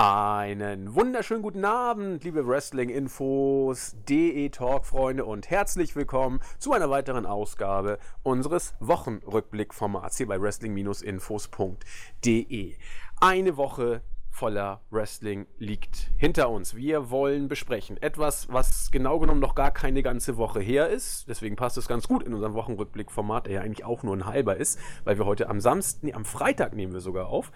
Einen 0.00 0.94
wunderschönen 0.94 1.42
guten 1.42 1.64
Abend, 1.64 2.22
liebe 2.22 2.46
Wrestling-Infos, 2.46 3.96
DE-Talk-Freunde 4.08 5.24
und 5.24 5.50
herzlich 5.50 5.96
willkommen 5.96 6.38
zu 6.60 6.72
einer 6.72 6.88
weiteren 6.88 7.26
Ausgabe 7.26 7.98
unseres 8.22 8.76
Wochenrückblick-Formats 8.78 10.18
hier 10.18 10.28
bei 10.28 10.40
wrestling-infos.de. 10.40 12.76
Eine 13.20 13.56
Woche 13.56 14.02
voller 14.30 14.82
Wrestling 14.90 15.48
liegt 15.58 16.12
hinter 16.16 16.50
uns. 16.50 16.76
Wir 16.76 17.10
wollen 17.10 17.48
besprechen 17.48 18.00
etwas, 18.00 18.46
was 18.52 18.92
genau 18.92 19.18
genommen 19.18 19.40
noch 19.40 19.56
gar 19.56 19.72
keine 19.72 20.04
ganze 20.04 20.36
Woche 20.36 20.60
her 20.60 20.90
ist. 20.90 21.28
Deswegen 21.28 21.56
passt 21.56 21.76
es 21.76 21.88
ganz 21.88 22.06
gut 22.06 22.22
in 22.22 22.34
unserem 22.34 22.54
Wochenrückblick-Format, 22.54 23.46
der 23.46 23.54
ja 23.54 23.62
eigentlich 23.62 23.84
auch 23.84 24.04
nur 24.04 24.16
ein 24.16 24.26
halber 24.26 24.58
ist, 24.58 24.78
weil 25.02 25.18
wir 25.18 25.26
heute 25.26 25.48
am 25.48 25.58
Samstag, 25.58 26.04
nee, 26.04 26.12
am 26.12 26.24
Freitag 26.24 26.76
nehmen 26.76 26.92
wir 26.92 27.00
sogar 27.00 27.26
auf. 27.26 27.50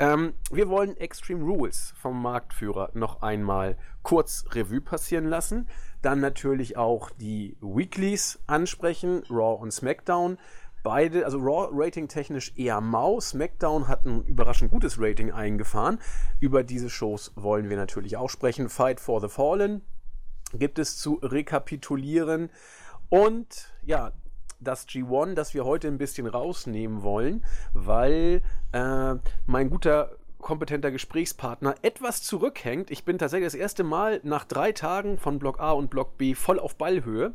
Ähm, 0.00 0.32
wir 0.50 0.70
wollen 0.70 0.96
Extreme 0.96 1.44
Rules 1.44 1.92
vom 1.94 2.22
Marktführer 2.22 2.90
noch 2.94 3.20
einmal 3.20 3.76
kurz 4.02 4.46
Revue 4.52 4.80
passieren 4.80 5.26
lassen. 5.26 5.68
Dann 6.00 6.20
natürlich 6.20 6.78
auch 6.78 7.10
die 7.10 7.58
Weeklies 7.60 8.38
ansprechen, 8.46 9.22
Raw 9.28 9.60
und 9.60 9.72
SmackDown. 9.72 10.38
Beide, 10.82 11.26
also 11.26 11.38
Raw 11.38 11.68
Rating 11.70 12.08
technisch 12.08 12.54
eher 12.56 12.80
mau. 12.80 13.20
SmackDown 13.20 13.88
hat 13.88 14.06
ein 14.06 14.24
überraschend 14.24 14.70
gutes 14.70 14.98
Rating 14.98 15.32
eingefahren. 15.32 15.98
Über 16.40 16.64
diese 16.64 16.88
Shows 16.88 17.32
wollen 17.36 17.68
wir 17.68 17.76
natürlich 17.76 18.16
auch 18.16 18.30
sprechen. 18.30 18.70
Fight 18.70 19.00
for 19.00 19.20
the 19.20 19.28
Fallen 19.28 19.82
gibt 20.54 20.78
es 20.78 20.96
zu 20.96 21.20
rekapitulieren. 21.22 22.48
Und 23.10 23.70
ja, 23.82 24.12
das 24.60 24.86
G1, 24.86 25.34
das 25.34 25.54
wir 25.54 25.64
heute 25.64 25.88
ein 25.88 25.98
bisschen 25.98 26.26
rausnehmen 26.26 27.02
wollen, 27.02 27.44
weil 27.72 28.42
äh, 28.72 29.14
mein 29.46 29.70
guter 29.70 30.12
kompetenter 30.38 30.90
Gesprächspartner 30.90 31.74
etwas 31.82 32.22
zurückhängt. 32.22 32.90
Ich 32.90 33.04
bin 33.04 33.18
tatsächlich 33.18 33.46
das 33.46 33.54
erste 33.54 33.84
Mal 33.84 34.20
nach 34.22 34.44
drei 34.44 34.72
Tagen 34.72 35.18
von 35.18 35.38
Block 35.38 35.60
A 35.60 35.72
und 35.72 35.90
Block 35.90 36.16
B 36.16 36.34
voll 36.34 36.58
auf 36.58 36.76
Ballhöhe. 36.76 37.34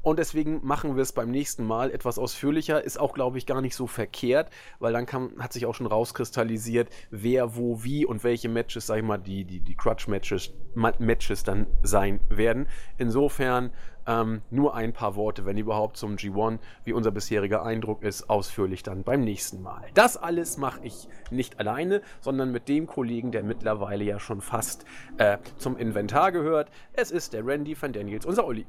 Und 0.00 0.18
deswegen 0.18 0.64
machen 0.64 0.94
wir 0.94 1.02
es 1.02 1.12
beim 1.12 1.30
nächsten 1.30 1.64
Mal 1.64 1.90
etwas 1.90 2.18
ausführlicher. 2.18 2.82
Ist 2.82 3.00
auch, 3.00 3.14
glaube 3.14 3.36
ich, 3.36 3.46
gar 3.46 3.60
nicht 3.60 3.74
so 3.74 3.88
verkehrt, 3.88 4.50
weil 4.78 4.92
dann 4.92 5.06
kann, 5.06 5.32
hat 5.38 5.52
sich 5.52 5.66
auch 5.66 5.74
schon 5.74 5.86
rauskristallisiert, 5.86 6.88
wer, 7.10 7.56
wo, 7.56 7.82
wie 7.82 8.06
und 8.06 8.22
welche 8.22 8.48
Matches, 8.48 8.86
sag 8.86 8.98
ich 8.98 9.02
mal, 9.02 9.18
die, 9.18 9.44
die, 9.44 9.60
die 9.60 9.74
Crutch-Matches 9.74 10.54
Matches 10.74 11.42
dann 11.42 11.66
sein 11.82 12.20
werden. 12.28 12.68
Insofern 12.96 13.72
ähm, 14.08 14.42
nur 14.50 14.74
ein 14.74 14.92
paar 14.92 15.14
Worte, 15.14 15.44
wenn 15.44 15.58
überhaupt, 15.58 15.96
zum 15.96 16.16
G1, 16.16 16.58
wie 16.84 16.92
unser 16.92 17.10
bisheriger 17.10 17.62
Eindruck 17.62 18.02
ist, 18.02 18.28
ausführlich 18.28 18.82
dann 18.82 19.04
beim 19.04 19.20
nächsten 19.20 19.62
Mal. 19.62 19.84
Das 19.94 20.16
alles 20.16 20.56
mache 20.56 20.80
ich 20.82 21.08
nicht 21.30 21.60
alleine, 21.60 22.02
sondern 22.20 22.50
mit 22.50 22.68
dem 22.68 22.86
Kollegen, 22.86 23.30
der 23.30 23.44
mittlerweile 23.44 24.02
ja 24.02 24.18
schon 24.18 24.40
fast 24.40 24.84
äh, 25.18 25.38
zum 25.58 25.76
Inventar 25.76 26.32
gehört. 26.32 26.70
Es 26.94 27.10
ist 27.10 27.34
der 27.34 27.46
Randy 27.46 27.76
van 27.80 27.92
Daniels, 27.92 28.26
unser 28.26 28.46
Olli. 28.46 28.66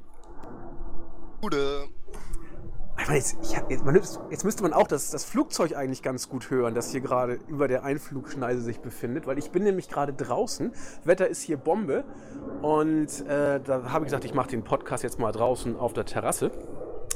Gute. 1.40 1.88
Jetzt, 3.08 3.36
jetzt, 3.70 4.20
jetzt, 4.30 4.44
müsste 4.44 4.62
man 4.62 4.72
auch 4.72 4.86
das, 4.86 5.10
das, 5.10 5.24
Flugzeug 5.24 5.74
eigentlich 5.74 6.02
ganz 6.02 6.28
gut 6.28 6.50
hören, 6.50 6.74
das 6.74 6.90
hier 6.92 7.00
gerade 7.00 7.38
über 7.48 7.66
der 7.66 7.82
Einflugschneise 7.82 8.60
sich 8.60 8.80
befindet, 8.80 9.26
weil 9.26 9.38
ich 9.38 9.50
bin 9.50 9.64
nämlich 9.64 9.88
gerade 9.88 10.12
draußen. 10.12 10.72
Wetter 11.04 11.26
ist 11.26 11.42
hier 11.42 11.56
Bombe 11.56 12.04
und 12.62 13.26
äh, 13.26 13.60
da 13.60 13.92
habe 13.92 14.04
ich 14.04 14.10
gesagt, 14.10 14.24
ich 14.24 14.34
mache 14.34 14.50
den 14.50 14.62
Podcast 14.62 15.02
jetzt 15.02 15.18
mal 15.18 15.32
draußen 15.32 15.76
auf 15.76 15.92
der 15.92 16.04
Terrasse. 16.04 16.52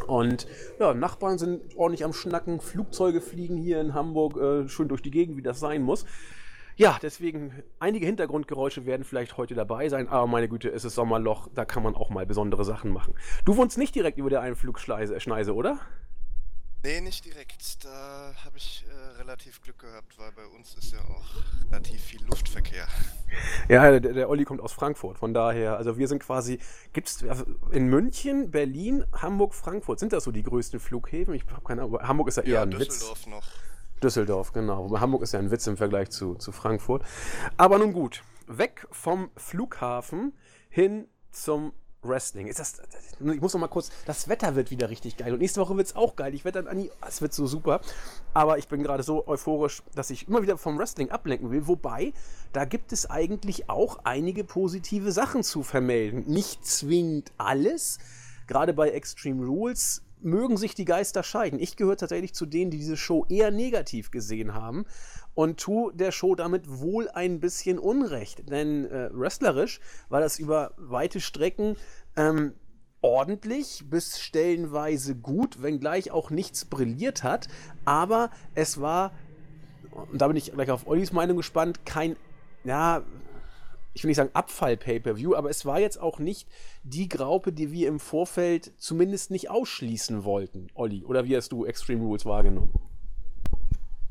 Und 0.06 0.46
ja, 0.78 0.92
Nachbarn 0.94 1.38
sind 1.38 1.76
ordentlich 1.76 2.04
am 2.04 2.12
Schnacken, 2.12 2.60
Flugzeuge 2.60 3.20
fliegen 3.20 3.56
hier 3.56 3.80
in 3.80 3.94
Hamburg 3.94 4.36
äh, 4.36 4.68
schön 4.68 4.88
durch 4.88 5.02
die 5.02 5.10
Gegend, 5.10 5.36
wie 5.36 5.42
das 5.42 5.60
sein 5.60 5.82
muss. 5.82 6.04
Ja, 6.76 6.98
deswegen, 7.00 7.62
einige 7.78 8.06
Hintergrundgeräusche 8.06 8.84
werden 8.84 9.04
vielleicht 9.04 9.36
heute 9.36 9.54
dabei 9.54 9.88
sein, 9.88 10.08
aber 10.08 10.26
meine 10.26 10.48
Güte, 10.48 10.70
es 10.70 10.84
ist 10.84 10.96
Sommerloch, 10.96 11.48
da 11.54 11.64
kann 11.64 11.82
man 11.82 11.94
auch 11.94 12.10
mal 12.10 12.26
besondere 12.26 12.64
Sachen 12.64 12.90
machen. 12.90 13.14
Du 13.44 13.56
wohnst 13.56 13.78
nicht 13.78 13.94
direkt 13.94 14.18
über 14.18 14.30
der 14.30 14.40
Einflugschneise, 14.40 15.54
oder? 15.54 15.78
Nee, 16.84 17.00
nicht 17.00 17.24
direkt. 17.24 17.82
Da 17.82 18.34
habe 18.44 18.58
ich 18.58 18.84
äh, 18.86 19.18
relativ 19.22 19.62
Glück 19.62 19.78
gehabt, 19.78 20.18
weil 20.18 20.30
bei 20.32 20.44
uns 20.44 20.74
ist 20.74 20.92
ja 20.92 20.98
auch 21.00 21.70
relativ 21.70 21.98
viel 22.02 22.22
Luftverkehr. 22.26 22.86
Ja, 23.68 23.98
der, 23.98 24.12
der 24.12 24.28
Olli 24.28 24.44
kommt 24.44 24.60
aus 24.60 24.72
Frankfurt, 24.72 25.18
von 25.18 25.34
daher, 25.34 25.76
also 25.76 25.98
wir 25.98 26.06
sind 26.06 26.22
quasi, 26.22 26.60
gibt 26.92 27.08
es 27.08 27.24
also 27.24 27.44
in 27.72 27.88
München, 27.88 28.52
Berlin, 28.52 29.04
Hamburg, 29.12 29.54
Frankfurt, 29.54 29.98
sind 29.98 30.12
das 30.12 30.22
so 30.22 30.30
die 30.30 30.44
größten 30.44 30.78
Flughäfen? 30.78 31.34
Ich 31.34 31.44
habe 31.50 31.64
keine 31.64 31.82
Ahnung, 31.82 32.00
Hamburg 32.00 32.28
ist 32.28 32.36
ja 32.36 32.44
eher 32.44 32.52
ja, 32.52 32.62
ein 32.62 32.70
Düsseldorf 32.70 33.22
Witz. 33.22 33.26
noch. 33.26 33.42
Düsseldorf, 34.04 34.52
genau. 34.52 35.00
Hamburg 35.00 35.22
ist 35.22 35.32
ja 35.32 35.38
ein 35.38 35.50
Witz 35.50 35.66
im 35.66 35.78
Vergleich 35.78 36.10
zu, 36.10 36.34
zu 36.34 36.52
Frankfurt. 36.52 37.02
Aber 37.56 37.78
nun 37.78 37.94
gut, 37.94 38.22
weg 38.46 38.86
vom 38.90 39.30
Flughafen 39.36 40.34
hin 40.68 41.08
zum 41.30 41.72
Wrestling. 42.02 42.46
Ist 42.46 42.58
das, 42.58 42.82
ich 43.18 43.40
muss 43.40 43.54
noch 43.54 43.60
mal 43.60 43.68
kurz, 43.68 43.90
das 44.04 44.28
Wetter 44.28 44.56
wird 44.56 44.70
wieder 44.70 44.90
richtig 44.90 45.16
geil 45.16 45.32
und 45.32 45.38
nächste 45.38 45.62
Woche 45.62 45.74
wird 45.78 45.86
es 45.86 45.96
auch 45.96 46.16
geil. 46.16 46.34
Ich 46.34 46.44
werde 46.44 46.62
dann, 46.62 46.68
Anni, 46.68 46.90
es 47.08 47.22
wird 47.22 47.32
so 47.32 47.46
super. 47.46 47.80
Aber 48.34 48.58
ich 48.58 48.68
bin 48.68 48.82
gerade 48.82 49.02
so 49.02 49.26
euphorisch, 49.26 49.82
dass 49.94 50.10
ich 50.10 50.28
immer 50.28 50.42
wieder 50.42 50.58
vom 50.58 50.78
Wrestling 50.78 51.10
ablenken 51.10 51.50
will. 51.50 51.66
Wobei, 51.66 52.12
da 52.52 52.66
gibt 52.66 52.92
es 52.92 53.08
eigentlich 53.08 53.70
auch 53.70 54.00
einige 54.04 54.44
positive 54.44 55.12
Sachen 55.12 55.42
zu 55.42 55.62
vermelden. 55.62 56.24
Nicht 56.26 56.66
zwingend 56.66 57.32
alles. 57.38 57.98
Gerade 58.46 58.74
bei 58.74 58.90
Extreme 58.90 59.46
Rules 59.46 60.02
mögen 60.24 60.56
sich 60.56 60.74
die 60.74 60.84
Geister 60.84 61.22
scheiden. 61.22 61.58
Ich 61.58 61.76
gehöre 61.76 61.96
tatsächlich 61.96 62.34
zu 62.34 62.46
denen, 62.46 62.70
die 62.70 62.78
diese 62.78 62.96
Show 62.96 63.26
eher 63.28 63.50
negativ 63.50 64.10
gesehen 64.10 64.54
haben 64.54 64.84
und 65.34 65.60
tue 65.60 65.94
der 65.94 66.12
Show 66.12 66.34
damit 66.34 66.80
wohl 66.80 67.08
ein 67.08 67.40
bisschen 67.40 67.78
Unrecht. 67.78 68.48
Denn 68.50 68.86
äh, 68.86 69.10
wrestlerisch 69.12 69.80
war 70.08 70.20
das 70.20 70.38
über 70.38 70.72
weite 70.76 71.20
Strecken 71.20 71.76
ähm, 72.16 72.54
ordentlich 73.04 73.84
bis 73.90 74.18
stellenweise 74.18 75.14
gut, 75.14 75.62
wenngleich 75.62 76.10
auch 76.10 76.30
nichts 76.30 76.64
brilliert 76.64 77.22
hat. 77.22 77.48
Aber 77.84 78.30
es 78.54 78.80
war, 78.80 79.12
und 80.10 80.22
da 80.22 80.26
bin 80.28 80.36
ich 80.36 80.52
gleich 80.52 80.70
auf 80.70 80.86
Ollis 80.86 81.12
Meinung 81.12 81.36
gespannt, 81.36 81.84
kein, 81.84 82.16
ja, 82.64 83.02
ich 83.94 84.02
will 84.02 84.08
nicht 84.08 84.16
sagen 84.16 84.30
Abfall-Pay-Per-View, 84.34 85.34
aber 85.34 85.50
es 85.50 85.64
war 85.64 85.80
jetzt 85.80 85.98
auch 85.98 86.18
nicht 86.18 86.48
die 86.82 87.08
Graupe, 87.08 87.52
die 87.52 87.72
wir 87.72 87.88
im 87.88 88.00
Vorfeld 88.00 88.72
zumindest 88.76 89.30
nicht 89.30 89.50
ausschließen 89.50 90.24
wollten, 90.24 90.68
Olli. 90.74 91.04
Oder 91.04 91.24
wie 91.24 91.36
hast 91.36 91.52
du 91.52 91.64
Extreme 91.64 92.02
Rules 92.02 92.26
wahrgenommen? 92.26 92.72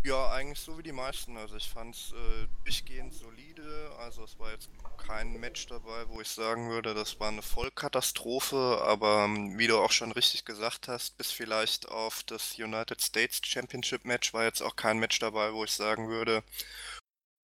Ja, 0.06 0.32
eigentlich 0.32 0.60
so 0.60 0.78
wie 0.78 0.84
die 0.84 0.92
meisten. 0.92 1.38
Also 1.38 1.56
ich 1.56 1.70
fand 1.70 1.96
es 1.96 2.12
äh, 2.12 2.48
durchgehend 2.66 3.14
solide. 3.14 3.90
Also 4.00 4.26
es 4.26 4.38
war 4.38 4.52
jetzt 4.52 4.70
kein 4.98 5.40
Match 5.40 5.66
dabei, 5.68 6.10
wo 6.10 6.20
ich 6.20 6.28
sagen 6.28 6.70
würde, 6.70 6.94
das 6.94 7.22
war 7.22 7.30
eine 7.30 7.42
Vollkatastrophe. 7.42 8.82
Aber 8.84 9.24
ähm, 9.24 9.58
wie 9.58 9.68
du 9.68 9.78
auch 9.78 9.92
schon 9.92 10.12
richtig 10.12 10.44
gesagt 10.44 10.90
hast, 10.90 11.18
bis 11.18 11.32
vielleicht 11.32 11.88
auf 11.88 12.24
das 12.24 12.60
United 12.60 13.00
States 13.00 13.40
Championship 13.44 14.04
Match 14.04 14.34
war 14.34 14.44
jetzt 14.44 14.62
auch 14.62 14.76
kein 14.76 15.00
Match 15.00 15.20
dabei, 15.20 15.54
wo 15.54 15.64
ich 15.64 15.72
sagen 15.72 16.10
würde, 16.10 16.44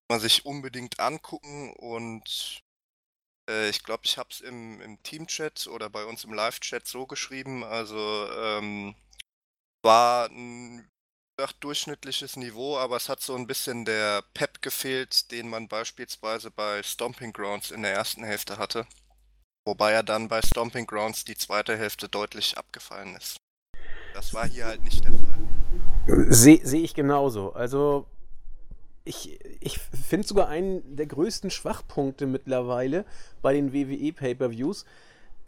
man 0.09 0.19
sich 0.19 0.45
unbedingt 0.45 0.99
angucken 0.99 1.73
und 1.73 2.63
äh, 3.49 3.69
ich 3.69 3.83
glaube, 3.83 4.03
ich 4.05 4.17
habe 4.17 4.29
es 4.31 4.41
im, 4.41 4.81
im 4.81 5.01
Team-Chat 5.03 5.67
oder 5.67 5.89
bei 5.89 6.05
uns 6.05 6.23
im 6.23 6.33
Live-Chat 6.33 6.87
so 6.87 7.05
geschrieben, 7.05 7.63
also 7.63 8.27
ähm, 8.31 8.95
war 9.83 10.29
ein 10.29 10.89
durchschnittliches 11.61 12.35
Niveau, 12.35 12.77
aber 12.77 12.97
es 12.97 13.07
hat 13.07 13.21
so 13.21 13.35
ein 13.35 13.47
bisschen 13.47 13.85
der 13.85 14.23
Pep 14.33 14.61
gefehlt, 14.61 15.31
den 15.31 15.49
man 15.49 15.67
beispielsweise 15.67 16.51
bei 16.51 16.83
Stomping 16.83 17.31
Grounds 17.31 17.71
in 17.71 17.83
der 17.83 17.93
ersten 17.93 18.23
Hälfte 18.23 18.57
hatte. 18.57 18.85
Wobei 19.65 19.91
er 19.91 20.03
dann 20.03 20.27
bei 20.27 20.41
Stomping 20.41 20.85
Grounds 20.85 21.23
die 21.23 21.37
zweite 21.37 21.77
Hälfte 21.77 22.09
deutlich 22.09 22.57
abgefallen 22.57 23.15
ist. 23.15 23.37
Das 24.13 24.33
war 24.33 24.47
hier 24.47 24.65
halt 24.65 24.83
nicht 24.83 25.03
der 25.05 25.13
Fall. 25.13 26.33
Sehe 26.33 26.59
seh 26.65 26.83
ich 26.83 26.93
genauso. 26.93 27.53
Also 27.53 28.07
ich, 29.05 29.39
ich 29.59 29.79
finde 29.79 30.27
sogar 30.27 30.47
einen 30.47 30.95
der 30.95 31.07
größten 31.07 31.49
Schwachpunkte 31.49 32.27
mittlerweile 32.27 33.05
bei 33.41 33.53
den 33.53 33.73
WWE 33.73 34.13
Pay-per-Views 34.13 34.85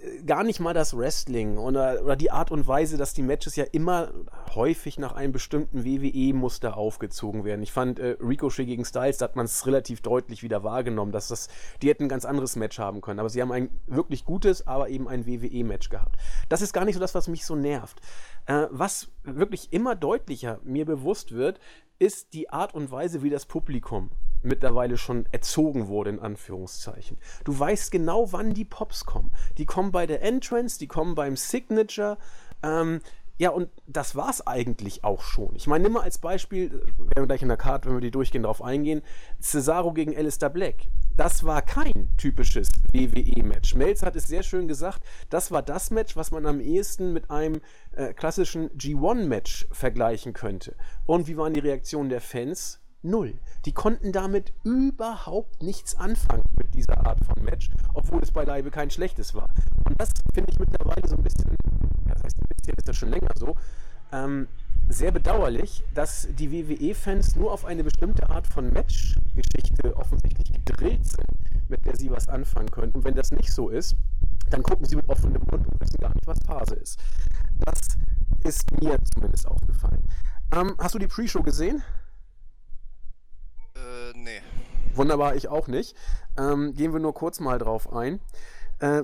äh, 0.01 0.23
gar 0.23 0.43
nicht 0.43 0.59
mal 0.59 0.73
das 0.73 0.97
Wrestling 0.97 1.57
oder, 1.57 2.01
oder 2.03 2.15
die 2.15 2.31
Art 2.31 2.51
und 2.51 2.67
Weise, 2.67 2.97
dass 2.97 3.13
die 3.13 3.21
Matches 3.21 3.55
ja 3.55 3.65
immer 3.71 4.11
häufig 4.55 4.97
nach 4.97 5.13
einem 5.13 5.31
bestimmten 5.31 5.85
WWE-Muster 5.85 6.77
aufgezogen 6.77 7.43
werden. 7.43 7.61
Ich 7.61 7.71
fand 7.71 7.99
äh, 7.99 8.17
Ricochet 8.19 8.65
gegen 8.65 8.85
Styles, 8.85 9.17
da 9.17 9.25
hat 9.25 9.35
man 9.35 9.45
es 9.45 9.65
relativ 9.67 10.01
deutlich 10.01 10.43
wieder 10.43 10.63
wahrgenommen, 10.63 11.11
dass 11.11 11.27
das, 11.27 11.49
die 11.81 11.89
hätten 11.89 12.03
ein 12.03 12.09
ganz 12.09 12.25
anderes 12.25 12.55
Match 12.55 12.79
haben 12.79 13.01
können. 13.01 13.19
Aber 13.19 13.29
sie 13.29 13.41
haben 13.41 13.51
ein 13.51 13.69
wirklich 13.87 14.25
gutes, 14.25 14.65
aber 14.67 14.89
eben 14.89 15.07
ein 15.07 15.25
WWE-Match 15.25 15.89
gehabt. 15.89 16.15
Das 16.49 16.61
ist 16.61 16.73
gar 16.73 16.85
nicht 16.85 16.95
so 16.95 17.01
das, 17.01 17.15
was 17.15 17.27
mich 17.27 17.45
so 17.45 17.55
nervt. 17.55 18.01
Äh, 18.47 18.67
was 18.71 19.09
wirklich 19.23 19.71
immer 19.71 19.95
deutlicher 19.95 20.59
mir 20.63 20.85
bewusst 20.85 21.33
wird, 21.33 21.59
ist 22.01 22.33
die 22.33 22.49
Art 22.49 22.73
und 22.73 22.89
Weise, 22.89 23.21
wie 23.21 23.29
das 23.29 23.45
Publikum 23.45 24.09
mittlerweile 24.41 24.97
schon 24.97 25.27
erzogen 25.31 25.87
wurde, 25.87 26.09
in 26.09 26.19
Anführungszeichen. 26.19 27.17
Du 27.43 27.57
weißt 27.57 27.91
genau, 27.91 28.33
wann 28.33 28.55
die 28.55 28.65
Pops 28.65 29.05
kommen. 29.05 29.31
Die 29.59 29.67
kommen 29.67 29.91
bei 29.91 30.07
der 30.07 30.23
Entrance, 30.23 30.79
die 30.79 30.87
kommen 30.87 31.13
beim 31.13 31.37
Signature. 31.37 32.17
Ähm, 32.63 33.01
Ja, 33.37 33.49
und 33.49 33.69
das 33.87 34.15
war 34.15 34.29
es 34.29 34.45
eigentlich 34.45 35.03
auch 35.03 35.21
schon. 35.21 35.55
Ich 35.55 35.65
meine, 35.65 35.83
nimm 35.83 35.93
mal 35.93 36.03
als 36.03 36.19
Beispiel, 36.19 36.71
werden 36.71 37.15
wir 37.15 37.25
gleich 37.27 37.41
in 37.41 37.47
der 37.47 37.57
Karte, 37.57 37.87
wenn 37.87 37.95
wir 37.95 38.01
die 38.01 38.11
durchgehen, 38.11 38.43
darauf 38.43 38.61
eingehen, 38.61 39.01
Cesaro 39.39 39.93
gegen 39.93 40.15
Alistair 40.15 40.49
Black. 40.49 40.75
Das 41.17 41.43
war 41.43 41.61
kein 41.61 42.09
typisches 42.17 42.69
WWE-Match. 42.93 43.75
Melz 43.75 44.01
hat 44.01 44.15
es 44.15 44.27
sehr 44.27 44.43
schön 44.43 44.67
gesagt, 44.67 45.03
das 45.29 45.51
war 45.51 45.61
das 45.61 45.91
Match, 45.91 46.15
was 46.15 46.31
man 46.31 46.45
am 46.45 46.59
ehesten 46.59 47.13
mit 47.13 47.29
einem 47.29 47.61
äh, 47.91 48.13
klassischen 48.13 48.69
G1-Match 48.71 49.67
vergleichen 49.71 50.33
könnte. 50.33 50.75
Und 51.05 51.27
wie 51.27 51.37
waren 51.37 51.53
die 51.53 51.59
Reaktionen 51.59 52.09
der 52.09 52.21
Fans? 52.21 52.79
Null. 53.03 53.33
Die 53.65 53.71
konnten 53.71 54.11
damit 54.11 54.53
überhaupt 54.63 55.63
nichts 55.63 55.95
anfangen 55.95 56.43
mit 56.55 56.73
dieser 56.75 57.05
Art 57.05 57.19
von 57.25 57.43
Match, 57.43 57.69
obwohl 57.93 58.21
es 58.21 58.31
beileibe 58.31 58.69
kein 58.69 58.91
schlechtes 58.91 59.33
war. 59.33 59.49
Und 59.85 59.99
das 59.99 60.11
finde 60.33 60.51
ich 60.51 60.59
mittlerweile 60.59 61.07
so 61.07 61.15
ein 61.15 61.23
bisschen, 61.23 61.49
ja, 62.07 62.13
das 62.13 62.23
heißt 62.23 62.37
ein 62.37 62.47
bisschen, 62.55 62.75
ist 62.77 62.87
das 62.87 62.95
schon 62.95 63.09
länger 63.09 63.31
so, 63.35 63.55
ähm, 64.11 64.47
sehr 64.91 65.11
bedauerlich, 65.11 65.83
dass 65.93 66.27
die 66.31 66.51
WWE-Fans 66.51 67.35
nur 67.35 67.51
auf 67.51 67.65
eine 67.65 67.83
bestimmte 67.83 68.29
Art 68.29 68.47
von 68.47 68.71
Match-Geschichte 68.71 69.95
offensichtlich 69.95 70.51
gedrillt 70.51 71.05
sind, 71.05 71.69
mit 71.69 71.85
der 71.85 71.95
sie 71.95 72.11
was 72.11 72.27
anfangen 72.27 72.69
können. 72.69 72.91
Und 72.91 73.03
wenn 73.03 73.15
das 73.15 73.31
nicht 73.31 73.51
so 73.51 73.69
ist, 73.69 73.95
dann 74.49 74.63
gucken 74.63 74.85
sie 74.85 74.95
mit 74.95 75.07
offenem 75.09 75.41
Mund 75.49 75.67
und 75.67 75.79
wissen 75.79 75.97
gar 75.99 76.13
nicht, 76.13 76.27
was 76.27 76.39
Phase 76.45 76.75
ist. 76.75 76.99
Das 77.59 77.79
ist 78.43 78.71
mir 78.81 78.97
zumindest 79.13 79.47
aufgefallen. 79.47 80.01
Ähm, 80.53 80.75
hast 80.77 80.95
du 80.95 80.99
die 80.99 81.07
Pre-Show 81.07 81.43
gesehen? 81.43 81.83
Äh, 83.75 84.17
nee. 84.17 84.41
Wunderbar, 84.93 85.35
ich 85.35 85.47
auch 85.47 85.67
nicht. 85.67 85.95
Ähm, 86.37 86.73
gehen 86.73 86.91
wir 86.91 86.99
nur 86.99 87.13
kurz 87.13 87.39
mal 87.39 87.57
drauf 87.57 87.93
ein. 87.93 88.19
Äh, 88.79 89.03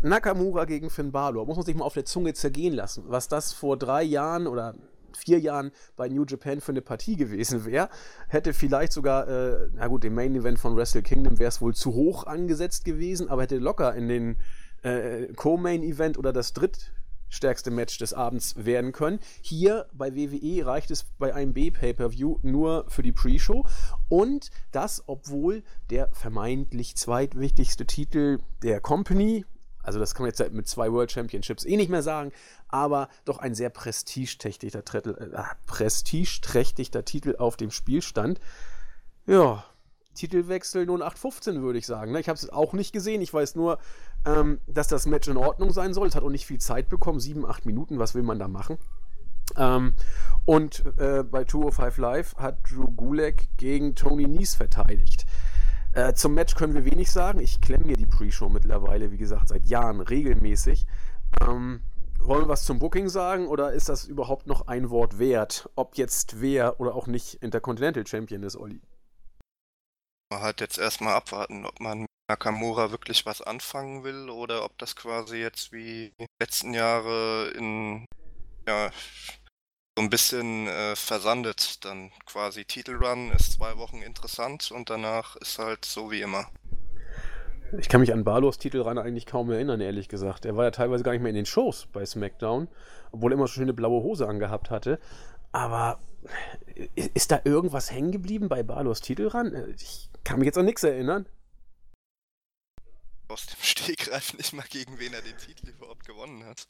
Nakamura 0.00 0.64
gegen 0.64 0.90
Finn 0.90 1.10
Balor, 1.10 1.44
muss 1.44 1.56
man 1.56 1.66
sich 1.66 1.74
mal 1.74 1.84
auf 1.84 1.94
der 1.94 2.04
Zunge 2.04 2.32
zergehen 2.34 2.72
lassen. 2.72 3.04
Was 3.08 3.26
das 3.26 3.52
vor 3.52 3.76
drei 3.76 4.02
Jahren 4.04 4.46
oder 4.46 4.74
vier 5.18 5.38
Jahren 5.38 5.72
bei 5.96 6.08
New 6.08 6.24
Japan 6.24 6.60
für 6.60 6.72
eine 6.72 6.82
Partie 6.82 7.16
gewesen 7.16 7.64
wäre, 7.64 7.88
hätte 8.28 8.52
vielleicht 8.52 8.92
sogar, 8.92 9.28
äh, 9.28 9.68
na 9.74 9.88
gut, 9.88 10.04
dem 10.04 10.14
Main 10.14 10.34
Event 10.34 10.58
von 10.58 10.76
Wrestle 10.76 11.02
Kingdom 11.02 11.38
wäre 11.38 11.48
es 11.48 11.60
wohl 11.60 11.74
zu 11.74 11.94
hoch 11.94 12.24
angesetzt 12.24 12.84
gewesen, 12.84 13.28
aber 13.28 13.42
hätte 13.42 13.58
locker 13.58 13.94
in 13.94 14.08
den 14.08 14.36
äh, 14.82 15.26
Co-Main 15.34 15.82
Event 15.82 16.18
oder 16.18 16.32
das 16.32 16.52
dritt 16.52 16.92
stärkste 17.28 17.70
Match 17.70 17.98
des 17.98 18.14
Abends 18.14 18.54
werden 18.64 18.92
können. 18.92 19.18
Hier 19.42 19.86
bei 19.92 20.14
WWE 20.14 20.66
reicht 20.66 20.90
es 20.90 21.04
bei 21.18 21.34
einem 21.34 21.52
B-Pay-Per-View 21.52 22.38
nur 22.42 22.86
für 22.88 23.02
die 23.02 23.12
Pre-Show 23.12 23.66
und 24.08 24.50
das, 24.72 25.04
obwohl 25.06 25.62
der 25.90 26.08
vermeintlich 26.12 26.96
zweitwichtigste 26.96 27.86
Titel 27.86 28.38
der 28.62 28.80
Company, 28.80 29.44
also 29.88 29.98
das 29.98 30.14
kann 30.14 30.24
man 30.24 30.30
jetzt 30.30 30.52
mit 30.52 30.68
zwei 30.68 30.92
World 30.92 31.10
Championships 31.10 31.64
eh 31.64 31.78
nicht 31.78 31.88
mehr 31.88 32.02
sagen, 32.02 32.30
aber 32.68 33.08
doch 33.24 33.38
ein 33.38 33.54
sehr 33.54 33.70
prestigeträchtiger, 33.70 34.80
äh, 34.80 35.42
prestigeträchtiger 35.66 37.06
Titel 37.06 37.36
auf 37.38 37.56
dem 37.56 37.70
Spiel 37.70 38.02
stand. 38.02 38.38
Ja, 39.26 39.64
Titelwechsel 40.12 40.82
0815 40.82 41.62
würde 41.62 41.78
ich 41.78 41.86
sagen. 41.86 42.12
Ne? 42.12 42.20
Ich 42.20 42.28
habe 42.28 42.36
es 42.36 42.50
auch 42.50 42.74
nicht 42.74 42.92
gesehen. 42.92 43.22
Ich 43.22 43.32
weiß 43.32 43.54
nur, 43.54 43.78
ähm, 44.26 44.60
dass 44.66 44.88
das 44.88 45.06
Match 45.06 45.26
in 45.26 45.38
Ordnung 45.38 45.72
sein 45.72 45.94
soll. 45.94 46.06
Es 46.06 46.14
hat 46.14 46.22
auch 46.22 46.28
nicht 46.28 46.44
viel 46.44 46.60
Zeit 46.60 46.90
bekommen. 46.90 47.18
Sieben, 47.18 47.46
acht 47.46 47.64
Minuten. 47.64 47.98
Was 47.98 48.14
will 48.14 48.22
man 48.22 48.38
da 48.38 48.46
machen? 48.46 48.76
Ähm, 49.56 49.94
und 50.44 50.84
äh, 50.98 51.22
bei 51.22 51.44
205 51.44 51.96
Live 51.96 52.36
hat 52.36 52.58
Drew 52.70 52.90
Gulak 52.90 53.56
gegen 53.56 53.94
Tony 53.94 54.26
Nies 54.26 54.54
verteidigt. 54.54 55.24
Äh, 55.92 56.14
zum 56.14 56.34
Match 56.34 56.54
können 56.54 56.74
wir 56.74 56.84
wenig 56.84 57.10
sagen. 57.10 57.40
Ich 57.40 57.60
klemme 57.60 57.86
mir 57.86 57.96
die 57.96 58.06
Pre-Show 58.06 58.48
mittlerweile, 58.48 59.10
wie 59.10 59.16
gesagt, 59.16 59.48
seit 59.48 59.66
Jahren 59.66 60.00
regelmäßig. 60.00 60.86
Ähm, 61.40 61.80
wollen 62.20 62.42
wir 62.42 62.48
was 62.48 62.64
zum 62.64 62.78
Booking 62.78 63.08
sagen 63.08 63.46
oder 63.46 63.72
ist 63.72 63.88
das 63.88 64.04
überhaupt 64.04 64.46
noch 64.46 64.66
ein 64.66 64.90
Wort 64.90 65.18
wert, 65.18 65.70
ob 65.76 65.96
jetzt 65.96 66.40
wer 66.40 66.80
oder 66.80 66.94
auch 66.94 67.06
nicht 67.06 67.34
Intercontinental 67.34 68.06
Champion 68.06 68.42
ist, 68.42 68.56
Olli? 68.56 68.80
Man 70.30 70.42
halt 70.42 70.60
jetzt 70.60 70.78
erstmal 70.78 71.14
abwarten, 71.14 71.64
ob 71.64 71.80
man 71.80 72.00
mit 72.00 72.08
Nakamura 72.28 72.90
wirklich 72.90 73.24
was 73.24 73.40
anfangen 73.40 74.04
will 74.04 74.28
oder 74.28 74.64
ob 74.64 74.76
das 74.78 74.94
quasi 74.94 75.38
jetzt 75.38 75.72
wie 75.72 76.12
letzten 76.40 76.74
Jahre 76.74 77.50
in 77.56 78.04
ja, 78.66 78.90
so 79.98 80.04
ein 80.04 80.10
bisschen 80.10 80.68
äh, 80.68 80.94
versandet. 80.94 81.84
Dann 81.84 82.12
quasi 82.24 82.64
Titelrun 82.64 83.32
ist 83.32 83.54
zwei 83.54 83.76
Wochen 83.78 84.00
interessant 84.00 84.70
und 84.70 84.90
danach 84.90 85.34
ist 85.34 85.58
halt 85.58 85.84
so 85.84 86.12
wie 86.12 86.20
immer. 86.20 86.46
Ich 87.80 87.88
kann 87.88 88.00
mich 88.00 88.12
an 88.12 88.22
Barlos 88.22 88.58
Titelrun 88.58 88.96
eigentlich 88.96 89.26
kaum 89.26 89.50
erinnern, 89.50 89.80
ehrlich 89.80 90.08
gesagt. 90.08 90.44
Er 90.44 90.56
war 90.56 90.66
ja 90.66 90.70
teilweise 90.70 91.02
gar 91.02 91.10
nicht 91.10 91.22
mehr 91.22 91.30
in 91.30 91.34
den 91.34 91.46
Shows 91.46 91.88
bei 91.92 92.06
SmackDown, 92.06 92.68
obwohl 93.10 93.32
er 93.32 93.34
immer 93.34 93.48
schon 93.48 93.64
eine 93.64 93.74
blaue 93.74 94.04
Hose 94.04 94.28
angehabt 94.28 94.70
hatte. 94.70 95.00
Aber 95.50 95.98
ist 96.94 97.32
da 97.32 97.40
irgendwas 97.42 97.90
hängen 97.90 98.12
geblieben 98.12 98.48
bei 98.48 98.62
Barlos 98.62 99.00
Titelrun? 99.00 99.74
Ich 99.74 100.10
kann 100.22 100.38
mich 100.38 100.46
jetzt 100.46 100.58
an 100.58 100.66
nichts 100.66 100.84
erinnern. 100.84 101.28
Aus 103.26 103.46
dem 103.46 103.60
Stegreif 103.60 104.32
nicht 104.34 104.52
mal 104.52 104.64
gegen 104.70 104.96
wen 105.00 105.12
er 105.12 105.22
den 105.22 105.36
Titel 105.38 105.70
überhaupt 105.70 106.06
gewonnen 106.06 106.44
hat. 106.44 106.68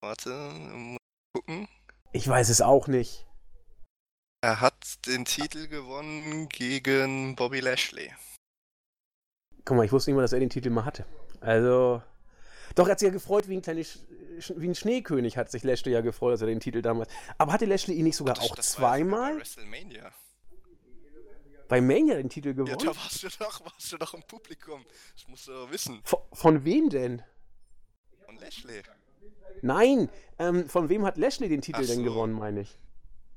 Warte, 0.00 0.30
muss 0.30 0.98
gucken. 1.34 1.68
Ich 2.12 2.26
weiß 2.26 2.48
es 2.48 2.60
auch 2.60 2.86
nicht. 2.86 3.26
Er 4.40 4.60
hat 4.60 5.06
den 5.06 5.24
Titel 5.24 5.66
gewonnen 5.68 6.48
gegen 6.48 7.34
Bobby 7.36 7.60
Lashley. 7.60 8.12
Guck 9.64 9.76
mal, 9.76 9.84
ich 9.84 9.92
wusste 9.92 10.10
nicht 10.10 10.16
mal, 10.16 10.22
dass 10.22 10.32
er 10.32 10.40
den 10.40 10.50
Titel 10.50 10.70
mal 10.70 10.84
hatte. 10.84 11.04
Also. 11.40 12.02
Doch, 12.74 12.86
er 12.86 12.92
hat 12.92 13.00
sich 13.00 13.08
ja 13.08 13.12
gefreut 13.12 13.48
wie 13.48 13.56
ein 13.56 13.62
kleines 13.62 14.06
wie 14.56 14.68
ein 14.68 14.74
Schneekönig 14.76 15.36
hat 15.36 15.50
sich 15.50 15.64
Lashley 15.64 15.92
ja 15.92 16.00
gefreut, 16.00 16.34
dass 16.34 16.40
er 16.42 16.46
den 16.46 16.60
Titel 16.60 16.80
damals. 16.80 17.10
Aber 17.38 17.52
hatte 17.52 17.64
Lashley 17.64 17.96
ihn 17.96 18.04
nicht 18.04 18.16
sogar 18.16 18.34
das, 18.34 18.44
auch 18.44 18.54
das 18.54 18.70
zweimal? 18.70 19.32
Bei 19.32 19.40
WrestleMania 19.40 20.12
bei 21.68 21.80
Mania 21.80 22.14
den 22.14 22.30
Titel 22.30 22.54
gewonnen? 22.54 22.78
Ja, 22.80 22.92
da 22.92 22.96
warst 22.96 23.22
du 23.22 23.28
doch, 23.28 23.64
warst 23.64 23.92
du 23.92 23.98
doch 23.98 24.14
im 24.14 24.22
Publikum. 24.22 24.84
Das 25.14 25.28
musst 25.28 25.46
du 25.46 25.52
doch 25.52 25.70
wissen. 25.70 26.00
Von, 26.02 26.20
von 26.32 26.64
wem 26.64 26.88
denn? 26.88 27.22
Von 28.24 28.36
Lashley. 28.38 28.82
Nein, 29.62 30.08
ähm, 30.38 30.68
von 30.68 30.88
wem 30.88 31.04
hat 31.04 31.16
Lashley 31.16 31.48
den 31.48 31.62
Titel 31.62 31.82
so. 31.82 31.94
denn 31.94 32.04
gewonnen, 32.04 32.34
meine 32.34 32.60
ich? 32.60 32.78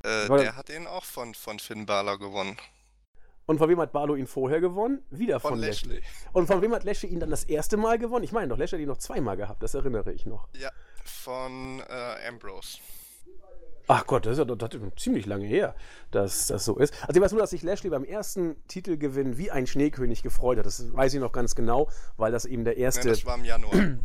Äh, 0.03 0.27
der 0.27 0.55
hat 0.55 0.69
den 0.69 0.87
auch 0.87 1.03
von, 1.03 1.33
von 1.33 1.59
Finn 1.59 1.85
Balor 1.85 2.17
gewonnen. 2.19 2.57
Und 3.45 3.57
von 3.57 3.69
wem 3.69 3.79
hat 3.81 3.91
Barlow 3.91 4.15
ihn 4.15 4.27
vorher 4.27 4.61
gewonnen? 4.61 5.03
Wieder 5.09 5.39
von, 5.39 5.51
von 5.51 5.59
Lashley. 5.59 5.95
Lashley. 5.95 6.09
Und 6.31 6.47
von 6.47 6.61
wem 6.61 6.73
hat 6.73 6.83
Lashley 6.83 7.09
ihn 7.09 7.19
dann 7.19 7.31
das 7.31 7.43
erste 7.43 7.75
Mal 7.75 7.97
gewonnen? 7.97 8.23
Ich 8.23 8.31
meine 8.31 8.47
doch, 8.47 8.57
Lashley 8.57 8.77
hat 8.77 8.83
ihn 8.83 8.87
noch 8.87 8.97
zweimal 8.97 9.35
gehabt, 9.35 9.61
das 9.61 9.73
erinnere 9.73 10.13
ich 10.13 10.25
noch. 10.25 10.47
Ja, 10.53 10.69
von 11.03 11.81
äh, 11.89 12.27
Ambrose. 12.27 12.77
Ach 13.87 14.05
Gott, 14.05 14.25
das 14.25 14.37
ist 14.37 14.47
ja 14.47 14.55
das 14.55 14.73
ist 14.73 14.99
ziemlich 14.99 15.25
lange 15.25 15.45
her, 15.45 15.75
dass 16.11 16.47
das 16.47 16.63
so 16.63 16.77
ist. 16.77 16.93
Also 17.01 17.19
ich 17.19 17.21
weiß 17.21 17.33
nur, 17.33 17.41
dass 17.41 17.49
sich 17.49 17.61
Lashley 17.61 17.89
beim 17.89 18.05
ersten 18.05 18.55
Titelgewinn 18.67 19.37
wie 19.37 19.51
ein 19.51 19.67
Schneekönig 19.67 20.23
gefreut 20.23 20.57
hat. 20.57 20.65
Das 20.65 20.93
weiß 20.93 21.13
ich 21.13 21.19
noch 21.19 21.33
ganz 21.33 21.55
genau, 21.55 21.89
weil 22.15 22.31
das 22.31 22.45
eben 22.45 22.63
der 22.63 22.77
erste. 22.77 23.01
Ja, 23.01 23.13
das 23.13 23.25
war 23.25 23.35
im 23.35 23.43
Januar. 23.43 23.73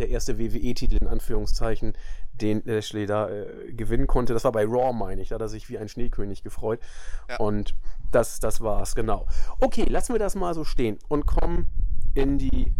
Der 0.00 0.08
erste 0.08 0.38
WWE-Titel 0.38 0.96
in 1.00 1.06
Anführungszeichen, 1.06 1.92
den 2.32 2.62
Lashley 2.64 3.06
da 3.06 3.28
äh, 3.28 3.72
gewinnen 3.72 4.06
konnte. 4.06 4.32
Das 4.32 4.44
war 4.44 4.52
bei 4.52 4.64
Raw, 4.64 4.92
meine 4.92 5.20
ich. 5.22 5.28
Da 5.28 5.36
hat 5.36 5.42
er 5.42 5.48
sich 5.48 5.68
wie 5.68 5.78
ein 5.78 5.88
Schneekönig 5.88 6.42
gefreut. 6.42 6.80
Ja. 7.28 7.36
Und 7.36 7.76
das, 8.10 8.40
das 8.40 8.60
war's, 8.60 8.94
genau. 8.94 9.26
Okay, 9.60 9.84
lassen 9.84 10.14
wir 10.14 10.18
das 10.18 10.34
mal 10.34 10.54
so 10.54 10.64
stehen 10.64 10.98
und 11.08 11.26
kommen 11.26 11.68
in 12.14 12.38
die 12.38 12.72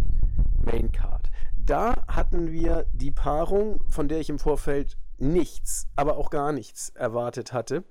Main 0.65 0.91
Card. 0.93 1.31
Da 1.57 1.95
hatten 2.09 2.51
wir 2.51 2.87
die 2.93 3.11
Paarung, 3.11 3.81
von 3.89 4.09
der 4.09 4.21
ich 4.21 4.31
im 4.31 4.39
Vorfeld 4.39 4.97
nichts, 5.19 5.87
aber 5.95 6.17
auch 6.17 6.31
gar 6.31 6.53
nichts 6.53 6.89
erwartet 6.91 7.53
hatte. 7.53 7.85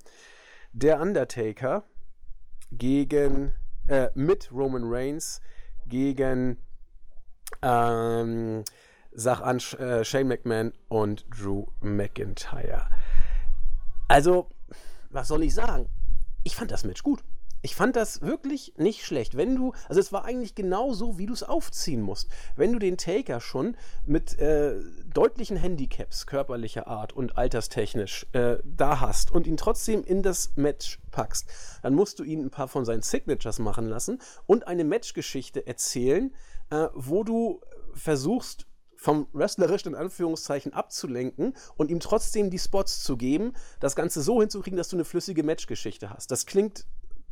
Der 0.74 1.00
Undertaker 1.00 1.84
gegen 2.72 3.54
äh, 3.88 4.10
mit 4.16 4.52
Roman 4.52 4.84
Reigns 4.86 5.42
gegen 5.88 6.58
ähm, 7.62 8.64
sag 9.12 9.42
an 9.42 9.58
äh, 9.80 10.04
Shane 10.04 10.28
McMahon 10.28 10.74
und 10.88 11.26
Drew 11.30 11.66
McIntyre. 11.82 12.90
Also, 14.08 14.50
was 15.10 15.28
soll 15.28 15.44
ich 15.44 15.54
sagen? 15.54 15.88
Ich 16.44 16.56
fand 16.56 16.72
das 16.72 16.84
Match 16.84 17.04
gut 17.04 17.24
ich 17.62 17.76
fand 17.76 17.96
das 17.96 18.22
wirklich 18.22 18.74
nicht 18.78 19.06
schlecht. 19.06 19.36
Wenn 19.36 19.56
du, 19.56 19.74
also 19.88 20.00
es 20.00 20.14
war 20.14 20.26
eigentlich 20.26 20.56
genau 20.56 20.94
so, 20.94 21.18
wie 21.18 21.26
du 21.26 21.34
es 21.34 21.44
aufziehen 21.44 22.02
musst. 22.02 22.30
Wenn 22.56 22.72
du 22.72 22.80
den 22.80 22.98
Taker 22.98 23.42
schon 23.42 23.76
mit 24.06 24.40
äh, 24.40 24.76
deutlichen 25.14 25.58
Handicaps 25.58 26.26
körperlicher 26.26 26.88
Art 26.88 27.12
und 27.12 27.38
alterstechnisch 27.38 28.28
äh, 28.32 28.58
da 28.64 29.02
hast 29.02 29.32
und 29.32 29.46
ihn 29.46 29.58
trotzdem 29.58 30.04
in 30.04 30.24
das 30.24 30.54
Match 30.56 31.00
packst, 31.12 31.50
dann 31.82 31.96
musst 31.96 32.20
du 32.20 32.24
ihn 32.24 32.46
ein 32.46 32.52
paar 32.52 32.68
von 32.68 32.86
seinen 32.86 33.02
Signatures 33.02 33.60
machen 33.60 33.88
lassen 33.88 34.20
und 34.46 34.68
eine 34.68 34.86
Matchgeschichte 34.86 35.68
erzählen, 35.68 36.34
äh, 36.70 36.88
wo 36.94 37.24
du 37.24 37.62
versuchst, 37.94 38.68
vom 39.00 39.28
Wrestlerisch 39.32 39.86
in 39.86 39.96
Anführungszeichen 39.96 40.74
abzulenken 40.74 41.54
und 41.78 41.90
ihm 41.90 42.02
trotzdem 42.02 42.50
die 42.50 42.60
Spots 42.60 43.02
zu 43.02 43.16
geben, 43.16 43.54
das 43.80 43.96
Ganze 43.96 44.22
so 44.22 44.42
hinzukriegen, 44.42 44.76
dass 44.76 44.90
du 44.90 44.98
eine 44.98 45.06
flüssige 45.06 45.42
Matchgeschichte 45.42 46.10
hast. 46.10 46.32
Das 46.32 46.46
klingt 46.46 46.86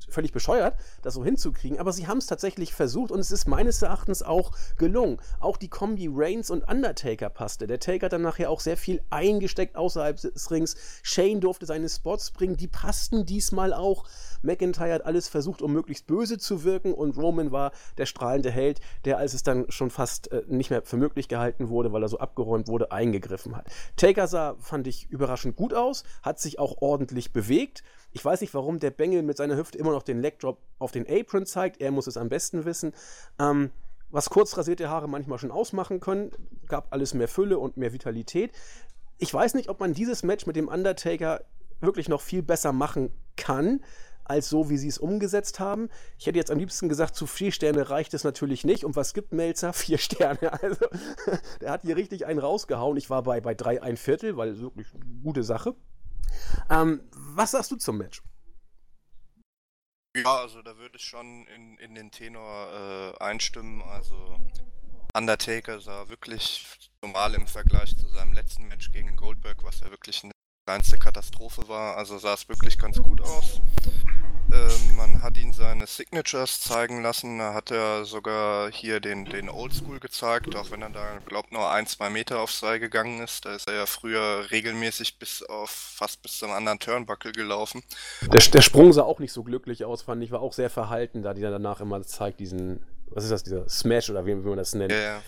völlig 0.10 0.32
bescheuert, 0.32 0.76
das 1.02 1.14
so 1.14 1.24
hinzukriegen, 1.24 1.80
aber 1.80 1.92
sie 1.92 2.08
haben 2.08 2.20
es 2.20 2.28
tatsächlich 2.28 2.74
versucht 2.74 3.12
und 3.12 3.20
es 3.20 3.32
ist 3.32 3.48
meines 3.48 3.82
Erachtens 3.82 4.24
auch 4.24 4.52
gelungen. 4.78 5.20
Auch 5.40 5.58
die 5.58 5.68
Kombi 5.68 6.10
Reigns 6.12 6.50
und 6.50 6.68
Undertaker 6.68 7.30
passte. 7.30 7.68
Der 7.68 7.80
Taker 7.80 8.06
hat 8.06 8.14
dann 8.14 8.22
nachher 8.22 8.50
auch 8.50 8.60
sehr 8.60 8.78
viel 8.78 9.02
eingesteckt 9.10 9.76
außerhalb 9.76 10.18
des 10.18 10.52
Rings. 10.52 10.76
Shane 11.04 11.42
durfte 11.42 11.66
seine 11.66 11.90
Spots 11.90 12.32
bringen, 12.32 12.58
die 12.58 12.68
passten 12.68 13.26
diesmal 13.26 13.74
auch. 13.74 14.06
McIntyre 14.42 14.94
hat 14.94 15.06
alles 15.06 15.28
versucht, 15.28 15.62
um 15.62 15.74
möglichst 15.74 16.08
böse 16.08 16.38
zu 16.38 16.64
wirken 16.64 16.94
und 16.94 17.18
Roman 17.18 17.52
war 17.52 17.72
der 17.98 18.06
strahlende 18.06 18.52
Held, 18.52 18.80
der, 19.06 19.18
als 19.18 19.34
es 19.34 19.44
dann 19.44 19.70
schon 19.70 19.90
fast 19.90 20.32
äh, 20.32 20.44
nicht 20.48 20.70
mehr 20.70 20.84
für 20.84 20.98
möglich 20.98 21.28
gehalten 21.28 21.70
wurde, 21.70 21.92
weil 21.92 22.04
er 22.04 22.10
so 22.10 22.20
abgeräumt 22.20 22.68
wurde, 22.68 22.92
eingegriffen 22.92 23.56
hat. 23.56 23.68
Taker 23.96 24.28
sah, 24.28 24.56
fand 24.60 24.88
ich, 24.88 25.10
überraschend 25.10 25.56
gut 25.56 25.74
aus, 25.74 26.04
hat 26.22 26.40
sich 26.40 26.60
auch 26.60 26.82
ordentlich 26.82 27.34
bewegt. 27.34 27.84
Ich 28.12 28.24
weiß 28.24 28.42
nicht, 28.42 28.54
warum 28.54 28.80
der 28.80 28.92
Bengel 28.92 29.22
mit 29.22 29.38
seiner 29.38 29.58
Hüfte 29.58 29.78
immer 29.78 29.92
noch 29.92 30.04
den 30.04 30.22
Legdrop 30.22 30.60
auf 30.80 30.92
den 30.92 31.06
Apron 31.08 31.46
zeigt. 31.46 31.82
Er 31.82 31.92
muss 31.92 32.08
es 32.08 32.18
am 32.18 32.30
besten 32.30 32.66
wissen. 32.66 32.94
Ähm, 33.40 33.72
was 34.10 34.30
kurz 34.30 34.58
rasierte 34.58 34.90
Haare 34.90 35.10
manchmal 35.10 35.38
schon 35.38 35.52
ausmachen 35.52 36.00
können, 36.00 36.32
gab 36.68 36.94
alles 36.94 37.14
mehr 37.14 37.28
Fülle 37.28 37.60
und 37.60 37.78
mehr 37.78 37.94
Vitalität. 37.94 38.52
Ich 39.18 39.34
weiß 39.34 39.54
nicht, 39.54 39.70
ob 39.70 39.80
man 39.80 39.94
dieses 39.94 40.24
Match 40.24 40.46
mit 40.46 40.56
dem 40.56 40.68
Undertaker 40.68 41.42
wirklich 41.82 42.08
noch 42.08 42.22
viel 42.22 42.42
besser 42.42 42.72
machen 42.72 43.12
kann 43.36 43.82
als 44.30 44.50
so, 44.50 44.70
wie 44.70 44.78
sie 44.78 44.88
es 44.88 44.98
umgesetzt 44.98 45.60
haben. 45.60 45.90
Ich 46.18 46.28
hätte 46.28 46.38
jetzt 46.38 46.52
am 46.52 46.60
liebsten 46.60 46.90
gesagt, 46.90 47.16
zu 47.16 47.26
vier 47.26 47.52
Sterne 47.52 47.90
reicht 47.90 48.14
es 48.14 48.24
natürlich 48.24 48.66
nicht. 48.66 48.84
Und 48.84 48.96
was 48.96 49.14
gibt 49.14 49.34
Melzer? 49.34 49.74
Vier 49.78 49.98
Sterne. 49.98 50.62
Also, 50.62 50.86
der 51.62 51.72
hat 51.72 51.84
hier 51.84 51.96
richtig 51.96 52.26
einen 52.26 52.40
rausgehauen. 52.40 52.98
Ich 52.98 53.10
war 53.10 53.24
bei, 53.24 53.40
bei 53.42 53.56
drei 53.56 53.82
ein 53.82 53.98
Viertel, 53.98 54.38
weil 54.38 54.60
wirklich 54.60 54.94
eine 54.94 55.06
gute 55.24 55.44
Sache. 55.44 55.76
Ähm, 56.70 57.02
was 57.12 57.52
sagst 57.52 57.72
du 57.72 57.76
zum 57.76 57.98
Match? 57.98 58.22
Ja, 60.16 60.38
also 60.38 60.62
da 60.62 60.78
würde 60.78 60.98
ich 60.98 61.04
schon 61.04 61.46
in, 61.48 61.78
in 61.78 61.96
den 61.96 62.12
Tenor 62.12 63.14
äh, 63.20 63.24
einstimmen. 63.24 63.82
Also 63.84 64.40
Undertaker 65.14 65.80
sah 65.80 66.10
wirklich, 66.10 66.66
normal 67.02 67.34
im 67.36 67.48
Vergleich 67.48 67.96
zu 67.96 68.08
seinem 68.08 68.34
letzten 68.34 68.68
Match 68.68 68.92
gegen 68.92 69.16
Goldberg, 69.16 69.64
was 69.64 69.80
ja 69.80 69.90
wirklich 69.90 70.24
eine 70.24 70.32
kleinste 70.68 70.98
Katastrophe 70.98 71.68
war, 71.70 71.96
also 71.96 72.18
sah 72.18 72.34
es 72.34 72.50
wirklich 72.50 72.78
ganz 72.78 73.02
gut 73.02 73.22
aus. 73.22 73.62
Ähm, 74.54 74.96
man 74.96 75.22
hat 75.22 75.38
ihn 75.38 75.52
seine 75.52 75.88
Signatures 75.88 76.62
zeigen 76.62 77.02
lassen. 77.02 77.38
Da 77.40 77.54
hat 77.54 77.72
er 77.72 78.06
sogar 78.06 78.72
hier 78.72 79.00
den, 79.00 79.26
den 79.26 79.50
Oldschool 79.50 80.00
gezeigt, 80.00 80.56
auch 80.56 80.72
wenn 80.72 80.82
er 80.82 80.90
da, 80.90 81.20
glaubt, 81.26 81.52
nur 81.52 81.70
ein, 81.70 81.86
zwei 81.86 82.10
Meter 82.10 82.40
aufs 82.40 82.60
Seil 82.60 82.80
gegangen 82.80 83.22
ist. 83.22 83.46
Da 83.46 83.56
ist 83.56 83.68
er 83.68 83.76
ja 83.76 83.86
früher 83.86 84.50
regelmäßig 84.50 85.20
bis 85.20 85.44
auf 85.44 85.70
fast 85.70 86.22
bis 86.22 86.38
zum 86.38 86.52
anderen 86.52 86.80
Turnbuckle 86.80 87.34
gelaufen. 87.34 87.84
Der, 88.22 88.40
der 88.40 88.62
Sprung 88.62 88.94
sah 88.94 89.04
auch 89.04 89.20
nicht 89.20 89.34
so 89.34 89.44
glücklich 89.44 89.84
aus, 89.84 90.04
fand 90.04 90.24
ich. 90.24 90.32
War 90.32 90.42
auch 90.42 90.54
sehr 90.54 90.70
verhalten, 90.70 91.24
da 91.24 91.34
die 91.34 91.42
dann 91.42 91.52
danach 91.52 91.82
immer 91.82 92.02
zeigt, 92.04 92.40
diesen, 92.40 92.86
was 93.10 93.26
ist 93.26 93.32
das, 93.32 93.44
dieser 93.44 93.68
Smash 93.68 94.10
oder 94.10 94.26
wie, 94.26 94.32
wie 94.32 94.48
man 94.48 94.58
das 94.58 94.74
nennt. 94.74 94.94
Ja, 94.94 95.00
ja. 95.02 95.22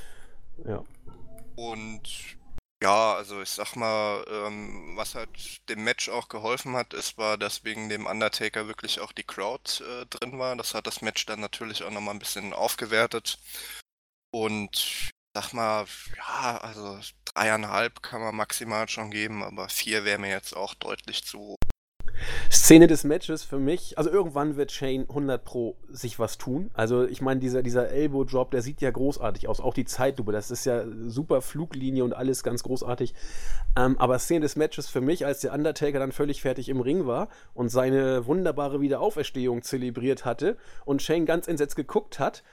ja. 0.65 0.83
Und 1.55 2.38
ja, 2.81 3.15
also 3.15 3.41
ich 3.41 3.49
sag 3.49 3.75
mal, 3.75 4.23
ähm, 4.29 4.95
was 4.95 5.15
halt 5.15 5.67
dem 5.69 5.83
Match 5.83 6.09
auch 6.09 6.29
geholfen 6.29 6.75
hat, 6.75 6.93
ist 6.93 7.17
war, 7.17 7.37
dass 7.37 7.63
wegen 7.63 7.89
dem 7.89 8.05
Undertaker 8.05 8.67
wirklich 8.67 8.99
auch 9.01 9.11
die 9.11 9.23
Crowd 9.23 9.83
äh, 9.83 10.05
drin 10.07 10.39
war. 10.39 10.55
Das 10.55 10.73
hat 10.73 10.87
das 10.87 11.01
Match 11.01 11.25
dann 11.25 11.41
natürlich 11.41 11.83
auch 11.83 11.91
nochmal 11.91 12.15
ein 12.15 12.19
bisschen 12.19 12.53
aufgewertet. 12.53 13.39
Und 14.31 15.11
sag 15.35 15.53
mal, 15.53 15.85
ja, 16.17 16.57
also 16.59 16.99
dreieinhalb 17.25 18.01
kann 18.03 18.21
man 18.21 18.35
maximal 18.35 18.87
schon 18.89 19.11
geben, 19.11 19.43
aber 19.43 19.69
vier 19.69 20.05
wäre 20.05 20.19
mir 20.19 20.29
jetzt 20.29 20.55
auch 20.55 20.73
deutlich 20.75 21.23
zu 21.25 21.39
hoch. 21.39 21.58
Szene 22.51 22.87
des 22.87 23.03
Matches 23.03 23.43
für 23.43 23.59
mich, 23.59 23.97
also 23.97 24.09
irgendwann 24.09 24.55
wird 24.55 24.71
Shane 24.71 25.05
100 25.07 25.43
pro 25.43 25.75
sich 25.89 26.19
was 26.19 26.37
tun. 26.37 26.71
Also 26.73 27.05
ich 27.05 27.21
meine, 27.21 27.39
dieser, 27.39 27.63
dieser 27.63 27.89
Elbow-Drop, 27.89 28.51
der 28.51 28.61
sieht 28.61 28.81
ja 28.81 28.91
großartig 28.91 29.47
aus. 29.47 29.59
Auch 29.59 29.73
die 29.73 29.85
Zeitlupe, 29.85 30.31
das 30.31 30.51
ist 30.51 30.65
ja 30.65 30.83
super 31.07 31.41
Fluglinie 31.41 32.03
und 32.03 32.13
alles 32.13 32.43
ganz 32.43 32.63
großartig. 32.63 33.13
Ähm, 33.77 33.97
aber 33.99 34.19
Szene 34.19 34.41
des 34.41 34.55
Matches 34.55 34.89
für 34.89 35.01
mich, 35.01 35.25
als 35.25 35.39
der 35.39 35.53
Undertaker 35.53 35.99
dann 35.99 36.11
völlig 36.11 36.41
fertig 36.41 36.69
im 36.69 36.81
Ring 36.81 37.05
war 37.05 37.29
und 37.53 37.69
seine 37.69 38.25
wunderbare 38.25 38.81
Wiederauferstehung 38.81 39.61
zelebriert 39.61 40.25
hatte 40.25 40.57
und 40.85 41.01
Shane 41.01 41.25
ganz 41.25 41.47
entsetzt 41.47 41.75
geguckt 41.75 42.19
hat, 42.19 42.43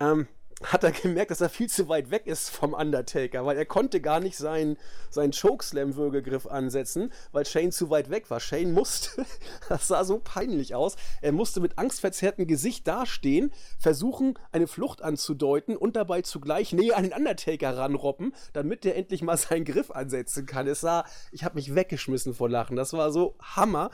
ähm, 0.00 0.26
hat 0.62 0.84
er 0.84 0.92
gemerkt, 0.92 1.30
dass 1.30 1.40
er 1.40 1.48
viel 1.48 1.68
zu 1.68 1.88
weit 1.88 2.10
weg 2.10 2.26
ist 2.26 2.50
vom 2.50 2.74
Undertaker, 2.74 3.46
weil 3.46 3.56
er 3.56 3.64
konnte 3.64 4.00
gar 4.00 4.20
nicht 4.20 4.36
seinen, 4.36 4.76
seinen 5.08 5.32
Chokeslam-Würgegriff 5.32 6.46
ansetzen, 6.46 7.12
weil 7.32 7.46
Shane 7.46 7.72
zu 7.72 7.88
weit 7.88 8.10
weg 8.10 8.30
war. 8.30 8.40
Shane 8.40 8.72
musste, 8.72 9.24
das 9.68 9.88
sah 9.88 10.04
so 10.04 10.20
peinlich 10.22 10.74
aus, 10.74 10.96
er 11.22 11.32
musste 11.32 11.60
mit 11.60 11.78
angstverzerrtem 11.78 12.46
Gesicht 12.46 12.86
dastehen, 12.86 13.52
versuchen, 13.78 14.38
eine 14.52 14.66
Flucht 14.66 15.02
anzudeuten 15.02 15.76
und 15.76 15.96
dabei 15.96 16.22
zugleich 16.22 16.72
näher 16.72 16.96
an 16.96 17.04
den 17.04 17.14
Undertaker 17.14 17.76
ranroppen, 17.76 18.34
damit 18.52 18.84
der 18.84 18.96
endlich 18.96 19.22
mal 19.22 19.36
seinen 19.38 19.64
Griff 19.64 19.90
ansetzen 19.90 20.44
kann. 20.44 20.66
Es 20.66 20.80
sah, 20.80 21.04
ich 21.32 21.42
habe 21.44 21.54
mich 21.54 21.74
weggeschmissen 21.74 22.34
vor 22.34 22.50
Lachen, 22.50 22.76
das 22.76 22.92
war 22.92 23.12
so 23.12 23.34
Hammer. 23.40 23.90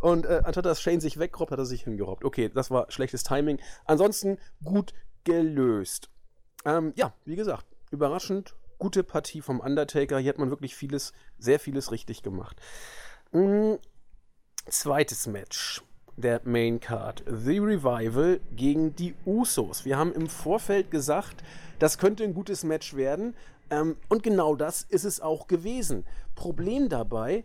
Und 0.00 0.26
äh, 0.26 0.42
anstatt 0.44 0.64
dass 0.64 0.80
Shane 0.80 1.00
sich 1.00 1.18
wegroppt, 1.18 1.52
hat 1.52 1.58
er 1.58 1.64
sich 1.64 1.82
hingerobbt. 1.82 2.24
Okay, 2.24 2.50
das 2.52 2.70
war 2.70 2.90
schlechtes 2.90 3.24
Timing. 3.24 3.58
Ansonsten 3.84 4.38
gut 4.62 4.94
gelöst. 5.24 6.10
Ähm, 6.64 6.92
ja, 6.96 7.12
wie 7.24 7.36
gesagt, 7.36 7.66
überraschend 7.90 8.54
gute 8.78 9.02
Partie 9.02 9.42
vom 9.42 9.60
Undertaker. 9.60 10.18
Hier 10.18 10.30
hat 10.30 10.38
man 10.38 10.50
wirklich 10.50 10.74
vieles, 10.74 11.12
sehr 11.38 11.58
vieles 11.58 11.90
richtig 11.92 12.22
gemacht. 12.22 12.60
Mhm. 13.32 13.78
Zweites 14.68 15.26
Match 15.26 15.82
der 16.16 16.40
Main 16.44 16.80
Card. 16.80 17.24
The 17.26 17.58
Revival 17.58 18.40
gegen 18.54 18.94
die 18.96 19.14
Usos. 19.24 19.84
Wir 19.84 19.96
haben 19.96 20.12
im 20.12 20.28
Vorfeld 20.28 20.90
gesagt, 20.90 21.42
das 21.78 21.98
könnte 21.98 22.24
ein 22.24 22.34
gutes 22.34 22.64
Match 22.64 22.94
werden. 22.94 23.34
Ähm, 23.70 23.96
und 24.08 24.22
genau 24.22 24.56
das 24.56 24.82
ist 24.82 25.04
es 25.04 25.20
auch 25.20 25.46
gewesen. 25.46 26.04
Problem 26.34 26.88
dabei, 26.88 27.44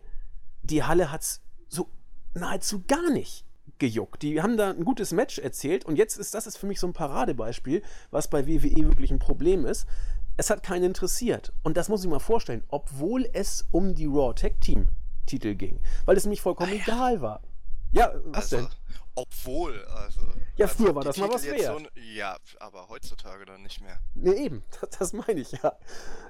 die 0.63 0.83
Halle 0.83 1.11
hat 1.11 1.21
es 1.21 1.41
so 1.67 1.87
nahezu 2.33 2.83
gar 2.87 3.11
nicht 3.11 3.45
gejuckt. 3.79 4.21
Die 4.21 4.41
haben 4.41 4.57
da 4.57 4.69
ein 4.69 4.85
gutes 4.85 5.11
Match 5.11 5.39
erzählt 5.39 5.85
und 5.85 5.97
jetzt 5.97 6.17
ist 6.17 6.33
das 6.33 6.47
ist 6.47 6.57
für 6.57 6.67
mich 6.67 6.79
so 6.79 6.87
ein 6.87 6.93
Paradebeispiel, 6.93 7.81
was 8.11 8.29
bei 8.29 8.47
WWE 8.47 8.87
wirklich 8.87 9.11
ein 9.11 9.19
Problem 9.19 9.65
ist. 9.65 9.87
Es 10.37 10.49
hat 10.49 10.63
keinen 10.63 10.85
interessiert. 10.85 11.53
Und 11.63 11.77
das 11.77 11.89
muss 11.89 12.03
ich 12.03 12.09
mal 12.09 12.19
vorstellen, 12.19 12.63
obwohl 12.69 13.29
es 13.33 13.67
um 13.71 13.93
die 13.93 14.05
Raw 14.05 14.33
Tag 14.33 14.59
Team 14.61 14.87
Titel 15.25 15.55
ging. 15.55 15.79
Weil 16.05 16.17
es 16.17 16.25
nämlich 16.25 16.41
vollkommen 16.41 16.71
ah, 16.71 16.75
ja. 16.75 16.81
egal 16.81 17.21
war. 17.21 17.41
Ja, 17.91 18.11
was 18.25 18.51
also, 18.51 18.57
denn? 18.57 18.67
Obwohl, 19.15 19.85
also. 19.85 20.21
Ja, 20.55 20.65
also 20.65 20.83
früher 20.83 20.95
war 20.95 21.03
das 21.03 21.17
mal 21.17 21.29
was 21.29 21.43
wert. 21.43 21.61
So, 21.61 22.01
ja, 22.01 22.37
aber 22.59 22.89
heutzutage 22.89 23.45
dann 23.45 23.61
nicht 23.61 23.81
mehr. 23.81 23.99
Nee, 24.15 24.45
eben, 24.45 24.63
das, 24.81 24.97
das 24.97 25.13
meine 25.13 25.39
ich 25.39 25.51
ja. 25.51 25.77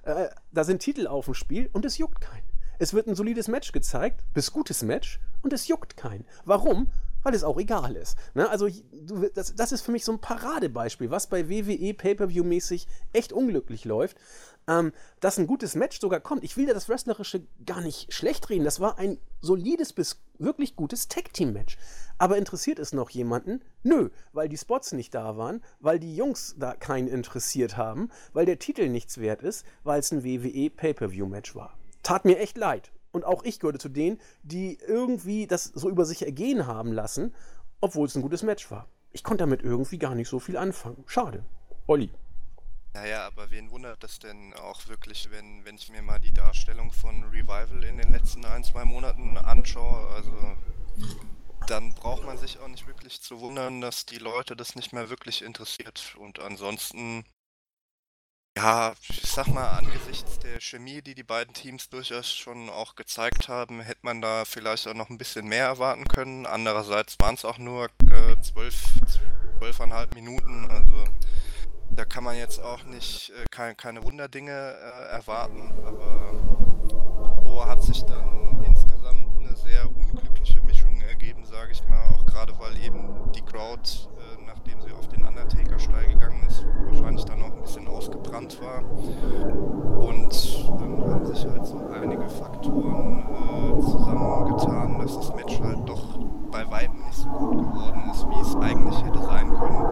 Äh, 0.04 0.30
da 0.52 0.64
sind 0.66 0.80
Titel 0.80 1.08
auf 1.08 1.26
dem 1.26 1.34
Spiel 1.34 1.70
und 1.72 1.86
es 1.86 1.98
juckt 1.98 2.20
keinen. 2.20 2.48
Es 2.80 2.94
wird 2.94 3.08
ein 3.08 3.16
solides 3.16 3.48
Match 3.48 3.72
gezeigt, 3.72 4.26
bis 4.34 4.52
gutes 4.52 4.82
Match, 4.82 5.20
und 5.42 5.54
es 5.54 5.68
juckt 5.68 5.96
keinen. 5.96 6.26
Warum? 6.44 6.92
Weil 7.24 7.34
es 7.34 7.44
auch 7.44 7.58
egal 7.58 7.96
ist. 7.96 8.18
Ne? 8.34 8.50
Also 8.50 8.68
du, 8.92 9.30
das, 9.34 9.56
das, 9.56 9.72
ist 9.72 9.82
für 9.82 9.92
mich 9.92 10.06
so 10.06 10.12
ein 10.12 10.22
Paradebeispiel, 10.22 11.10
was 11.10 11.28
bei 11.28 11.50
WWE 11.50 11.94
Pay-per-view-mäßig 11.94 12.88
echt 13.14 13.34
unglücklich 13.34 13.86
läuft. 13.86 14.18
Ähm, 14.66 14.94
dass 15.20 15.38
ein 15.38 15.48
gutes 15.48 15.76
Match 15.76 16.00
sogar 16.00 16.22
kommt. 16.22 16.46
Ich 16.46 16.56
will 16.56 16.68
ja 16.68 16.74
das 16.74 16.88
Wrestlerische 16.88 17.46
gar 17.66 17.82
nicht 17.82 18.14
schlecht 18.14 18.50
reden. 18.50 18.64
Das 18.64 18.80
war 18.80 18.98
ein 18.98 19.18
solides 19.42 19.92
bis 19.92 20.22
wirklich 20.40 20.78
gutes 20.78 21.10
Tag-Team-Match. 21.10 21.78
Aber 22.18 22.38
interessiert 22.38 22.80
es 22.80 22.94
noch 22.94 23.10
jemanden? 23.10 23.62
Nö, 23.84 24.10
weil 24.32 24.48
die 24.48 24.58
Spots 24.58 24.94
nicht 24.94 25.14
da 25.14 25.36
waren, 25.36 25.62
weil 25.82 26.00
die 26.00 26.16
Jungs 26.16 26.56
da 26.58 26.76
keinen 26.76 27.10
interessiert 27.10 27.76
haben, 27.76 28.10
weil 28.32 28.46
der 28.46 28.60
Titel 28.60 28.88
nichts 28.88 29.18
wert 29.18 29.42
ist, 29.42 29.66
weil 29.84 30.00
es 30.00 30.12
ein 30.12 30.24
WWE 30.24 30.70
Pay-per-view-Match 30.70 31.56
war. 31.56 31.78
Tat 32.02 32.24
mir 32.24 32.40
echt 32.40 32.58
leid. 32.58 32.92
Und 33.14 33.24
auch 33.26 33.44
ich 33.44 33.60
gehörte 33.60 33.80
zu 33.80 33.90
denen, 33.90 34.20
die 34.42 34.80
irgendwie 34.88 35.48
das 35.48 35.66
so 35.66 35.90
über 35.90 36.04
sich 36.04 36.26
ergehen 36.26 36.68
haben 36.68 36.92
lassen, 36.92 37.34
obwohl 37.80 38.08
es 38.08 38.16
ein 38.16 38.24
gutes 38.24 38.44
Match 38.44 38.70
war. 38.72 38.88
Ich 39.12 39.24
konnte 39.24 39.44
damit 39.44 39.62
irgendwie 39.62 40.00
gar 40.00 40.16
nicht 40.16 40.28
so 40.28 40.40
viel 40.40 40.58
anfangen. 40.58 41.04
Schade. 41.06 41.46
Olli. 41.86 42.10
Naja, 42.96 43.28
aber 43.28 43.52
wen 43.52 43.70
wundert 43.70 44.04
das 44.04 44.20
denn 44.20 44.54
auch 44.56 44.88
wirklich, 44.88 45.30
wenn, 45.32 45.64
wenn 45.64 45.76
ich 45.76 45.90
mir 45.90 46.02
mal 46.02 46.20
die 46.20 46.34
Darstellung 46.34 46.92
von 46.92 47.24
Revival 47.26 47.84
in 47.84 47.98
den 47.98 48.12
letzten 48.12 48.46
ein, 48.46 48.64
zwei 48.64 48.84
Monaten 48.84 49.38
anschaue? 49.38 50.08
Also, 50.10 50.32
dann 51.68 51.94
braucht 51.94 52.24
man 52.24 52.38
sich 52.38 52.60
auch 52.60 52.68
nicht 52.68 52.88
wirklich 52.88 53.22
zu 53.22 53.40
wundern, 53.40 53.82
dass 53.82 54.06
die 54.08 54.18
Leute 54.18 54.56
das 54.56 54.76
nicht 54.76 54.92
mehr 54.92 55.10
wirklich 55.10 55.44
interessiert. 55.44 56.16
Und 56.20 56.40
ansonsten 56.40 57.26
ja, 58.56 58.94
ich 59.10 59.32
sag 59.32 59.48
mal, 59.48 59.70
angesichts 59.70 60.40
der 60.40 60.60
Chemie, 60.62 61.02
die 61.02 61.16
die 61.16 61.24
beiden 61.24 61.54
Teams 61.54 61.90
durchaus 61.90 62.32
schon 62.32 62.70
auch 62.70 62.96
gezeigt 62.96 63.48
haben, 63.50 63.82
hätte 63.82 64.02
man 64.04 64.22
da 64.22 64.46
vielleicht 64.46 64.88
auch 64.88 64.94
noch 64.94 65.10
ein 65.10 65.18
bisschen 65.18 65.48
mehr 65.48 65.66
erwarten 65.66 66.08
können. 66.08 66.46
Andererseits 66.46 67.20
waren 67.20 67.36
es 67.36 67.46
auch 67.46 67.58
nur 67.58 67.86
äh, 67.86 68.40
zwölf, 68.42 68.76
zwölfeinhalb 69.58 70.14
Minuten, 70.14 70.70
also 70.70 71.06
da 71.92 72.06
kann 72.06 72.24
man 72.24 72.38
jetzt 72.38 72.60
auch 72.62 72.84
nicht 72.84 73.32
äh, 73.32 73.46
keine, 73.50 73.76
keine 73.76 74.04
Wunderdinge 74.04 74.52
äh, 74.52 75.12
erwarten, 75.12 75.72
aber 75.86 77.42
so 77.44 77.66
hat 77.66 77.82
sich 77.82 78.04
dann 78.04 78.64
insgesamt 78.66 79.28
eine 79.40 79.56
sehr 79.56 79.90
unglückliche 79.90 80.62
Mischung 80.62 81.02
ergeben 81.02 81.24
geben, 81.24 81.46
sage 81.46 81.72
ich 81.72 81.86
mal, 81.88 82.08
auch 82.10 82.26
gerade 82.26 82.54
weil 82.60 82.78
eben 82.84 83.32
die 83.34 83.42
Crowd, 83.42 83.90
äh, 84.18 84.44
nachdem 84.46 84.82
sie 84.82 84.92
auf 84.92 85.08
Undertaker-Steil 85.74 86.14
gegangen 86.14 86.46
ist, 86.48 86.66
wahrscheinlich 86.88 87.26
dann 87.26 87.42
auch 87.42 87.52
ein 87.52 87.62
bisschen 87.62 87.88
ausgebrannt 87.88 88.60
war. 88.62 88.84
Und 90.00 90.70
dann 90.80 91.12
haben 91.12 91.26
sich 91.26 91.46
halt 91.46 91.66
so 91.66 91.80
einige 91.94 92.28
Faktoren 92.30 93.24
äh, 93.24 93.82
zusammengetan, 93.82 95.00
dass 95.00 95.16
das 95.16 95.36
Match 95.36 95.60
halt 95.62 95.88
doch 95.88 96.20
bei 96.52 96.70
weitem 96.70 97.04
nicht 97.06 97.16
so 97.16 97.30
gut 97.30 97.58
geworden 97.58 98.04
ist, 98.12 98.28
wie 98.30 98.42
es 98.42 98.56
eigentlich 98.56 99.04
hätte 99.04 99.20
sein 99.20 99.50
können, 99.50 99.86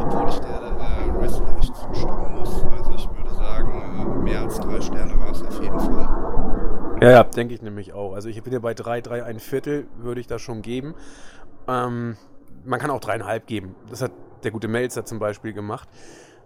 obwohl 0.00 0.28
ich 0.28 0.38
der 0.40 0.62
äh, 0.62 1.20
wrestlerisch 1.20 1.72
zustimmen 1.72 2.38
muss. 2.38 2.64
Also 2.64 2.94
ich 2.94 3.08
würde 3.16 3.34
sagen, 3.34 4.18
äh, 4.18 4.22
mehr 4.22 4.40
als 4.42 4.58
drei 4.58 4.80
Sterne 4.80 5.18
war 5.18 5.30
es 5.30 5.42
auf 5.42 5.62
jeden 5.62 5.78
Fall. 5.78 6.98
Ja, 7.00 7.10
ja, 7.10 7.24
denke 7.24 7.54
ich 7.54 7.62
nämlich 7.62 7.92
auch. 7.92 8.14
Also 8.14 8.28
ich 8.28 8.42
bin 8.42 8.52
ja 8.52 8.58
bei 8.58 8.74
drei, 8.74 9.00
drei, 9.00 9.22
ein 9.22 9.38
Viertel 9.38 9.86
würde 9.96 10.20
ich 10.20 10.26
da 10.26 10.38
schon 10.38 10.62
geben. 10.62 10.94
Ähm, 11.68 12.16
man 12.64 12.80
kann 12.80 12.90
auch 12.90 13.00
dreieinhalb 13.00 13.46
geben. 13.46 13.74
Das 13.90 14.02
hat 14.02 14.12
der 14.44 14.52
gute 14.52 14.68
Melzer 14.68 15.04
zum 15.04 15.18
Beispiel 15.18 15.52
gemacht. 15.52 15.88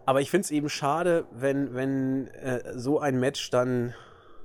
Aber 0.07 0.21
ich 0.21 0.31
finde 0.31 0.45
es 0.45 0.51
eben 0.51 0.71
schade, 0.71 1.27
wenn, 1.33 1.75
wenn 1.75 2.29
äh, 2.29 2.79
so 2.79 2.99
ein 2.99 3.21
Match 3.21 3.51
dann, 3.51 3.95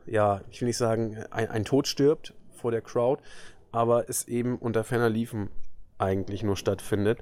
ja, 0.06 0.42
ich 0.50 0.60
will 0.60 0.68
nicht 0.68 0.78
sagen, 0.78 1.24
ein, 1.32 1.50
ein 1.50 1.64
Tod 1.64 1.88
stirbt 1.88 2.34
vor 2.52 2.72
der 2.72 2.82
Crowd, 2.82 3.24
aber 3.72 4.10
es 4.10 4.28
eben 4.28 4.58
unter 4.58 4.84
ferner 4.84 5.10
Liefen 5.10 5.50
eigentlich 5.98 6.44
nur 6.44 6.58
stattfindet. 6.58 7.20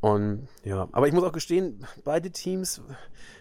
Und 0.00 0.48
ja, 0.64 0.88
aber 0.92 1.06
ich 1.06 1.12
muss 1.12 1.22
auch 1.22 1.32
gestehen, 1.32 1.86
beide 2.02 2.30
Teams, 2.30 2.82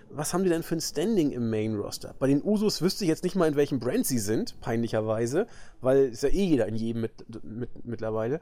was 0.10 0.33
haben 0.33 0.43
die 0.43 0.50
denn 0.50 0.63
für 0.63 0.75
ein 0.75 0.81
Standing 0.81 1.31
im 1.31 1.50
Main 1.50 1.75
Roster? 1.75 2.13
Bei 2.19 2.27
den 2.27 2.43
Usos 2.43 2.81
wüsste 2.81 3.03
ich 3.03 3.10
jetzt 3.10 3.24
nicht 3.24 3.36
mal, 3.36 3.48
in 3.48 3.55
welchem 3.55 3.79
Brand 3.79 4.05
sie 4.05 4.19
sind, 4.19 4.60
peinlicherweise, 4.62 5.48
weil 5.79 6.10
ist 6.10 6.24
ja 6.24 6.29
eh 6.29 6.45
jeder 6.45 6.67
in 6.67 6.75
jedem 6.75 7.01
mit, 7.01 7.43
mit, 7.43 7.86
mittlerweile. 7.86 8.41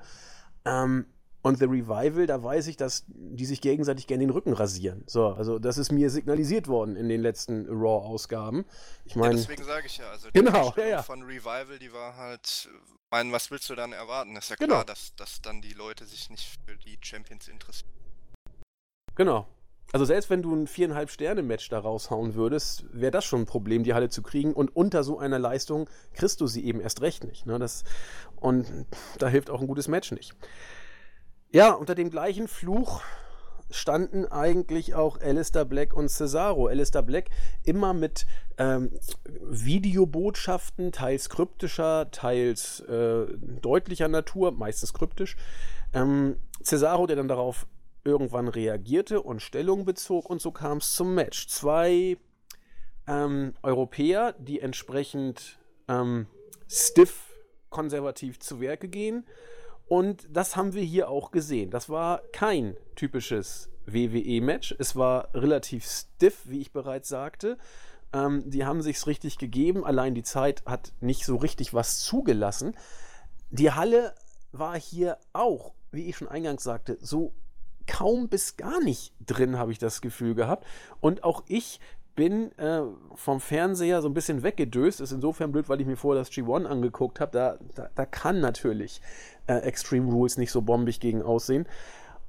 Ähm, 0.66 1.06
und 1.42 1.58
The 1.58 1.66
Revival, 1.66 2.28
da 2.28 2.44
weiß 2.44 2.68
ich, 2.68 2.78
dass 2.78 3.06
die 3.08 3.46
sich 3.46 3.62
gegenseitig 3.62 4.08
gerne 4.08 4.26
den 4.26 4.30
Rücken 4.30 4.54
rasieren. 4.54 5.04
So, 5.08 5.28
also 5.28 5.60
das 5.60 5.78
ist 5.78 5.92
mir 5.92 6.10
signalisiert 6.10 6.68
worden 6.68 6.96
in 6.96 7.08
den 7.08 7.22
letzten 7.22 7.66
Raw-Ausgaben. 7.70 8.66
Ich 9.06 9.16
meine, 9.16 9.36
ja, 9.36 9.42
deswegen 9.42 9.64
sage 9.64 9.88
ich 9.88 9.98
ja, 9.98 10.10
also 10.10 10.28
die 10.28 10.34
genau, 10.34 10.74
ja, 10.76 10.86
ja. 10.86 11.04
von 11.04 11.24
Revival, 11.24 11.80
die 11.80 11.94
war 11.94 12.18
halt 12.18 12.70
meine, 13.12 13.32
was 13.32 13.50
willst 13.52 13.70
du 13.70 13.76
dann 13.76 13.92
erwarten? 13.92 14.36
Ist 14.36 14.50
ja 14.50 14.56
klar, 14.56 14.68
genau. 14.68 14.84
dass, 14.84 15.16
dass 15.16 15.42
dann 15.42 15.62
die 15.62 15.74
Leute 15.74 16.06
sich 16.06 16.30
nicht 16.30 16.60
für 16.66 16.76
die 16.76 16.98
Champions 17.02 17.48
interessieren. 17.48 17.90
Genau. 19.16 19.48
Also 19.92 20.06
selbst 20.06 20.30
wenn 20.30 20.44
du 20.44 20.56
ein 20.56 20.68
viereinhalb 20.68 21.10
Sterne-Match 21.10 21.70
da 21.70 21.80
raushauen 21.80 22.36
würdest, 22.36 22.86
wäre 22.92 23.12
das 23.12 23.26
schon 23.26 23.42
ein 23.42 23.46
Problem, 23.48 23.84
die 23.84 23.96
Halle 23.96 24.10
zu 24.10 24.22
kriegen. 24.22 24.54
Und 24.54 24.76
unter 24.76 25.04
so 25.04 25.18
einer 25.18 25.40
Leistung 25.40 25.90
kriegst 26.14 26.42
du 26.42 26.48
sie 26.48 26.64
eben 26.64 26.80
erst 26.80 27.02
recht 27.02 27.24
nicht. 27.24 27.48
Ne? 27.48 27.58
Das, 27.58 27.84
und 28.36 28.86
da 29.18 29.28
hilft 29.28 29.50
auch 29.50 29.62
ein 29.62 29.68
gutes 29.68 29.88
Match 29.88 30.12
nicht. 30.12 30.36
Ja, 31.52 31.72
unter 31.72 31.96
dem 31.96 32.12
gleichen 32.12 32.48
Fluch 32.48 33.02
standen 33.72 34.26
eigentlich 34.26 34.94
auch 34.94 35.20
Alistair 35.20 35.66
Black 35.66 35.96
und 35.96 36.08
Cesaro. 36.08 36.68
Alistair 36.68 37.02
Black 37.02 37.30
immer 37.64 37.94
mit 37.94 38.28
ähm, 38.58 38.92
Videobotschaften, 39.26 40.92
teils 40.92 41.28
kryptischer, 41.30 42.12
teils 42.12 42.82
äh, 42.82 43.26
deutlicher 43.62 44.08
Natur, 44.08 44.52
meistens 44.52 44.94
kryptisch. 44.94 45.38
Ähm, 45.92 46.36
Cesaro, 46.64 47.08
der 47.08 47.16
dann 47.16 47.28
darauf 47.28 47.66
irgendwann 48.04 48.48
reagierte 48.48 49.20
und 49.20 49.42
Stellung 49.42 49.86
bezog 49.86 50.30
und 50.30 50.42
so 50.42 50.52
kam 50.52 50.78
es 50.78 50.94
zum 50.94 51.16
Match. 51.16 51.48
Zwei 51.48 52.18
ähm, 53.08 53.56
Europäer, 53.64 54.36
die 54.38 54.60
entsprechend 54.60 55.58
ähm, 55.88 56.28
stiff 56.68 57.34
konservativ 57.72 58.40
zu 58.40 58.62
Werke 58.62 58.88
gehen 58.88 59.26
und 59.90 60.28
das 60.32 60.56
haben 60.56 60.74
wir 60.74 60.84
hier 60.84 61.10
auch 61.10 61.32
gesehen. 61.32 61.72
Das 61.72 61.90
war 61.90 62.22
kein 62.32 62.78
typisches 62.96 63.70
WWE-Match. 63.88 64.76
Es 64.78 64.96
war 64.96 65.30
relativ 65.34 65.84
stiff, 65.86 66.44
wie 66.46 66.62
ich 66.62 66.72
bereits 66.72 67.10
sagte. 67.10 67.58
Ähm, 68.14 68.44
die 68.46 68.66
haben 68.66 68.84
sich's 68.84 69.08
richtig 69.08 69.40
gegeben. 69.40 69.84
Allein 69.84 70.14
die 70.14 70.22
Zeit 70.22 70.64
hat 70.68 70.94
nicht 71.02 71.26
so 71.26 71.36
richtig 71.38 71.74
was 71.74 72.00
zugelassen. 72.00 72.76
Die 73.50 73.72
Halle 73.72 74.14
war 74.52 74.80
hier 74.80 75.18
auch, 75.34 75.74
wie 75.92 76.08
ich 76.08 76.18
schon 76.18 76.28
eingangs 76.28 76.64
sagte, 76.64 77.00
so 77.02 77.34
kaum 77.88 78.30
bis 78.30 78.58
gar 78.58 78.80
nicht 78.84 79.14
drin, 79.26 79.58
habe 79.58 79.72
ich 79.72 79.80
das 79.80 80.02
Gefühl 80.02 80.36
gehabt. 80.36 80.68
Und 81.02 81.24
auch 81.24 81.44
ich 81.48 81.80
bin 82.20 82.52
äh, 82.58 82.82
vom 83.16 83.40
Fernseher 83.40 84.02
so 84.02 84.10
ein 84.10 84.14
bisschen 84.14 84.44
weggedöst. 84.44 85.00
Ist 85.00 85.14
insofern 85.14 85.54
blöd, 85.54 85.70
weil 85.70 85.80
ich 85.80 85.88
mir 85.88 85.96
vorher 85.96 86.22
das 86.22 86.30
G1 86.30 86.66
angeguckt 86.66 87.22
habe. 87.22 87.32
Da, 87.32 87.58
da, 87.76 87.90
da, 87.96 88.06
kann 88.06 88.42
natürlich 88.42 89.02
äh, 89.50 89.60
Extreme 89.60 90.12
Rules 90.12 90.38
nicht 90.38 90.52
so 90.52 90.62
bombig 90.62 91.00
gegen 91.00 91.22
aussehen. 91.22 91.68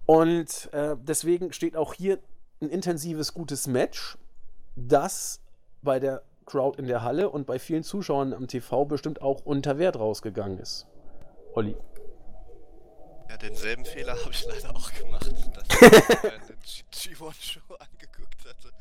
Und 0.06 0.70
äh, 0.72 0.96
deswegen 1.00 1.52
steht 1.52 1.76
auch 1.76 1.94
hier 1.94 2.18
ein 2.60 2.70
intensives, 2.70 3.34
gutes 3.34 3.66
Match, 3.66 4.18
das 4.74 5.40
bei 5.82 6.00
der 6.00 6.22
Crowd 6.46 6.78
in 6.78 6.88
der 6.88 7.02
Halle 7.02 7.30
und 7.30 7.46
bei 7.46 7.58
vielen 7.58 7.84
Zuschauern 7.84 8.32
am 8.32 8.48
TV 8.48 8.84
bestimmt 8.84 9.22
auch 9.22 9.44
unter 9.44 9.78
Wert 9.78 9.98
rausgegangen 9.98 10.58
ist. 10.58 10.86
Olli. 11.54 11.76
Ja, 13.28 13.36
denselben 13.36 13.84
Fehler 13.84 14.16
habe 14.18 14.32
ich 14.32 14.44
leider 14.46 14.74
auch 14.74 14.92
gemacht, 14.92 15.30
dass 15.54 15.64
ich 15.68 16.24
eine 16.24 16.56
G1-Show 16.92 17.74
angeguckt 17.78 18.44
hatte. 18.48 18.72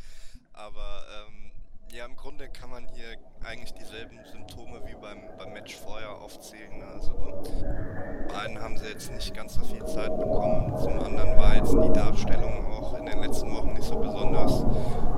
Aber 0.54 1.04
ähm, 1.28 1.52
ja, 1.91 2.06
im 2.06 2.15
Grunde 2.15 2.49
kann 2.49 2.69
man 2.69 2.88
hier 2.89 3.17
eigentlich 3.43 3.73
dieselben 3.73 4.19
Symptome 4.25 4.82
wie 4.86 4.95
beim, 4.95 5.21
beim 5.38 5.54
Match 5.54 5.75
vorher 5.75 6.12
aufzählen. 6.15 6.84
Also 6.84 7.12
zum 7.43 8.38
einen 8.38 8.60
haben 8.60 8.78
sie 8.78 8.88
jetzt 8.88 9.12
nicht 9.12 9.34
ganz 9.34 9.56
so 9.56 9.63
viel 9.63 9.86
Zeit 9.86 10.15
bekommen, 10.15 10.78
zum 10.78 10.99
anderen 10.99 11.38
war 11.38 11.56
jetzt 11.56 11.73
die 11.73 11.93
Darstellung 11.93 12.65
auch 12.71 12.93
in 12.95 13.06
den 13.06 13.21
letzten 13.21 13.52
Wochen 13.54 13.73
nicht 13.73 13.86
so 13.86 13.97
besonders. 13.97 14.63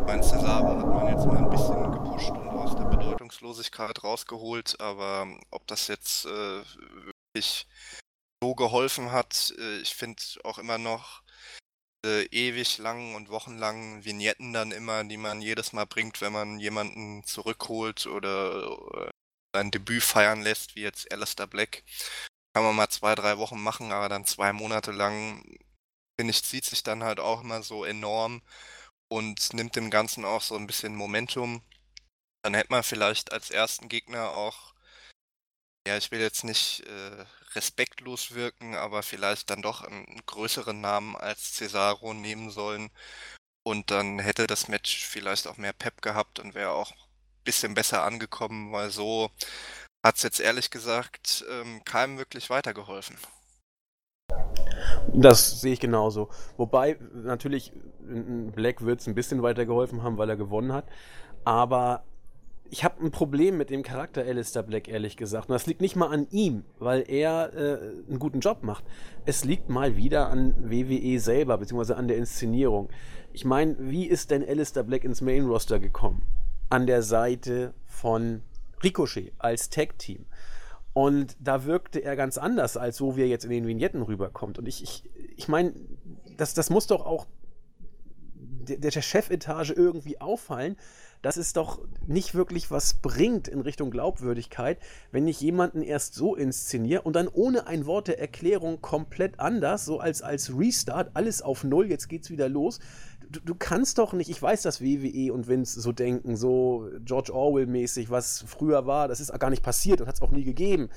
Mein 0.06 0.24
Cesaro 0.24 0.78
hat 0.78 0.88
man 0.88 1.08
jetzt 1.08 1.26
mal 1.26 1.38
ein 1.38 1.50
bisschen 1.50 1.92
gepusht 1.92 2.32
und 2.32 2.50
aus 2.50 2.76
der 2.76 2.86
Bedeutungslosigkeit 2.86 4.04
rausgeholt, 4.04 4.80
aber 4.80 5.28
ob 5.52 5.68
das 5.68 5.88
jetzt 5.88 6.26
äh, 6.26 6.64
wirklich 7.06 7.68
so 8.42 8.56
geholfen 8.56 9.12
hat, 9.12 9.54
äh, 9.60 9.78
ich 9.78 9.94
finde 9.96 10.22
auch 10.44 10.58
immer 10.58 10.78
noch 10.78 11.21
äh, 12.06 12.24
ewig 12.32 12.78
langen 12.78 13.16
und 13.16 13.30
wochenlangen 13.30 14.04
Vignetten 14.06 14.54
dann 14.54 14.72
immer, 14.72 15.04
die 15.04 15.18
man 15.18 15.42
jedes 15.42 15.74
Mal 15.74 15.86
bringt, 15.86 16.22
wenn 16.22 16.34
man 16.34 16.60
jemanden 16.60 17.24
zurückholt 17.24 18.08
oder 18.08 19.08
äh, 19.08 19.12
sein 19.56 19.72
Debüt 19.72 20.04
feiern 20.04 20.42
lässt, 20.42 20.76
wie 20.76 20.82
jetzt 20.82 21.12
Alistair 21.12 21.48
Black. 21.48 21.84
Kann 22.54 22.64
man 22.64 22.76
mal 22.76 22.90
zwei, 22.90 23.16
drei 23.16 23.38
Wochen 23.38 23.62
machen, 23.62 23.92
aber 23.92 24.10
dann 24.10 24.26
zwei 24.26 24.54
Monate 24.54 24.92
lang, 24.92 25.44
finde 26.20 26.32
ich, 26.32 26.44
zieht 26.44 26.66
sich 26.66 26.84
dann 26.84 27.04
halt 27.04 27.20
auch 27.20 27.42
immer 27.42 27.64
so 27.64 27.86
enorm 27.86 28.42
und 29.10 29.54
nimmt 29.54 29.76
dem 29.76 29.90
Ganzen 29.90 30.26
auch 30.26 30.42
so 30.42 30.56
ein 30.56 30.68
bisschen 30.68 30.96
Momentum. 30.96 31.62
Dann 32.44 32.54
hätte 32.56 32.72
man 32.72 32.84
vielleicht 32.84 33.32
als 33.34 33.52
ersten 33.52 33.90
Gegner 33.90 34.32
auch, 34.32 34.74
ja, 35.88 35.98
ich 35.98 36.12
will 36.12 36.20
jetzt 36.20 36.44
nicht 36.44 36.82
äh, 36.88 37.26
respektlos 37.56 38.34
wirken, 38.34 38.76
aber 38.76 39.04
vielleicht 39.04 39.50
dann 39.50 39.62
doch 39.62 39.84
einen 39.84 40.22
größeren 40.26 40.80
Namen 40.80 41.16
als 41.16 41.54
Cesaro 41.54 42.14
nehmen 42.14 42.50
sollen. 42.50 42.90
Und 43.64 43.92
dann 43.92 44.20
hätte 44.20 44.48
das 44.48 44.68
Match 44.68 45.06
vielleicht 45.06 45.48
auch 45.48 45.58
mehr 45.58 45.74
Pep 45.74 46.02
gehabt 46.02 46.40
und 46.40 46.56
wäre 46.56 46.72
auch 46.72 46.92
ein 46.92 47.44
bisschen 47.44 47.74
besser 47.74 48.04
angekommen, 48.04 48.72
weil 48.72 48.90
so 48.90 49.30
hat 50.04 50.16
es 50.16 50.24
jetzt 50.24 50.40
ehrlich 50.40 50.72
gesagt 50.72 51.46
ähm, 51.50 51.84
keinem 51.86 52.18
wirklich 52.18 52.50
weitergeholfen. 52.50 53.18
Das 55.14 55.62
sehe 55.62 55.74
ich 55.74 55.80
genauso. 55.80 56.30
Wobei 56.58 56.98
natürlich 57.14 57.72
Black 58.00 58.82
wird 58.84 59.02
es 59.02 59.08
ein 59.08 59.16
bisschen 59.16 59.44
weitergeholfen 59.44 60.04
haben, 60.04 60.18
weil 60.18 60.30
er 60.30 60.38
gewonnen 60.38 60.74
hat. 60.74 60.86
Aber 61.44 62.04
ich 62.72 62.86
habe 62.86 63.04
ein 63.04 63.12
Problem 63.12 63.58
mit 63.58 63.70
dem 63.70 63.84
Charakter 63.84 64.22
Alistair 64.22 64.64
Black, 64.64 64.88
ehrlich 64.88 65.18
gesagt. 65.18 65.50
Und 65.50 65.54
das 65.54 65.68
liegt 65.68 65.82
nicht 65.82 65.98
mal 65.98 66.08
an 66.08 66.26
ihm, 66.32 66.64
weil 66.80 67.04
er 67.06 67.54
äh, 67.54 68.08
einen 68.08 68.18
guten 68.18 68.40
Job 68.40 68.64
macht. 68.64 68.86
Es 69.26 69.44
liegt 69.44 69.68
mal 69.68 69.98
wieder 69.98 70.30
an 70.30 70.56
WWE 70.72 71.20
selber, 71.20 71.58
beziehungsweise 71.58 71.98
an 71.98 72.08
der 72.08 72.16
Inszenierung. 72.16 72.90
Ich 73.34 73.44
meine, 73.44 73.76
wie 73.78 74.06
ist 74.06 74.32
denn 74.32 74.42
Alistair 74.48 74.84
Black 74.84 75.04
ins 75.04 75.20
Main 75.20 75.46
Roster 75.48 75.80
gekommen? 75.80 76.22
An 76.70 76.88
der 76.88 77.04
Seite 77.04 77.74
von 77.86 78.42
Ricochet 78.82 79.34
als 79.38 79.70
Tag-Team. 79.70 80.26
Und 80.94 81.36
da 81.42 81.66
wirkte 81.66 82.00
er 82.00 82.16
ganz 82.16 82.38
anders, 82.38 82.78
als 82.78 82.96
so 82.96 83.18
wie 83.18 83.22
er 83.22 83.28
jetzt 83.28 83.44
in 83.44 83.52
den 83.52 83.68
Vignetten 83.68 84.02
rüberkommt. 84.02 84.58
Und 84.58 84.66
ich, 84.66 84.82
ich, 84.82 85.10
ich 85.36 85.50
meine, 85.50 85.74
das, 86.38 86.54
das 86.54 86.70
muss 86.70 86.88
doch 86.88 87.06
auch 87.06 87.28
der, 88.62 88.78
der 88.78 89.02
Chefetage 89.02 89.74
irgendwie 89.74 90.22
auffallen, 90.22 90.78
dass 91.22 91.38
es 91.38 91.54
doch 91.54 91.80
nicht 92.08 92.34
wirklich 92.34 92.72
was 92.72 92.96
bringt 92.96 93.48
in 93.48 93.62
Richtung 93.62 93.92
Glaubwürdigkeit, 93.92 94.80
wenn 95.12 95.28
ich 95.28 95.40
jemanden 95.42 95.82
erst 95.82 96.16
so 96.16 96.36
inszeniere 96.36 97.04
und 97.04 97.16
dann 97.16 97.28
ohne 97.28 97.68
ein 97.68 97.86
Wort 97.86 98.08
der 98.08 98.20
Erklärung 98.20 98.82
komplett 98.82 99.40
anders, 99.40 99.86
so 99.86 100.00
als, 100.00 100.22
als 100.22 100.58
Restart, 100.58 101.12
alles 101.14 101.42
auf 101.42 101.64
Null, 101.64 101.90
jetzt 101.90 102.10
geht's 102.10 102.30
wieder 102.30 102.50
los. 102.50 102.80
Du, 103.30 103.40
du 103.40 103.56
kannst 103.56 103.98
doch 103.98 104.14
nicht, 104.14 104.30
ich 104.30 104.42
weiß, 104.42 104.64
dass 104.64 104.82
WWE 104.82 105.32
und 105.32 105.48
Vince 105.48 105.80
so 105.80 105.92
denken, 105.92 106.36
so 106.36 106.90
George 107.06 107.34
Orwell-mäßig, 107.34 108.10
was 108.10 108.44
früher 108.48 108.88
war, 108.88 109.08
das 109.08 109.20
ist 109.20 109.38
gar 109.40 109.50
nicht 109.50 109.64
passiert 109.64 110.02
und 110.02 110.08
hat 110.08 110.16
es 110.16 110.22
auch 110.22 110.32
nie 110.32 110.44
gegeben. 110.44 110.90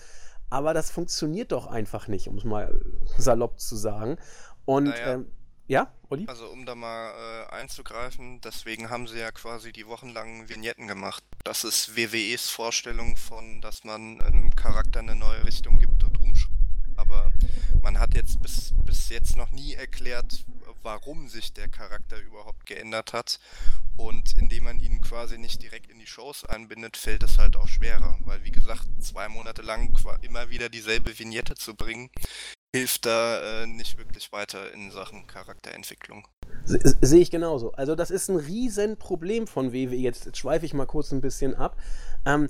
Aber 0.50 0.74
das 0.74 0.90
funktioniert 0.90 1.52
doch 1.52 1.66
einfach 1.66 2.08
nicht, 2.08 2.28
um 2.28 2.38
es 2.38 2.44
mal 2.44 2.80
salopp 3.18 3.60
zu 3.60 3.76
sagen. 3.76 4.16
Und 4.64 4.84
naja. 4.84 5.14
ähm, 5.14 5.26
ja, 5.66 5.92
Olli? 6.10 6.26
Also 6.26 6.48
um 6.48 6.66
da 6.66 6.74
mal 6.74 7.12
äh, 7.12 7.54
einzugreifen, 7.54 8.40
deswegen 8.40 8.90
haben 8.90 9.06
sie 9.06 9.18
ja 9.18 9.30
quasi 9.32 9.72
die 9.72 9.86
wochenlangen 9.86 10.48
Vignetten 10.48 10.86
gemacht. 10.86 11.24
Das 11.44 11.64
ist 11.64 11.96
WWEs 11.96 12.48
Vorstellung 12.48 13.16
von, 13.16 13.60
dass 13.60 13.84
man 13.84 14.20
einem 14.20 14.54
Charakter 14.54 15.00
eine 15.00 15.14
neue 15.16 15.44
Richtung 15.44 15.78
gibt 15.78 16.02
und 16.04 16.20
umschreibt. 16.20 16.54
Aber 16.96 17.32
man 17.84 18.00
hat 18.00 18.14
jetzt 18.14 18.40
bis, 18.40 18.72
bis 18.86 19.10
jetzt 19.10 19.36
noch 19.36 19.50
nie 19.52 19.74
erklärt, 19.74 20.46
warum 20.82 21.28
sich 21.28 21.52
der 21.52 21.68
Charakter 21.68 22.18
überhaupt 22.18 22.64
geändert 22.64 23.12
hat. 23.12 23.38
Und 23.96 24.34
indem 24.36 24.64
man 24.64 24.80
ihn 24.80 25.02
quasi 25.02 25.36
nicht 25.38 25.62
direkt 25.62 25.90
in 25.90 25.98
die 25.98 26.06
Shows 26.06 26.46
einbindet, 26.46 26.96
fällt 26.96 27.22
es 27.22 27.38
halt 27.38 27.56
auch 27.56 27.68
schwerer. 27.68 28.18
Weil, 28.24 28.42
wie 28.42 28.50
gesagt, 28.50 28.86
zwei 29.00 29.28
Monate 29.28 29.60
lang 29.60 29.94
immer 30.22 30.48
wieder 30.48 30.70
dieselbe 30.70 31.16
Vignette 31.16 31.54
zu 31.56 31.74
bringen, 31.74 32.08
hilft 32.74 33.04
da 33.04 33.62
äh, 33.62 33.66
nicht 33.66 33.98
wirklich 33.98 34.32
weiter 34.32 34.72
in 34.72 34.90
Sachen 34.90 35.26
Charakterentwicklung. 35.26 36.26
Sehe 36.64 37.20
ich 37.20 37.30
genauso. 37.30 37.72
Also 37.72 37.94
das 37.94 38.10
ist 38.10 38.30
ein 38.30 38.36
Riesenproblem 38.36 39.46
von 39.46 39.74
WWE. 39.74 39.94
Jetzt, 39.94 40.24
jetzt 40.24 40.38
schweife 40.38 40.64
ich 40.64 40.72
mal 40.72 40.86
kurz 40.86 41.12
ein 41.12 41.20
bisschen 41.20 41.54
ab. 41.54 41.76
Ähm, 42.24 42.48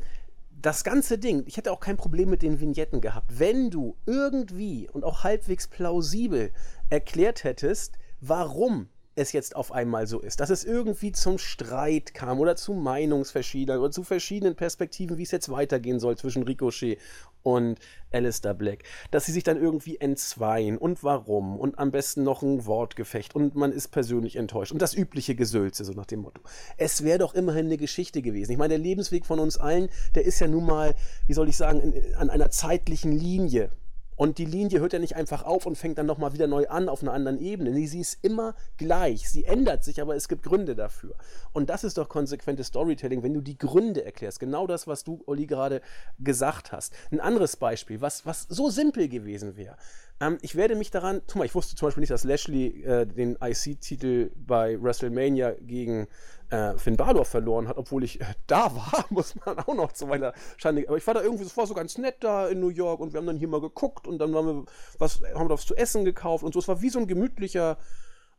das 0.64 0.83
ganze 0.83 1.18
Ding, 1.18 1.44
ich 1.46 1.59
hätte 1.59 1.70
auch 1.72 1.81
kein 1.81 1.98
Problem 1.98 2.31
mit 2.31 2.40
den 2.40 2.59
Vignetten 2.59 3.03
gehabt, 3.03 3.38
wenn 3.38 3.70
du 3.70 3.96
irgendwie 4.07 4.88
und 4.88 5.05
auch 5.05 5.22
halbwegs 5.22 5.68
plausibel 5.68 6.53
erklärt 6.88 7.44
hättest, 7.44 7.98
warum 8.20 8.88
es 9.16 9.33
jetzt 9.33 9.57
auf 9.57 9.72
einmal 9.72 10.07
so 10.07 10.20
ist, 10.20 10.40
dass 10.40 10.50
es 10.50 10.64
irgendwie 10.64 11.12
zum 11.12 11.38
Streit 11.38 12.14
kam 12.14 12.40
oder 12.40 12.57
zu 12.57 12.74
Meinungsverschiedenheiten 12.74 13.83
oder 13.83 13.92
zu 13.92 14.03
verschiedenen 14.03 14.57
Perspektiven, 14.57 15.16
wie 15.18 15.22
es 15.22 15.31
jetzt 15.31 15.50
weitergehen 15.50 16.00
soll 16.00 16.16
zwischen 16.16 16.42
Ricochet 16.42 16.98
und 17.42 17.79
Alistair 18.11 18.55
Black, 18.55 18.85
dass 19.11 19.27
sie 19.27 19.33
sich 19.33 19.44
dann 19.44 19.61
irgendwie 19.61 19.98
entzweien 19.98 20.79
und 20.79 21.05
warum 21.05 21.59
und 21.59 21.79
am 21.79 21.90
besten 21.90 22.22
noch 22.22 22.42
ein 22.42 22.64
Wortgefecht 22.66 23.35
und 23.35 23.55
man 23.55 23.72
ist 23.72 23.88
persönlich 23.88 24.37
enttäuscht 24.37 24.72
und 24.72 24.81
das 24.81 24.94
übliche 24.94 25.35
Gesülze, 25.35 25.85
so 25.85 25.92
nach 25.92 26.07
dem 26.07 26.20
Motto. 26.20 26.40
Es 26.77 27.05
wäre 27.05 27.18
doch 27.18 27.35
immerhin 27.35 27.66
eine 27.66 27.77
Geschichte 27.77 28.22
gewesen. 28.22 28.53
Ich 28.53 28.59
meine, 28.59 28.70
der 28.70 28.79
Lebensweg 28.79 29.27
von 29.27 29.38
uns 29.38 29.59
allen, 29.59 29.88
der 30.14 30.24
ist 30.24 30.40
ja 30.40 30.48
nun 30.48 30.66
mal, 30.66 30.94
wie 31.27 31.35
soll 31.35 31.48
ich 31.48 31.57
sagen, 31.57 31.81
in, 31.81 32.14
an 32.14 32.31
einer 32.31 32.50
zeitlichen 32.50 33.12
Linie 33.12 33.70
und 34.16 34.38
die 34.38 34.44
Linie 34.44 34.81
hört 34.81 34.92
ja 34.92 34.98
nicht 34.98 35.16
einfach 35.16 35.42
auf 35.42 35.66
und 35.66 35.77
fängt 35.77 35.98
dann 35.98 36.07
nochmal 36.07 36.33
wieder 36.33 36.46
neu 36.46 36.68
an 36.68 36.88
auf 36.88 37.03
einer 37.03 37.12
anderen 37.12 37.40
Ebene. 37.40 37.70
Nee, 37.70 37.87
sie 37.87 38.00
ist 38.00 38.18
immer 38.22 38.55
gleich. 38.77 39.29
Sie 39.29 39.44
ändert 39.44 39.85
sich, 39.85 40.00
aber 40.00 40.14
es 40.14 40.29
gibt 40.29 40.44
Gründe 40.44 40.74
dafür. 40.74 41.14
Und 41.53 41.70
das 41.70 41.85
ist 41.85 41.98
doch 41.98 42.09
konsequentes 42.09 42.68
Storytelling, 42.68 43.22
wenn 43.22 43.35
du 43.35 43.40
die 43.40 43.59
Gründe 43.59 44.05
erklärst. 44.05 44.40
Genau 44.40 44.66
das, 44.66 44.87
was 44.87 45.05
du, 45.05 45.22
Olli, 45.27 45.46
gerade 45.46 45.81
gesagt 46.18 46.72
hast. 46.72 46.92
Ein 47.11 47.20
anderes 47.20 47.57
Beispiel, 47.57 48.00
was, 48.00 48.24
was 48.27 48.46
so 48.48 48.70
simpel 48.70 49.09
gewesen 49.09 49.57
wäre. 49.57 49.77
Ähm, 50.20 50.38
ich 50.42 50.57
werde 50.57 50.77
mich 50.77 50.90
daran, 50.90 51.22
guck 51.27 51.37
mal, 51.37 51.44
ich 51.44 51.55
wusste 51.55 51.77
zum 51.77 51.87
Beispiel 51.87 52.00
nicht, 52.00 52.11
dass 52.11 52.24
Lashley 52.24 52.83
äh, 52.83 53.07
den 53.07 53.37
IC-Titel 53.40 54.31
bei 54.37 54.81
WrestleMania 54.81 55.53
gegen 55.61 56.07
äh, 56.50 56.77
Finn 56.77 56.96
Balor 56.96 57.24
verloren 57.24 57.68
hat, 57.68 57.77
obwohl 57.77 58.05
ich 58.05 58.20
äh, 58.20 58.27
da 58.46 58.74
war, 58.74 59.07
muss 59.11 59.35
man 59.44 59.59
auch 59.59 59.74
noch 59.74 59.92
zu 59.92 60.07
meiner 60.07 60.33
Schande. 60.57 60.85
Aber 60.87 60.96
ich 60.96 61.07
war 61.07 61.14
da 61.14 61.22
irgendwie, 61.22 61.44
es 61.44 61.57
war 61.57 61.66
so 61.66 61.74
ganz 61.74 61.98
nett 61.98 62.16
da 62.20 62.48
in 62.48 62.61
New 62.61 62.68
York 62.68 63.00
und 63.00 63.12
wir 63.12 63.18
haben 63.18 63.27
dann 63.27 63.38
hier 63.38 63.48
mal 63.48 63.61
geguckt 63.61 64.07
und 64.07 64.18
dann 64.18 64.35
haben 64.35 64.46
wir 64.46 64.64
was, 64.98 65.20
haben 65.35 65.48
wir 65.48 65.55
was 65.55 65.66
zu 65.66 65.74
essen 65.77 66.05
gekauft 66.05 66.44
und 66.44 66.53
so. 66.53 66.61
Es 66.61 66.68
war 66.68 66.81
wie 66.81 66.90
so 66.90 66.98
ein 66.98 67.07
gemütlicher 67.07 67.79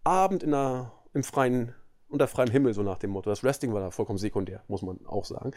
Abend 0.03 0.43
in 0.43 0.51
der, 0.51 0.91
im 1.13 1.23
freien 1.23 1.73
unter 2.07 2.27
freiem 2.27 2.49
Himmel, 2.49 2.73
so 2.73 2.83
nach 2.83 2.99
dem 2.99 3.09
Motto. 3.09 3.29
Das 3.29 3.43
Wrestling 3.43 3.73
war 3.73 3.81
da 3.81 3.91
vollkommen 3.91 4.19
sekundär, 4.19 4.63
muss 4.67 4.83
man 4.83 5.05
auch 5.05 5.25
sagen. 5.25 5.51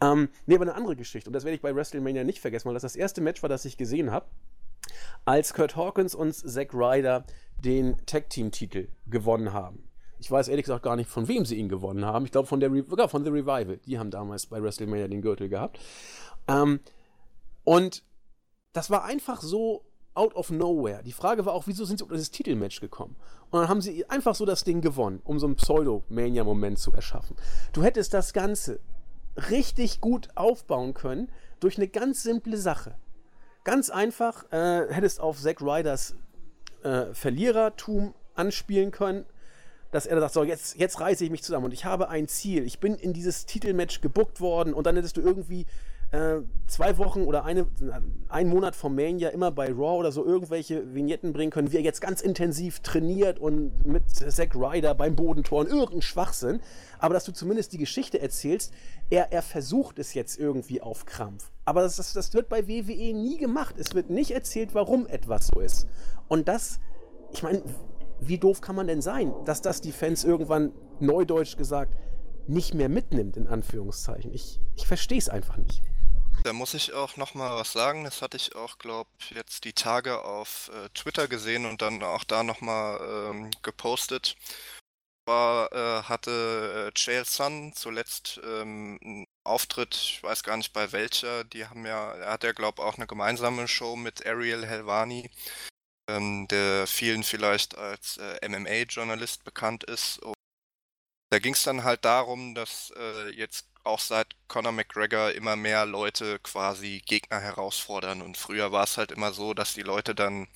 Ähm, 0.00 0.28
nee, 0.46 0.54
aber 0.54 0.62
eine 0.62 0.74
andere 0.74 0.96
Geschichte. 0.96 1.28
Und 1.28 1.34
das 1.34 1.44
werde 1.44 1.56
ich 1.56 1.60
bei 1.60 1.74
WrestleMania 1.74 2.24
nicht 2.24 2.40
vergessen, 2.40 2.66
weil 2.68 2.74
das 2.74 2.82
das 2.82 2.96
erste 2.96 3.20
Match 3.20 3.42
war, 3.42 3.48
das 3.48 3.64
ich 3.64 3.76
gesehen 3.76 4.10
habe, 4.10 4.26
als 5.24 5.54
Kurt 5.54 5.76
Hawkins 5.76 6.14
und 6.14 6.34
Zack 6.34 6.74
Ryder 6.74 7.24
den 7.64 7.96
Tag-Team-Titel 8.06 8.88
gewonnen 9.06 9.52
haben. 9.52 9.88
Ich 10.20 10.30
weiß 10.30 10.48
ehrlich 10.48 10.64
gesagt 10.64 10.82
gar 10.82 10.96
nicht, 10.96 11.08
von 11.08 11.28
wem 11.28 11.44
sie 11.44 11.56
ihn 11.56 11.68
gewonnen 11.68 12.04
haben. 12.04 12.24
Ich 12.24 12.32
glaube, 12.32 12.48
von 12.48 12.60
der 12.60 12.72
Re 12.72 13.08
von 13.08 13.24
The 13.24 13.30
Revival. 13.30 13.78
Die 13.86 13.98
haben 13.98 14.10
damals 14.10 14.46
bei 14.46 14.62
WrestleMania 14.62 15.08
den 15.08 15.22
Gürtel 15.22 15.48
gehabt. 15.48 15.78
Ähm, 16.48 16.80
und 17.64 18.02
das 18.72 18.90
war 18.90 19.04
einfach 19.04 19.42
so 19.42 19.84
out 20.14 20.34
of 20.34 20.50
nowhere. 20.50 21.02
Die 21.04 21.12
Frage 21.12 21.46
war 21.46 21.52
auch, 21.52 21.66
wieso 21.66 21.84
sind 21.84 21.98
sie 21.98 22.04
auf 22.04 22.10
dieses 22.10 22.30
Titelmatch 22.30 22.80
gekommen? 22.80 23.16
Und 23.50 23.60
dann 23.60 23.68
haben 23.68 23.80
sie 23.80 24.08
einfach 24.10 24.34
so 24.34 24.44
das 24.44 24.64
Ding 24.64 24.80
gewonnen, 24.80 25.20
um 25.24 25.38
so 25.38 25.46
einen 25.46 25.56
Pseudo-Mania-Moment 25.56 26.78
zu 26.78 26.92
erschaffen. 26.92 27.36
Du 27.72 27.82
hättest 27.82 28.12
das 28.12 28.32
Ganze 28.32 28.80
richtig 29.50 30.00
gut 30.00 30.28
aufbauen 30.34 30.94
können 30.94 31.30
durch 31.60 31.76
eine 31.76 31.88
ganz 31.88 32.22
simple 32.24 32.56
Sache. 32.56 32.96
Ganz 33.68 33.90
einfach, 33.90 34.50
äh, 34.50 34.86
hättest 34.88 35.20
auf 35.20 35.38
Zack 35.38 35.60
Ryders 35.60 36.14
äh, 36.84 37.12
Verlierertum 37.12 38.14
anspielen 38.34 38.92
können 38.92 39.26
dass 39.90 40.06
er 40.06 40.20
sagt, 40.20 40.34
so, 40.34 40.44
jetzt, 40.44 40.76
jetzt 40.76 41.00
reiße 41.00 41.24
ich 41.24 41.30
mich 41.30 41.42
zusammen 41.42 41.66
und 41.66 41.72
ich 41.72 41.84
habe 41.84 42.08
ein 42.08 42.28
Ziel. 42.28 42.64
Ich 42.64 42.78
bin 42.78 42.94
in 42.94 43.12
dieses 43.12 43.46
Titelmatch 43.46 44.00
gebuckt 44.00 44.40
worden 44.40 44.74
und 44.74 44.86
dann 44.86 44.96
hättest 44.96 45.16
du 45.16 45.20
irgendwie 45.20 45.66
äh, 46.10 46.38
zwei 46.66 46.96
Wochen 46.96 47.24
oder 47.24 47.44
eine, 47.44 47.66
einen 48.28 48.48
Monat 48.48 48.74
vom 48.74 48.94
Mania 48.94 49.28
immer 49.28 49.50
bei 49.50 49.68
Raw 49.68 49.98
oder 49.98 50.10
so 50.10 50.24
irgendwelche 50.24 50.94
Vignetten 50.94 51.34
bringen 51.34 51.50
können, 51.50 51.70
wie 51.70 51.76
er 51.76 51.82
jetzt 51.82 52.00
ganz 52.00 52.22
intensiv 52.22 52.80
trainiert 52.80 53.38
und 53.38 53.86
mit 53.86 54.08
Zack 54.08 54.54
Ryder 54.54 54.94
beim 54.94 55.16
Bodentor 55.16 55.60
und 55.60 55.68
irgendein 55.68 56.02
Schwachsinn. 56.02 56.60
Aber 56.98 57.12
dass 57.12 57.24
du 57.24 57.32
zumindest 57.32 57.72
die 57.72 57.78
Geschichte 57.78 58.20
erzählst, 58.20 58.72
er, 59.10 59.32
er 59.32 59.42
versucht 59.42 59.98
es 59.98 60.14
jetzt 60.14 60.38
irgendwie 60.38 60.80
auf 60.80 61.04
Krampf. 61.04 61.50
Aber 61.66 61.82
das, 61.82 61.96
das, 61.96 62.14
das 62.14 62.32
wird 62.32 62.48
bei 62.48 62.66
WWE 62.66 63.12
nie 63.12 63.36
gemacht. 63.36 63.74
Es 63.78 63.94
wird 63.94 64.08
nicht 64.08 64.30
erzählt, 64.30 64.74
warum 64.74 65.06
etwas 65.06 65.48
so 65.48 65.60
ist. 65.60 65.86
Und 66.26 66.48
das, 66.48 66.80
ich 67.32 67.42
meine, 67.42 67.62
wie 68.20 68.38
doof 68.38 68.62
kann 68.62 68.76
man 68.76 68.86
denn 68.86 69.02
sein, 69.02 69.34
dass 69.44 69.60
das 69.60 69.82
die 69.82 69.92
Fans 69.92 70.24
irgendwann, 70.24 70.72
neudeutsch 71.00 71.56
gesagt, 71.56 71.94
nicht 72.46 72.74
mehr 72.74 72.88
mitnimmt, 72.88 73.36
in 73.36 73.46
Anführungszeichen. 73.46 74.32
Ich, 74.32 74.58
ich 74.74 74.86
verstehe 74.86 75.18
es 75.18 75.28
einfach 75.28 75.58
nicht. 75.58 75.82
Da 76.44 76.52
muss 76.52 76.74
ich 76.74 76.92
auch 76.94 77.16
nochmal 77.16 77.56
was 77.56 77.72
sagen. 77.72 78.04
Das 78.04 78.22
hatte 78.22 78.36
ich 78.36 78.54
auch, 78.54 78.78
glaube 78.78 79.10
ich, 79.18 79.30
jetzt 79.30 79.64
die 79.64 79.72
Tage 79.72 80.22
auf 80.24 80.70
äh, 80.74 80.88
Twitter 80.90 81.28
gesehen 81.28 81.66
und 81.66 81.82
dann 81.82 82.02
auch 82.02 82.24
da 82.24 82.42
nochmal 82.42 83.30
ähm, 83.30 83.50
gepostet. 83.62 84.36
War, 85.26 85.70
äh, 85.72 86.02
hatte 86.04 86.88
äh, 86.88 86.98
Chael 86.98 87.24
Sun 87.24 87.72
zuletzt 87.74 88.40
ähm, 88.44 88.98
einen 89.02 89.26
Auftritt, 89.44 89.94
ich 89.94 90.22
weiß 90.22 90.42
gar 90.42 90.56
nicht 90.56 90.72
bei 90.72 90.90
welcher, 90.92 91.44
die 91.44 91.66
haben 91.66 91.84
ja, 91.84 92.14
er 92.14 92.32
hat 92.32 92.44
ja, 92.44 92.52
glaube 92.52 92.80
ich, 92.80 92.88
auch 92.88 92.96
eine 92.96 93.06
gemeinsame 93.06 93.68
Show 93.68 93.96
mit 93.96 94.26
Ariel 94.26 94.64
Helvani 94.66 95.30
ähm, 96.08 96.48
der 96.48 96.86
vielen 96.86 97.22
vielleicht 97.22 97.76
als 97.76 98.16
äh, 98.16 98.48
MMA-Journalist 98.48 99.44
bekannt 99.44 99.84
ist. 99.84 100.18
Und 100.18 100.34
da 101.30 101.38
ging 101.38 101.52
es 101.52 101.62
dann 101.62 101.84
halt 101.84 102.04
darum, 102.04 102.54
dass 102.54 102.92
äh, 102.96 103.30
jetzt 103.30 103.66
auch 103.88 104.00
seit 104.00 104.36
Conor 104.48 104.72
McGregor 104.72 105.32
immer 105.32 105.56
mehr 105.56 105.86
Leute 105.86 106.38
quasi 106.40 107.02
Gegner 107.06 107.40
herausfordern. 107.40 108.22
Und 108.22 108.36
früher 108.36 108.72
war 108.72 108.84
es 108.84 108.96
halt 108.98 109.12
immer 109.12 109.32
so, 109.32 109.54
dass 109.54 109.74
die 109.74 109.82
Leute 109.82 110.14
dann 110.14 110.48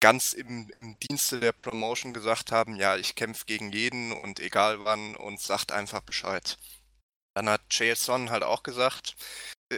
ganz 0.00 0.32
im, 0.32 0.70
im 0.80 0.98
Dienste 0.98 1.40
der 1.40 1.52
Promotion 1.52 2.12
gesagt 2.14 2.52
haben, 2.52 2.76
ja, 2.76 2.96
ich 2.96 3.14
kämpfe 3.14 3.44
gegen 3.46 3.70
jeden 3.72 4.12
und 4.12 4.40
egal 4.40 4.84
wann 4.84 5.14
und 5.16 5.40
sagt 5.40 5.72
einfach 5.72 6.00
Bescheid. 6.00 6.58
Dann 7.34 7.48
hat 7.48 7.68
Chael 7.70 7.96
halt 7.96 8.42
auch 8.42 8.62
gesagt, 8.62 9.16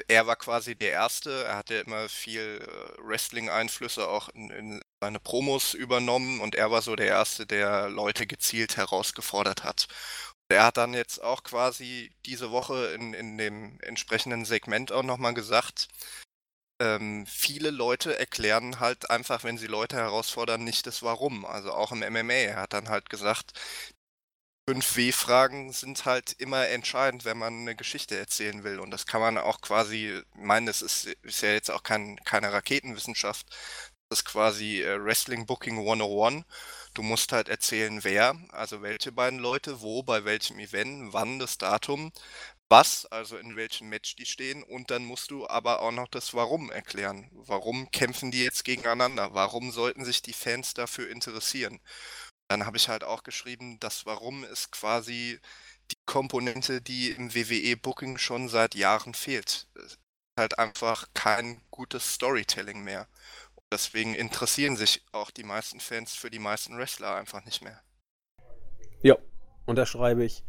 er 0.09 0.27
war 0.27 0.37
quasi 0.37 0.75
der 0.75 0.93
Erste. 0.93 1.45
Er 1.45 1.57
hatte 1.57 1.75
immer 1.75 2.09
viel 2.09 2.67
äh, 2.67 3.03
Wrestling-Einflüsse 3.03 4.09
auch 4.09 4.29
in, 4.31 4.51
in, 4.51 4.81
seine 5.01 5.21
Promos 5.21 5.75
übernommen 5.75 6.41
und 6.41 6.55
er 6.55 6.71
war 6.71 6.81
so 6.83 6.97
der 6.97 7.09
Erste, 7.09 7.47
der 7.47 7.89
Leute 7.89 8.27
gezielt 8.27 8.77
herausgefordert 8.77 9.65
hat. 9.65 9.89
Er 10.49 10.65
hat 10.65 10.77
dann 10.77 10.95
jetzt 10.95 11.23
auch 11.23 11.43
quasi 11.45 12.13
diese 12.27 12.51
Woche 12.51 12.93
in, 12.95 13.15
in 13.15 13.39
dem 13.39 13.81
entsprechenden 13.81 14.45
Segment 14.45 14.93
auch 14.93 15.03
nochmal 15.03 15.35
gesagt, 15.35 15.89
ähm, 16.81 17.27
viele 17.27 17.71
Leute 17.71 18.19
erklären 18.19 18.81
halt 18.81 19.11
einfach, 19.11 19.45
wenn 19.45 19.59
sie 19.59 19.67
Leute 19.69 19.97
herausfordern, 19.97 20.65
nicht 20.65 20.87
das 20.87 21.03
Warum. 21.03 21.45
Also 21.47 21.73
auch 21.73 21.93
im 21.93 22.01
MMA. 22.01 22.33
Er 22.35 22.57
hat 22.57 22.73
dann 22.73 22.89
halt 22.89 23.09
gesagt, 23.11 23.53
5W-Fragen 24.69 25.73
sind 25.73 26.05
halt 26.07 26.33
immer 26.39 26.69
entscheidend, 26.69 27.25
wenn 27.25 27.39
man 27.39 27.61
eine 27.61 27.77
Geschichte 27.77 28.17
erzählen 28.19 28.65
will. 28.65 28.79
Und 28.81 28.91
das 28.91 29.07
kann 29.07 29.21
man 29.21 29.39
auch 29.39 29.61
quasi, 29.61 30.23
ich 30.35 30.41
meine, 30.41 30.67
das 30.67 30.83
ist, 30.83 31.07
ist 31.23 31.43
ja 31.43 31.51
jetzt 31.53 31.71
auch 31.71 31.83
kein, 31.83 32.17
keine 32.25 32.53
Raketenwissenschaft. 32.53 33.49
Das 34.09 34.21
ist 34.21 34.25
quasi 34.27 34.83
äh, 34.83 35.03
Wrestling 35.05 35.47
Booking 35.47 35.79
101. 35.79 36.45
Du 36.95 37.03
musst 37.03 37.33
halt 37.33 37.49
erzählen, 37.49 38.05
wer, 38.05 38.37
also 38.51 38.83
welche 38.83 39.13
beiden 39.13 39.39
Leute, 39.39 39.81
wo, 39.81 40.03
bei 40.03 40.25
welchem 40.25 40.59
Event, 40.59 41.13
wann 41.13 41.39
das 41.39 41.57
Datum, 41.59 42.13
was, 42.69 43.07
also 43.07 43.37
in 43.39 43.57
welchem 43.57 43.89
Match 43.89 44.17
die 44.17 44.27
stehen. 44.27 44.63
Und 44.63 44.91
dann 44.91 45.05
musst 45.05 45.31
du 45.31 45.47
aber 45.49 45.81
auch 45.83 45.93
noch 45.93 46.09
das 46.09 46.35
Warum 46.35 46.71
erklären. 46.71 47.31
Warum 47.33 47.91
kämpfen 47.93 48.31
die 48.31 48.45
jetzt 48.45 48.65
gegeneinander? 48.65 49.35
Warum 49.35 49.71
sollten 49.73 50.05
sich 50.05 50.23
die 50.23 50.33
Fans 50.35 50.75
dafür 50.75 51.09
interessieren? 51.11 51.81
Dann 52.49 52.67
habe 52.67 52.77
ich 52.79 52.89
halt 52.89 53.05
auch 53.05 53.23
geschrieben, 53.25 53.79
das 53.81 54.07
Warum 54.07 54.45
ist 54.45 54.73
quasi 54.73 55.41
die 55.93 55.99
Komponente, 56.07 56.83
die 56.83 57.11
im 57.11 57.35
WWE-Booking 57.35 58.19
schon 58.19 58.49
seit 58.49 58.75
Jahren 58.75 59.15
fehlt. 59.15 59.69
halt 60.39 60.59
einfach 60.59 61.09
kein 61.15 61.63
gutes 61.71 62.15
Storytelling 62.15 62.83
mehr. 62.85 63.09
Deswegen 63.73 64.15
interessieren 64.15 64.77
sich 64.77 65.03
auch 65.13 65.31
die 65.31 65.45
meisten 65.45 65.81
Fans 65.81 66.13
für 66.13 66.29
die 66.29 66.39
meisten 66.39 66.77
Wrestler 66.77 67.15
einfach 67.15 67.43
nicht 67.47 67.65
mehr. 67.65 67.81
Ja, 69.01 69.17
und 69.65 69.77
da 69.77 69.87
schreibe 69.87 70.25
ich 70.25 70.45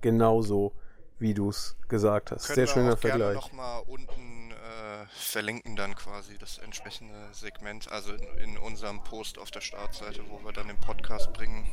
genauso, 0.00 0.74
wie 1.20 1.34
du 1.34 1.50
es 1.50 1.76
gesagt 1.86 2.32
hast. 2.32 2.46
Können 2.46 2.56
Sehr 2.56 2.66
schöner 2.66 2.96
Vergleich. 2.96 3.36
nochmal 3.36 3.80
unten 3.86 4.50
äh, 4.50 5.06
verlinken 5.06 5.76
dann 5.76 5.94
quasi 5.94 6.36
das 6.36 6.58
entsprechende 6.58 7.32
Segment, 7.32 7.92
also 7.92 8.12
in, 8.12 8.38
in 8.38 8.58
unserem 8.58 9.04
Post 9.04 9.38
auf 9.38 9.52
der 9.52 9.60
Startseite, 9.60 10.28
wo 10.28 10.44
wir 10.44 10.52
dann 10.52 10.66
den 10.66 10.80
Podcast 10.80 11.32
bringen. 11.32 11.70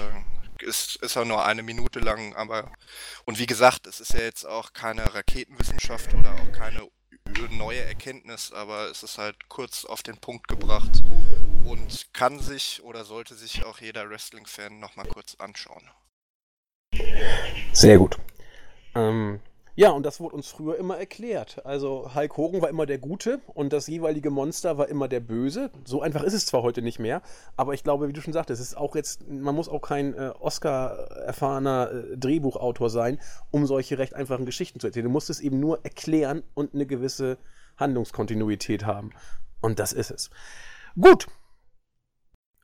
Äh, 0.00 0.64
ist, 0.64 0.96
ist 0.96 1.14
ja 1.14 1.24
nur 1.24 1.44
eine 1.44 1.62
Minute 1.62 2.00
lang, 2.00 2.34
aber 2.34 2.72
und 3.24 3.38
wie 3.38 3.46
gesagt, 3.46 3.86
es 3.86 4.00
ist 4.00 4.14
ja 4.14 4.20
jetzt 4.20 4.44
auch 4.44 4.72
keine 4.72 5.14
Raketenwissenschaft 5.14 6.12
oder 6.12 6.34
auch 6.34 6.52
keine 6.52 6.90
neue 7.50 7.80
Erkenntnis, 7.80 8.52
aber 8.52 8.90
es 8.90 9.02
ist 9.02 9.18
halt 9.18 9.48
kurz 9.48 9.84
auf 9.84 10.02
den 10.02 10.16
Punkt 10.16 10.48
gebracht 10.48 11.02
und 11.64 12.12
kann 12.12 12.38
sich 12.38 12.82
oder 12.82 13.04
sollte 13.04 13.34
sich 13.34 13.64
auch 13.64 13.78
jeder 13.80 14.08
Wrestling-Fan 14.08 14.80
nochmal 14.80 15.06
kurz 15.06 15.34
anschauen. 15.36 15.82
Sehr 17.72 17.98
gut. 17.98 18.18
Ähm, 18.94 19.40
ja, 19.80 19.92
und 19.92 20.04
das 20.04 20.20
wurde 20.20 20.36
uns 20.36 20.48
früher 20.48 20.76
immer 20.76 20.98
erklärt. 20.98 21.64
Also 21.64 22.14
Hulk 22.14 22.36
Hogan 22.36 22.60
war 22.60 22.68
immer 22.68 22.84
der 22.84 22.98
Gute 22.98 23.40
und 23.54 23.72
das 23.72 23.86
jeweilige 23.86 24.28
Monster 24.28 24.76
war 24.76 24.88
immer 24.88 25.08
der 25.08 25.20
Böse. 25.20 25.70
So 25.86 26.02
einfach 26.02 26.22
ist 26.22 26.34
es 26.34 26.44
zwar 26.44 26.62
heute 26.62 26.82
nicht 26.82 26.98
mehr, 26.98 27.22
aber 27.56 27.72
ich 27.72 27.82
glaube, 27.82 28.06
wie 28.06 28.12
du 28.12 28.20
schon 28.20 28.34
sagtest, 28.34 28.60
es 28.60 28.68
ist 28.68 28.76
auch 28.76 28.94
jetzt, 28.94 29.26
man 29.26 29.54
muss 29.54 29.70
auch 29.70 29.80
kein 29.80 30.12
äh, 30.12 30.32
Oscar-erfahrener 30.38 31.92
äh, 31.92 32.18
Drehbuchautor 32.18 32.90
sein, 32.90 33.18
um 33.50 33.64
solche 33.64 33.96
recht 33.96 34.12
einfachen 34.12 34.44
Geschichten 34.44 34.80
zu 34.80 34.88
erzählen. 34.88 35.06
Du 35.06 35.10
musst 35.10 35.30
es 35.30 35.40
eben 35.40 35.60
nur 35.60 35.82
erklären 35.82 36.42
und 36.52 36.74
eine 36.74 36.84
gewisse 36.84 37.38
Handlungskontinuität 37.78 38.84
haben. 38.84 39.14
Und 39.62 39.78
das 39.78 39.94
ist 39.94 40.10
es. 40.10 40.28
Gut. 40.94 41.26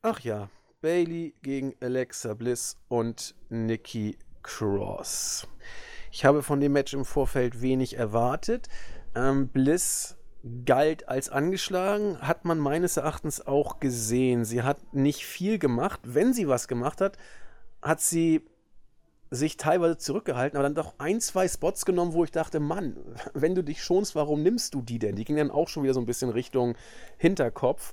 Ach 0.02 0.20
ja, 0.20 0.50
Bailey 0.82 1.32
gegen 1.40 1.74
Alexa 1.80 2.34
Bliss 2.34 2.76
und 2.88 3.34
Nikki 3.48 4.18
Cross. 4.42 5.48
Ich 6.16 6.24
habe 6.24 6.42
von 6.42 6.60
dem 6.60 6.72
Match 6.72 6.94
im 6.94 7.04
Vorfeld 7.04 7.60
wenig 7.60 7.98
erwartet. 7.98 8.70
Ähm, 9.14 9.48
Bliss 9.48 10.16
galt 10.64 11.10
als 11.10 11.28
angeschlagen, 11.28 12.18
hat 12.22 12.46
man 12.46 12.58
meines 12.58 12.96
Erachtens 12.96 13.46
auch 13.46 13.80
gesehen. 13.80 14.46
Sie 14.46 14.62
hat 14.62 14.94
nicht 14.94 15.26
viel 15.26 15.58
gemacht. 15.58 16.00
Wenn 16.04 16.32
sie 16.32 16.48
was 16.48 16.68
gemacht 16.68 17.02
hat, 17.02 17.18
hat 17.82 18.00
sie 18.00 18.46
sich 19.30 19.58
teilweise 19.58 19.98
zurückgehalten, 19.98 20.56
aber 20.56 20.62
dann 20.62 20.74
doch 20.74 20.94
ein, 20.96 21.20
zwei 21.20 21.46
Spots 21.48 21.84
genommen, 21.84 22.14
wo 22.14 22.24
ich 22.24 22.30
dachte, 22.30 22.60
Mann, 22.60 22.96
wenn 23.34 23.54
du 23.54 23.62
dich 23.62 23.84
schonst, 23.84 24.14
warum 24.14 24.42
nimmst 24.42 24.72
du 24.72 24.80
die 24.80 24.98
denn? 24.98 25.16
Die 25.16 25.24
ging 25.24 25.36
dann 25.36 25.50
auch 25.50 25.68
schon 25.68 25.82
wieder 25.82 25.92
so 25.92 26.00
ein 26.00 26.06
bisschen 26.06 26.30
Richtung 26.30 26.76
Hinterkopf. 27.18 27.92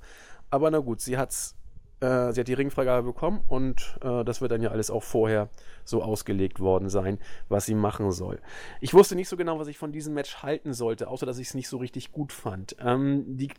Aber 0.49 0.71
na 0.71 0.79
gut, 0.79 1.01
sie 1.01 1.17
hat's 1.17 1.57
äh, 2.04 2.34
sie 2.34 2.42
hat 2.42 2.48
die 2.48 2.54
Ringfreigabe 2.54 3.04
bekommen 3.04 3.42
und 3.48 3.98
äh, 4.04 4.26
das 4.26 4.42
wird 4.42 4.52
dann 4.52 4.62
ja 4.62 4.72
alles 4.72 4.92
auch 4.92 5.04
vorher 5.04 5.50
so 5.86 6.04
ausgelegt 6.04 6.60
worden 6.60 6.89
sein, 6.89 7.18
was 7.48 7.66
sie 7.66 7.76
machen 7.76 8.12
soll. 8.12 8.42
Ich 8.82 8.94
wusste 8.94 9.16
nicht 9.16 9.30
so 9.30 9.38
genau, 9.38 9.58
was 9.58 9.68
ich 9.68 9.78
von 9.78 9.94
diesem 9.94 10.13
Match 10.13 10.44
halten 10.44 10.74
sollte, 10.74 11.08
außer 11.08 11.26
dass 11.26 11.38
ich 11.38 11.48
es 11.48 11.54
nicht 11.54 11.70
so 11.70 11.78
richtig 11.78 12.12
gut 12.12 12.34
fand. 12.34 12.76
Ähm, 12.80 13.38
die, 13.38 13.50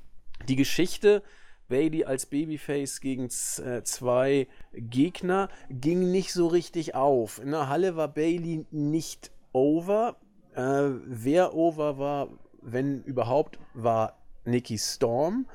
die 0.49 0.57
Geschichte. 0.57 1.23
Bailey 1.67 2.05
als 2.05 2.27
Babyface 2.27 3.01
gegen 3.01 3.25
äh, 3.25 3.83
zwei 3.85 4.49
Gegner 4.75 5.49
ging 5.71 6.11
nicht 6.11 6.35
so 6.35 6.47
richtig 6.47 6.95
auf. 6.95 7.41
In 7.41 7.53
der 7.53 7.71
Halle 7.71 7.97
war 7.97 8.09
Bailey 8.09 8.67
nicht 8.71 9.31
over. 9.53 10.17
Äh, 10.55 10.91
wer 11.07 11.55
over 11.55 11.97
war, 11.97 12.29
wenn 12.61 13.03
überhaupt, 13.05 13.59
war 13.73 14.19
Nikki 14.45 14.77
Storm. 14.77 15.47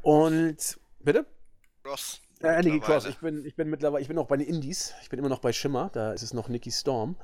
Und 0.00 0.80
bitte? 1.00 1.26
Cross. 1.82 2.20
Äh, 2.42 2.62
Nikki 2.62 2.80
Cross. 2.80 3.06
Ich 3.06 3.18
bin, 3.18 3.44
ich 3.44 3.54
bin 3.54 3.68
mittlerweile, 3.70 4.02
ich 4.02 4.08
bin 4.08 4.16
noch 4.16 4.26
bei 4.26 4.36
den 4.36 4.46
Indies. 4.46 4.94
Ich 5.02 5.10
bin 5.10 5.18
immer 5.18 5.28
noch 5.28 5.40
bei 5.40 5.52
Shimmer. 5.52 5.90
Da 5.92 6.12
ist 6.12 6.22
es 6.22 6.32
noch 6.32 6.48
Nikki 6.48 6.70
Storm. 6.70 7.16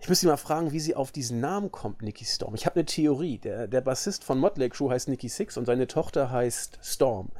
Ich 0.00 0.08
müsste 0.08 0.26
sie 0.26 0.30
mal 0.30 0.36
fragen, 0.36 0.72
wie 0.72 0.80
sie 0.80 0.94
auf 0.94 1.10
diesen 1.10 1.40
Namen 1.40 1.72
kommt, 1.72 2.02
Nikki 2.02 2.24
Storm. 2.24 2.54
Ich 2.54 2.66
habe 2.66 2.76
eine 2.76 2.84
Theorie. 2.84 3.38
Der, 3.38 3.66
der 3.66 3.80
Bassist 3.80 4.24
von 4.24 4.38
Motley 4.38 4.68
Crue 4.68 4.90
heißt 4.90 5.08
Nikki 5.08 5.28
Six 5.28 5.56
und 5.56 5.64
seine 5.64 5.86
Tochter 5.86 6.30
heißt 6.30 6.78
Storm. 6.82 7.30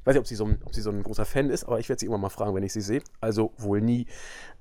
Ich 0.00 0.06
weiß 0.06 0.14
nicht, 0.14 0.20
ob 0.20 0.26
sie 0.26 0.34
so 0.34 0.44
ein, 0.44 0.62
ob 0.64 0.74
sie 0.74 0.82
so 0.82 0.90
ein 0.90 1.02
großer 1.02 1.24
Fan 1.24 1.50
ist, 1.50 1.64
aber 1.64 1.80
ich 1.80 1.88
werde 1.88 1.98
sie 1.98 2.06
immer 2.06 2.18
mal 2.18 2.28
fragen, 2.28 2.54
wenn 2.54 2.62
ich 2.62 2.72
sie 2.72 2.82
sehe. 2.82 3.02
Also 3.20 3.52
wohl 3.56 3.80
nie. 3.80 4.06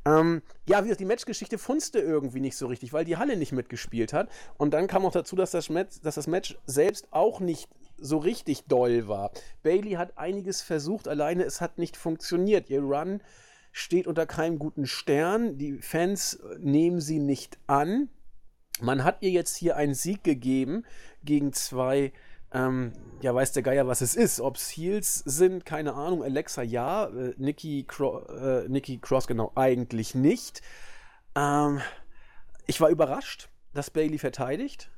Ähm, 0.06 0.42
ja, 0.68 0.80
wie 0.80 0.84
gesagt, 0.84 1.02
die 1.02 1.06
Matchgeschichte 1.06 1.58
funzte 1.58 2.00
irgendwie 2.00 2.40
nicht 2.40 2.58
so 2.58 2.68
richtig, 2.68 2.94
weil 2.94 3.06
die 3.06 3.18
Halle 3.18 3.38
nicht 3.38 3.52
mitgespielt 3.52 4.14
hat. 4.14 4.30
Und 4.58 4.74
dann 4.74 4.88
kam 4.88 5.06
auch 5.06 5.12
dazu, 5.12 5.36
dass 5.36 5.52
das 5.52 5.70
Match, 5.70 6.02
dass 6.02 6.16
das 6.16 6.28
Match 6.28 6.58
selbst 6.66 7.08
auch 7.12 7.40
nicht 7.40 7.70
so 8.04 8.18
richtig 8.18 8.66
doll 8.66 9.08
war. 9.08 9.32
Bailey 9.64 9.94
hat 9.94 10.18
einiges 10.18 10.62
versucht, 10.62 11.08
alleine 11.08 11.44
es 11.44 11.62
hat 11.62 11.78
nicht 11.78 11.98
funktioniert. 11.98 12.70
Ihr 12.70 12.82
Run 12.82 13.22
steht 13.72 14.08
unter 14.08 14.26
keinem 14.26 14.60
guten 14.60 14.86
Stern. 14.86 15.58
Die 15.58 15.80
Fans 15.80 16.36
äh, 16.36 16.58
nehmen 16.60 17.02
sie 17.02 17.20
nicht 17.20 17.58
an. 17.68 18.10
Man 18.82 19.04
hat 19.04 19.18
ihr 19.22 19.32
jetzt 19.32 19.56
hier 19.56 19.76
einen 19.76 19.94
Sieg 19.94 20.24
gegeben 20.24 20.86
gegen 21.24 21.54
zwei, 21.54 22.12
ähm, 22.52 22.94
ja, 23.22 23.34
weiß 23.34 23.52
der 23.54 23.64
Geier, 23.64 23.88
was 23.88 24.02
es 24.02 24.16
ist. 24.16 24.42
Ob 24.42 24.58
es 24.58 24.70
Heels 24.70 25.16
sind, 25.26 25.66
keine 25.66 25.94
Ahnung. 25.94 26.24
Alexa 26.24 26.62
ja, 26.62 27.06
äh, 27.08 27.34
Nikki, 27.38 27.86
Cro 27.88 28.20
äh, 28.28 28.68
Nikki 28.68 29.00
Cross 29.00 29.28
genau 29.28 29.52
eigentlich 29.56 30.16
nicht. 30.16 30.62
Ähm, 31.36 31.82
ich 32.66 32.80
war 32.82 32.90
überrascht, 32.90 33.50
dass 33.74 33.90
Bailey 33.90 34.18
verteidigt. 34.18 34.90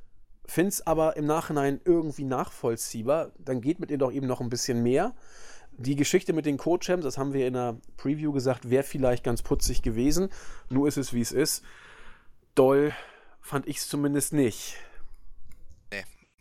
Find's 0.46 0.86
aber 0.86 1.16
im 1.16 1.26
Nachhinein 1.26 1.80
irgendwie 1.84 2.24
nachvollziehbar. 2.24 3.32
Dann 3.38 3.60
geht 3.60 3.80
mit 3.80 3.90
ihr 3.90 3.98
doch 3.98 4.12
eben 4.12 4.26
noch 4.26 4.40
ein 4.40 4.48
bisschen 4.48 4.82
mehr. 4.82 5.14
Die 5.78 5.96
Geschichte 5.96 6.32
mit 6.32 6.46
den 6.46 6.56
Co-Champs, 6.56 7.04
das 7.04 7.18
haben 7.18 7.32
wir 7.32 7.46
in 7.46 7.54
der 7.54 7.76
Preview 7.96 8.32
gesagt, 8.32 8.70
wäre 8.70 8.84
vielleicht 8.84 9.24
ganz 9.24 9.42
putzig 9.42 9.82
gewesen. 9.82 10.30
Nur 10.70 10.88
ist 10.88 10.96
es, 10.96 11.12
wie 11.12 11.20
es 11.20 11.32
ist. 11.32 11.62
Doll 12.54 12.94
fand 13.40 13.66
ich 13.66 13.78
es 13.78 13.88
zumindest 13.88 14.32
nicht. 14.32 14.76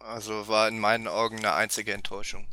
Also 0.06 0.48
war 0.48 0.68
in 0.68 0.80
meinen 0.80 1.08
Augen 1.08 1.40
eine 1.40 1.54
einzige 1.54 1.92
Enttäuschung. 1.92 2.48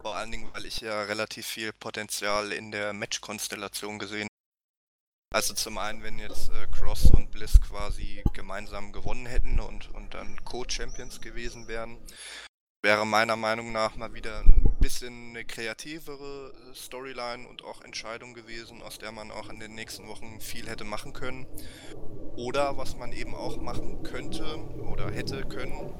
Vor 0.00 0.16
allen 0.16 0.30
Dingen, 0.30 0.48
weil 0.54 0.64
ich 0.64 0.80
ja 0.80 1.02
relativ 1.02 1.46
viel 1.46 1.72
Potenzial 1.74 2.50
in 2.50 2.70
der 2.70 2.94
Match-Konstellation 2.94 3.98
gesehen. 3.98 4.28
Also 5.30 5.52
zum 5.52 5.76
einen, 5.76 6.02
wenn 6.02 6.18
jetzt 6.18 6.50
äh, 6.50 6.66
Cross 6.68 7.10
und 7.10 7.30
Bliss 7.30 7.60
quasi 7.60 8.22
gemeinsam 8.32 8.92
gewonnen 8.92 9.26
hätten 9.26 9.60
und, 9.60 9.92
und 9.94 10.14
dann 10.14 10.42
Co-Champions 10.44 11.20
gewesen 11.20 11.68
wären, 11.68 11.98
wäre 12.82 13.06
meiner 13.06 13.36
Meinung 13.36 13.72
nach 13.72 13.94
mal 13.96 14.14
wieder 14.14 14.38
ein 14.38 14.67
bisschen 14.80 15.30
eine 15.30 15.44
kreativere 15.44 16.52
äh, 16.52 16.74
Storyline 16.74 17.48
und 17.48 17.64
auch 17.64 17.82
Entscheidung 17.82 18.34
gewesen, 18.34 18.82
aus 18.82 18.98
der 18.98 19.12
man 19.12 19.30
auch 19.30 19.50
in 19.50 19.58
den 19.58 19.74
nächsten 19.74 20.08
Wochen 20.08 20.40
viel 20.40 20.68
hätte 20.68 20.84
machen 20.84 21.12
können. 21.12 21.46
Oder 22.36 22.76
was 22.76 22.96
man 22.96 23.12
eben 23.12 23.34
auch 23.34 23.56
machen 23.60 24.02
könnte 24.04 24.44
oder 24.92 25.10
hätte 25.10 25.42
können, 25.42 25.92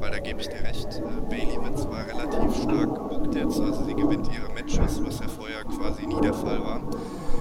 weil 0.00 0.10
da 0.10 0.18
gebe 0.18 0.40
ich 0.40 0.48
dir 0.48 0.62
recht, 0.62 0.86
äh, 0.96 1.20
Bailey 1.28 1.56
wird 1.62 1.78
zwar 1.78 2.06
relativ 2.06 2.62
stark 2.62 2.94
gebuckt 2.94 3.34
jetzt, 3.34 3.58
also 3.58 3.84
sie 3.84 3.94
gewinnt 3.94 4.28
ihre 4.32 4.52
Matches, 4.52 5.02
was 5.02 5.20
ja 5.20 5.28
vorher 5.28 5.64
quasi 5.64 6.06
nie 6.06 6.20
der 6.20 6.34
Fall 6.34 6.60
war, 6.62 6.82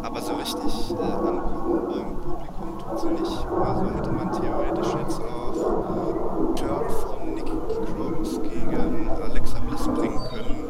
aber 0.01 0.21
so 0.21 0.35
richtig 0.35 0.91
äh, 0.91 1.01
ankommen 1.01 1.87
beim 1.87 2.21
Publikum 2.21 2.79
tut 2.79 2.99
sie 2.99 3.09
nicht. 3.09 3.47
Also 3.47 3.95
hätte 3.95 4.11
man 4.11 4.31
theoretisch 4.31 4.93
jetzt 5.01 5.19
auch 5.19 6.55
Turn 6.55 6.89
von 6.89 7.33
Nikki 7.33 7.51
Cross 7.51 8.41
gegen 8.41 9.09
Alexa 9.09 9.59
Bliss 9.59 9.87
bringen 9.87 10.19
können, 10.29 10.69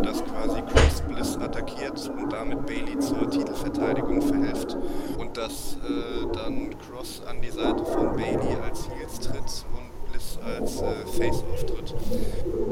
äh, 0.00 0.02
dass 0.02 0.24
quasi 0.24 0.62
Cross 0.62 1.02
Bliss 1.02 1.27
attackiert 1.40 2.10
und 2.16 2.32
damit 2.32 2.66
Bailey 2.66 2.98
zur 2.98 3.30
Titelverteidigung 3.30 4.22
verhilft 4.22 4.76
und 5.18 5.36
dass 5.36 5.76
äh, 5.76 6.26
dann 6.32 6.70
Cross 6.78 7.22
an 7.26 7.40
die 7.40 7.50
Seite 7.50 7.84
von 7.84 8.12
Bailey 8.16 8.56
als 8.64 8.88
Heels 8.90 9.20
tritt 9.20 9.64
und 9.76 10.10
Bliss 10.10 10.38
als 10.44 10.82
äh, 10.82 11.06
Face 11.06 11.44
auftritt. 11.52 11.94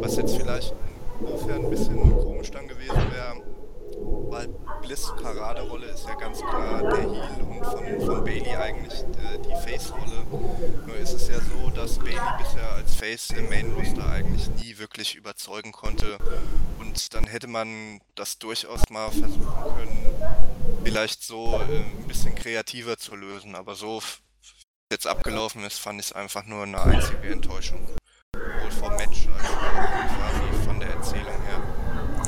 Was 0.00 0.16
jetzt 0.16 0.36
vielleicht 0.36 0.74
insofern 1.20 1.64
ein 1.64 1.70
bisschen 1.70 2.18
komisch 2.18 2.50
dann 2.50 2.68
gewesen 2.68 2.94
wäre, 2.94 3.42
weil 4.30 4.48
Bliss 4.82 5.12
Paraderolle 5.20 5.86
ist 5.86 6.06
ja 6.06 6.14
ganz 6.14 6.38
klar 6.38 6.82
der 6.82 6.98
Heel 6.98 7.42
und 7.42 7.64
von, 7.64 8.00
von 8.00 8.24
Bailey 8.24 8.54
eigentlich 8.54 8.92
äh, 8.92 9.38
die 9.38 9.54
Face-Rolle. 9.54 10.26
Nur 10.86 10.96
ist 10.96 11.12
es 11.12 11.28
ja 11.28 11.36
so, 11.40 11.70
dass 11.70 11.98
Bailey 11.98 12.18
bisher 12.38 12.70
als 12.72 12.94
Face 12.94 13.30
im 13.30 13.48
Main 13.48 13.72
Roster 13.72 14.08
eigentlich 14.08 14.48
nie 14.62 14.78
wirklich 14.78 15.14
überzeugen 15.14 15.72
konnte. 15.72 16.18
Und 16.78 17.14
dann 17.14 17.24
hätte 17.24 17.46
man 17.46 18.00
das 18.14 18.38
durchaus 18.38 18.88
mal 18.90 19.10
versuchen 19.10 19.74
können, 19.76 20.14
vielleicht 20.84 21.22
so 21.22 21.54
äh, 21.54 21.78
ein 21.78 22.06
bisschen 22.06 22.34
kreativer 22.34 22.98
zu 22.98 23.16
lösen. 23.16 23.54
Aber 23.54 23.74
so 23.74 24.00
wie 24.00 24.46
es 24.50 24.64
jetzt 24.90 25.06
abgelaufen 25.06 25.64
ist, 25.64 25.78
fand 25.78 26.00
ich 26.00 26.06
es 26.06 26.12
einfach 26.12 26.44
nur 26.44 26.62
eine 26.62 26.80
einzige 26.80 27.28
Enttäuschung. 27.28 27.86
Sowohl 28.34 28.70
vom 28.70 28.96
Match 28.96 29.28
als 29.36 29.48
auch 29.48 29.60
quasi 29.60 30.64
von 30.64 30.80
der 30.80 30.90
Erzählung 30.90 31.42
her. 31.42 32.25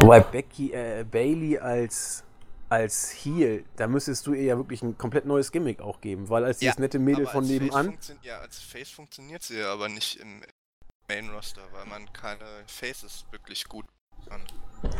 Wobei 0.00 0.20
Becky, 0.20 0.72
äh, 0.72 1.04
Bailey 1.08 1.58
als, 1.58 2.24
als 2.68 3.10
Heel, 3.10 3.64
da 3.76 3.86
müsstest 3.86 4.26
du 4.26 4.32
ihr 4.32 4.44
ja 4.44 4.56
wirklich 4.56 4.82
ein 4.82 4.96
komplett 4.96 5.26
neues 5.26 5.52
Gimmick 5.52 5.80
auch 5.80 6.00
geben, 6.00 6.28
weil 6.28 6.44
als 6.44 6.58
dieses 6.58 6.78
nette 6.78 6.98
Mädel 6.98 7.26
von 7.26 7.46
nebenan. 7.46 7.96
Ja, 8.22 8.38
als 8.38 8.60
Face 8.60 8.90
funktioniert 8.90 9.42
sie 9.42 9.58
ja 9.58 9.72
aber 9.72 9.88
nicht 9.88 10.20
im 10.20 10.42
Main 11.08 11.30
Roster, 11.30 11.62
weil 11.72 11.86
man 11.86 12.12
keine 12.12 12.46
Faces 12.66 13.26
wirklich 13.30 13.64
gut 13.64 13.86
kann. 14.28 14.42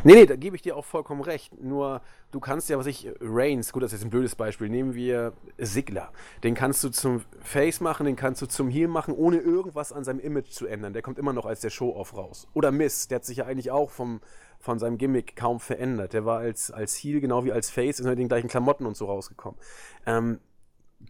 Nee, 0.05 0.15
nee, 0.15 0.27
da 0.27 0.37
gebe 0.37 0.57
ich 0.57 0.63
dir 0.63 0.77
auch 0.77 0.85
vollkommen 0.85 1.23
recht. 1.23 1.61
Nur, 1.63 2.03
du 2.31 2.41
kannst 2.41 2.69
ja, 2.69 2.79
was 2.79 2.87
ich, 2.87 3.09
Reigns, 3.21 3.73
gut, 3.73 3.83
das 3.83 3.93
ist 3.93 4.01
jetzt 4.01 4.07
ein 4.07 4.11
blödes 4.11 4.35
Beispiel, 4.35 4.69
nehmen 4.69 4.95
wir 4.95 5.33
Sigler. 5.59 6.13
Den 6.43 6.55
kannst 6.55 6.85
du 6.85 6.91
zum 6.91 7.23
Face 7.41 7.81
machen, 7.81 8.07
den 8.07 8.17
kannst 8.17 8.43
du 8.43 8.47
zum 8.47 8.69
Heel 8.69 8.89
machen, 8.89 9.15
ohne 9.15 9.39
irgendwas 9.39 9.93
an 9.93 10.05
seinem 10.05 10.21
Image 10.21 10.51
zu 10.51 10.67
ändern. 10.67 10.93
Der 10.93 11.03
kommt 11.03 11.19
immer 11.19 11.33
noch 11.33 11.47
als 11.47 11.61
der 11.61 11.71
Show-Off 11.71 12.17
raus. 12.17 12.47
Oder 12.55 12.73
Miss, 12.73 13.09
der 13.09 13.17
hat 13.17 13.25
sich 13.25 13.39
ja 13.39 13.47
eigentlich 13.47 13.71
auch 13.71 13.91
vom, 13.91 14.21
von 14.59 14.79
seinem 14.79 14.99
Gimmick 14.99 15.37
kaum 15.37 15.61
verändert. 15.61 16.13
Der 16.13 16.25
war 16.25 16.39
als, 16.39 16.71
als 16.71 16.95
Heel 16.97 17.21
genau 17.21 17.45
wie 17.45 17.53
als 17.53 17.71
Face 17.71 18.01
in 18.01 18.17
den 18.17 18.29
gleichen 18.29 18.49
Klamotten 18.49 18.87
und 18.87 18.97
so 18.97 19.07
rausgekommen. 19.07 19.59
Ähm, 20.07 20.41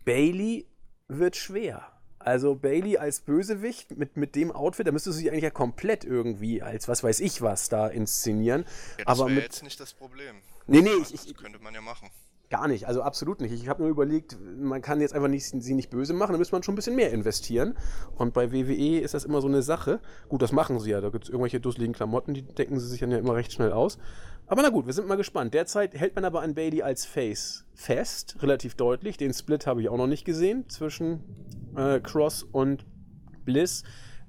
Bailey 0.04 0.66
wird 1.09 1.37
schwer. 1.37 1.99
Also 2.20 2.54
Bailey 2.54 2.98
als 2.98 3.20
Bösewicht 3.20 3.96
mit, 3.96 4.16
mit 4.18 4.37
dem 4.37 4.52
Outfit, 4.52 4.87
da 4.87 4.92
müsste 4.92 5.11
sie 5.12 5.20
sich 5.20 5.30
eigentlich 5.30 5.42
ja 5.44 5.50
komplett 5.50 6.04
irgendwie 6.04 6.62
als 6.62 6.87
was 6.87 7.02
weiß 7.02 7.20
ich 7.20 7.40
was 7.40 7.68
da 7.70 7.88
inszenieren. 7.88 8.64
Ja, 8.98 9.04
das 9.06 9.18
aber 9.18 9.28
wäre 9.30 9.37
mit, 9.37 9.44
jetzt 9.44 9.62
nicht 9.62 9.80
das 9.80 9.94
Problem. 9.94 10.37
Nee, 10.66 10.83
nee, 10.83 10.90
ich- 11.11 11.11
das 11.26 11.35
könnte 11.35 11.59
man 11.61 11.72
ja 11.74 11.80
machen. 11.80 12.11
Gar 12.50 12.66
nicht, 12.66 12.88
also 12.88 13.02
absolut 13.02 13.40
nicht. 13.40 13.52
Ich 13.52 13.68
habe 13.68 13.82
nur 13.82 13.90
überlegt, 13.90 14.36
man 14.58 14.82
kann 14.82 15.00
jetzt 15.00 15.14
einfach 15.14 15.28
nicht, 15.28 15.46
sie 15.46 15.74
nicht 15.74 15.88
böse 15.88 16.12
machen, 16.12 16.32
da 16.32 16.38
müsste 16.38 16.52
man 16.52 16.64
schon 16.64 16.72
ein 16.72 16.76
bisschen 16.76 16.96
mehr 16.96 17.12
investieren. 17.12 17.76
Und 18.16 18.34
bei 18.34 18.50
WWE 18.50 18.98
ist 18.98 19.14
das 19.14 19.24
immer 19.24 19.40
so 19.40 19.46
eine 19.46 19.62
Sache. 19.62 20.00
Gut, 20.28 20.42
das 20.42 20.50
machen 20.50 20.80
sie 20.80 20.90
ja. 20.90 21.00
Da 21.00 21.10
gibt 21.10 21.24
es 21.24 21.30
irgendwelche 21.30 21.60
dusseligen 21.60 21.94
Klamotten, 21.94 22.34
die 22.34 22.42
decken 22.42 22.80
sie 22.80 22.88
sich 22.88 22.98
dann 22.98 23.12
ja 23.12 23.18
immer 23.18 23.36
recht 23.36 23.52
schnell 23.52 23.70
aus. 23.72 23.98
Aber 24.48 24.62
na 24.62 24.70
gut, 24.70 24.86
wir 24.86 24.92
sind 24.92 25.06
mal 25.06 25.14
gespannt. 25.14 25.54
Derzeit 25.54 25.94
hält 25.94 26.16
man 26.16 26.24
aber 26.24 26.42
an 26.42 26.54
Bailey 26.56 26.82
als 26.82 27.06
Face 27.06 27.66
fest, 27.72 28.34
relativ 28.40 28.74
deutlich. 28.74 29.16
Den 29.16 29.32
Split 29.32 29.68
habe 29.68 29.80
ich 29.80 29.88
auch 29.88 29.96
noch 29.96 30.08
nicht 30.08 30.24
gesehen 30.24 30.68
zwischen 30.68 31.20
äh, 31.76 32.00
Cross 32.00 32.42
und 32.42 32.84
Bliss. 33.44 33.84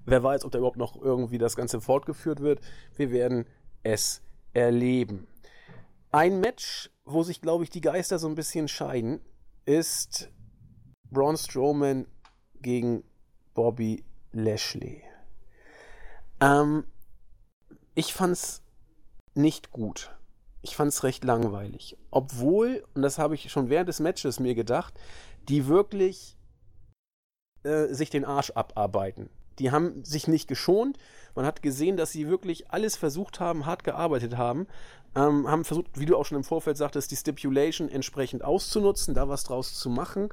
Wer 0.05 0.21
weiß, 0.21 0.45
ob 0.45 0.51
da 0.51 0.59
überhaupt 0.59 0.77
noch 0.77 1.01
irgendwie 1.01 1.39
das 1.39 1.55
Ganze 1.55 1.81
fortgeführt 1.81 2.39
wird. 2.39 2.59
Wir 2.95 3.11
werden 3.11 3.45
es 3.81 4.21
erleben. 4.53 5.25
Ein 6.11 6.39
Match, 6.39 6.90
wo 7.05 7.23
sich, 7.23 7.41
glaube 7.41 7.63
ich, 7.63 7.69
die 7.69 7.81
Geister 7.81 8.19
so 8.19 8.27
ein 8.27 8.35
bisschen 8.35 8.67
scheiden, 8.67 9.21
ist 9.65 10.29
Braun 11.09 11.37
Strowman 11.37 12.07
gegen 12.61 13.03
Bobby 13.53 14.03
Lashley. 14.31 15.03
Ähm, 16.39 16.85
ich 17.95 18.13
fand's 18.13 18.63
nicht 19.33 19.71
gut. 19.71 20.15
Ich 20.61 20.75
fand's 20.75 21.03
recht 21.03 21.23
langweilig. 21.23 21.97
Obwohl, 22.11 22.85
und 22.93 23.01
das 23.01 23.17
habe 23.17 23.35
ich 23.35 23.51
schon 23.51 23.69
während 23.69 23.89
des 23.89 23.99
Matches 23.99 24.39
mir 24.39 24.55
gedacht, 24.55 24.93
die 25.49 25.67
wirklich 25.67 26.37
äh, 27.63 27.87
sich 27.87 28.09
den 28.09 28.25
Arsch 28.25 28.51
abarbeiten. 28.51 29.29
Die 29.59 29.71
haben 29.71 30.03
sich 30.03 30.27
nicht 30.27 30.47
geschont. 30.47 30.97
Man 31.35 31.45
hat 31.45 31.61
gesehen, 31.61 31.97
dass 31.97 32.11
sie 32.11 32.27
wirklich 32.27 32.71
alles 32.71 32.95
versucht 32.95 33.39
haben, 33.39 33.65
hart 33.65 33.83
gearbeitet 33.83 34.37
haben. 34.37 34.67
Ähm, 35.15 35.49
haben 35.49 35.65
versucht, 35.65 35.99
wie 35.99 36.05
du 36.05 36.15
auch 36.15 36.25
schon 36.25 36.37
im 36.37 36.43
Vorfeld 36.43 36.77
sagtest, 36.77 37.11
die 37.11 37.17
Stipulation 37.17 37.89
entsprechend 37.89 38.43
auszunutzen, 38.43 39.13
da 39.13 39.27
was 39.27 39.43
draus 39.43 39.73
zu 39.77 39.89
machen. 39.89 40.29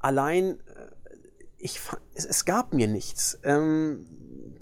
Allein, 0.00 0.58
äh, 0.58 0.90
ich, 1.58 1.78
es, 2.14 2.24
es 2.24 2.44
gab 2.44 2.74
mir 2.74 2.88
nichts. 2.88 3.38
Ähm, 3.44 4.06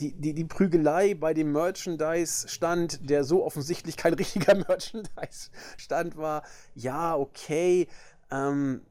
die, 0.01 0.13
die, 0.13 0.35
die 0.35 0.45
Prügelei 0.45 1.15
bei 1.15 1.35
dem 1.35 1.53
Merchandise-Stand, 1.53 3.09
der 3.09 3.25
so 3.25 3.45
offensichtlich 3.45 3.97
kein 3.97 4.15
richtiger 4.23 4.55
Merchandise-Stand 4.55 6.17
war, 6.17 6.43
ja, 6.75 7.17
okay. 7.17 7.89
Ähm, 8.31 8.83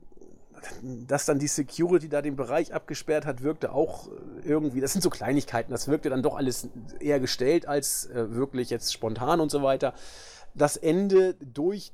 dass 0.82 1.26
dann 1.26 1.40
die 1.40 1.48
Security 1.48 2.10
da 2.10 2.22
den 2.22 2.36
Bereich 2.36 2.74
abgesperrt 2.74 3.26
hat, 3.26 3.44
wirkte 3.44 3.72
auch 3.72 4.08
äh, 4.08 4.12
irgendwie, 4.48 4.82
das 4.82 4.94
sind 4.94 5.02
so 5.02 5.10
Kleinigkeiten, 5.10 5.72
das 5.72 5.88
wirkte 5.88 6.10
dann 6.10 6.24
doch 6.24 6.36
alles 6.36 6.68
eher 7.00 7.20
gestellt 7.20 7.68
als 7.68 8.06
äh, 8.08 8.32
wirklich 8.32 8.70
jetzt 8.70 8.94
spontan 8.94 9.40
und 9.40 9.52
so 9.52 9.64
weiter. 9.64 9.94
Das 10.54 10.76
Ende 10.78 11.36
durch, 11.36 11.92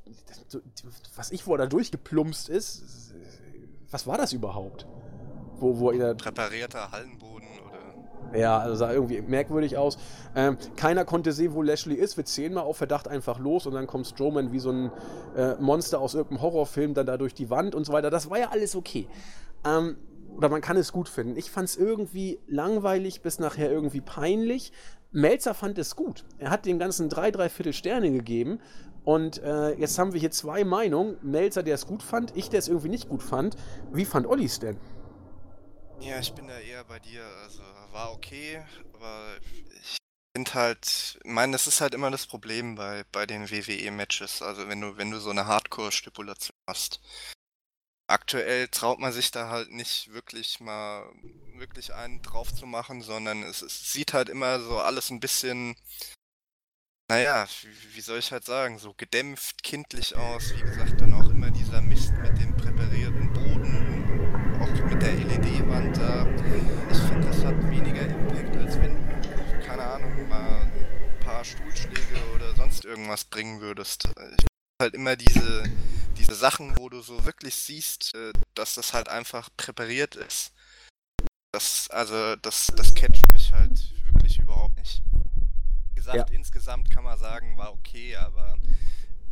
was 1.15 1.31
ich 1.31 1.45
wo 1.47 1.55
er 1.55 1.57
da 1.57 1.65
durchgeplumpst 1.65 2.49
ist, 2.49 2.83
was 3.91 4.07
war 4.07 4.17
das 4.17 4.33
überhaupt? 4.33 4.87
Wo, 5.59 5.79
wo 5.79 5.91
er 5.91 6.15
Präparierter 6.15 6.91
Hallenboden. 6.91 7.47
Ja, 8.33 8.57
also 8.57 8.75
sah 8.75 8.91
irgendwie 8.91 9.21
merkwürdig 9.21 9.77
aus. 9.77 9.97
Ähm, 10.35 10.57
keiner 10.75 11.05
konnte 11.05 11.31
sehen, 11.31 11.53
wo 11.53 11.61
Lashley 11.61 11.95
ist. 11.95 12.17
Wir 12.17 12.25
zählen 12.25 12.53
mal 12.53 12.61
auf 12.61 12.77
Verdacht 12.77 13.07
einfach 13.07 13.39
los 13.39 13.65
und 13.65 13.73
dann 13.73 13.87
kommt 13.87 14.07
Strowman 14.07 14.51
wie 14.51 14.59
so 14.59 14.71
ein 14.71 14.91
äh, 15.35 15.55
Monster 15.55 15.99
aus 15.99 16.15
irgendeinem 16.15 16.41
Horrorfilm 16.41 16.93
dann 16.93 17.05
da 17.05 17.17
durch 17.17 17.33
die 17.33 17.49
Wand 17.49 17.75
und 17.75 17.85
so 17.85 17.93
weiter. 17.93 18.09
Das 18.09 18.29
war 18.29 18.39
ja 18.39 18.49
alles 18.49 18.75
okay. 18.75 19.07
Ähm, 19.65 19.97
oder 20.35 20.49
man 20.49 20.61
kann 20.61 20.77
es 20.77 20.91
gut 20.91 21.09
finden. 21.09 21.37
Ich 21.37 21.51
fand 21.51 21.69
es 21.69 21.77
irgendwie 21.77 22.39
langweilig 22.47 23.21
bis 23.21 23.39
nachher 23.39 23.71
irgendwie 23.71 24.01
peinlich. 24.01 24.71
Melzer 25.11 25.53
fand 25.53 25.77
es 25.77 25.95
gut. 25.95 26.25
Er 26.39 26.49
hat 26.49 26.65
dem 26.65 26.79
Ganzen 26.79 27.07
drei, 27.07 27.29
drei 27.29 27.49
Viertel 27.49 27.73
Sterne 27.73 28.11
gegeben. 28.11 28.59
Und 29.03 29.43
äh, 29.43 29.73
jetzt 29.73 29.99
haben 29.99 30.13
wir 30.13 30.19
hier 30.19 30.31
zwei 30.31 30.63
Meinungen. 30.63 31.17
Melzer, 31.21 31.61
der 31.61 31.75
es 31.75 31.85
gut 31.85 32.01
fand, 32.01 32.35
ich, 32.35 32.49
der 32.49 32.59
es 32.59 32.67
irgendwie 32.67 32.89
nicht 32.89 33.09
gut 33.09 33.21
fand. 33.21 33.55
Wie 33.91 34.05
fand 34.05 34.25
Ollis 34.25 34.59
denn? 34.59 34.77
Ja, 36.05 36.19
ich 36.19 36.33
bin 36.33 36.47
da 36.47 36.59
eher 36.59 36.83
bei 36.83 36.99
dir. 36.99 37.25
Also 37.43 37.63
war 37.91 38.11
okay, 38.11 38.61
aber 38.93 39.37
ich 39.81 39.97
finde 40.35 40.53
halt, 40.53 41.17
ich 41.23 41.31
meine, 41.31 41.53
das 41.53 41.65
ist 41.67 41.79
halt 41.79 41.93
immer 41.93 42.11
das 42.11 42.27
Problem 42.27 42.75
bei, 42.75 43.05
bei 43.13 43.25
den 43.25 43.49
WWE-Matches. 43.49 44.41
Also 44.41 44.67
wenn 44.67 44.81
du, 44.81 44.97
wenn 44.97 45.11
du 45.11 45.19
so 45.19 45.29
eine 45.29 45.45
Hardcore-Stipulation 45.45 46.57
hast. 46.67 46.99
Aktuell 48.07 48.67
traut 48.67 48.99
man 48.99 49.13
sich 49.13 49.31
da 49.31 49.49
halt 49.49 49.71
nicht 49.71 50.11
wirklich 50.11 50.59
mal 50.59 51.09
wirklich 51.55 51.93
einen 51.93 52.21
drauf 52.21 52.53
zu 52.53 52.65
machen, 52.65 53.01
sondern 53.01 53.43
es, 53.43 53.61
es 53.61 53.93
sieht 53.93 54.13
halt 54.13 54.27
immer 54.27 54.59
so 54.59 54.79
alles 54.79 55.09
ein 55.09 55.21
bisschen, 55.21 55.77
naja, 57.09 57.47
wie, 57.61 57.95
wie 57.95 58.01
soll 58.01 58.19
ich 58.19 58.33
halt 58.33 58.43
sagen, 58.43 58.77
so 58.77 58.93
gedämpft, 58.93 59.63
kindlich 59.63 60.17
aus. 60.17 60.53
Wie 60.53 60.61
gesagt, 60.61 60.99
dann 60.99 61.13
auch 61.13 61.29
immer 61.29 61.49
dieser 61.49 61.81
Mist 61.81 62.11
mit 62.21 62.37
dem 62.39 62.57
präparierten 62.57 63.22
auch 64.63 64.89
mit 64.89 65.01
der 65.01 65.13
LED-Wand 65.13 65.97
da. 65.97 66.25
Ich 66.91 66.97
finde, 66.97 67.27
das 67.27 67.43
hat 67.43 67.69
weniger 67.69 68.01
Impact, 68.01 68.55
als 68.57 68.79
wenn 68.79 68.95
du, 68.95 69.65
keine 69.65 69.83
Ahnung, 69.83 70.27
mal 70.29 70.61
ein 70.61 71.19
paar 71.19 71.43
Stuhlschläge 71.43 72.15
oder 72.35 72.55
sonst 72.55 72.85
irgendwas 72.85 73.25
bringen 73.25 73.59
würdest. 73.61 74.05
Ich 74.37 74.45
halt 74.81 74.93
immer 74.95 75.15
diese, 75.15 75.63
diese 76.17 76.35
Sachen, 76.35 76.77
wo 76.77 76.89
du 76.89 77.01
so 77.01 77.25
wirklich 77.25 77.55
siehst, 77.55 78.15
äh, 78.15 78.31
dass 78.55 78.75
das 78.75 78.93
halt 78.93 79.09
einfach 79.09 79.49
präpariert 79.57 80.15
ist. 80.15 80.53
Das, 81.53 81.89
also, 81.91 82.35
das, 82.37 82.67
das 82.75 82.95
catcht 82.95 83.31
mich 83.31 83.51
halt 83.51 83.93
wirklich 84.11 84.39
überhaupt 84.39 84.77
nicht. 84.77 85.03
Wie 85.89 85.95
gesagt, 85.95 86.29
Ja. 86.29 86.35
insgesamt 86.35 86.89
kann 86.89 87.03
man 87.03 87.17
sagen, 87.19 87.57
war 87.57 87.71
okay, 87.73 88.15
aber 88.15 88.57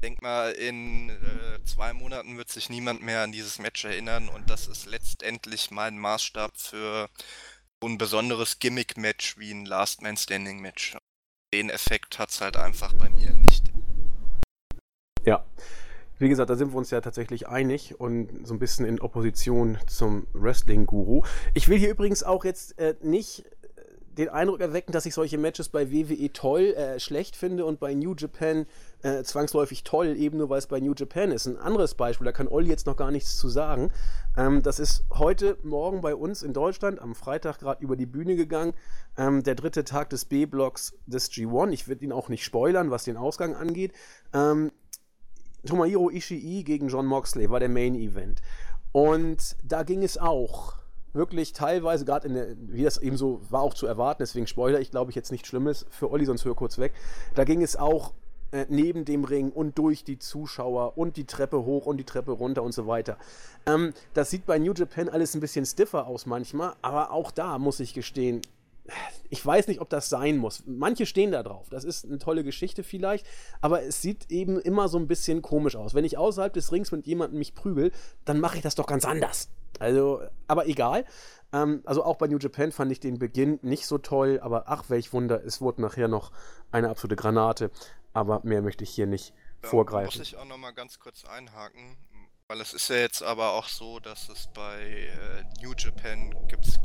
denk 0.01 0.21
mal, 0.21 0.51
in 0.51 1.09
äh, 1.09 1.63
zwei 1.63 1.93
Monaten 1.93 2.37
wird 2.37 2.49
sich 2.49 2.69
niemand 2.69 3.01
mehr 3.01 3.21
an 3.21 3.31
dieses 3.31 3.59
Match 3.59 3.85
erinnern 3.85 4.29
und 4.29 4.49
das 4.49 4.67
ist 4.67 4.85
letztendlich 4.85 5.71
mein 5.71 5.97
Maßstab 5.97 6.57
für 6.57 7.09
so 7.81 7.89
ein 7.89 7.97
besonderes 7.97 8.59
Gimmick-Match 8.59 9.37
wie 9.37 9.51
ein 9.51 9.65
Last 9.65 10.01
Man 10.01 10.17
Standing-Match. 10.17 10.97
Den 11.53 11.69
Effekt 11.69 12.19
hat's 12.19 12.41
halt 12.41 12.57
einfach 12.57 12.93
bei 12.93 13.09
mir 13.09 13.33
nicht. 13.33 13.71
Ja. 15.25 15.45
Wie 16.17 16.29
gesagt, 16.29 16.51
da 16.51 16.55
sind 16.55 16.71
wir 16.71 16.77
uns 16.77 16.91
ja 16.91 17.01
tatsächlich 17.01 17.47
einig 17.47 17.99
und 17.99 18.45
so 18.45 18.53
ein 18.53 18.59
bisschen 18.59 18.85
in 18.85 19.01
Opposition 19.01 19.79
zum 19.87 20.27
Wrestling-Guru. 20.33 21.23
Ich 21.55 21.67
will 21.67 21.79
hier 21.79 21.89
übrigens 21.89 22.21
auch 22.21 22.45
jetzt 22.45 22.77
äh, 22.77 22.95
nicht 23.01 23.45
äh, 23.45 23.81
den 24.17 24.29
Eindruck 24.29 24.61
erwecken, 24.61 24.91
dass 24.91 25.07
ich 25.07 25.15
solche 25.15 25.39
Matches 25.39 25.69
bei 25.69 25.91
WWE 25.91 26.31
toll, 26.31 26.75
äh, 26.75 26.99
schlecht 26.99 27.35
finde 27.35 27.65
und 27.65 27.79
bei 27.79 27.95
New 27.95 28.13
Japan 28.15 28.67
äh, 29.03 29.23
zwangsläufig 29.23 29.83
toll, 29.83 30.15
eben 30.17 30.37
nur 30.37 30.49
weil 30.49 30.59
es 30.59 30.67
bei 30.67 30.79
New 30.79 30.93
Japan 30.95 31.31
ist. 31.31 31.47
Ein 31.47 31.57
anderes 31.57 31.95
Beispiel, 31.95 32.25
da 32.25 32.31
kann 32.31 32.47
Olli 32.47 32.69
jetzt 32.69 32.85
noch 32.85 32.95
gar 32.95 33.11
nichts 33.11 33.37
zu 33.37 33.49
sagen. 33.49 33.91
Ähm, 34.37 34.61
das 34.61 34.79
ist 34.79 35.03
heute 35.11 35.57
Morgen 35.63 36.01
bei 36.01 36.15
uns 36.15 36.43
in 36.43 36.53
Deutschland 36.53 36.99
am 36.99 37.15
Freitag 37.15 37.59
gerade 37.59 37.83
über 37.83 37.95
die 37.95 38.05
Bühne 38.05 38.35
gegangen. 38.35 38.73
Ähm, 39.17 39.43
der 39.43 39.55
dritte 39.55 39.83
Tag 39.83 40.09
des 40.09 40.25
B-Blocks 40.25 40.93
des 41.05 41.31
G1. 41.31 41.71
Ich 41.71 41.87
werde 41.87 42.05
ihn 42.05 42.11
auch 42.11 42.29
nicht 42.29 42.43
spoilern, 42.43 42.91
was 42.91 43.03
den 43.03 43.17
Ausgang 43.17 43.55
angeht. 43.55 43.93
Ähm, 44.33 44.71
Tomohiro 45.65 46.09
Ishii 46.09 46.63
gegen 46.63 46.87
John 46.87 47.05
Moxley 47.05 47.49
war 47.49 47.59
der 47.59 47.69
Main 47.69 47.95
Event. 47.95 48.41
Und 48.91 49.55
da 49.63 49.83
ging 49.83 50.03
es 50.03 50.17
auch 50.17 50.75
wirklich 51.13 51.53
teilweise, 51.53 52.05
gerade 52.05 52.27
in 52.27 52.33
der, 52.33 52.55
wie 52.57 52.83
das 52.83 52.97
eben 52.97 53.17
so 53.17 53.41
war 53.49 53.61
auch 53.61 53.73
zu 53.73 53.85
erwarten, 53.85 54.23
deswegen 54.23 54.47
Spoiler, 54.47 54.79
ich 54.79 54.91
glaube 54.91 55.11
ich 55.11 55.15
jetzt 55.15 55.31
nichts 55.31 55.47
Schlimmes 55.47 55.85
für 55.89 56.09
Olli, 56.09 56.25
sonst 56.25 56.45
hör 56.45 56.55
kurz 56.55 56.77
weg. 56.77 56.93
Da 57.35 57.43
ging 57.43 57.62
es 57.62 57.75
auch 57.75 58.13
äh, 58.52 58.65
neben 58.69 59.06
dem 59.06 59.23
Ring 59.23 59.49
und 59.52 59.77
durch 59.77 60.04
die 60.04 60.19
Zuschauer 60.19 60.97
und 60.97 61.17
die 61.17 61.25
Treppe 61.25 61.63
hoch 61.63 61.85
und 61.85 61.97
die 61.97 62.04
Treppe 62.04 62.31
runter 62.31 62.63
und 62.63 62.73
so 62.73 62.87
weiter. 62.87 63.17
Ähm, 63.65 63.93
das 64.13 64.29
sieht 64.29 64.45
bei 64.45 64.60
New 64.60 64.73
Japan 64.73 65.10
alles 65.10 65.35
ein 65.35 65.41
bisschen 65.41 65.65
stiffer 65.65 66.08
aus 66.08 66.25
manchmal, 66.25 66.73
aber 66.81 67.12
auch 67.12 67.31
da 67.31 67.58
muss 67.58 67.79
ich 67.79 67.93
gestehen, 67.93 68.41
ich 69.29 69.45
weiß 69.45 69.67
nicht, 69.67 69.79
ob 69.79 69.89
das 69.89 70.10
sein 70.10 70.37
muss. 70.37 70.63
Manche 70.65 71.06
stehen 71.06 71.31
da 71.31 71.43
drauf. 71.43 71.67
Das 71.69 71.83
ist 71.83 72.06
eine 72.06 72.17
tolle 72.17 72.43
Geschichte 72.43 72.83
vielleicht, 72.83 73.25
aber 73.62 73.83
es 73.83 74.02
sieht 74.02 74.29
eben 74.29 74.60
immer 74.60 74.89
so 74.89 74.97
ein 74.97 75.08
bisschen 75.08 75.41
komisch 75.41 75.75
aus. 75.75 75.93
Wenn 75.93 76.06
ich 76.06 76.17
außerhalb 76.17 76.52
des 76.52 76.71
Rings 76.71 76.91
mit 76.91 77.08
jemandem 77.08 77.39
mich 77.39 77.54
prügel, 77.54 77.91
dann 78.25 78.39
mache 78.39 78.58
ich 78.58 78.63
das 78.63 78.75
doch 78.75 78.87
ganz 78.87 79.06
anders. 79.06 79.49
Also, 79.80 80.22
aber 80.48 80.67
egal. 80.67 81.06
Ähm, 81.54 81.82
also 81.86 82.04
auch 82.04 82.17
bei 82.17 82.28
New 82.28 82.38
Japan 82.38 82.72
fand 82.72 82.92
ich 82.92 83.00
den 83.00 83.19
Beginn 83.19 83.60
nicht 83.62 83.86
so 83.86 83.98
toll, 83.98 84.40
aber 84.42 84.65
ach, 84.67 84.90
welch 84.90 85.12
Wunder, 85.13 85.44
es 85.44 85.60
wurde 85.62 85.82
nachher 85.82 86.08
noch 86.08 86.32
eine 86.72 86.90
absolute 86.90 87.15
Granate. 87.15 87.72
Aber 88.13 88.42
mehr 88.44 88.62
möchte 88.62 88.84
ich 88.84 88.90
hier 88.92 89.08
nicht 89.08 89.34
Da 89.62 89.69
vorgreifen. 89.69 90.19
muss 90.19 90.28
ich 90.28 90.38
auch 90.38 90.46
nochmal 90.46 90.74
ganz 90.74 91.00
kurz 91.00 91.24
einhaken, 91.26 91.98
weil 92.48 92.60
es 92.60 92.74
ist 92.74 92.90
ja 92.90 92.98
jetzt 92.98 93.24
aber 93.24 93.52
auch 93.54 93.67
so, 93.67 94.00
dass 94.00 94.28
es 94.30 94.50
bei 94.54 94.82
äh, 94.82 95.44
New 95.63 95.74
Japan 95.78 96.36
gibt 96.48 96.65
es 96.67 96.81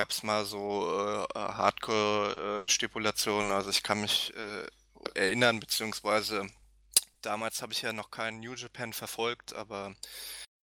gab 0.00 0.10
es 0.12 0.22
mal 0.22 0.46
so 0.46 1.26
äh, 1.34 1.38
Hardcore-Stipulationen. 1.38 3.52
Also 3.52 3.68
ich 3.68 3.82
kann 3.82 4.00
mich 4.00 4.32
äh, 4.34 5.18
erinnern, 5.18 5.60
beziehungsweise 5.60 6.46
damals 7.20 7.60
habe 7.60 7.74
ich 7.74 7.82
ja 7.82 7.92
noch 7.92 8.10
keinen 8.10 8.40
New 8.40 8.54
Japan 8.54 8.94
verfolgt, 8.94 9.54
aber 9.54 9.94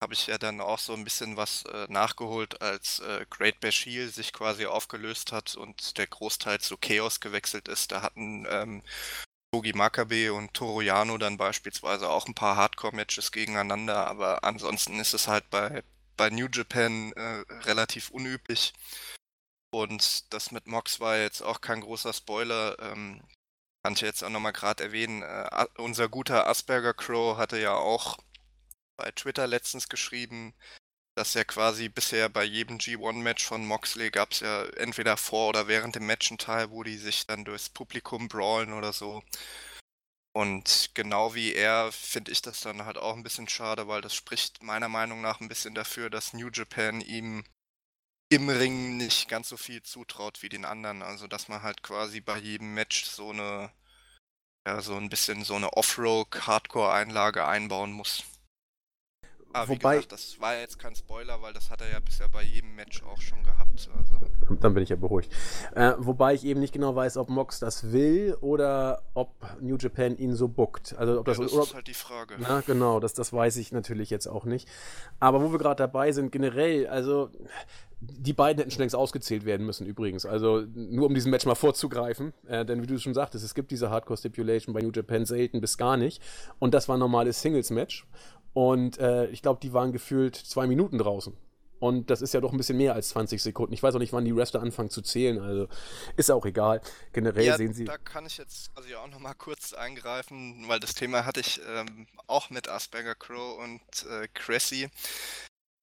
habe 0.03 0.15
ich 0.15 0.27
ja 0.27 0.39
dann 0.39 0.63
auch 0.63 0.79
so 0.79 0.95
ein 0.95 1.05
bisschen 1.05 1.37
was 1.37 1.67
äh, 1.67 1.87
nachgeholt, 1.91 2.63
als 2.63 3.01
äh, 3.01 3.27
Great 3.29 3.61
Bash 3.61 3.85
Heel 3.85 4.09
sich 4.09 4.33
quasi 4.33 4.65
aufgelöst 4.65 5.33
hat 5.33 5.55
und 5.55 5.99
der 5.99 6.07
Großteil 6.07 6.59
zu 6.61 6.79
Chaos 6.79 7.21
gewechselt 7.21 7.69
ist. 7.69 7.93
Da 7.93 8.01
hatten 8.01 8.47
ähm, 8.49 8.83
Togi 9.53 9.75
Makabe 9.75 10.33
und 10.33 10.55
Toru 10.55 10.81
Yano 10.81 11.19
dann 11.19 11.37
beispielsweise 11.37 12.09
auch 12.09 12.27
ein 12.27 12.35
paar 12.35 12.57
Hardcore-Matches 12.57 13.33
gegeneinander, 13.33 14.07
aber 14.07 14.45
ansonsten 14.45 14.99
ist 14.99 15.13
es 15.13 15.29
halt 15.29 15.51
bei, 15.51 15.83
bei 16.17 16.31
New 16.31 16.49
Japan 16.51 17.13
äh, 17.13 17.45
relativ 17.65 18.09
unüblich. 18.09 18.73
Und 19.83 20.33
das 20.33 20.53
mit 20.53 20.67
Mox 20.67 21.01
war 21.01 21.19
jetzt 21.19 21.43
auch 21.43 21.61
kein 21.61 21.83
großer 21.83 22.15
Spoiler. 22.15 22.79
Ähm, 22.81 23.21
kann 23.85 23.93
ich 23.93 24.01
jetzt 24.01 24.25
auch 24.25 24.31
nochmal 24.31 24.55
gerade 24.55 24.85
erwähnen. 24.85 25.23
Äh, 25.23 25.67
unser 25.77 26.09
guter 26.09 26.47
Asperger 26.47 26.95
Crow 26.95 27.37
hatte 27.37 27.61
ja 27.61 27.75
auch 27.75 28.17
bei 28.97 29.11
Twitter 29.13 29.47
letztens 29.47 29.91
geschrieben, 29.91 30.55
dass 31.15 31.35
ja 31.35 31.45
quasi 31.45 31.91
bisher 31.91 32.31
bei 32.31 32.43
jedem 32.43 32.79
G1-Match 32.79 33.45
von 33.45 33.67
Moxley 33.67 34.11
gab 34.11 34.33
es 34.33 34.41
ja 34.41 34.65
entweder 34.79 35.19
vor 35.19 35.51
oder 35.51 35.69
während 35.69 35.95
dem 35.95 36.07
Match 36.07 36.31
einen 36.31 36.39
Teil, 36.39 36.71
wo 36.71 36.83
die 36.83 36.97
sich 36.97 37.27
dann 37.27 37.45
durchs 37.45 37.69
Publikum 37.69 38.29
brawlen 38.29 38.73
oder 38.73 38.95
so. 38.95 39.23
Und 40.33 40.93
genau 40.95 41.35
wie 41.35 41.55
er 41.55 41.93
finde 41.93 42.33
ich 42.33 42.41
das 42.41 42.61
dann 42.61 42.87
halt 42.87 42.97
auch 42.97 43.15
ein 43.15 43.23
bisschen 43.23 43.49
schade, 43.49 43.89
weil 43.89 44.01
das 44.01 44.15
spricht 44.15 44.63
meiner 44.63 44.89
Meinung 44.89 45.21
nach 45.21 45.41
ein 45.41 45.49
bisschen 45.49 45.75
dafür, 45.75 46.09
dass 46.09 46.33
New 46.33 46.49
Japan 46.51 47.03
ihm 47.03 47.45
im 48.29 48.49
Ring 48.49 48.97
nicht 48.97 49.29
ganz 49.29 49.49
so 49.49 49.57
viel 49.57 49.83
zutraut 49.83 50.43
wie 50.43 50.49
den 50.49 50.65
anderen. 50.65 51.03
Also 51.03 51.27
dass 51.27 51.49
man 51.49 51.63
halt 51.63 51.83
quasi 51.83 52.21
bei 52.21 52.39
jedem 52.39 52.75
Match 52.75 53.05
so 53.05 53.31
eine, 53.31 53.71
ja, 54.67 54.81
so 54.81 54.97
ein 54.97 55.09
bisschen 55.09 55.45
so 55.45 55.55
eine 55.55 55.73
Off-Road-Hardcore-Einlage 55.75 57.47
einbauen 57.47 57.93
muss. 57.93 58.25
Aber 59.53 59.69
wie 59.69 59.73
Wobei- 59.77 59.95
gesagt, 59.97 60.13
das 60.13 60.39
war 60.41 60.55
ja 60.55 60.61
jetzt 60.61 60.79
kein 60.79 60.95
Spoiler, 60.95 61.41
weil 61.41 61.55
das 61.55 61.71
hat 61.71 61.81
er 61.81 61.89
ja 61.91 61.99
bisher 62.01 62.29
bei 62.29 62.43
jedem 62.43 62.75
Match 62.75 63.03
auch 63.05 63.21
schon 63.23 63.43
gehabt. 63.43 63.89
Also, 63.97 64.57
Dann 64.61 64.75
bin 64.75 64.83
ich 64.83 64.91
ja 64.91 64.97
beruhigt. 64.97 65.33
Äh, 65.75 65.95
wobei 65.97 66.35
ich 66.35 66.45
eben 66.45 66.61
nicht 66.61 66.75
genau 66.75 66.95
weiß, 66.95 67.17
ob 67.17 67.31
Mox 67.31 67.59
das 67.59 67.91
will 67.91 68.37
oder 68.43 69.03
ob 69.15 69.33
New 69.63 69.77
Japan 69.79 70.19
ihn 70.19 70.35
so 70.37 70.49
bookt. 70.49 70.95
Also 70.99 71.21
ob 71.21 71.29
ja, 71.29 71.35
das, 71.35 71.51
das 71.53 71.69
ist 71.69 71.75
halt 71.75 71.87
die 71.87 71.95
Frage. 71.95 72.37
Na, 72.39 72.61
genau, 72.61 73.01
das, 73.01 73.15
das 73.15 73.33
weiß 73.33 73.57
ich 73.57 73.73
natürlich 73.73 74.11
jetzt 74.11 74.27
auch 74.27 74.45
nicht. 74.45 74.69
Aber 75.21 75.41
wo 75.43 75.51
wir 75.53 75.59
gerade 75.59 75.77
dabei 75.79 76.13
sind, 76.13 76.33
generell, 76.33 76.87
also 76.89 77.31
die 78.01 78.33
beiden 78.33 78.59
hätten 78.59 78.71
schon 78.71 78.81
längst 78.81 78.95
ausgezählt 78.95 79.45
werden 79.45 79.65
müssen 79.65 79.87
übrigens. 79.87 80.27
Also 80.27 80.65
nur 80.75 81.07
um 81.07 81.15
diesem 81.15 81.31
Match 81.31 81.47
mal 81.47 81.55
vorzugreifen. 81.55 82.35
Äh, 82.47 82.65
denn 82.67 82.83
wie 82.83 82.87
du 82.87 82.99
schon 82.99 83.15
sagtest, 83.15 83.45
es 83.45 83.55
gibt 83.55 83.71
diese 83.71 83.91
Hardcore-Stipulation 83.91 84.75
bei 84.75 84.83
New 84.83 84.91
Japan 84.91 85.25
selten 85.25 85.61
bis 85.61 85.79
gar 85.79 85.97
nicht. 85.97 86.23
Und 86.59 86.75
das 86.75 86.89
war 86.89 86.97
ein 86.97 87.01
normales 87.01 87.41
Singles-Match. 87.41 88.07
Und 88.53 88.99
äh, 88.99 89.27
ich 89.29 89.43
glaube, 89.43 89.61
die 89.63 89.73
waren 89.73 89.93
gefühlt 89.93 90.37
zwei 90.37 90.67
Minuten 90.67 90.99
draußen. 90.99 91.35
Und 91.79 92.11
das 92.11 92.23
ist 92.23 92.33
ja 92.33 92.41
doch 92.41 92.53
ein 92.53 92.57
bisschen 92.57 92.79
mehr 92.79 92.95
als 92.95 93.11
20 93.11 93.43
Sekunden. 93.43 93.75
Ich 93.75 93.83
weiß 93.83 93.95
auch 93.95 93.99
nicht, 93.99 94.13
wann 94.13 94.25
die 94.25 94.35
Wrestler 94.35 94.63
anfangen 94.63 94.89
zu 94.89 95.03
zählen. 95.03 95.39
Also 95.39 95.69
ist 96.17 96.31
auch 96.31 96.47
egal. 96.47 96.81
Generell 97.13 97.45
Ja, 97.45 97.57
sehen 97.57 97.75
sie. 97.75 97.85
da 97.85 97.99
kann 97.99 98.25
ich 98.27 98.39
jetzt 98.39 98.71
also 98.75 98.89
ja 98.89 98.99
auch 99.01 99.09
noch 99.09 99.19
mal 99.19 99.35
kurz 99.35 99.75
eingreifen, 99.75 100.65
weil 100.69 100.81
das 100.81 100.95
Thema 100.95 101.27
hatte 101.27 101.41
ich 101.41 101.61
ähm, 101.69 102.07
auch 102.27 102.49
mit 102.51 102.69
Asperger 102.69 103.15
Crow 103.15 103.59
und 103.59 103.81
äh, 104.11 104.29
Cressy 104.33 104.89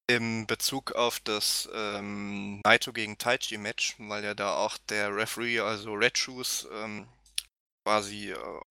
im 0.07 0.47
Bezug 0.47 0.93
auf 0.93 1.19
das 1.19 1.69
ähm, 1.73 2.61
Naito 2.65 2.91
gegen 2.93 3.17
Taichi 3.17 3.57
Match, 3.57 3.95
weil 3.99 4.23
ja 4.23 4.33
da 4.33 4.55
auch 4.55 4.77
der 4.89 5.15
Referee, 5.15 5.59
also 5.59 5.93
Red 5.93 6.17
Shoes, 6.17 6.67
ähm, 6.73 7.07
quasi 7.85 8.31
äh, 8.31 8.61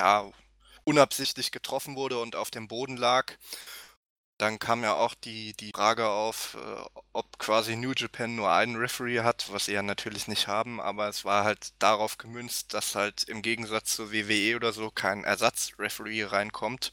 ja, 0.00 0.30
unabsichtlich 0.84 1.50
getroffen 1.50 1.96
wurde 1.96 2.20
und 2.20 2.36
auf 2.36 2.50
dem 2.50 2.68
Boden 2.68 2.96
lag. 2.96 3.34
Dann 4.40 4.60
kam 4.60 4.84
ja 4.84 4.94
auch 4.94 5.14
die, 5.14 5.52
die 5.54 5.72
Frage 5.74 6.08
auf, 6.08 6.54
äh, 6.54 7.00
ob 7.12 7.38
quasi 7.40 7.74
New 7.74 7.92
Japan 7.96 8.36
nur 8.36 8.52
einen 8.52 8.76
Referee 8.76 9.20
hat, 9.20 9.52
was 9.52 9.64
sie 9.66 9.72
ja 9.72 9.82
natürlich 9.82 10.28
nicht 10.28 10.46
haben, 10.46 10.80
aber 10.80 11.08
es 11.08 11.24
war 11.24 11.42
halt 11.42 11.72
darauf 11.80 12.18
gemünzt, 12.18 12.72
dass 12.72 12.94
halt 12.94 13.24
im 13.24 13.42
Gegensatz 13.42 13.96
zur 13.96 14.12
WWE 14.12 14.54
oder 14.54 14.72
so 14.72 14.92
kein 14.92 15.24
Ersatz-Referee 15.24 16.24
reinkommt. 16.24 16.92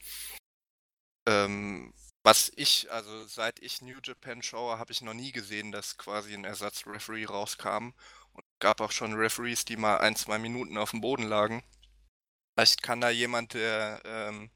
Ähm, 1.27 1.93
was 2.25 2.51
ich, 2.55 2.91
also 2.91 3.27
seit 3.27 3.59
ich 3.59 3.83
New 3.83 3.99
Japan 4.03 4.41
schaue, 4.41 4.79
habe 4.79 4.91
ich 4.91 5.01
noch 5.01 5.13
nie 5.13 5.31
gesehen, 5.31 5.71
dass 5.71 5.95
quasi 5.97 6.33
ein 6.33 6.43
Ersatz-Referee 6.43 7.25
rauskam. 7.25 7.93
Und 8.33 8.43
es 8.43 8.59
gab 8.59 8.81
auch 8.81 8.91
schon 8.91 9.13
Referees, 9.13 9.63
die 9.63 9.77
mal 9.77 9.99
ein, 9.99 10.15
zwei 10.15 10.39
Minuten 10.39 10.77
auf 10.79 10.89
dem 10.89 11.01
Boden 11.01 11.23
lagen. 11.23 11.63
Vielleicht 12.57 12.81
kann 12.81 12.99
da 12.99 13.11
jemand, 13.11 13.53
der 13.53 14.01
ähm, 14.05 14.49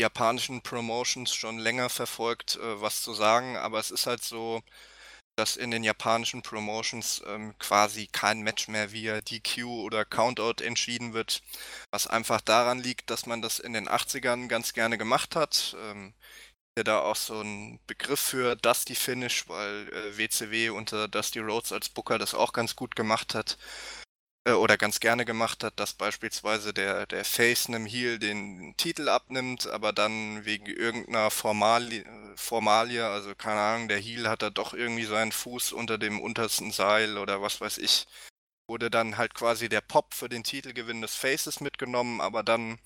japanischen 0.00 0.60
Promotions 0.62 1.32
schon 1.32 1.58
länger 1.58 1.88
verfolgt, 1.88 2.56
äh, 2.56 2.80
was 2.80 3.02
zu 3.02 3.14
sagen, 3.14 3.56
aber 3.56 3.78
es 3.78 3.92
ist 3.92 4.06
halt 4.08 4.24
so, 4.24 4.62
dass 5.36 5.56
in 5.56 5.70
den 5.70 5.84
japanischen 5.84 6.42
Promotions 6.42 7.22
ähm, 7.28 7.56
quasi 7.60 8.08
kein 8.08 8.40
Match 8.40 8.66
mehr 8.66 8.90
via 8.90 9.20
DQ 9.20 9.64
oder 9.66 10.04
Countout 10.04 10.64
entschieden 10.64 11.12
wird, 11.12 11.42
was 11.92 12.08
einfach 12.08 12.40
daran 12.40 12.80
liegt, 12.80 13.08
dass 13.10 13.26
man 13.26 13.40
das 13.40 13.60
in 13.60 13.72
den 13.72 13.88
80ern 13.88 14.48
ganz 14.48 14.72
gerne 14.72 14.98
gemacht 14.98 15.36
hat. 15.36 15.76
Ähm, 15.80 16.14
ja 16.78 16.84
da 16.84 17.00
auch 17.00 17.16
so 17.16 17.40
ein 17.42 17.78
Begriff 17.86 18.20
für 18.20 18.56
Dusty 18.56 18.94
Finish, 18.94 19.48
weil 19.48 19.88
äh, 19.92 20.16
WCW 20.16 20.70
unter 20.70 21.08
Dusty 21.08 21.40
Rhodes 21.40 21.72
als 21.72 21.90
Booker 21.90 22.18
das 22.18 22.34
auch 22.34 22.52
ganz 22.52 22.76
gut 22.76 22.96
gemacht 22.96 23.34
hat 23.34 23.58
äh, 24.48 24.52
oder 24.52 24.78
ganz 24.78 25.00
gerne 25.00 25.24
gemacht 25.24 25.64
hat, 25.64 25.78
dass 25.80 25.94
beispielsweise 25.94 26.72
der, 26.72 27.06
der 27.06 27.24
Face 27.24 27.68
einem 27.68 27.86
Heel 27.86 28.18
den 28.18 28.74
Titel 28.76 29.08
abnimmt, 29.08 29.66
aber 29.66 29.92
dann 29.92 30.44
wegen 30.44 30.66
irgendeiner 30.66 31.30
Formali 31.30 32.04
Formalie, 32.36 33.04
also 33.04 33.34
keine 33.34 33.60
Ahnung, 33.60 33.88
der 33.88 33.98
Heel 33.98 34.28
hat 34.28 34.42
da 34.42 34.50
doch 34.50 34.74
irgendwie 34.74 35.04
seinen 35.04 35.32
Fuß 35.32 35.72
unter 35.72 35.98
dem 35.98 36.20
untersten 36.20 36.70
Seil 36.72 37.18
oder 37.18 37.42
was 37.42 37.60
weiß 37.60 37.78
ich, 37.78 38.06
wurde 38.68 38.90
dann 38.90 39.18
halt 39.18 39.34
quasi 39.34 39.68
der 39.68 39.80
Pop 39.80 40.14
für 40.14 40.28
den 40.28 40.44
Titelgewinn 40.44 41.02
des 41.02 41.14
Faces 41.16 41.60
mitgenommen, 41.60 42.20
aber 42.20 42.42
dann 42.42 42.78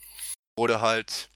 wurde 0.56 0.80
halt 0.80 1.30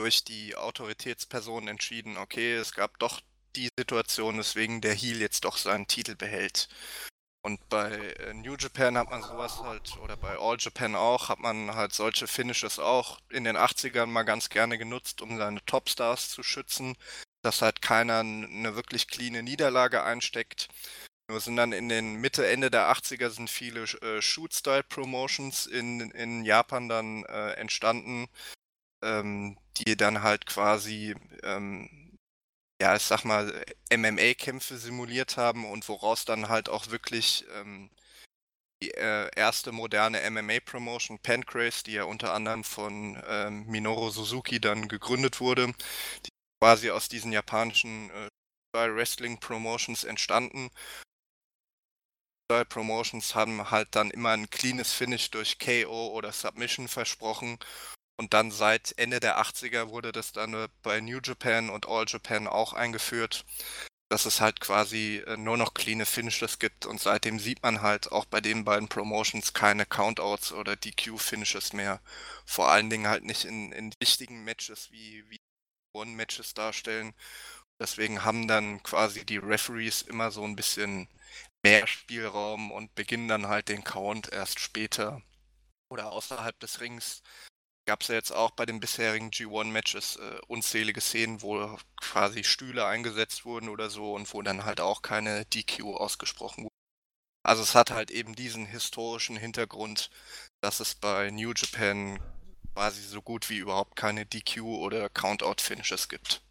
durch 0.00 0.24
die 0.24 0.56
Autoritätsperson 0.56 1.68
entschieden, 1.68 2.16
okay, 2.16 2.54
es 2.54 2.72
gab 2.72 2.98
doch 2.98 3.20
die 3.54 3.68
Situation, 3.78 4.38
weswegen 4.38 4.80
der 4.80 4.94
Heel 4.94 5.20
jetzt 5.20 5.44
doch 5.44 5.58
seinen 5.58 5.88
Titel 5.88 6.16
behält. 6.16 6.68
Und 7.42 7.68
bei 7.68 7.90
äh, 7.90 8.32
New 8.32 8.56
Japan 8.56 8.96
hat 8.96 9.10
man 9.10 9.22
sowas 9.22 9.58
halt, 9.62 9.98
oder 9.98 10.16
bei 10.16 10.38
All 10.38 10.56
Japan 10.58 10.94
auch, 10.94 11.28
hat 11.28 11.38
man 11.38 11.74
halt 11.74 11.92
solche 11.92 12.26
Finishes 12.26 12.78
auch 12.78 13.18
in 13.28 13.44
den 13.44 13.58
80ern 13.58 14.06
mal 14.06 14.22
ganz 14.22 14.48
gerne 14.48 14.78
genutzt, 14.78 15.20
um 15.20 15.36
seine 15.36 15.62
Topstars 15.66 16.30
zu 16.30 16.42
schützen, 16.42 16.96
dass 17.42 17.60
halt 17.60 17.82
keiner 17.82 18.20
eine 18.20 18.76
wirklich 18.76 19.06
cleane 19.06 19.42
Niederlage 19.42 20.02
einsteckt. 20.02 20.68
Nur 21.28 21.40
sind 21.40 21.56
dann 21.56 21.72
in 21.72 21.90
den 21.90 22.14
Mitte, 22.14 22.46
Ende 22.46 22.70
der 22.70 22.90
80er 22.90 23.28
sind 23.28 23.50
viele 23.50 23.82
äh, 23.82 24.22
Shoot-Style-Promotions 24.22 25.66
in, 25.66 26.10
in 26.12 26.46
Japan 26.46 26.88
dann 26.88 27.24
äh, 27.24 27.52
entstanden, 27.52 28.28
ähm, 29.02 29.58
die 29.76 29.96
dann 29.96 30.22
halt 30.22 30.46
quasi, 30.46 31.14
ähm, 31.42 32.18
ja, 32.80 32.96
ich 32.96 33.02
sag 33.02 33.24
mal, 33.24 33.64
MMA-Kämpfe 33.92 34.78
simuliert 34.78 35.36
haben 35.36 35.64
und 35.64 35.88
woraus 35.88 36.24
dann 36.24 36.48
halt 36.48 36.68
auch 36.68 36.90
wirklich 36.90 37.44
ähm, 37.54 37.90
die 38.82 38.92
äh, 38.92 39.30
erste 39.36 39.72
moderne 39.72 40.22
MMA-Promotion, 40.30 41.18
Pancrase, 41.18 41.84
die 41.84 41.92
ja 41.92 42.04
unter 42.04 42.32
anderem 42.32 42.64
von 42.64 43.22
ähm, 43.26 43.66
Minoru 43.66 44.10
Suzuki 44.10 44.60
dann 44.60 44.88
gegründet 44.88 45.40
wurde, 45.40 45.74
die 46.24 46.30
quasi 46.62 46.90
aus 46.90 47.08
diesen 47.08 47.32
japanischen 47.32 48.10
äh, 48.10 48.28
Wrestling-Promotions 48.74 50.04
entstanden. 50.04 50.70
Promotions 52.68 53.36
haben 53.36 53.70
halt 53.70 53.94
dann 53.94 54.10
immer 54.10 54.30
ein 54.30 54.50
cleanes 54.50 54.92
Finish 54.92 55.30
durch 55.30 55.60
KO 55.60 56.08
oder 56.08 56.32
Submission 56.32 56.88
versprochen 56.88 57.58
und 58.20 58.34
dann 58.34 58.50
seit 58.50 58.92
Ende 58.98 59.18
der 59.18 59.40
80er 59.40 59.88
wurde 59.88 60.12
das 60.12 60.32
dann 60.32 60.68
bei 60.82 61.00
New 61.00 61.20
Japan 61.24 61.70
und 61.70 61.88
All 61.88 62.04
Japan 62.06 62.46
auch 62.46 62.74
eingeführt. 62.74 63.46
dass 64.10 64.26
es 64.26 64.40
halt 64.40 64.60
quasi 64.60 65.22
äh, 65.26 65.36
nur 65.36 65.56
noch 65.56 65.72
cleane 65.72 66.04
Finishes 66.04 66.58
gibt 66.58 66.84
und 66.84 67.00
seitdem 67.00 67.38
sieht 67.38 67.62
man 67.62 67.80
halt 67.80 68.12
auch 68.12 68.24
bei 68.26 68.40
den 68.40 68.64
beiden 68.64 68.88
Promotions 68.88 69.52
keine 69.54 69.86
Countouts 69.86 70.52
oder 70.52 70.76
DQ-Finishes 70.76 71.72
mehr. 71.72 72.00
Vor 72.44 72.68
allen 72.70 72.90
Dingen 72.90 73.06
halt 73.08 73.24
nicht 73.24 73.44
in, 73.44 73.72
in 73.72 73.94
wichtigen 74.00 74.44
Matches 74.44 74.90
wie, 74.90 75.24
wie 75.30 75.38
One-Matches 75.94 76.54
darstellen. 76.54 77.14
Deswegen 77.80 78.24
haben 78.24 78.48
dann 78.48 78.82
quasi 78.82 79.24
die 79.24 79.38
Referees 79.38 80.02
immer 80.02 80.30
so 80.32 80.44
ein 80.44 80.56
bisschen 80.56 81.08
mehr 81.64 81.86
Spielraum 81.86 82.72
und 82.72 82.94
beginnen 82.96 83.28
dann 83.28 83.48
halt 83.48 83.68
den 83.68 83.84
Count 83.84 84.32
erst 84.32 84.60
später 84.60 85.22
oder 85.90 86.12
außerhalb 86.12 86.58
des 86.60 86.80
Rings 86.80 87.22
gab 87.86 88.02
es 88.02 88.08
ja 88.08 88.14
jetzt 88.14 88.32
auch 88.32 88.52
bei 88.52 88.66
den 88.66 88.80
bisherigen 88.80 89.30
G1-Matches 89.30 90.16
äh, 90.16 90.38
unzählige 90.46 91.00
Szenen, 91.00 91.42
wo 91.42 91.78
quasi 92.00 92.44
Stühle 92.44 92.86
eingesetzt 92.86 93.44
wurden 93.44 93.68
oder 93.68 93.90
so 93.90 94.14
und 94.14 94.32
wo 94.32 94.42
dann 94.42 94.64
halt 94.64 94.80
auch 94.80 95.02
keine 95.02 95.44
DQ 95.46 95.96
ausgesprochen 95.96 96.64
wurde. 96.64 96.74
Also 97.42 97.62
es 97.62 97.74
hat 97.74 97.90
halt 97.90 98.10
eben 98.10 98.34
diesen 98.34 98.66
historischen 98.66 99.36
Hintergrund, 99.36 100.10
dass 100.60 100.80
es 100.80 100.94
bei 100.94 101.30
New 101.30 101.52
Japan 101.56 102.20
quasi 102.74 103.02
so 103.02 103.22
gut 103.22 103.48
wie 103.50 103.58
überhaupt 103.58 103.96
keine 103.96 104.26
DQ 104.26 104.60
oder 104.62 105.08
Countout-Finishes 105.08 106.08
gibt. 106.08 106.42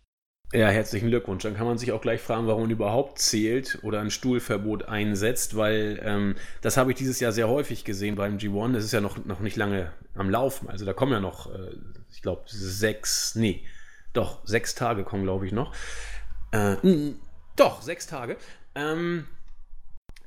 Ja, 0.51 0.69
herzlichen 0.69 1.09
Glückwunsch. 1.09 1.43
Dann 1.43 1.55
kann 1.55 1.67
man 1.67 1.77
sich 1.77 1.91
auch 1.91 2.01
gleich 2.01 2.21
fragen, 2.21 2.47
warum 2.47 2.63
man 2.63 2.71
überhaupt 2.71 3.19
zählt 3.19 3.77
oder 3.83 3.99
ein 4.01 4.09
Stuhlverbot 4.09 4.85
einsetzt, 4.89 5.55
weil 5.55 6.01
ähm, 6.03 6.35
das 6.61 6.75
habe 6.75 6.91
ich 6.91 6.97
dieses 6.97 7.19
Jahr 7.19 7.31
sehr 7.31 7.47
häufig 7.47 7.85
gesehen 7.85 8.15
beim 8.15 8.37
G1. 8.37 8.73
Das 8.73 8.83
ist 8.83 8.91
ja 8.91 8.99
noch, 8.99 9.23
noch 9.25 9.41
nicht 9.41 9.57
lange 9.57 9.91
am 10.15 10.31
Laufen. 10.31 10.67
Also 10.67 10.85
da 10.85 10.93
kommen 10.93 11.11
ja 11.11 11.19
noch, 11.19 11.53
äh, 11.53 11.75
ich 12.11 12.23
glaube, 12.23 12.45
sechs, 12.47 13.35
nee, 13.35 13.63
doch, 14.13 14.39
sechs 14.43 14.73
Tage 14.73 15.03
kommen, 15.03 15.23
glaube 15.23 15.45
ich, 15.45 15.51
noch. 15.51 15.71
Äh, 16.51 16.77
doch, 17.55 17.83
sechs 17.83 18.07
Tage. 18.07 18.35
Ähm, 18.73 19.27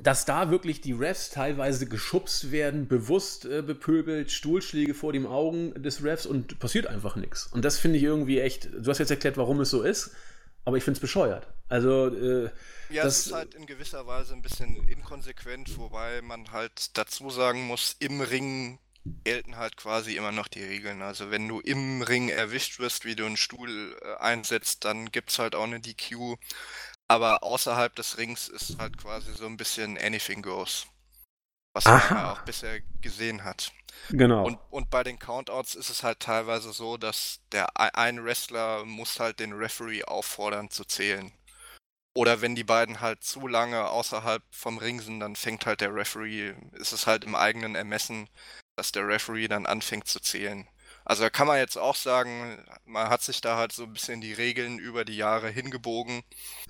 dass 0.03 0.25
da 0.25 0.51
wirklich 0.51 0.81
die 0.81 0.93
Refs 0.93 1.31
teilweise 1.31 1.87
geschubst 1.87 2.51
werden, 2.51 2.89
bewusst 2.89 3.45
äh, 3.45 3.63
bepöbelt, 3.63 4.33
Stuhlschläge 4.33 4.95
vor 4.95 5.13
den 5.13 5.27
Augen 5.27 5.81
des 5.81 6.03
Refs 6.03 6.27
und 6.27 6.59
passiert 6.59 6.87
einfach 6.87 7.17
nichts. 7.17 7.47
Und 7.47 7.65
das 7.65 7.79
finde 7.79 7.99
ich 7.99 8.05
irgendwie 8.05 8.41
echt. 8.41 8.69
Du 8.73 8.91
hast 8.91 8.99
jetzt 8.99 9.11
erklärt, 9.11 9.37
warum 9.37 9.61
es 9.61 9.71
so 9.71 9.83
ist, 9.83 10.11
aber 10.65 10.77
ich 10.77 10.85
finde 10.85 10.97
es 10.99 11.01
bescheuert. 11.01 11.47
Also. 11.69 12.09
Äh, 12.09 12.51
ja, 12.91 13.05
das 13.05 13.27
ist 13.27 13.33
halt 13.33 13.55
in 13.55 13.65
gewisser 13.65 14.07
Weise 14.07 14.35
ein 14.35 14.43
bisschen 14.43 14.77
inkonsequent, 14.87 15.79
wobei 15.79 16.21
man 16.21 16.53
halt 16.53 16.91
dazu 16.99 17.31
sagen 17.31 17.63
muss, 17.67 17.97
im 18.01 18.21
Ring 18.21 18.79
gelten 19.25 19.57
halt 19.57 19.77
quasi 19.77 20.17
immer 20.17 20.33
noch 20.33 20.49
die 20.49 20.63
Regeln. 20.63 21.03
Also 21.03 21.31
wenn 21.31 21.49
du 21.49 21.61
im 21.61 22.03
Ring 22.03 22.29
erwischt 22.29 22.79
wirst, 22.79 23.05
wie 23.05 23.17
du 23.17 23.25
einen 23.25 23.37
Stuhl 23.37 23.97
äh, 24.03 24.15
einsetzt, 24.21 24.85
dann 24.85 25.11
gibt 25.11 25.31
es 25.31 25.39
halt 25.39 25.55
auch 25.55 25.65
eine 25.65 25.81
DQ. 25.81 26.37
Aber 27.13 27.43
außerhalb 27.43 27.95
des 27.95 28.17
Rings 28.17 28.49
ist 28.49 28.79
halt 28.79 28.97
quasi 28.97 29.35
so 29.35 29.45
ein 29.45 29.59
bisschen 29.59 29.99
Anything 29.99 30.41
Goes. 30.41 30.87
Was 31.75 31.85
Aha. 31.85 32.15
man 32.15 32.25
ja 32.25 32.33
auch 32.33 32.41
bisher 32.41 32.81
gesehen 33.03 33.45
hat. 33.45 33.71
Genau. 34.09 34.47
Und, 34.47 34.59
und 34.71 34.89
bei 34.89 35.05
den 35.05 35.19
Countouts 35.19 35.75
ist 35.75 35.91
es 35.91 36.03
halt 36.03 36.21
teilweise 36.21 36.73
so, 36.73 36.97
dass 36.97 37.41
der 37.53 37.69
ein 37.99 38.25
Wrestler 38.25 38.87
muss 38.87 39.21
halt 39.21 39.41
den 39.41 39.53
Referee 39.53 40.05
auffordern 40.05 40.71
zu 40.71 40.87
zählen. 40.87 41.33
Oder 42.15 42.41
wenn 42.41 42.55
die 42.55 42.65
beiden 42.65 43.03
halt 43.03 43.23
zu 43.23 43.47
lange 43.47 43.91
außerhalb 43.91 44.43
vom 44.51 44.79
Ring 44.79 45.01
sind, 45.03 45.21
dann 45.21 45.37
fängt 45.37 45.67
halt 45.67 45.83
der 45.83 45.95
Referee, 45.95 46.55
ist 46.73 46.93
es 46.93 47.07
halt 47.07 47.25
im 47.25 47.35
eigenen 47.35 47.75
Ermessen, 47.75 48.31
dass 48.77 48.91
der 48.91 49.07
Referee 49.07 49.49
dann 49.49 49.67
anfängt 49.67 50.09
zu 50.09 50.19
zählen. 50.19 50.67
Also 51.05 51.25
da 51.25 51.31
kann 51.31 51.47
man 51.47 51.59
jetzt 51.59 51.77
auch 51.77 51.97
sagen, 51.97 52.65
man 52.85 53.09
hat 53.09 53.23
sich 53.23 53.41
da 53.41 53.57
halt 53.57 53.73
so 53.73 53.85
ein 53.85 53.93
bisschen 53.93 54.21
die 54.21 54.33
Regeln 54.33 54.79
über 54.79 55.05
die 55.05 55.17
Jahre 55.17 55.49
hingebogen. 55.49 56.23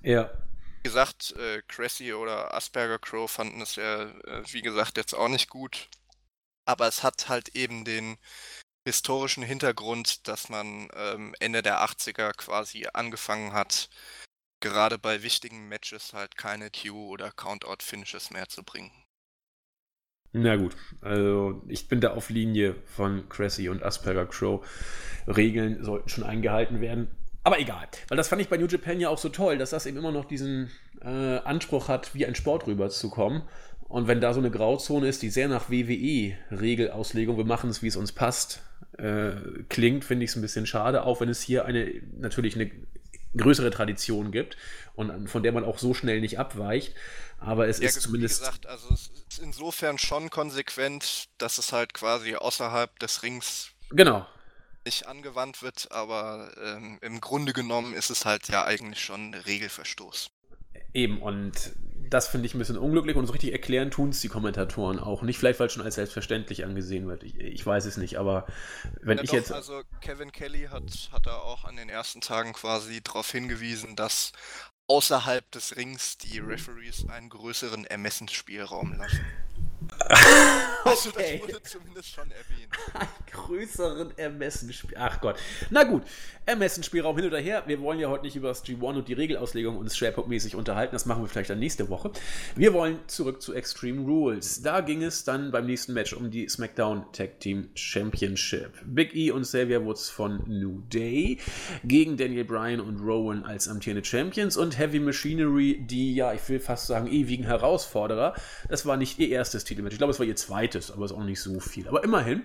Ja. 0.03 0.30
Wie 0.78 0.89
gesagt, 0.89 1.33
äh, 1.37 1.62
Cressy 1.68 2.12
oder 2.12 2.55
Asperger 2.55 2.99
Crow 2.99 3.30
fanden 3.30 3.61
es 3.61 3.76
ja, 3.76 4.03
äh, 4.03 4.43
wie 4.53 4.62
gesagt, 4.62 4.97
jetzt 4.97 5.14
auch 5.14 5.28
nicht 5.28 5.49
gut. 5.49 5.89
Aber 6.64 6.89
es 6.89 7.03
hat 7.03 7.28
halt 7.28 7.51
eben 7.51 7.85
den 7.85 8.18
historischen 8.85 9.43
Hintergrund, 9.43 10.26
dass 10.28 10.49
man 10.49 10.89
ähm, 10.95 11.35
Ende 11.41 11.62
der 11.62 11.85
80er 11.85 12.33
quasi 12.33 12.87
angefangen 12.93 13.53
hat, 13.53 13.89
gerade 14.61 14.99
bei 14.99 15.22
wichtigen 15.22 15.68
Matches 15.68 16.12
halt 16.14 16.37
keine 16.37 16.70
Q- 16.70 17.09
oder 17.11 17.30
Countout-Finishes 17.30 18.30
mehr 18.30 18.49
zu 18.49 18.62
bringen. 18.64 18.93
Na 20.33 20.57
gut, 20.57 20.74
also 21.03 21.62
ich 21.68 21.89
bin 21.89 22.01
da 22.01 22.14
auf 22.14 22.30
Linie 22.30 22.74
von 22.87 23.28
Cressy 23.28 23.68
und 23.68 23.83
Asperger 23.83 24.26
Crow. 24.26 24.66
Regeln 25.26 25.85
sollten 25.85 26.09
schon 26.09 26.24
eingehalten 26.24 26.80
werden. 26.80 27.09
Aber 27.45 27.59
egal, 27.59 27.89
weil 28.09 28.16
das 28.16 28.28
fand 28.28 28.41
ich 28.41 28.49
bei 28.49 28.57
New 28.57 28.66
Japan 28.66 29.01
ja 29.01 29.09
auch 29.09 29.18
so 29.18 29.28
toll, 29.28 29.59
dass 29.59 29.70
das 29.70 29.87
eben 29.87 29.99
immer 29.99 30.12
noch 30.12 30.24
diesen 30.24 30.70
äh, 31.03 31.39
Anspruch 31.39 31.89
hat, 31.89 32.14
wie 32.14 32.24
ein 32.24 32.35
Sport 32.35 32.66
rüberzukommen. 32.66 33.43
Und 33.89 34.07
wenn 34.07 34.20
da 34.20 34.33
so 34.33 34.41
eine 34.41 34.51
Grauzone 34.51 35.07
ist, 35.07 35.22
die 35.22 35.28
sehr 35.28 35.49
nach 35.49 35.68
WWE-Regelauslegung, 35.68 37.37
wir 37.37 37.45
machen 37.45 37.68
es, 37.68 37.83
wie 37.83 37.89
es 37.89 37.97
uns 37.97 38.12
passt, 38.12 38.62
äh, 38.97 39.33
klingt, 39.68 40.05
finde 40.05 40.24
ich 40.24 40.30
es 40.30 40.37
ein 40.37 40.43
bisschen 40.43 40.66
schade, 40.66 41.05
auch 41.05 41.20
wenn 41.20 41.28
es 41.28 41.43
hier 41.43 41.66
eine 41.66 41.93
natürlich 42.18 42.55
eine 42.55 42.70
größere 43.37 43.70
Tradition 43.70 44.30
gibt 44.30 44.57
und 44.95 45.28
von 45.28 45.43
der 45.43 45.53
man 45.53 45.64
auch 45.64 45.78
so 45.78 45.95
schnell 45.95 46.20
nicht 46.20 46.39
abweicht. 46.39 46.95
Aber 47.39 47.66
es 47.66 47.78
ja, 47.78 47.89
ist 47.89 48.01
zumindest. 48.01 48.41
Wie 48.41 48.45
gesagt, 48.45 48.66
also 48.66 48.93
es 48.95 49.11
ist 49.28 49.41
insofern 49.41 49.99
schon 49.99 50.30
konsequent, 50.30 51.28
dass 51.39 51.59
es 51.59 51.72
halt 51.72 51.93
quasi 51.95 52.37
außerhalb 52.37 52.97
des 53.01 53.22
Rings 53.22 53.72
genau. 53.91 54.26
nicht 54.85 55.07
angewandt 55.09 55.62
wird, 55.62 55.91
aber 55.91 56.53
ähm, 56.62 56.99
im 57.01 57.20
Grunde 57.20 57.53
genommen 57.53 57.95
ist 57.95 58.11
es 58.11 58.24
halt 58.24 58.49
ja 58.49 58.64
eigentlich 58.64 59.03
schon 59.03 59.35
Regelverstoß. 59.35 60.30
Eben, 60.95 61.20
und 61.20 61.72
das 62.13 62.29
finde 62.29 62.47
ich 62.47 62.55
ein 62.55 62.59
bisschen 62.59 62.77
unglücklich 62.77 63.17
und 63.17 63.27
so 63.27 63.33
richtig 63.33 63.53
erklären 63.53 63.91
tun 63.91 64.11
es 64.11 64.21
die 64.21 64.29
Kommentatoren 64.29 64.99
auch 64.99 65.23
nicht. 65.23 65.39
Vielleicht, 65.39 65.59
weil 65.59 65.69
es 65.69 65.73
schon 65.73 65.83
als 65.83 65.95
selbstverständlich 65.95 66.65
angesehen 66.65 67.09
wird. 67.09 67.23
Ich, 67.23 67.39
ich 67.39 67.65
weiß 67.65 67.87
es 67.87 67.97
nicht, 67.97 68.19
aber 68.19 68.47
wenn 69.01 69.17
ja, 69.17 69.25
ich 69.25 69.31
doch, 69.31 69.37
jetzt. 69.37 69.53
Also, 69.53 69.83
Kevin 70.01 70.31
Kelly 70.31 70.69
hat, 70.71 71.11
hat 71.13 71.27
da 71.27 71.37
auch 71.37 71.65
an 71.65 71.77
den 71.77 71.89
ersten 71.89 72.21
Tagen 72.21 72.53
quasi 72.53 73.03
darauf 73.03 73.31
hingewiesen, 73.31 73.97
dass 73.97 74.33
außerhalb 74.89 75.51
des 75.53 75.77
Rings 75.77 76.19
die 76.19 76.39
Referees 76.39 77.09
einen 77.09 77.31
größeren 77.31 77.87
Ermessensspielraum 77.87 78.99
lassen. 78.99 79.25
Also 80.93 81.11
okay. 81.11 81.40
das 81.40 81.49
wurde 81.49 81.62
zumindest 81.62 82.09
schon 82.11 82.30
erwähnt. 82.30 82.72
Einen 82.95 83.09
größeren 83.30 84.18
Ermessensspielraum. 84.18 85.09
Ach 85.09 85.20
Gott. 85.20 85.36
Na 85.70 85.84
gut, 85.84 86.03
Ermessensspielraum 86.45 87.16
hin 87.16 87.26
oder 87.26 87.38
her. 87.38 87.62
Wir 87.66 87.80
wollen 87.80 88.01
ja 88.01 88.09
heute 88.09 88.24
nicht 88.24 88.36
über 88.36 88.49
das 88.49 88.64
G1 88.64 88.97
und 88.97 89.09
die 89.09 89.12
Regelauslegung 89.12 89.76
uns 89.76 89.97
schwerpunktmäßig 89.97 90.57
unterhalten. 90.57 90.93
Das 90.95 91.07
machen 91.07 91.22
wir 91.22 91.28
vielleicht 91.28 91.51
dann 91.51 91.59
nächste 91.59 91.88
Woche. 91.88 92.11
Wir 92.57 92.72
wollen 92.74 92.99
zurück 93.07 93.40
zu 93.43 93.55
Extreme 93.55 94.03
Rules. 94.03 94.62
Da 94.62 94.80
ging 94.80 95.03
es 95.03 95.24
dann 95.24 95.53
beim 95.53 95.66
nächsten 95.66 95.93
Match 95.93 96.12
um 96.12 96.30
die 96.30 96.49
SmackDown 96.49 97.07
Tag 97.12 97.38
Team 97.40 97.68
Championship. 97.74 98.72
Big 98.84 99.14
E 99.14 99.30
und 99.30 99.43
Xavier 99.43 99.84
Woods 99.84 100.11
von 100.11 100.43
New 100.49 100.80
Day 100.93 101.38
gegen 101.84 102.16
Daniel 102.16 102.45
Bryan 102.45 102.80
und 102.80 103.01
Rowan 103.01 103.45
als 103.45 103.68
amtierende 103.68 104.05
Champions 104.05 104.57
und 104.57 104.78
Heavy 104.78 104.99
Machinery, 104.99 105.78
die 105.80 106.14
ja, 106.14 106.32
ich 106.32 106.49
will 106.49 106.59
fast 106.59 106.88
sagen, 106.88 107.07
ewigen 107.07 107.45
Herausforderer. 107.45 108.34
Das 108.68 108.84
war 108.84 108.97
nicht 108.97 109.18
ihr 109.20 109.28
erstes 109.28 109.62
Titelmatch. 109.64 109.95
Ich 109.95 109.99
glaube, 109.99 110.12
es 110.12 110.18
war 110.18 110.26
ihr 110.26 110.36
zweites, 110.36 110.82
aber 110.91 111.05
es 111.05 111.11
ist 111.11 111.16
auch 111.16 111.24
nicht 111.24 111.41
so 111.41 111.61
viel. 111.61 111.89
Aber 111.89 112.03
immerhin. 112.05 112.43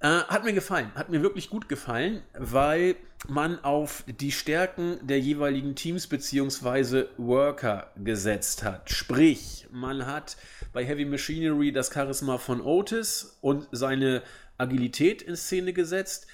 Äh, 0.00 0.24
hat 0.24 0.42
mir 0.42 0.52
gefallen, 0.52 0.90
hat 0.96 1.10
mir 1.10 1.22
wirklich 1.22 1.48
gut 1.48 1.68
gefallen, 1.68 2.24
weil 2.36 2.96
man 3.28 3.62
auf 3.62 4.02
die 4.08 4.32
Stärken 4.32 4.98
der 5.00 5.20
jeweiligen 5.20 5.76
Teams 5.76 6.08
bzw. 6.08 7.04
Worker 7.18 7.92
gesetzt 7.96 8.64
hat. 8.64 8.90
Sprich, 8.90 9.68
man 9.70 10.06
hat 10.06 10.36
bei 10.72 10.84
Heavy 10.84 11.04
Machinery 11.04 11.70
das 11.70 11.94
Charisma 11.94 12.38
von 12.38 12.60
Otis 12.60 13.38
und 13.42 13.68
seine 13.70 14.24
Agilität 14.58 15.22
in 15.22 15.36
Szene 15.36 15.72
gesetzt. 15.72 16.26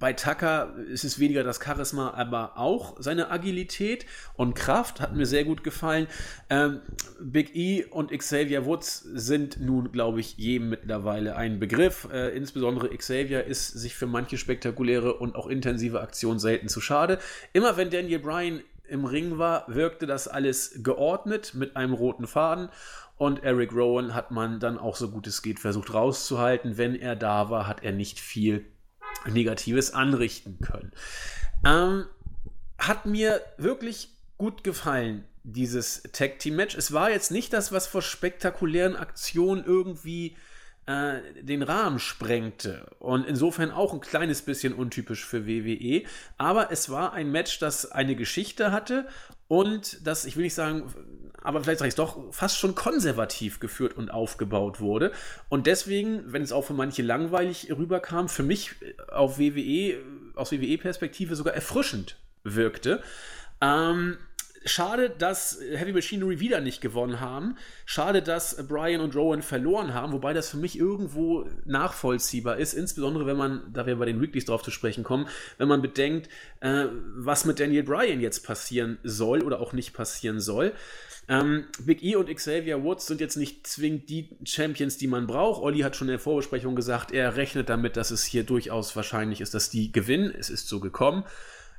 Bei 0.00 0.14
Tucker 0.14 0.74
ist 0.88 1.04
es 1.04 1.18
weniger 1.18 1.44
das 1.44 1.60
Charisma, 1.62 2.14
aber 2.14 2.56
auch 2.56 2.96
seine 2.98 3.30
Agilität 3.30 4.06
und 4.34 4.54
Kraft 4.54 4.98
hat 4.98 5.14
mir 5.14 5.26
sehr 5.26 5.44
gut 5.44 5.62
gefallen. 5.62 6.06
Ähm, 6.48 6.80
Big 7.20 7.54
E 7.54 7.84
und 7.84 8.10
Xavier 8.10 8.64
Woods 8.64 9.00
sind 9.12 9.60
nun, 9.60 9.92
glaube 9.92 10.20
ich, 10.20 10.38
jedem 10.38 10.70
mittlerweile 10.70 11.36
ein 11.36 11.60
Begriff. 11.60 12.08
Äh, 12.10 12.34
insbesondere 12.34 12.88
Xavier 12.96 13.44
ist 13.44 13.68
sich 13.68 13.94
für 13.94 14.06
manche 14.06 14.38
spektakuläre 14.38 15.12
und 15.12 15.36
auch 15.36 15.48
intensive 15.48 16.00
Aktionen 16.00 16.38
selten 16.38 16.68
zu 16.68 16.80
schade. 16.80 17.18
Immer 17.52 17.76
wenn 17.76 17.90
Daniel 17.90 18.20
Bryan 18.20 18.62
im 18.88 19.04
Ring 19.04 19.36
war, 19.36 19.66
wirkte 19.68 20.06
das 20.06 20.28
alles 20.28 20.82
geordnet 20.82 21.52
mit 21.54 21.76
einem 21.76 21.92
roten 21.92 22.26
Faden. 22.26 22.70
Und 23.18 23.44
Eric 23.44 23.74
Rowan 23.74 24.14
hat 24.14 24.30
man 24.30 24.60
dann 24.60 24.78
auch 24.78 24.96
so 24.96 25.10
gut 25.10 25.26
es 25.26 25.42
geht 25.42 25.60
versucht 25.60 25.92
rauszuhalten. 25.92 26.78
Wenn 26.78 26.94
er 26.94 27.16
da 27.16 27.50
war, 27.50 27.66
hat 27.66 27.84
er 27.84 27.92
nicht 27.92 28.18
viel 28.18 28.64
Negatives 29.26 29.92
anrichten 29.92 30.58
können. 30.60 30.92
Ähm, 31.64 32.06
hat 32.78 33.06
mir 33.06 33.42
wirklich 33.58 34.10
gut 34.38 34.64
gefallen, 34.64 35.24
dieses 35.42 36.02
Tag 36.12 36.38
Team 36.38 36.56
Match. 36.56 36.74
Es 36.74 36.92
war 36.92 37.10
jetzt 37.10 37.30
nicht 37.30 37.52
das, 37.52 37.72
was 37.72 37.86
vor 37.86 38.02
spektakulären 38.02 38.96
Aktionen 38.96 39.64
irgendwie 39.64 40.36
äh, 40.86 41.20
den 41.42 41.62
Rahmen 41.62 41.98
sprengte 41.98 42.86
und 42.98 43.26
insofern 43.26 43.70
auch 43.70 43.92
ein 43.92 44.00
kleines 44.00 44.42
bisschen 44.42 44.72
untypisch 44.72 45.24
für 45.24 45.46
WWE. 45.46 46.04
Aber 46.38 46.72
es 46.72 46.90
war 46.90 47.12
ein 47.12 47.30
Match, 47.30 47.58
das 47.58 47.90
eine 47.90 48.16
Geschichte 48.16 48.72
hatte 48.72 49.06
und 49.46 50.06
das, 50.06 50.24
ich 50.24 50.36
will 50.36 50.44
nicht 50.44 50.54
sagen, 50.54 50.92
aber 51.42 51.62
vielleicht 51.62 51.78
sage 51.78 51.88
ich 51.88 51.92
es 51.92 51.96
doch, 51.96 52.32
fast 52.32 52.58
schon 52.58 52.74
konservativ 52.74 53.60
geführt 53.60 53.96
und 53.96 54.10
aufgebaut 54.10 54.80
wurde. 54.80 55.12
Und 55.48 55.66
deswegen, 55.66 56.32
wenn 56.32 56.42
es 56.42 56.52
auch 56.52 56.62
für 56.62 56.74
manche 56.74 57.02
langweilig 57.02 57.70
rüberkam, 57.70 58.28
für 58.28 58.42
mich 58.42 58.72
auf 59.10 59.38
WWE, 59.38 59.98
aus 60.34 60.52
WWE-Perspektive 60.52 61.36
sogar 61.36 61.54
erfrischend 61.54 62.16
wirkte. 62.44 63.02
Ähm, 63.60 64.18
Schade, 64.66 65.08
dass 65.08 65.58
Heavy 65.72 65.94
Machinery 65.94 66.38
wieder 66.38 66.60
nicht 66.60 66.82
gewonnen 66.82 67.18
haben. 67.18 67.56
Schade, 67.86 68.20
dass 68.20 68.66
Brian 68.68 69.00
und 69.00 69.16
Rowan 69.16 69.40
verloren 69.40 69.94
haben, 69.94 70.12
wobei 70.12 70.34
das 70.34 70.50
für 70.50 70.58
mich 70.58 70.78
irgendwo 70.78 71.48
nachvollziehbar 71.64 72.58
ist, 72.58 72.74
insbesondere 72.74 73.24
wenn 73.24 73.38
man, 73.38 73.72
da 73.72 73.86
wir 73.86 73.96
bei 73.96 74.04
den 74.04 74.20
Weeklies 74.20 74.44
drauf 74.44 74.62
zu 74.62 74.70
sprechen 74.70 75.02
kommen, 75.02 75.28
wenn 75.56 75.66
man 75.66 75.80
bedenkt, 75.80 76.28
äh, 76.60 76.84
was 77.16 77.46
mit 77.46 77.58
Daniel 77.58 77.84
Bryan 77.84 78.20
jetzt 78.20 78.46
passieren 78.46 78.98
soll 79.02 79.42
oder 79.42 79.60
auch 79.60 79.72
nicht 79.72 79.94
passieren 79.94 80.40
soll. 80.40 80.74
Ähm, 81.30 81.66
Big 81.86 82.02
E 82.02 82.16
und 82.16 82.28
Xavier 82.28 82.82
Woods 82.82 83.06
sind 83.06 83.20
jetzt 83.20 83.36
nicht 83.36 83.64
zwingend 83.64 84.08
die 84.10 84.36
Champions, 84.44 84.98
die 84.98 85.06
man 85.06 85.28
braucht. 85.28 85.62
Olli 85.62 85.78
hat 85.78 85.94
schon 85.94 86.08
in 86.08 86.14
der 86.14 86.18
Vorbesprechung 86.18 86.74
gesagt, 86.74 87.12
er 87.12 87.36
rechnet 87.36 87.68
damit, 87.68 87.96
dass 87.96 88.10
es 88.10 88.24
hier 88.24 88.42
durchaus 88.42 88.96
wahrscheinlich 88.96 89.40
ist, 89.40 89.54
dass 89.54 89.70
die 89.70 89.92
gewinnen. 89.92 90.34
Es 90.36 90.50
ist 90.50 90.66
so 90.66 90.80
gekommen. 90.80 91.22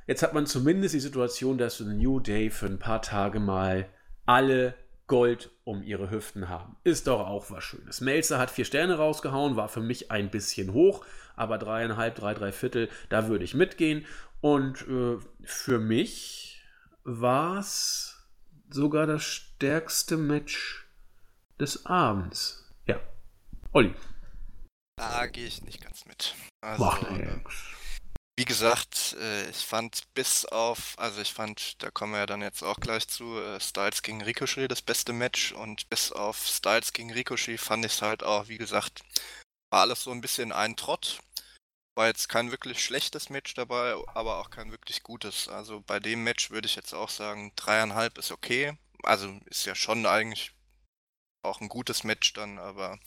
Jetzt 0.06 0.22
hat 0.22 0.32
man 0.32 0.46
zumindest 0.46 0.94
die 0.94 1.00
Situation, 1.00 1.58
dass 1.58 1.76
The 1.76 1.84
New 1.84 2.18
Day 2.18 2.48
für 2.48 2.64
ein 2.64 2.78
paar 2.78 3.02
Tage 3.02 3.40
mal 3.40 3.90
alle 4.24 4.74
Gold 5.06 5.50
um 5.64 5.82
ihre 5.82 6.10
Hüften 6.10 6.48
haben. 6.48 6.76
Ist 6.82 7.06
doch 7.06 7.20
auch 7.20 7.50
was 7.50 7.62
Schönes. 7.62 8.00
Melzer 8.00 8.38
hat 8.38 8.50
vier 8.50 8.64
Sterne 8.64 8.94
rausgehauen, 8.94 9.56
war 9.56 9.68
für 9.68 9.82
mich 9.82 10.10
ein 10.10 10.30
bisschen 10.30 10.72
hoch, 10.72 11.04
aber 11.36 11.58
dreieinhalb, 11.58 12.14
drei, 12.14 12.32
drei 12.32 12.52
Viertel, 12.52 12.88
da 13.10 13.28
würde 13.28 13.44
ich 13.44 13.52
mitgehen. 13.52 14.06
Und 14.40 14.80
äh, 14.88 15.18
für 15.44 15.78
mich 15.78 16.62
war 17.04 17.58
es 17.58 18.11
sogar 18.74 19.06
das 19.06 19.22
stärkste 19.22 20.16
Match 20.16 20.86
des 21.58 21.86
Abends. 21.86 22.68
Ja. 22.86 23.00
Olli. 23.72 23.94
Da 24.96 25.26
gehe 25.26 25.46
ich 25.46 25.62
nicht 25.62 25.80
ganz 25.80 26.04
mit. 26.06 26.34
Also, 26.60 26.84
Macht 26.84 27.02
äh, 27.04 27.40
wie 28.38 28.46
gesagt, 28.46 29.14
äh, 29.20 29.50
ich 29.50 29.58
fand 29.58 30.02
bis 30.14 30.46
auf, 30.46 30.94
also 30.96 31.20
ich 31.20 31.32
fand, 31.32 31.82
da 31.82 31.90
kommen 31.90 32.12
wir 32.12 32.20
ja 32.20 32.26
dann 32.26 32.40
jetzt 32.40 32.62
auch 32.62 32.80
gleich 32.80 33.06
zu, 33.06 33.38
äh, 33.38 33.60
Styles 33.60 34.02
gegen 34.02 34.22
Ricochet 34.22 34.70
das 34.70 34.80
beste 34.80 35.12
Match 35.12 35.52
und 35.52 35.88
bis 35.90 36.12
auf 36.12 36.46
Styles 36.46 36.92
gegen 36.92 37.12
Ricochet 37.12 37.60
fand 37.60 37.84
ich 37.84 37.92
es 37.92 38.02
halt 38.02 38.22
auch, 38.22 38.48
wie 38.48 38.58
gesagt, 38.58 39.02
war 39.70 39.82
alles 39.82 40.02
so 40.02 40.10
ein 40.12 40.22
bisschen 40.22 40.50
ein 40.50 40.76
Trott. 40.76 41.20
War 41.94 42.06
jetzt 42.06 42.28
kein 42.28 42.50
wirklich 42.50 42.82
schlechtes 42.82 43.28
Match 43.28 43.54
dabei, 43.54 43.94
aber 44.14 44.38
auch 44.38 44.50
kein 44.50 44.70
wirklich 44.70 45.02
gutes. 45.02 45.48
Also 45.48 45.82
bei 45.82 46.00
dem 46.00 46.24
Match 46.24 46.50
würde 46.50 46.66
ich 46.66 46.76
jetzt 46.76 46.94
auch 46.94 47.10
sagen, 47.10 47.52
dreieinhalb 47.56 48.16
ist 48.18 48.32
okay. 48.32 48.78
Also 49.02 49.38
ist 49.46 49.66
ja 49.66 49.74
schon 49.74 50.06
eigentlich 50.06 50.52
auch 51.42 51.60
ein 51.60 51.68
gutes 51.68 52.04
Match 52.04 52.32
dann, 52.32 52.58
aber 52.58 52.98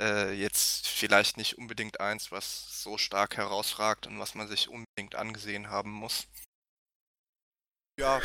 äh, 0.00 0.32
jetzt 0.32 0.88
vielleicht 0.88 1.36
nicht 1.36 1.58
unbedingt 1.58 2.00
eins, 2.00 2.32
was 2.32 2.82
so 2.82 2.96
stark 2.98 3.36
herausragt 3.36 4.06
und 4.06 4.18
was 4.18 4.34
man 4.34 4.48
sich 4.48 4.68
unbedingt 4.68 5.14
angesehen 5.14 5.68
haben 5.68 5.90
muss. 5.90 6.28
Ja, 8.00 8.20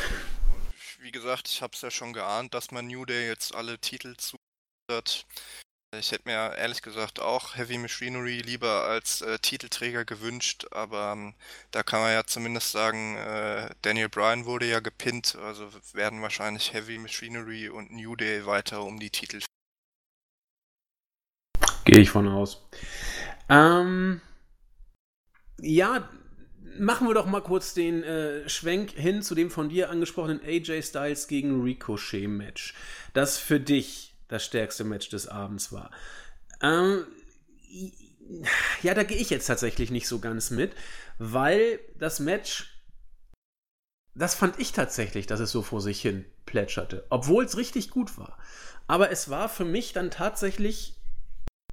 wie 0.99 1.11
gesagt, 1.11 1.49
ich 1.49 1.61
habe 1.61 1.74
es 1.76 1.82
ja 1.82 1.91
schon 1.91 2.13
geahnt, 2.13 2.53
dass 2.53 2.72
man 2.72 2.88
New 2.88 3.05
Day 3.05 3.28
jetzt 3.28 3.53
alle 3.53 3.80
Titel 3.80 4.15
zuhört. 4.15 5.26
Ich 5.96 6.12
hätte 6.12 6.28
mir 6.28 6.54
ehrlich 6.58 6.82
gesagt 6.82 7.22
auch 7.22 7.56
Heavy 7.56 7.78
Machinery 7.78 8.42
lieber 8.42 8.84
als 8.84 9.22
äh, 9.22 9.40
Titelträger 9.40 10.04
gewünscht, 10.04 10.66
aber 10.72 11.14
ähm, 11.14 11.34
da 11.72 11.82
kann 11.82 12.02
man 12.02 12.12
ja 12.12 12.26
zumindest 12.26 12.74
sagen, 12.74 13.16
äh, 13.16 13.70
Daniel 13.84 14.10
Bryan 14.10 14.46
wurde 14.46 14.66
ja 14.66 14.82
gepinnt, 14.82 15.38
also 15.42 15.70
werden 15.94 16.22
wahrscheinlich 16.22 16.74
Heavy 16.74 16.98
Machinery 16.98 17.70
und 17.70 17.92
New 17.92 18.18
Day 18.18 18.46
weiter 18.46 18.84
um 18.84 19.00
die 19.00 19.12
Titel 19.12 19.40
Gehe 21.86 22.02
ich 22.02 22.10
von 22.10 22.28
aus. 22.28 22.68
Ähm, 23.48 24.20
ja, 25.62 26.10
machen 26.78 27.08
wir 27.08 27.14
doch 27.14 27.28
mal 27.28 27.42
kurz 27.42 27.74
den 27.74 28.04
äh, 28.04 28.50
Schwenk 28.50 28.92
hin 28.92 29.22
zu 29.22 29.36
dem 29.36 29.50
von 29.50 29.70
dir 29.70 29.90
angesprochenen 29.90 30.42
AJ 30.44 30.84
Styles 30.84 31.30
gegen 31.30 31.62
Ricochet 31.64 32.28
Match, 32.28 32.74
das 33.14 33.38
für 33.38 33.62
dich 33.62 34.07
das 34.28 34.43
stärkste 34.43 34.84
Match 34.84 35.09
des 35.09 35.28
Abends 35.28 35.71
war. 35.71 35.91
Ähm, 36.61 37.05
ja, 38.82 38.93
da 38.93 39.03
gehe 39.03 39.17
ich 39.17 39.30
jetzt 39.30 39.47
tatsächlich 39.47 39.91
nicht 39.91 40.07
so 40.07 40.19
ganz 40.19 40.49
mit, 40.49 40.73
weil 41.17 41.80
das 41.97 42.19
Match, 42.19 42.82
das 44.15 44.36
fand 44.36 44.59
ich 44.59 44.71
tatsächlich, 44.71 45.28
dass 45.28 45.39
es 45.39 45.51
so 45.51 45.61
vor 45.61 45.82
sich 45.82 46.01
hin 46.01 46.25
plätscherte, 46.45 47.05
obwohl 47.09 47.45
es 47.45 47.57
richtig 47.57 47.89
gut 47.89 48.17
war. 48.17 48.38
Aber 48.88 49.11
es 49.11 49.30
war 49.30 49.49
für 49.49 49.65
mich 49.65 49.93
dann 49.93 50.11
tatsächlich 50.11 50.95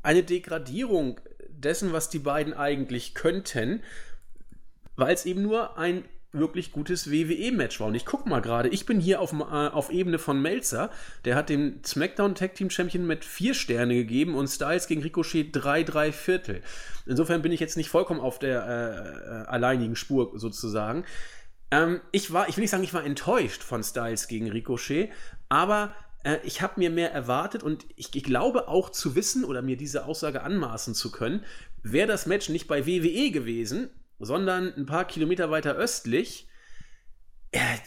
eine 0.02 0.22
Degradierung 0.22 1.20
dessen, 1.48 1.92
was 1.92 2.10
die 2.10 2.18
beiden 2.18 2.52
eigentlich 2.52 3.14
könnten, 3.14 3.82
weil 4.96 5.14
es 5.14 5.24
eben 5.24 5.42
nur 5.42 5.78
ein 5.78 6.04
wirklich 6.34 6.72
gutes 6.72 7.10
WWE-Match 7.10 7.80
war. 7.80 7.86
Und 7.86 7.94
ich 7.94 8.04
guck 8.04 8.26
mal 8.26 8.40
gerade, 8.40 8.68
ich 8.68 8.86
bin 8.86 9.00
hier 9.00 9.20
auf, 9.20 9.32
äh, 9.32 9.44
auf 9.44 9.90
Ebene 9.90 10.18
von 10.18 10.40
Melzer, 10.40 10.90
der 11.24 11.36
hat 11.36 11.48
dem 11.48 11.80
SmackDown 11.84 12.34
Tag 12.34 12.54
Team 12.54 12.70
Champion 12.70 13.06
mit 13.06 13.24
vier 13.24 13.54
Sterne 13.54 13.94
gegeben 13.94 14.34
und 14.34 14.48
Styles 14.48 14.86
gegen 14.86 15.02
Ricochet 15.02 15.50
drei, 15.52 15.82
drei 15.82 16.12
Viertel. 16.12 16.62
Insofern 17.06 17.42
bin 17.42 17.52
ich 17.52 17.60
jetzt 17.60 17.76
nicht 17.76 17.88
vollkommen 17.88 18.20
auf 18.20 18.38
der 18.38 18.66
äh, 18.66 19.42
äh 19.42 19.46
alleinigen 19.46 19.96
Spur 19.96 20.32
sozusagen. 20.34 21.04
Ähm, 21.70 22.00
ich 22.12 22.32
war, 22.32 22.48
ich 22.48 22.56
will 22.56 22.62
nicht 22.62 22.70
sagen, 22.70 22.84
ich 22.84 22.94
war 22.94 23.04
enttäuscht 23.04 23.62
von 23.62 23.82
Styles 23.82 24.28
gegen 24.28 24.50
Ricochet, 24.50 25.10
aber 25.48 25.94
äh, 26.24 26.38
ich 26.44 26.62
habe 26.62 26.74
mir 26.78 26.90
mehr 26.90 27.12
erwartet 27.12 27.62
und 27.62 27.86
ich, 27.96 28.14
ich, 28.14 28.24
glaube 28.24 28.68
auch 28.68 28.90
zu 28.90 29.14
wissen 29.14 29.44
oder 29.44 29.62
mir 29.62 29.76
diese 29.76 30.06
Aussage 30.06 30.42
anmaßen 30.42 30.94
zu 30.94 31.10
können, 31.10 31.44
wäre 31.82 32.08
das 32.08 32.26
Match 32.26 32.48
nicht 32.48 32.66
bei 32.66 32.86
WWE 32.86 33.30
gewesen, 33.30 33.90
sondern 34.18 34.72
ein 34.74 34.86
paar 34.86 35.04
Kilometer 35.06 35.50
weiter 35.50 35.74
östlich, 35.74 36.48
äh, 37.54 37.78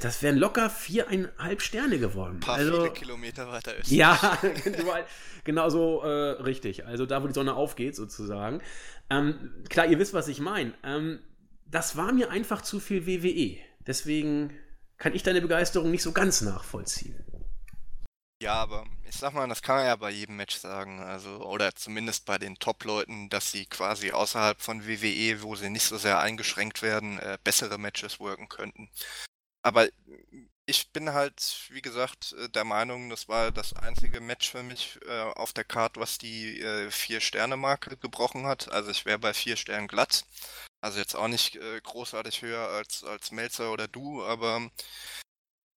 das 0.00 0.22
wären 0.22 0.36
locker 0.36 0.70
viereinhalb 0.70 1.62
Sterne 1.62 1.98
geworden. 1.98 2.36
Ein 2.36 2.40
paar 2.40 2.56
also, 2.56 2.80
viele 2.82 2.92
Kilometer 2.92 3.48
weiter 3.48 3.72
östlich. 3.72 3.96
Ja, 3.96 4.38
genau 5.44 5.68
so 5.68 6.02
äh, 6.02 6.42
richtig. 6.42 6.84
Also 6.86 7.06
da, 7.06 7.22
wo 7.22 7.28
die 7.28 7.34
Sonne 7.34 7.54
aufgeht, 7.54 7.94
sozusagen. 7.94 8.60
Ähm, 9.08 9.64
klar, 9.68 9.86
ihr 9.86 9.98
wisst, 9.98 10.14
was 10.14 10.26
ich 10.26 10.40
meine. 10.40 10.74
Ähm, 10.82 11.20
das 11.66 11.96
war 11.96 12.12
mir 12.12 12.30
einfach 12.30 12.62
zu 12.62 12.80
viel 12.80 13.06
WWE. 13.06 13.58
Deswegen 13.86 14.52
kann 14.96 15.14
ich 15.14 15.22
deine 15.22 15.40
Begeisterung 15.40 15.90
nicht 15.92 16.02
so 16.02 16.12
ganz 16.12 16.40
nachvollziehen. 16.40 17.24
Ja, 18.42 18.54
aber 18.54 18.84
ich 19.08 19.16
sag 19.16 19.32
mal, 19.32 19.48
das 19.48 19.62
kann 19.62 19.76
man 19.76 19.86
ja 19.86 19.96
bei 19.96 20.10
jedem 20.10 20.36
Match 20.36 20.56
sagen. 20.56 21.00
Also, 21.00 21.44
oder 21.44 21.74
zumindest 21.74 22.26
bei 22.26 22.38
den 22.38 22.58
Top-Leuten, 22.58 23.28
dass 23.30 23.50
sie 23.50 23.66
quasi 23.66 24.12
außerhalb 24.12 24.60
von 24.60 24.86
WWE, 24.86 25.42
wo 25.42 25.56
sie 25.56 25.70
nicht 25.70 25.84
so 25.84 25.96
sehr 25.98 26.20
eingeschränkt 26.20 26.82
werden, 26.82 27.18
äh, 27.18 27.38
bessere 27.42 27.78
Matches 27.78 28.20
worken 28.20 28.48
könnten. 28.48 28.90
Aber 29.62 29.88
ich 30.66 30.92
bin 30.92 31.12
halt, 31.14 31.66
wie 31.70 31.82
gesagt, 31.82 32.34
äh, 32.34 32.48
der 32.50 32.64
Meinung, 32.64 33.10
das 33.10 33.28
war 33.28 33.50
das 33.52 33.72
einzige 33.74 34.20
Match 34.20 34.50
für 34.50 34.62
mich 34.62 34.98
äh, 35.06 35.22
auf 35.22 35.52
der 35.52 35.64
Karte, 35.64 36.00
was 36.00 36.18
die 36.18 36.60
äh, 36.60 36.90
Vier-Sterne-Marke 36.90 37.96
gebrochen 37.96 38.46
hat. 38.46 38.70
Also 38.72 38.90
ich 38.90 39.06
wäre 39.06 39.18
bei 39.18 39.34
vier 39.34 39.56
Sternen 39.56 39.88
glatt. 39.88 40.24
Also 40.80 40.98
jetzt 41.00 41.16
auch 41.16 41.28
nicht 41.28 41.56
äh, 41.56 41.80
großartig 41.82 42.42
höher 42.42 42.68
als, 42.68 43.02
als 43.04 43.32
Melzer 43.32 43.72
oder 43.72 43.88
du, 43.88 44.22
aber 44.24 44.70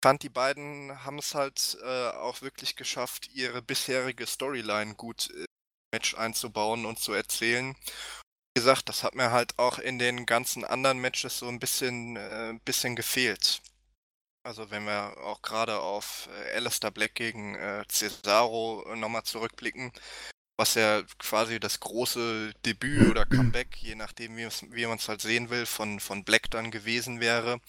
fand, 0.04 0.24
die 0.24 0.30
beiden 0.30 1.04
haben 1.06 1.20
es 1.20 1.36
halt 1.36 1.78
äh, 1.84 2.10
auch 2.10 2.42
wirklich 2.42 2.76
geschafft, 2.76 3.30
ihre 3.34 3.62
bisherige 3.62 4.26
Storyline 4.26 4.96
gut 4.96 5.30
im 5.30 5.46
Match 5.94 6.16
einzubauen 6.16 6.86
und 6.86 7.00
zu 7.00 7.14
erzählen. 7.14 7.76
Wie 8.56 8.62
gesagt, 8.62 8.90
das 8.90 9.04
hat 9.04 9.16
mir 9.16 9.32
halt 9.32 9.58
auch 9.60 9.80
in 9.80 10.00
den 10.00 10.26
ganzen 10.26 10.66
anderen 10.66 11.00
Matches 11.00 11.40
so 11.40 11.48
ein 11.48 11.60
bisschen, 11.60 12.18
äh, 12.18 12.58
bisschen 12.66 12.96
gefehlt. 12.96 13.62
Also 14.44 14.72
wenn 14.72 14.86
wir 14.86 15.18
auch 15.18 15.42
gerade 15.42 15.80
auf 15.80 16.30
äh, 16.32 16.56
Alistair 16.56 16.92
Black 16.92 17.16
gegen 17.16 17.56
äh, 17.56 17.84
Cesaro 17.90 18.96
nochmal 18.96 19.24
zurückblicken, 19.24 19.92
was 20.58 20.76
ja 20.76 21.04
quasi 21.20 21.60
das 21.60 21.80
große 21.80 22.54
Debüt 22.66 23.10
oder 23.10 23.26
Comeback, 23.26 23.78
je 23.78 23.96
nachdem 23.96 24.38
wie 24.38 24.86
man 24.86 24.98
es 24.98 25.08
halt 25.08 25.22
sehen 25.22 25.50
will, 25.50 25.66
von, 25.66 26.00
von 26.00 26.24
Black 26.24 26.50
dann 26.52 26.72
gewesen 26.72 27.20
wäre. 27.20 27.60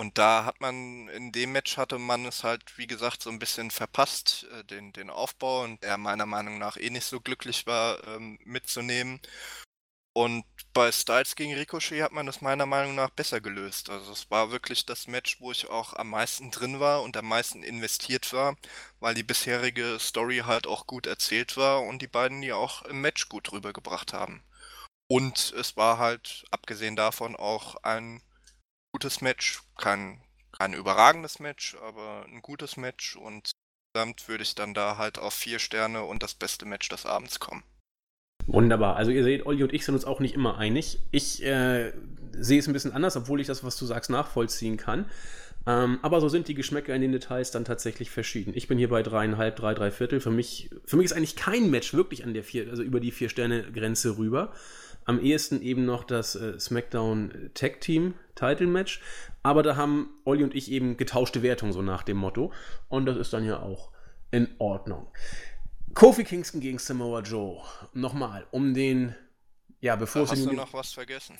Und 0.00 0.16
da 0.16 0.46
hat 0.46 0.62
man, 0.62 1.08
in 1.10 1.30
dem 1.30 1.52
Match 1.52 1.76
hatte 1.76 1.98
man 1.98 2.24
es 2.24 2.42
halt, 2.42 2.78
wie 2.78 2.86
gesagt, 2.86 3.22
so 3.22 3.28
ein 3.28 3.38
bisschen 3.38 3.70
verpasst, 3.70 4.46
äh, 4.50 4.64
den, 4.64 4.94
den 4.94 5.10
Aufbau 5.10 5.62
und 5.62 5.84
er 5.84 5.98
meiner 5.98 6.24
Meinung 6.24 6.56
nach 6.56 6.78
eh 6.78 6.88
nicht 6.88 7.04
so 7.04 7.20
glücklich 7.20 7.66
war, 7.66 8.02
ähm, 8.08 8.38
mitzunehmen. 8.42 9.20
Und 10.14 10.46
bei 10.72 10.90
Styles 10.90 11.36
gegen 11.36 11.52
Ricochet 11.54 12.02
hat 12.02 12.12
man 12.12 12.24
das 12.24 12.40
meiner 12.40 12.64
Meinung 12.64 12.94
nach 12.94 13.10
besser 13.10 13.42
gelöst. 13.42 13.90
Also 13.90 14.12
es 14.12 14.30
war 14.30 14.50
wirklich 14.50 14.86
das 14.86 15.06
Match, 15.06 15.38
wo 15.38 15.52
ich 15.52 15.68
auch 15.68 15.92
am 15.92 16.08
meisten 16.08 16.50
drin 16.50 16.80
war 16.80 17.02
und 17.02 17.14
am 17.18 17.26
meisten 17.28 17.62
investiert 17.62 18.32
war, 18.32 18.56
weil 19.00 19.14
die 19.14 19.22
bisherige 19.22 19.98
Story 20.00 20.44
halt 20.46 20.66
auch 20.66 20.86
gut 20.86 21.06
erzählt 21.06 21.58
war 21.58 21.82
und 21.82 22.00
die 22.00 22.08
beiden 22.08 22.40
die 22.40 22.54
auch 22.54 22.82
im 22.86 23.02
Match 23.02 23.28
gut 23.28 23.52
rübergebracht 23.52 24.14
haben. 24.14 24.42
Und 25.08 25.52
es 25.58 25.76
war 25.76 25.98
halt, 25.98 26.46
abgesehen 26.50 26.96
davon, 26.96 27.36
auch 27.36 27.76
ein 27.82 28.22
gutes 28.92 29.20
Match, 29.20 29.62
kein 29.76 30.20
kein 30.60 30.74
überragendes 30.74 31.38
Match, 31.38 31.76
aber 31.82 32.26
ein 32.26 32.42
gutes 32.42 32.76
Match 32.76 33.16
und 33.16 33.52
insgesamt 33.94 34.28
würde 34.28 34.42
ich 34.42 34.54
dann 34.54 34.74
da 34.74 34.98
halt 34.98 35.18
auf 35.18 35.32
vier 35.32 35.58
Sterne 35.58 36.04
und 36.04 36.22
das 36.22 36.34
beste 36.34 36.66
Match 36.66 36.88
des 36.88 37.06
Abends 37.06 37.40
kommen. 37.40 37.62
Wunderbar. 38.46 38.96
Also 38.96 39.10
ihr 39.10 39.22
seht, 39.22 39.46
Olli 39.46 39.62
und 39.62 39.72
ich 39.72 39.84
sind 39.84 39.94
uns 39.94 40.04
auch 40.04 40.20
nicht 40.20 40.34
immer 40.34 40.58
einig. 40.58 40.98
Ich 41.12 41.42
äh, 41.42 41.92
sehe 42.32 42.58
es 42.58 42.66
ein 42.66 42.72
bisschen 42.72 42.92
anders, 42.92 43.16
obwohl 43.16 43.40
ich 43.40 43.46
das, 43.46 43.64
was 43.64 43.78
du 43.78 43.86
sagst, 43.86 44.10
nachvollziehen 44.10 44.76
kann. 44.76 45.06
Ähm, 45.66 45.98
aber 46.02 46.20
so 46.20 46.28
sind 46.28 46.48
die 46.48 46.54
Geschmäcker 46.54 46.94
in 46.94 47.02
den 47.02 47.12
Details 47.12 47.50
dann 47.50 47.64
tatsächlich 47.64 48.10
verschieden. 48.10 48.52
Ich 48.54 48.66
bin 48.66 48.78
hier 48.78 48.88
bei 48.88 49.02
dreieinhalb, 49.02 49.56
drei, 49.56 49.74
drei 49.74 49.90
Viertel. 49.90 50.20
Für 50.20 50.30
mich, 50.30 50.70
für 50.84 50.96
mich 50.96 51.06
ist 51.06 51.12
eigentlich 51.12 51.36
kein 51.36 51.70
Match 51.70 51.92
wirklich 51.94 52.24
an 52.24 52.34
der 52.34 52.44
vier, 52.44 52.68
also 52.70 52.82
über 52.82 53.00
die 53.00 53.12
Vier-Sterne-Grenze 53.12 54.16
rüber. 54.16 54.52
Am 55.04 55.20
ehesten 55.20 55.62
eben 55.62 55.84
noch 55.84 56.04
das 56.04 56.34
äh, 56.34 56.58
SmackDown 56.58 57.50
Tag 57.54 57.80
Team 57.80 58.14
Title 58.40 58.66
Match. 58.66 59.00
Aber 59.42 59.62
da 59.62 59.76
haben 59.76 60.10
Olli 60.24 60.42
und 60.42 60.54
ich 60.54 60.70
eben 60.70 60.96
getauschte 60.96 61.42
Wertungen, 61.42 61.72
so 61.72 61.82
nach 61.82 62.02
dem 62.02 62.16
Motto. 62.16 62.52
Und 62.88 63.06
das 63.06 63.16
ist 63.16 63.32
dann 63.32 63.44
ja 63.44 63.60
auch 63.60 63.90
in 64.30 64.48
Ordnung. 64.58 65.06
Kofi 65.94 66.24
Kingston 66.24 66.60
gegen 66.60 66.78
Samoa 66.78 67.20
Joe. 67.20 67.62
Nochmal, 67.92 68.46
um 68.50 68.74
den. 68.74 69.14
Ja, 69.80 69.96
bevor 69.96 70.24
da 70.24 70.30
hast 70.32 70.44
du 70.44 70.52
noch 70.52 70.72
was 70.72 70.92
vergessen. 70.92 71.36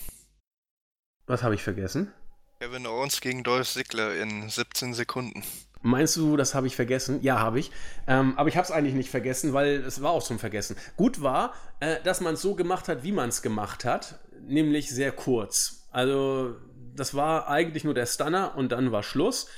Was 1.26 1.42
habe 1.42 1.54
ich 1.54 1.62
vergessen? 1.62 2.12
Kevin 2.58 2.86
Owens 2.86 3.20
gegen 3.20 3.42
Dolph 3.42 3.68
Ziggler 3.68 4.14
in 4.16 4.48
17 4.48 4.94
Sekunden. 4.94 5.42
Meinst 5.82 6.16
du, 6.16 6.36
das 6.36 6.54
habe 6.54 6.66
ich 6.66 6.76
vergessen? 6.76 7.22
Ja, 7.22 7.38
habe 7.38 7.58
ich. 7.58 7.70
Ähm, 8.06 8.34
aber 8.36 8.48
ich 8.50 8.56
habe 8.56 8.66
es 8.66 8.70
eigentlich 8.70 8.94
nicht 8.94 9.10
vergessen, 9.10 9.54
weil 9.54 9.76
es 9.76 10.02
war 10.02 10.10
auch 10.10 10.22
zum 10.22 10.38
Vergessen. 10.38 10.76
Gut 10.96 11.22
war, 11.22 11.54
äh, 11.80 11.96
dass 12.02 12.20
man 12.20 12.34
es 12.34 12.42
so 12.42 12.54
gemacht 12.54 12.88
hat, 12.88 13.02
wie 13.02 13.12
man 13.12 13.30
es 13.30 13.40
gemacht 13.40 13.86
hat, 13.86 14.18
nämlich 14.42 14.90
sehr 14.90 15.12
kurz. 15.12 15.86
Also, 15.90 16.56
das 16.94 17.14
war 17.14 17.48
eigentlich 17.48 17.84
nur 17.84 17.94
der 17.94 18.06
Stunner 18.06 18.54
und 18.56 18.72
dann 18.72 18.92
war 18.92 19.02
Schluss. 19.02 19.48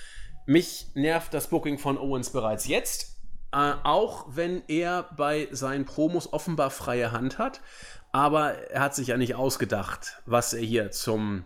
Mich 0.47 0.87
nervt 0.95 1.35
das 1.35 1.49
Booking 1.49 1.79
von 1.79 1.99
Owens 1.99 2.31
bereits 2.31 2.67
jetzt, 2.67 3.21
äh, 3.53 3.75
auch 3.83 4.27
wenn 4.29 4.63
er 4.69 5.09
bei 5.17 5.49
seinen 5.51 5.85
Promos 5.85 6.33
offenbar 6.33 6.71
freie 6.71 7.13
Hand 7.13 7.39
hat. 7.39 7.61
Aber 8.13 8.55
er 8.71 8.83
hat 8.83 8.95
sich 8.95 9.09
ja 9.09 9.17
nicht 9.17 9.35
ausgedacht, 9.35 10.21
was 10.27 10.53
er 10.53 10.63
hier 10.63 10.91
zum 10.91 11.45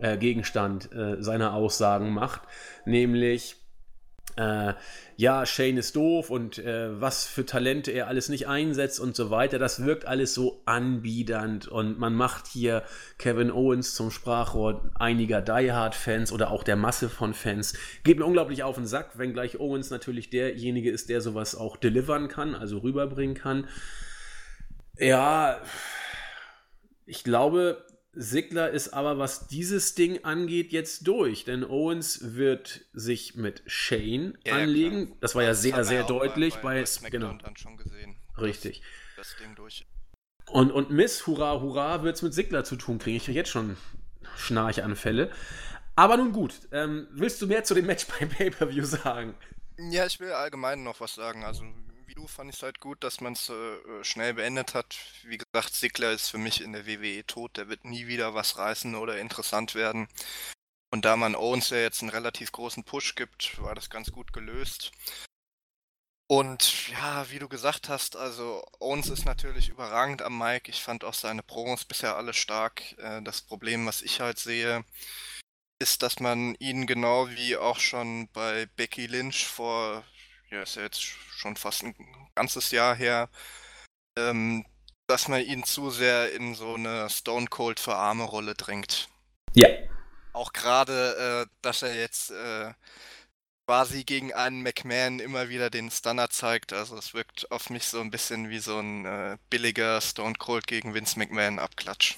äh, 0.00 0.18
Gegenstand 0.18 0.92
äh, 0.92 1.22
seiner 1.22 1.54
Aussagen 1.54 2.12
macht, 2.12 2.42
nämlich 2.84 3.56
äh, 4.36 4.74
ja, 5.16 5.44
Shane 5.44 5.76
ist 5.76 5.94
doof 5.94 6.30
und 6.30 6.58
äh, 6.58 7.00
was 7.00 7.26
für 7.26 7.44
Talente 7.44 7.90
er 7.90 8.08
alles 8.08 8.28
nicht 8.28 8.48
einsetzt 8.48 8.98
und 8.98 9.14
so 9.14 9.30
weiter. 9.30 9.58
Das 9.58 9.84
wirkt 9.84 10.06
alles 10.06 10.34
so 10.34 10.62
anbiedernd 10.64 11.68
und 11.68 11.98
man 11.98 12.14
macht 12.14 12.46
hier 12.46 12.82
Kevin 13.18 13.50
Owens 13.50 13.94
zum 13.94 14.10
Sprachrohr 14.10 14.90
einiger 14.94 15.42
Die 15.42 15.72
Hard-Fans 15.72 16.32
oder 16.32 16.50
auch 16.50 16.64
der 16.64 16.76
Masse 16.76 17.08
von 17.08 17.34
Fans. 17.34 17.74
Geht 18.04 18.18
mir 18.18 18.24
unglaublich 18.24 18.62
auf 18.62 18.76
den 18.76 18.86
Sack, 18.86 19.18
wenngleich 19.18 19.60
Owens 19.60 19.90
natürlich 19.90 20.30
derjenige 20.30 20.90
ist, 20.90 21.08
der 21.08 21.20
sowas 21.20 21.54
auch 21.54 21.76
delivern 21.76 22.28
kann, 22.28 22.54
also 22.54 22.78
rüberbringen 22.78 23.34
kann. 23.34 23.68
Ja, 24.98 25.60
ich 27.06 27.24
glaube, 27.24 27.84
Sigler 28.14 28.70
ist 28.70 28.90
aber, 28.90 29.18
was 29.18 29.46
dieses 29.48 29.94
Ding 29.94 30.22
angeht, 30.24 30.72
jetzt 30.72 31.06
durch, 31.08 31.44
denn 31.44 31.64
Owens 31.64 32.34
wird 32.34 32.82
sich 32.92 33.36
mit 33.36 33.62
Shane 33.66 34.36
ja, 34.44 34.56
anlegen. 34.56 35.08
Ja, 35.08 35.16
das 35.20 35.34
war 35.34 35.42
ja 35.42 35.50
das 35.50 35.62
sehr, 35.62 35.84
sehr 35.84 36.04
deutlich 36.04 36.56
bei, 36.56 36.82
bei, 36.82 36.88
bei 37.02 37.10
genau. 37.10 37.32
dann 37.42 37.56
schon 37.56 37.76
gesehen. 37.78 38.16
Richtig. 38.38 38.82
Das, 39.16 39.28
das 39.28 39.36
Ding 39.38 39.54
durch. 39.54 39.86
Und, 40.46 40.72
und 40.72 40.90
Miss, 40.90 41.26
hurra, 41.26 41.60
hurra, 41.60 42.02
wird 42.02 42.16
es 42.16 42.22
mit 42.22 42.34
Sigler 42.34 42.64
zu 42.64 42.76
tun 42.76 42.98
kriegen. 42.98 43.16
Ich 43.16 43.24
kriege 43.24 43.38
jetzt 43.38 43.50
schon 43.50 43.76
Schnarchanfälle. 44.36 45.30
Aber 45.96 46.16
nun 46.16 46.32
gut, 46.32 46.54
ähm, 46.72 47.06
willst 47.12 47.40
du 47.40 47.46
mehr 47.46 47.64
zu 47.64 47.74
dem 47.74 47.86
Match 47.86 48.06
beim 48.06 48.28
Pay-Per-View 48.28 48.84
sagen? 48.84 49.34
Ja, 49.78 50.04
ich 50.06 50.20
will 50.20 50.32
allgemein 50.32 50.82
noch 50.82 51.00
was 51.00 51.14
sagen. 51.14 51.44
Also 51.44 51.64
du 52.14 52.26
fand 52.26 52.50
ich 52.50 52.56
es 52.56 52.62
halt 52.62 52.80
gut, 52.80 53.02
dass 53.04 53.20
man 53.20 53.32
es 53.34 53.48
äh, 53.48 53.52
äh, 53.54 54.04
schnell 54.04 54.34
beendet 54.34 54.74
hat. 54.74 54.96
Wie 55.22 55.38
gesagt, 55.38 55.74
Sigler 55.74 56.12
ist 56.12 56.28
für 56.28 56.38
mich 56.38 56.60
in 56.60 56.72
der 56.72 56.86
WWE 56.86 57.24
tot. 57.26 57.56
Der 57.56 57.68
wird 57.68 57.84
nie 57.84 58.06
wieder 58.06 58.34
was 58.34 58.58
reißen 58.58 58.94
oder 58.94 59.18
interessant 59.18 59.74
werden. 59.74 60.08
Und 60.90 61.04
da 61.04 61.16
man 61.16 61.34
Owens 61.34 61.70
ja 61.70 61.78
jetzt 61.78 62.02
einen 62.02 62.10
relativ 62.10 62.52
großen 62.52 62.84
Push 62.84 63.14
gibt, 63.14 63.60
war 63.62 63.74
das 63.74 63.90
ganz 63.90 64.12
gut 64.12 64.32
gelöst. 64.32 64.92
Und 66.28 66.88
ja, 66.88 67.30
wie 67.30 67.38
du 67.38 67.48
gesagt 67.48 67.88
hast, 67.88 68.16
also 68.16 68.64
Owens 68.78 69.08
ist 69.08 69.24
natürlich 69.24 69.68
überragend 69.68 70.22
am 70.22 70.38
Mic. 70.38 70.68
Ich 70.68 70.82
fand 70.82 71.04
auch 71.04 71.14
seine 71.14 71.42
Promos 71.42 71.84
bisher 71.84 72.16
alle 72.16 72.34
stark. 72.34 72.96
Äh, 72.98 73.22
das 73.22 73.42
Problem, 73.42 73.86
was 73.86 74.02
ich 74.02 74.20
halt 74.20 74.38
sehe, 74.38 74.84
ist, 75.78 76.02
dass 76.02 76.20
man 76.20 76.54
ihn 76.56 76.86
genau 76.86 77.28
wie 77.28 77.56
auch 77.56 77.80
schon 77.80 78.28
bei 78.32 78.66
Becky 78.76 79.06
Lynch 79.06 79.46
vor 79.46 80.04
ja, 80.52 80.62
ist 80.62 80.76
ja 80.76 80.82
jetzt 80.82 81.02
schon 81.02 81.56
fast 81.56 81.82
ein 81.82 81.94
ganzes 82.34 82.70
Jahr 82.70 82.94
her, 82.94 83.28
ähm, 84.18 84.64
dass 85.06 85.28
man 85.28 85.42
ihn 85.42 85.64
zu 85.64 85.90
sehr 85.90 86.32
in 86.32 86.54
so 86.54 86.74
eine 86.74 87.08
Stone 87.10 87.46
Cold 87.46 87.80
für 87.80 87.96
arme 87.96 88.24
Rolle 88.24 88.54
drängt. 88.54 89.08
Ja. 89.54 89.68
Auch 90.32 90.52
gerade, 90.52 91.46
äh, 91.46 91.54
dass 91.62 91.82
er 91.82 91.94
jetzt 91.94 92.30
äh, 92.30 92.72
quasi 93.66 94.04
gegen 94.04 94.32
einen 94.32 94.62
McMahon 94.62 95.20
immer 95.20 95.48
wieder 95.48 95.70
den 95.70 95.90
Stunner 95.90 96.30
zeigt. 96.30 96.72
Also 96.72 96.96
es 96.96 97.14
wirkt 97.14 97.50
auf 97.50 97.70
mich 97.70 97.86
so 97.86 98.00
ein 98.00 98.10
bisschen 98.10 98.50
wie 98.50 98.58
so 98.58 98.78
ein 98.78 99.04
äh, 99.04 99.38
billiger 99.50 100.00
Stone 100.00 100.34
Cold 100.34 100.66
gegen 100.66 100.94
Vince 100.94 101.18
McMahon 101.18 101.58
Abklatsch. 101.58 102.16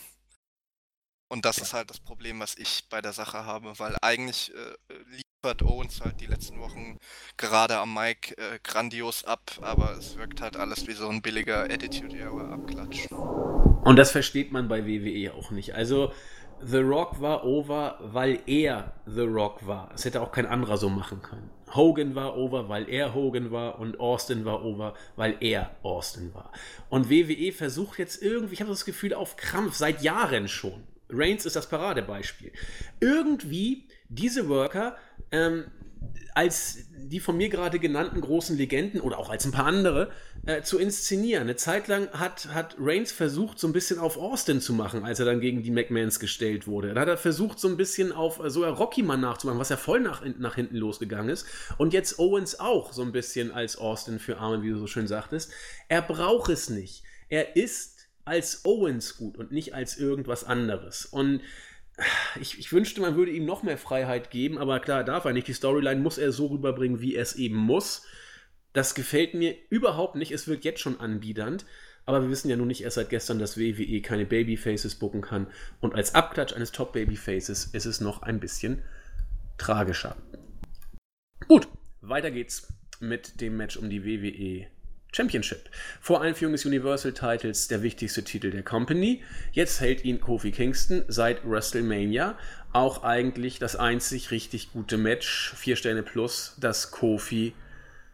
Und 1.35 1.45
das 1.45 1.59
ist 1.59 1.75
halt 1.75 1.91
das 1.91 1.99
Problem, 1.99 2.39
was 2.39 2.57
ich 2.57 2.85
bei 2.89 3.01
der 3.01 3.13
Sache 3.13 3.45
habe, 3.45 3.77
weil 3.81 3.97
eigentlich 4.01 4.53
äh, 4.55 4.95
liefert 5.17 5.63
Owens 5.65 6.01
halt 6.01 6.21
die 6.21 6.27
letzten 6.27 6.61
Wochen 6.61 6.97
gerade 7.37 7.77
am 7.79 7.93
Mic 7.93 8.37
äh, 8.39 8.61
grandios 8.63 9.25
ab, 9.25 9.41
aber 9.61 9.97
es 9.99 10.17
wirkt 10.17 10.41
halt 10.41 10.57
alles 10.57 10.87
wie 10.87 10.93
so 10.93 11.09
ein 11.09 11.23
billiger 11.23 11.65
Attitude-Era-Abklatsch. 11.65 13.09
Und 13.11 13.97
das 13.97 14.13
versteht 14.13 14.53
man 14.53 14.69
bei 14.69 14.87
WWE 14.87 15.35
auch 15.35 15.51
nicht. 15.51 15.75
Also, 15.75 16.13
The 16.61 16.79
Rock 16.79 17.21
war 17.21 17.45
over, 17.45 17.99
weil 18.01 18.39
er 18.47 18.93
The 19.05 19.23
Rock 19.23 19.67
war. 19.67 19.91
Es 19.93 20.05
hätte 20.05 20.21
auch 20.21 20.31
kein 20.31 20.47
anderer 20.47 20.77
so 20.77 20.89
machen 20.89 21.21
können. 21.21 21.51
Hogan 21.75 22.15
war 22.15 22.37
over, 22.37 22.69
weil 22.69 22.89
er 22.89 23.13
Hogan 23.13 23.51
war 23.51 23.81
und 23.81 23.99
Austin 23.99 24.45
war 24.45 24.65
over, 24.65 24.95
weil 25.17 25.37
er 25.41 25.75
Austin 25.83 26.33
war. 26.33 26.53
Und 26.91 27.11
WWE 27.11 27.51
versucht 27.51 27.99
jetzt 27.99 28.23
irgendwie, 28.23 28.55
ich 28.55 28.61
habe 28.61 28.71
das 28.71 28.85
Gefühl, 28.85 29.15
auf 29.15 29.35
Krampf, 29.35 29.75
seit 29.75 30.01
Jahren 30.01 30.47
schon. 30.47 30.94
Reigns 31.15 31.47
ist 31.47 31.57
das 31.57 31.69
Paradebeispiel. 31.69 32.53
Irgendwie 33.01 33.89
diese 34.09 34.49
Worker 34.49 34.97
ähm, 35.31 35.65
als 36.35 36.79
die 36.97 37.21
von 37.21 37.37
mir 37.37 37.49
gerade 37.49 37.79
genannten 37.79 38.21
großen 38.21 38.57
Legenden 38.57 39.01
oder 39.01 39.19
auch 39.19 39.31
als 39.31 39.45
ein 39.45 39.53
paar 39.53 39.67
andere 39.67 40.11
äh, 40.47 40.63
zu 40.63 40.79
inszenieren. 40.79 41.43
Eine 41.43 41.57
Zeit 41.57 41.87
lang 41.87 42.09
hat, 42.11 42.49
hat 42.53 42.77
Reigns 42.79 43.13
versucht, 43.13 43.59
so 43.59 43.67
ein 43.67 43.73
bisschen 43.73 43.99
auf 43.99 44.17
Austin 44.17 44.61
zu 44.61 44.73
machen, 44.73 45.05
als 45.05 45.21
er 45.21 45.27
dann 45.27 45.41
gegen 45.41 45.63
die 45.63 45.71
McMahons 45.71 46.19
gestellt 46.19 46.67
wurde. 46.67 46.95
Da 46.95 47.03
hat 47.03 47.09
er 47.09 47.17
versucht, 47.17 47.61
so 47.61 47.69
ein 47.69 47.77
bisschen 47.77 48.13
auf 48.13 48.43
äh, 48.43 48.51
so 48.51 48.65
Rocky 48.65 49.03
Man 49.03 49.21
nachzumachen, 49.21 49.61
was 49.61 49.69
ja 49.69 49.77
voll 49.77 50.01
nach, 50.01 50.25
nach 50.39 50.55
hinten 50.55 50.77
losgegangen 50.77 51.29
ist. 51.29 51.47
Und 51.79 51.93
jetzt 51.93 52.19
Owens 52.19 52.59
auch 52.59 52.93
so 52.93 53.03
ein 53.03 53.13
bisschen 53.13 53.53
als 53.53 53.77
Austin 53.77 54.19
für 54.19 54.39
Armen, 54.39 54.63
wie 54.63 54.71
du 54.71 54.79
so 54.79 54.87
schön 54.87 55.07
sagtest. 55.07 55.53
Er 55.89 56.03
braucht 56.03 56.51
es 56.51 56.69
nicht. 56.69 57.03
Er 57.29 57.57
ist 57.57 57.94
als 58.25 58.65
Owens 58.65 59.17
gut 59.17 59.37
und 59.37 59.53
nicht 59.53 59.75
als 59.75 59.99
irgendwas 59.99 60.45
anderes. 60.45 61.07
Und 61.07 61.41
ich, 62.41 62.59
ich, 62.59 62.73
wünschte, 62.73 63.01
man 63.01 63.17
würde 63.17 63.31
ihm 63.31 63.45
noch 63.45 63.63
mehr 63.63 63.79
Freiheit 63.79 64.31
geben, 64.31 64.59
aber 64.59 64.81
klar, 64.81 65.05
darf 65.05 65.25
er 65.25 65.33
nicht. 65.33 65.47
Die 65.47 65.53
Storyline 65.53 66.01
muss 66.01 66.19
er 66.19 66.33
so 66.33 66.47
rüberbringen, 66.47 67.01
wie 67.01 67.15
er 67.15 67.23
es 67.23 67.37
eben 67.37 67.57
muss. 67.57 68.05
Das 68.73 68.95
gefällt 68.95 69.35
mir 69.35 69.55
überhaupt 69.71 70.17
nicht. 70.17 70.33
Es 70.33 70.49
wirkt 70.49 70.65
jetzt 70.65 70.81
schon 70.81 70.99
anbiedernd. 70.99 71.65
Aber 72.07 72.21
wir 72.21 72.29
wissen 72.29 72.51
ja 72.51 72.57
nun 72.57 72.67
nicht 72.67 72.83
erst 72.83 72.97
seit 72.97 73.09
gestern, 73.09 73.39
dass 73.39 73.57
WWE 73.57 74.03
keine 74.03 74.27
Babyfaces 74.27 74.97
booken 74.97 75.23
kann. 75.23 75.47
Und 75.81 75.95
als 75.95 76.15
Abklatsch 76.15 76.53
eines 76.53 76.73
Top-Babyfaces 76.73 77.67
ist 77.67 77.87
es 77.87 78.01
noch 78.01 78.23
ein 78.23 78.41
bisschen 78.41 78.83
tragischer. 79.57 80.17
Gut, 81.49 81.69
weiter 82.01 82.31
geht's 82.31 82.69
mit 83.01 83.41
dem 83.41 83.57
Match 83.57 83.77
um 83.77 83.89
die 83.89 84.05
WWE 84.05 84.67
Championship. 85.15 85.71
Vor 86.01 86.23
Einführung 86.23 86.53
des 86.53 86.67
Universal 86.67 87.13
Titles 87.13 87.69
der 87.69 87.83
wichtigste 87.83 88.25
Titel 88.25 88.51
der 88.51 88.63
Company. 88.63 89.23
Jetzt 89.53 89.81
hält 89.81 90.05
ihn 90.05 90.21
Kofi 90.21 90.51
Kingston 90.51 91.05
seit 91.09 91.49
WrestleMania. 91.49 92.37
Auch 92.73 93.05
eigentlich 93.05 93.59
das 93.59 93.77
einzig 93.77 94.31
richtig 94.31 94.73
gute 94.73 94.97
Match, 94.97 95.55
4 95.57 95.77
Sterne 95.77 96.03
plus, 96.03 96.57
das 96.59 96.91
Kofi 96.91 97.55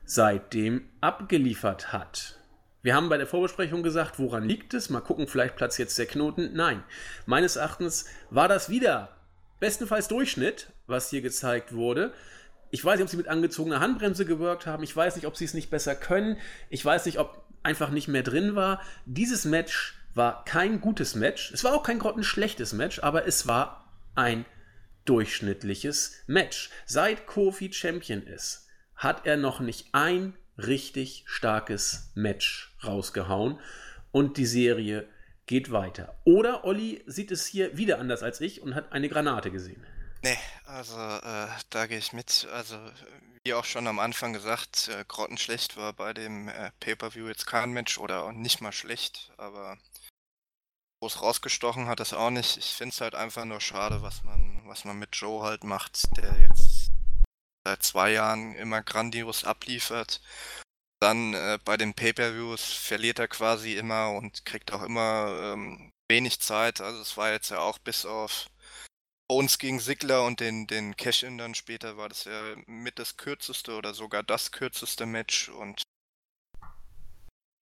seitdem 0.04 0.88
abgeliefert 1.00 1.92
hat. 1.92 2.36
Wir 2.82 2.94
haben 2.94 3.08
bei 3.08 3.16
der 3.16 3.26
Vorbesprechung 3.26 3.82
gesagt, 3.82 4.18
woran 4.18 4.48
liegt 4.48 4.74
es? 4.74 4.90
Mal 4.90 5.00
gucken, 5.00 5.26
vielleicht 5.26 5.56
platzt 5.56 5.78
jetzt 5.78 5.98
der 5.98 6.06
Knoten. 6.06 6.54
Nein, 6.54 6.82
meines 7.26 7.56
Erachtens 7.56 8.06
war 8.30 8.48
das 8.48 8.70
wieder 8.70 9.16
bestenfalls 9.60 10.08
Durchschnitt, 10.08 10.70
was 10.86 11.10
hier 11.10 11.20
gezeigt 11.20 11.74
wurde. 11.74 12.12
Ich 12.70 12.84
weiß 12.84 12.96
nicht, 12.98 13.04
ob 13.04 13.10
sie 13.10 13.16
mit 13.16 13.28
angezogener 13.28 13.80
Handbremse 13.80 14.24
gewirkt 14.24 14.66
haben. 14.66 14.82
Ich 14.82 14.94
weiß 14.94 15.16
nicht, 15.16 15.26
ob 15.26 15.36
sie 15.36 15.44
es 15.44 15.54
nicht 15.54 15.70
besser 15.70 15.94
können. 15.94 16.36
Ich 16.68 16.84
weiß 16.84 17.06
nicht, 17.06 17.18
ob 17.18 17.44
einfach 17.62 17.90
nicht 17.90 18.08
mehr 18.08 18.22
drin 18.22 18.54
war. 18.54 18.80
Dieses 19.06 19.44
Match 19.44 19.96
war 20.14 20.44
kein 20.44 20.80
gutes 20.80 21.14
Match. 21.14 21.52
Es 21.52 21.64
war 21.64 21.74
auch 21.74 21.82
kein 21.82 22.00
schlechtes 22.22 22.72
Match, 22.72 23.00
aber 23.00 23.26
es 23.26 23.46
war 23.46 23.92
ein 24.14 24.44
durchschnittliches 25.04 26.22
Match. 26.26 26.70
Seit 26.86 27.26
Kofi 27.26 27.72
Champion 27.72 28.22
ist, 28.22 28.68
hat 28.94 29.26
er 29.26 29.36
noch 29.36 29.60
nicht 29.60 29.88
ein 29.92 30.34
richtig 30.58 31.24
starkes 31.26 32.10
Match 32.14 32.76
rausgehauen 32.84 33.58
und 34.12 34.36
die 34.36 34.46
Serie 34.46 35.08
geht 35.46 35.72
weiter. 35.72 36.16
Oder 36.24 36.64
Olli 36.64 37.02
sieht 37.06 37.30
es 37.30 37.46
hier 37.46 37.76
wieder 37.76 37.98
anders 37.98 38.22
als 38.22 38.40
ich 38.40 38.62
und 38.62 38.74
hat 38.74 38.92
eine 38.92 39.08
Granate 39.08 39.50
gesehen. 39.50 39.84
Nee, 40.22 40.38
also 40.64 40.98
äh, 40.98 41.48
da 41.70 41.86
gehe 41.86 41.98
ich 41.98 42.12
mit. 42.12 42.46
Also 42.52 42.76
wie 43.44 43.54
auch 43.54 43.64
schon 43.64 43.86
am 43.86 43.98
Anfang 43.98 44.32
gesagt, 44.34 44.88
äh, 44.88 45.04
grottenschlecht 45.08 45.76
war 45.76 45.94
bei 45.94 46.12
dem 46.12 46.48
äh, 46.48 46.70
Pay-Per-View 46.80 47.26
jetzt 47.28 47.46
kein 47.46 47.72
Match 47.72 47.96
oder 47.96 48.24
auch 48.24 48.32
nicht 48.32 48.60
mal 48.60 48.72
schlecht, 48.72 49.32
aber 49.38 49.78
groß 51.00 51.22
rausgestochen 51.22 51.88
hat 51.88 52.00
es 52.00 52.12
auch 52.12 52.30
nicht. 52.30 52.58
Ich 52.58 52.74
finde 52.74 52.92
es 52.92 53.00
halt 53.00 53.14
einfach 53.14 53.46
nur 53.46 53.60
schade, 53.60 54.02
was 54.02 54.22
man, 54.22 54.62
was 54.66 54.84
man 54.84 54.98
mit 54.98 55.16
Joe 55.16 55.42
halt 55.42 55.64
macht, 55.64 56.14
der 56.18 56.38
jetzt 56.38 56.90
seit 57.66 57.82
zwei 57.82 58.10
Jahren 58.12 58.54
immer 58.56 58.82
grandios 58.82 59.44
abliefert. 59.44 60.20
Dann 61.00 61.32
äh, 61.32 61.58
bei 61.64 61.78
den 61.78 61.94
Pay-Per-Views 61.94 62.62
verliert 62.74 63.18
er 63.18 63.28
quasi 63.28 63.74
immer 63.76 64.10
und 64.10 64.44
kriegt 64.44 64.70
auch 64.70 64.82
immer 64.82 65.54
ähm, 65.54 65.92
wenig 66.10 66.40
Zeit. 66.40 66.82
Also 66.82 67.00
es 67.00 67.16
war 67.16 67.32
jetzt 67.32 67.50
ja 67.50 67.60
auch 67.60 67.78
bis 67.78 68.04
auf 68.04 68.50
Owens 69.30 69.58
gegen 69.58 69.78
Sigler 69.78 70.24
und 70.24 70.40
den, 70.40 70.66
den 70.66 70.96
Cash-In 70.96 71.38
dann 71.38 71.54
später 71.54 71.96
war 71.96 72.08
das 72.08 72.24
ja 72.24 72.56
mit 72.66 72.98
das 72.98 73.16
kürzeste 73.16 73.76
oder 73.76 73.94
sogar 73.94 74.24
das 74.24 74.50
kürzeste 74.50 75.06
Match 75.06 75.48
und 75.48 75.82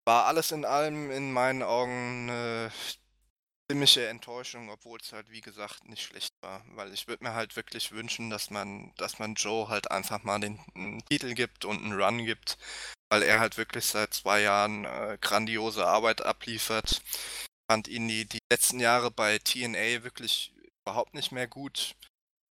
war 0.06 0.24
alles 0.24 0.50
in 0.50 0.64
allem 0.64 1.10
in 1.10 1.30
meinen 1.30 1.62
Augen 1.62 2.30
eine 2.30 2.72
ziemliche 3.70 4.08
Enttäuschung, 4.08 4.70
obwohl 4.70 4.98
es 4.98 5.12
halt 5.12 5.30
wie 5.30 5.42
gesagt 5.42 5.84
nicht 5.86 6.02
schlecht 6.02 6.32
war, 6.40 6.64
weil 6.70 6.90
ich 6.94 7.06
würde 7.06 7.22
mir 7.22 7.34
halt 7.34 7.54
wirklich 7.54 7.92
wünschen, 7.92 8.30
dass 8.30 8.48
man, 8.48 8.94
dass 8.96 9.18
man 9.18 9.34
Joe 9.34 9.68
halt 9.68 9.90
einfach 9.90 10.22
mal 10.22 10.40
den 10.40 10.58
Titel 11.10 11.34
gibt 11.34 11.66
und 11.66 11.84
einen 11.84 12.00
Run 12.00 12.24
gibt, 12.24 12.56
weil 13.10 13.22
er 13.22 13.40
halt 13.40 13.58
wirklich 13.58 13.84
seit 13.84 14.14
zwei 14.14 14.40
Jahren 14.40 14.86
äh, 14.86 15.18
grandiose 15.20 15.86
Arbeit 15.86 16.22
abliefert. 16.22 17.02
Fand 17.70 17.88
ihn 17.88 18.08
die, 18.08 18.24
die 18.24 18.40
letzten 18.50 18.80
Jahre 18.80 19.10
bei 19.10 19.38
TNA 19.38 20.02
wirklich 20.02 20.54
überhaupt 20.88 21.12
nicht 21.14 21.32
mehr 21.32 21.46
gut. 21.46 21.94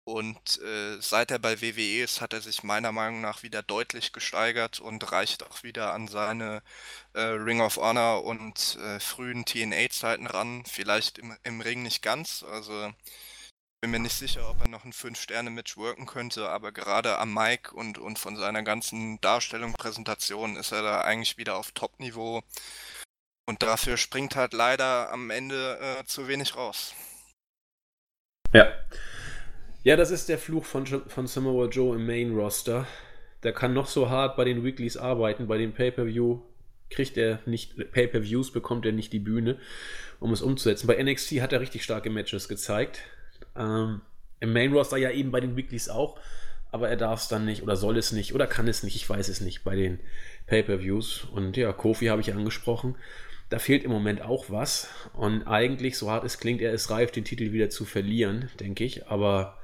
Und 0.06 0.62
äh, 0.62 1.02
seit 1.02 1.32
er 1.32 1.40
bei 1.40 1.60
WWE 1.62 2.04
ist, 2.04 2.22
hat 2.22 2.34
er 2.34 2.42
sich 2.42 2.64
meiner 2.64 2.92
Meinung 2.92 3.20
nach 3.20 3.44
wieder 3.44 3.64
deutlich 3.64 4.14
gesteigert 4.14 4.80
und 4.80 5.12
reicht 5.12 5.44
auch 5.44 5.64
wieder 5.64 5.94
an 5.94 6.08
seine 6.08 6.62
äh, 7.14 7.22
Ring 7.22 7.62
of 7.62 7.78
Honor 7.78 8.24
und 8.24 8.78
äh, 8.78 9.00
frühen 9.00 9.44
TNA-Zeiten 9.44 10.28
ran. 10.28 10.64
Vielleicht 10.66 11.18
im, 11.18 11.36
im 11.44 11.62
Ring 11.62 11.82
nicht 11.84 12.04
ganz. 12.04 12.44
Also 12.44 12.94
bin 13.82 13.92
mir 13.92 14.00
nicht 14.00 14.16
sicher, 14.16 14.50
ob 14.50 14.62
er 14.62 14.70
noch 14.70 14.86
ein 14.86 14.94
5-Sterne-Match 14.94 15.78
worken 15.78 16.06
könnte, 16.06 16.50
aber 16.50 16.72
gerade 16.72 17.18
am 17.18 17.34
Mic 17.34 17.72
und, 17.74 17.98
und 17.98 18.20
von 18.20 18.38
seiner 18.38 18.64
ganzen 18.64 19.20
Darstellung, 19.22 19.74
Präsentation 19.74 20.56
ist 20.58 20.72
er 20.72 20.84
da 20.84 21.02
eigentlich 21.02 21.38
wieder 21.38 21.58
auf 21.58 21.72
Top-Niveau. 21.72 22.44
Und 23.50 23.64
dafür 23.64 23.98
springt 23.98 24.36
halt 24.36 24.54
leider 24.54 25.12
am 25.12 25.32
Ende 25.32 25.80
äh, 25.80 26.06
zu 26.06 26.28
wenig 26.28 26.56
raus. 26.56 26.94
Ja. 28.54 28.72
Ja, 29.84 29.96
das 29.96 30.12
ist 30.12 30.30
der 30.30 30.38
Fluch 30.38 30.66
von, 30.66 30.86
von 30.86 31.28
Samoa 31.28 31.68
Joe 31.68 31.96
im 31.96 32.06
Main 32.06 32.36
Roster. 32.36 32.86
Der 33.44 33.54
kann 33.54 33.74
noch 33.74 33.88
so 33.88 34.10
hart 34.10 34.36
bei 34.36 34.44
den 34.44 34.64
Weeklies 34.64 34.98
arbeiten, 34.98 35.48
bei 35.48 35.58
den 35.58 35.74
Pay-Per-View 35.74 36.42
kriegt 36.90 37.18
er 37.18 37.40
nicht, 37.46 37.92
Pay-Per-Views 37.92 38.52
bekommt 38.52 38.86
er 38.86 38.92
nicht 38.92 39.14
die 39.14 39.20
Bühne, 39.20 39.58
um 40.20 40.32
es 40.32 40.42
umzusetzen. 40.42 40.88
Bei 40.88 41.02
NXT 41.02 41.42
hat 41.42 41.54
er 41.54 41.62
richtig 41.62 41.84
starke 41.84 42.10
Matches 42.10 42.48
gezeigt. 42.48 43.02
Ähm, 43.56 44.02
Im 44.40 44.54
Main 44.54 44.74
Roster 44.74 44.98
ja 44.98 45.12
eben 45.12 45.32
bei 45.32 45.40
den 45.40 45.56
Weeklies 45.56 45.90
auch, 45.90 46.20
aber 46.72 46.90
er 46.90 46.98
darf 46.98 47.22
es 47.22 47.28
dann 47.28 47.46
nicht 47.46 47.64
oder 47.64 47.76
soll 47.76 47.98
es 47.98 48.12
nicht 48.12 48.34
oder 48.34 48.48
kann 48.48 48.68
es 48.68 48.84
nicht, 48.84 48.96
ich 48.96 49.10
weiß 49.10 49.28
es 49.30 49.42
nicht, 49.42 49.64
bei 49.64 49.76
den 49.76 50.00
Pay-Per-Views. 50.48 51.26
Und 51.32 51.58
ja, 51.58 51.74
Kofi 51.74 52.06
habe 52.06 52.22
ich 52.22 52.34
angesprochen. 52.34 52.96
Da 53.50 53.60
fehlt 53.60 53.84
im 53.84 53.92
Moment 53.92 54.22
auch 54.22 54.46
was. 54.50 54.90
Und 55.14 55.48
eigentlich, 55.48 55.98
so 55.98 56.12
hart 56.12 56.26
es 56.26 56.40
klingt, 56.40 56.62
er 56.62 56.74
ist 56.74 56.90
reif, 56.90 57.12
den 57.12 57.24
Titel 57.24 57.52
wieder 57.52 57.70
zu 57.70 57.86
verlieren, 57.86 58.50
denke 58.60 58.84
ich. 58.84 59.08
Aber 59.08 59.58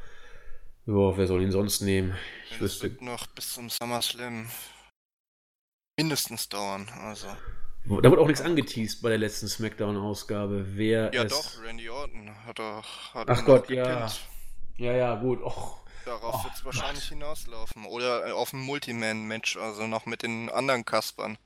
ja, 0.86 1.18
wer 1.18 1.28
soll 1.28 1.42
ihn 1.42 1.52
sonst 1.52 1.82
nehmen? 1.82 2.16
Ich 2.46 2.52
das 2.52 2.62
wüsste. 2.62 2.84
wird 2.84 3.02
noch 3.02 3.28
bis 3.28 3.54
zum 3.54 3.70
SummerSlam 3.70 4.50
mindestens 5.98 6.50
dauern. 6.50 6.88
Also. 7.02 7.28
Da 7.86 8.10
wurde 8.10 8.22
auch 8.22 8.28
nichts 8.28 8.42
angeteased 8.42 9.02
bei 9.02 9.10
der 9.10 9.18
letzten 9.18 9.48
Smackdown-Ausgabe. 9.48 10.66
Wer 10.78 11.14
ja, 11.14 11.26
doch, 11.26 11.62
Randy 11.62 11.90
Orton 11.90 12.34
hat 12.46 12.60
er. 12.60 12.84
Hat 13.14 13.30
Ach 13.30 13.46
Gott, 13.46 13.70
ja. 13.70 14.10
Ja, 14.78 14.94
ja, 14.94 15.16
gut. 15.16 15.42
Och. 15.42 15.84
Darauf 16.06 16.36
oh, 16.36 16.44
wird 16.44 16.56
es 16.56 16.66
wahrscheinlich 16.66 17.06
hinauslaufen. 17.06 17.86
Oder 17.86 18.28
äh, 18.28 18.32
auf 18.32 18.52
ein 18.52 18.60
Multiman-Match, 18.60 19.58
also 19.58 19.88
noch 19.88 20.06
mit 20.06 20.24
den 20.24 20.50
anderen 20.50 20.84
Kaspern. 20.84 21.38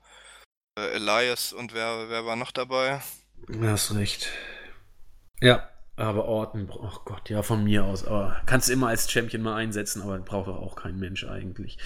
Äh, 0.78 0.94
Elias 0.94 1.52
und 1.52 1.74
wer, 1.74 2.08
wer 2.08 2.24
war 2.24 2.36
noch 2.36 2.52
dabei? 2.52 3.00
Du 3.48 3.66
hast 3.66 3.94
recht. 3.94 4.30
Ja, 5.40 5.68
aber 5.96 6.26
Orton, 6.26 6.70
oh 6.70 7.00
Gott, 7.04 7.28
ja, 7.30 7.42
von 7.42 7.64
mir 7.64 7.84
aus. 7.84 8.04
Aber 8.04 8.40
kannst 8.46 8.68
du 8.68 8.72
immer 8.72 8.88
als 8.88 9.10
Champion 9.10 9.42
mal 9.42 9.56
einsetzen, 9.56 10.02
aber 10.02 10.18
braucht 10.18 10.48
doch 10.48 10.58
auch 10.58 10.76
kein 10.76 10.98
Mensch 10.98 11.24
eigentlich. 11.24 11.78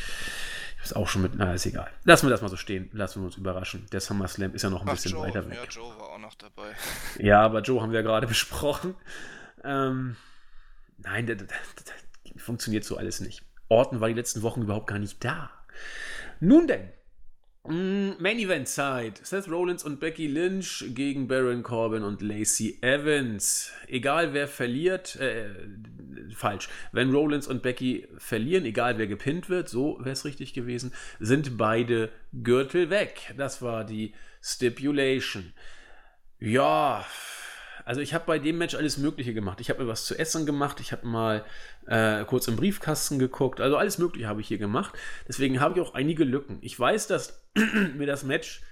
Ist 0.82 0.97
auch 0.97 1.09
schon 1.09 1.22
mit, 1.22 1.36
na, 1.36 1.55
ist 1.55 1.64
egal. 1.64 1.90
Lassen 2.05 2.26
wir 2.26 2.30
das 2.30 2.43
mal 2.43 2.49
so 2.49 2.57
stehen. 2.57 2.90
Lassen 2.93 3.20
wir 3.20 3.26
uns 3.26 3.36
überraschen. 3.36 3.86
Der 3.93 4.01
SummerSlam 4.01 4.53
ist 4.55 4.62
ja 4.62 4.70
noch 4.70 4.82
ein 4.82 4.88
Ach, 4.88 4.95
bisschen 4.95 5.12
Joe, 5.12 5.26
weiter 5.26 5.49
weg. 5.49 5.57
Ja, 5.57 5.64
Joe 5.70 5.99
war 5.99 6.11
auch 6.11 6.18
noch 6.18 6.34
dabei. 6.34 6.72
Ja, 7.18 7.40
aber 7.40 7.61
Joe 7.62 7.80
haben 7.80 7.93
wir 7.93 8.01
ja 8.01 8.07
gerade 8.07 8.26
besprochen. 8.26 8.97
Ähm, 9.64 10.16
nein, 10.99 11.26
das, 11.26 11.38
das, 11.38 11.84
das 11.84 12.43
funktioniert 12.43 12.84
so 12.84 12.97
alles 12.97 13.20
nicht. 13.20 13.43
Orton 13.68 14.01
war 14.01 14.09
die 14.09 14.14
letzten 14.14 14.43
Wochen 14.43 14.62
überhaupt 14.62 14.88
gar 14.88 14.99
nicht 14.99 15.24
da. 15.24 15.51
Nun 16.40 16.66
denn, 16.66 16.90
Main 17.64 18.38
Event 18.40 18.66
Zeit. 18.66 19.20
Seth 19.22 19.48
Rollins 19.48 19.84
und 19.84 20.00
Becky 20.00 20.26
Lynch 20.26 20.84
gegen 20.94 21.28
Baron 21.28 21.62
Corbin 21.62 22.02
und 22.02 22.20
Lacey 22.20 22.78
Evans. 22.80 23.70
Egal 23.86 24.34
wer 24.34 24.48
verliert, 24.48 25.14
äh, 25.16 25.48
falsch. 26.34 26.68
Wenn 26.90 27.12
Rollins 27.12 27.46
und 27.46 27.62
Becky 27.62 28.08
verlieren, 28.18 28.64
egal 28.64 28.98
wer 28.98 29.06
gepinnt 29.06 29.48
wird, 29.48 29.68
so 29.68 29.96
wäre 30.00 30.10
es 30.10 30.24
richtig 30.24 30.54
gewesen, 30.54 30.92
sind 31.20 31.56
beide 31.56 32.10
Gürtel 32.32 32.90
weg. 32.90 33.32
Das 33.36 33.62
war 33.62 33.84
die 33.84 34.12
Stipulation. 34.42 35.52
Ja, 36.40 37.06
also 37.84 38.00
ich 38.00 38.14
habe 38.14 38.24
bei 38.26 38.38
dem 38.38 38.58
Match 38.58 38.74
alles 38.74 38.96
Mögliche 38.98 39.34
gemacht. 39.34 39.60
Ich 39.60 39.70
habe 39.70 39.82
mir 39.82 39.88
was 39.88 40.04
zu 40.04 40.18
essen 40.18 40.46
gemacht, 40.46 40.80
ich 40.80 40.92
habe 40.92 41.06
mal 41.06 41.44
äh, 41.86 42.24
kurz 42.24 42.48
im 42.48 42.56
Briefkasten 42.56 43.18
geguckt. 43.18 43.60
Also 43.60 43.76
alles 43.76 43.98
Mögliche 43.98 44.26
habe 44.26 44.40
ich 44.40 44.48
hier 44.48 44.58
gemacht. 44.58 44.94
Deswegen 45.28 45.60
habe 45.60 45.78
ich 45.78 45.86
auch 45.86 45.94
einige 45.94 46.24
Lücken. 46.24 46.58
Ich 46.60 46.78
weiß, 46.78 47.06
dass 47.06 47.42
mir 47.96 48.06
das 48.06 48.24
Match, 48.24 48.62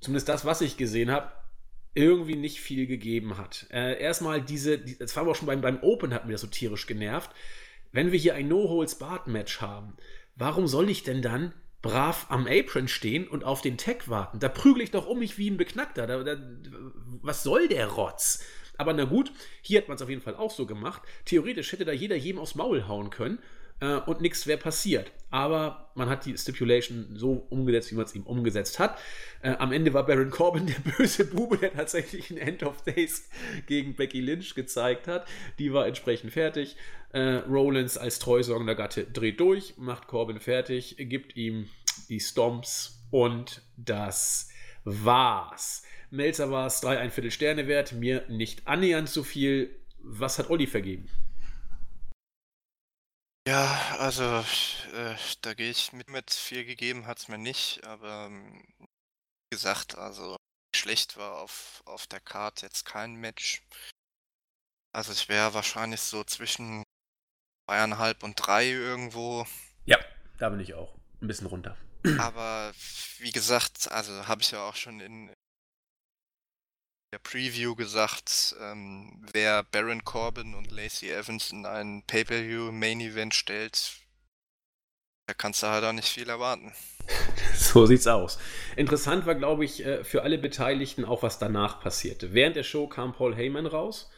zumindest 0.00 0.28
das, 0.28 0.44
was 0.44 0.60
ich 0.60 0.76
gesehen 0.76 1.10
habe, 1.10 1.30
irgendwie 1.94 2.36
nicht 2.36 2.60
viel 2.60 2.86
gegeben 2.86 3.38
hat. 3.38 3.66
Äh, 3.70 4.00
erstmal 4.00 4.42
diese, 4.42 4.78
die, 4.78 4.98
das 4.98 5.16
war 5.16 5.26
auch 5.26 5.36
schon 5.36 5.46
beim, 5.46 5.60
beim 5.60 5.82
Open, 5.82 6.12
hat 6.12 6.26
mir 6.26 6.32
das 6.32 6.40
so 6.40 6.48
tierisch 6.48 6.86
genervt. 6.86 7.30
Wenn 7.92 8.10
wir 8.10 8.18
hier 8.18 8.34
ein 8.34 8.48
No-Holds-Bart-Match 8.48 9.60
haben, 9.60 9.96
warum 10.34 10.66
soll 10.66 10.90
ich 10.90 11.04
denn 11.04 11.22
dann 11.22 11.52
brav 11.84 12.26
am 12.30 12.46
Apron 12.46 12.88
stehen 12.88 13.28
und 13.28 13.44
auf 13.44 13.60
den 13.60 13.76
Tag 13.76 14.08
warten. 14.08 14.40
Da 14.40 14.48
prügel 14.48 14.82
ich 14.82 14.90
doch 14.90 15.06
um 15.06 15.18
mich 15.18 15.36
wie 15.36 15.50
ein 15.50 15.58
Beknackter. 15.58 16.06
Da, 16.06 16.24
da, 16.24 16.36
was 17.20 17.42
soll 17.42 17.68
der 17.68 17.88
Rotz? 17.88 18.42
Aber 18.78 18.94
na 18.94 19.04
gut, 19.04 19.30
hier 19.60 19.80
hat 19.80 19.88
man 19.88 19.96
es 19.96 20.02
auf 20.02 20.08
jeden 20.08 20.22
Fall 20.22 20.34
auch 20.34 20.50
so 20.50 20.64
gemacht. 20.64 21.02
Theoretisch 21.26 21.70
hätte 21.72 21.84
da 21.84 21.92
jeder 21.92 22.16
jedem 22.16 22.40
aufs 22.40 22.54
Maul 22.54 22.88
hauen 22.88 23.10
können 23.10 23.38
äh, 23.80 23.96
und 23.96 24.22
nichts 24.22 24.46
wäre 24.46 24.58
passiert. 24.58 25.12
Aber 25.30 25.90
man 25.94 26.08
hat 26.08 26.24
die 26.24 26.36
Stipulation 26.38 27.16
so 27.16 27.46
umgesetzt, 27.50 27.90
wie 27.90 27.96
man 27.96 28.06
es 28.06 28.14
ihm 28.14 28.22
umgesetzt 28.22 28.78
hat. 28.78 28.98
Äh, 29.42 29.50
am 29.50 29.70
Ende 29.70 29.92
war 29.92 30.06
Baron 30.06 30.30
Corbin 30.30 30.66
der 30.84 30.92
böse 30.96 31.26
Bube, 31.26 31.58
der 31.58 31.74
tatsächlich 31.74 32.30
ein 32.30 32.38
End 32.38 32.62
of 32.62 32.80
Days 32.82 33.28
gegen 33.66 33.94
Becky 33.94 34.22
Lynch 34.22 34.54
gezeigt 34.54 35.06
hat. 35.06 35.26
Die 35.58 35.72
war 35.74 35.86
entsprechend 35.86 36.32
fertig. 36.32 36.76
Äh, 37.14 37.44
Rollins 37.48 37.96
als 37.96 38.18
treusorgender 38.18 38.74
Gatte 38.74 39.04
dreht 39.04 39.38
durch, 39.38 39.74
macht 39.76 40.08
Corbin 40.08 40.40
fertig, 40.40 40.96
gibt 40.98 41.36
ihm 41.36 41.70
die 42.08 42.18
Stomps 42.18 43.06
und 43.12 43.62
das 43.76 44.48
war's. 44.82 45.84
Melzer 46.10 46.50
war 46.50 46.66
es 46.66 46.80
drei 46.80 46.98
ein 46.98 47.12
Viertel 47.12 47.30
Sterne 47.30 47.68
wert, 47.68 47.92
mir 47.92 48.28
nicht 48.28 48.66
annähernd 48.66 49.08
so 49.08 49.22
viel. 49.22 49.80
Was 49.98 50.40
hat 50.40 50.50
Olli 50.50 50.66
vergeben? 50.66 51.08
Ja, 53.46 53.96
also 54.00 54.24
äh, 54.92 55.14
da 55.42 55.54
gehe 55.54 55.70
ich 55.70 55.92
mit, 55.92 56.10
mit 56.10 56.32
viel 56.32 56.64
gegeben 56.64 57.06
hat 57.06 57.18
es 57.18 57.28
mir 57.28 57.38
nicht, 57.38 57.84
aber 57.84 58.26
ähm, 58.26 58.64
wie 58.80 58.86
gesagt, 59.52 59.96
also 59.96 60.36
schlecht 60.74 61.16
war 61.16 61.40
auf, 61.42 61.80
auf 61.86 62.08
der 62.08 62.18
Karte 62.20 62.66
jetzt 62.66 62.84
kein 62.84 63.14
Match. 63.14 63.62
Also 64.92 65.12
ich 65.12 65.28
wäre 65.28 65.54
wahrscheinlich 65.54 66.00
so 66.00 66.24
zwischen 66.24 66.83
zweieinhalb 67.64 68.22
und 68.22 68.34
drei 68.34 68.68
irgendwo. 68.68 69.46
Ja, 69.84 69.98
da 70.38 70.48
bin 70.50 70.60
ich 70.60 70.74
auch. 70.74 70.94
Ein 71.20 71.28
bisschen 71.28 71.46
runter. 71.46 71.76
Aber 72.18 72.72
wie 73.18 73.32
gesagt, 73.32 73.90
also 73.90 74.28
habe 74.28 74.42
ich 74.42 74.50
ja 74.50 74.60
auch 74.68 74.76
schon 74.76 75.00
in 75.00 75.30
der 77.12 77.18
Preview 77.18 77.74
gesagt, 77.74 78.54
ähm, 78.60 79.24
wer 79.32 79.62
Baron 79.62 80.04
Corbin 80.04 80.54
und 80.54 80.70
Lacey 80.70 81.10
Evans 81.10 81.50
in 81.50 81.64
ein 81.64 82.02
Pay-Per-View 82.06 82.72
Main 82.72 83.00
Event 83.00 83.34
stellt, 83.34 84.00
da 85.26 85.34
kannst 85.34 85.62
du 85.62 85.68
halt 85.68 85.84
auch 85.84 85.92
nicht 85.92 86.08
viel 86.08 86.28
erwarten. 86.28 86.72
So 87.54 87.86
sieht's 87.86 88.06
aus. 88.06 88.38
Interessant 88.76 89.26
war, 89.26 89.34
glaube 89.34 89.64
ich, 89.64 89.84
äh, 89.84 90.04
für 90.04 90.22
alle 90.22 90.38
Beteiligten 90.38 91.04
auch, 91.04 91.22
was 91.22 91.38
danach 91.38 91.80
passierte. 91.80 92.32
Während 92.34 92.56
der 92.56 92.62
Show 92.62 92.88
kam 92.88 93.12
Paul 93.12 93.34
Heyman 93.34 93.66
raus 93.66 94.10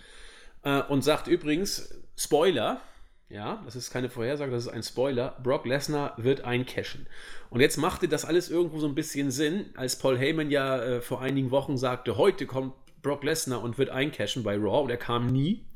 äh, 0.62 0.82
und 0.82 1.02
sagt 1.02 1.26
übrigens, 1.26 1.94
Spoiler, 2.16 2.80
ja, 3.28 3.60
das 3.64 3.74
ist 3.74 3.90
keine 3.90 4.08
Vorhersage, 4.08 4.52
das 4.52 4.66
ist 4.66 4.72
ein 4.72 4.84
Spoiler. 4.84 5.36
Brock 5.42 5.66
Lesnar 5.66 6.14
wird 6.16 6.42
eincashen. 6.42 7.06
Und 7.50 7.60
jetzt 7.60 7.76
machte 7.76 8.06
das 8.06 8.24
alles 8.24 8.50
irgendwo 8.50 8.78
so 8.78 8.86
ein 8.86 8.94
bisschen 8.94 9.30
Sinn, 9.30 9.70
als 9.74 9.98
Paul 9.98 10.16
Heyman 10.16 10.50
ja 10.50 10.80
äh, 10.80 11.00
vor 11.00 11.20
einigen 11.20 11.50
Wochen 11.50 11.76
sagte, 11.76 12.16
heute 12.16 12.46
kommt 12.46 12.74
Brock 13.02 13.24
Lesnar 13.24 13.62
und 13.62 13.78
wird 13.78 13.90
eincashen 13.90 14.44
bei 14.44 14.56
Raw 14.56 14.84
und 14.84 14.90
er 14.90 14.96
kam 14.96 15.26
nie. 15.26 15.66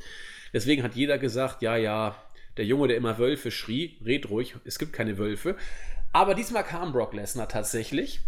Deswegen 0.53 0.82
hat 0.82 0.94
jeder 0.94 1.18
gesagt, 1.18 1.62
ja, 1.62 1.76
ja, 1.76 2.16
der 2.57 2.64
Junge, 2.64 2.88
der 2.88 2.96
immer 2.96 3.18
Wölfe 3.18 3.51
schrie, 3.51 3.98
red 4.05 4.30
ruhig, 4.30 4.55
es 4.64 4.78
gibt 4.78 4.92
keine 4.92 5.18
Wölfe. 5.18 5.57
Aber 6.12 6.34
diesmal 6.34 6.64
kam 6.64 6.92
Brock 6.92 7.14
Lesnar 7.14 7.48
tatsächlich. 7.48 8.20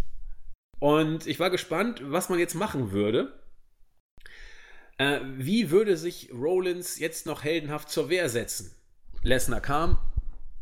Und 0.79 1.29
ich 1.29 1.39
war 1.39 1.51
gespannt, 1.51 2.03
was 2.05 2.29
man 2.29 2.41
jetzt 2.41 2.55
machen 2.55 2.91
würde. 2.91 3.41
Äh, 4.99 5.21
wie 5.37 5.71
würde 5.71 5.97
sich 5.97 6.31
Rollins 6.33 6.99
jetzt 6.99 7.27
noch 7.27 7.45
heldenhaft 7.45 7.89
zur 7.89 8.09
Wehr 8.09 8.29
setzen? 8.29 8.75
Lesnar 9.25 9.61
kam, 9.61 9.99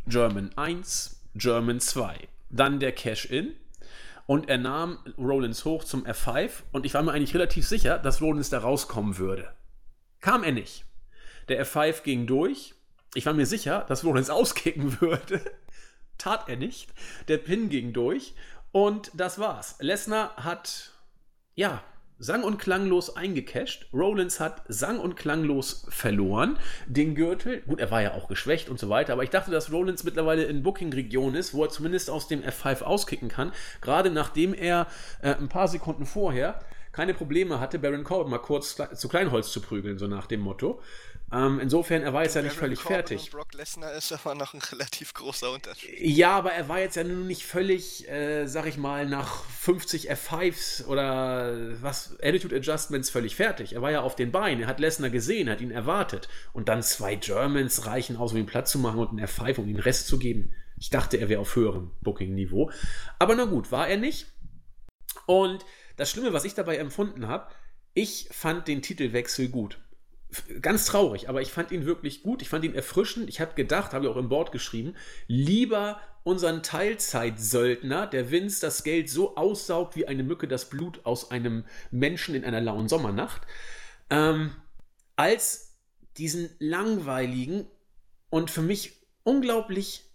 German 0.06 0.50
1, 0.56 1.22
German 1.34 1.80
2. 1.80 2.28
Dann 2.50 2.78
der 2.78 2.92
Cash-In 2.92 3.54
und 4.26 4.50
er 4.50 4.58
nahm 4.58 4.98
Rollins 5.16 5.64
hoch 5.64 5.82
zum 5.82 6.04
F5 6.04 6.50
und 6.72 6.84
ich 6.84 6.92
war 6.92 7.02
mir 7.02 7.12
eigentlich 7.12 7.34
relativ 7.34 7.66
sicher, 7.66 7.98
dass 7.98 8.20
Rollins 8.20 8.50
da 8.50 8.58
rauskommen 8.58 9.16
würde. 9.16 9.50
Kam 10.20 10.44
er 10.44 10.52
nicht. 10.52 10.84
Der 11.48 11.64
F5 11.64 12.02
ging 12.02 12.26
durch. 12.26 12.74
Ich 13.14 13.24
war 13.24 13.32
mir 13.32 13.46
sicher, 13.46 13.86
dass 13.88 14.04
Rollins 14.04 14.28
auskicken 14.30 15.00
würde. 15.00 15.40
Tat 16.18 16.46
er 16.50 16.56
nicht. 16.56 16.92
Der 17.28 17.38
Pin 17.38 17.70
ging 17.70 17.94
durch 17.94 18.34
und 18.72 19.11
das 19.14 19.38
war's. 19.38 19.76
Lesnar 19.80 20.36
hat 20.36 20.92
ja 21.54 21.82
sang- 22.21 22.45
und 22.45 22.59
klanglos 22.59 23.16
eingecasht. 23.16 23.89
Rollins 23.93 24.39
hat 24.39 24.62
sang- 24.68 25.01
und 25.01 25.16
klanglos 25.16 25.87
verloren. 25.89 26.59
Den 26.87 27.14
Gürtel, 27.14 27.62
gut, 27.62 27.81
er 27.81 27.91
war 27.91 28.03
ja 28.03 28.14
auch 28.14 28.29
geschwächt 28.29 28.68
und 28.68 28.79
so 28.79 28.89
weiter, 28.89 29.14
aber 29.14 29.25
ich 29.25 29.31
dachte, 29.31 29.51
dass 29.51 29.73
Rollins 29.73 30.05
mittlerweile 30.05 30.45
in 30.45 30.62
Booking-Region 30.62 31.35
ist, 31.35 31.55
wo 31.55 31.64
er 31.64 31.71
zumindest 31.71 32.11
aus 32.11 32.29
dem 32.29 32.43
F5 32.43 32.83
auskicken 32.83 33.29
kann. 33.29 33.53
Gerade 33.81 34.11
nachdem 34.11 34.55
er 34.55 34.87
äh, 35.23 35.35
ein 35.35 35.49
paar 35.49 35.66
Sekunden 35.66 36.07
vorher 36.07 36.61
keine 36.93 37.14
Probleme 37.14 37.61
hatte, 37.61 37.79
Baron 37.79 38.05
Corbin 38.05 38.33
mal 38.33 38.39
kurz 38.39 38.77
zu 38.95 39.09
Kleinholz 39.09 39.53
zu 39.53 39.61
prügeln, 39.61 39.99
so 39.99 40.09
nach 40.09 40.27
dem 40.27 40.41
Motto. 40.41 40.81
Ähm, 41.33 41.61
insofern, 41.61 42.03
er 42.03 42.12
war 42.12 42.24
jetzt 42.24 42.35
ja 42.35 42.43
nicht 42.43 42.57
völlig 42.57 42.81
Corbin 42.81 42.97
fertig. 42.97 43.31
Brock 43.31 43.55
Lesnar 43.55 43.93
ist 43.93 44.11
aber 44.11 44.35
noch 44.35 44.53
ein 44.53 44.61
relativ 44.61 45.14
großer 45.14 45.53
Unterschied. 45.53 46.01
Ja, 46.01 46.33
aber 46.33 46.53
er 46.53 46.68
war 46.68 46.81
jetzt 46.81 46.97
ja 46.97 47.05
nun 47.05 47.28
nicht 47.28 47.45
völlig, 47.45 48.09
äh, 48.09 48.47
sag 48.49 48.66
ich 48.66 48.76
mal, 48.76 49.07
nach 49.07 49.45
50 49.45 50.11
F5s 50.11 50.87
oder 50.87 51.81
was, 51.83 52.16
Attitude 52.20 52.57
Adjustments 52.57 53.11
völlig 53.11 53.37
fertig. 53.37 53.74
Er 53.74 53.83
war 53.83 53.93
ja 53.93 54.01
auf 54.01 54.16
den 54.16 54.33
Beinen, 54.33 54.62
er 54.62 54.66
hat 54.66 54.81
Lesnar 54.81 55.11
gesehen, 55.11 55.49
hat 55.49 55.61
ihn 55.61 55.70
erwartet. 55.70 56.28
Und 56.53 56.68
dann 56.68 56.83
zwei 56.83 57.14
Germans 57.14 57.87
reichen 57.87 58.16
aus, 58.16 58.33
um 58.33 58.39
ihn 58.39 58.47
Platz 58.47 58.72
zu 58.72 58.81
machen 58.81 58.99
und 58.99 59.11
einen 59.11 59.24
F5, 59.24 59.59
um 59.59 59.68
ihm 59.68 59.76
Rest 59.76 60.09
zu 60.09 60.18
geben. 60.18 60.53
Ich 60.78 60.91
dachte, 60.91 61.16
er 61.18 61.28
wäre 61.28 61.41
auf 61.41 61.55
höherem 61.55 61.93
Booking-Niveau. 62.01 62.72
Aber 63.20 63.37
na 63.37 63.45
gut, 63.45 63.70
war 63.70 63.87
er 63.87 63.99
nicht. 63.99 64.26
Und 65.26 65.64
das 65.97 66.11
Schlimme, 66.11 66.33
was 66.33 66.45
ich 66.45 66.55
dabei 66.55 66.78
empfunden 66.78 67.28
habe, 67.28 67.53
ich 67.95 68.28
fand 68.33 68.66
den 68.66 68.83
Titelwechsel 68.83 69.49
gut 69.49 69.78
ganz 70.61 70.87
traurig, 70.87 71.28
aber 71.28 71.43
ich 71.43 71.51
fand 71.51 71.70
ihn 71.70 71.87
wirklich 71.87 72.22
gut. 72.22 72.43
Ich 72.43 72.49
fand 72.49 72.64
ihn 72.64 72.74
erfrischend. 72.74 73.28
Ich 73.28 73.41
habe 73.41 73.55
gedacht, 73.55 73.93
habe 73.93 74.05
ich 74.05 74.11
auch 74.11 74.16
im 74.16 74.28
Board 74.28 74.53
geschrieben, 74.53 74.95
lieber 75.26 76.01
unseren 76.22 76.62
Teilzeitsöldner, 76.62 78.07
der 78.07 78.31
Vince 78.31 78.61
das 78.61 78.85
Geld 78.85 79.09
so 79.09 79.37
aussaugt 79.37 79.97
wie 79.97 80.07
eine 80.07 80.22
Mücke 80.22 80.47
das 80.47 80.68
Blut 80.68 81.01
aus 81.05 81.31
einem 81.31 81.64
Menschen 81.91 82.35
in 82.35 82.45
einer 82.45 82.61
lauen 82.61 82.89
Sommernacht, 82.89 83.43
ähm, 84.11 84.53
als 85.16 85.78
diesen 86.16 86.51
langweiligen 86.59 87.66
und 88.28 88.51
für 88.51 88.62
mich 88.62 88.93
unglaublich 89.22 90.09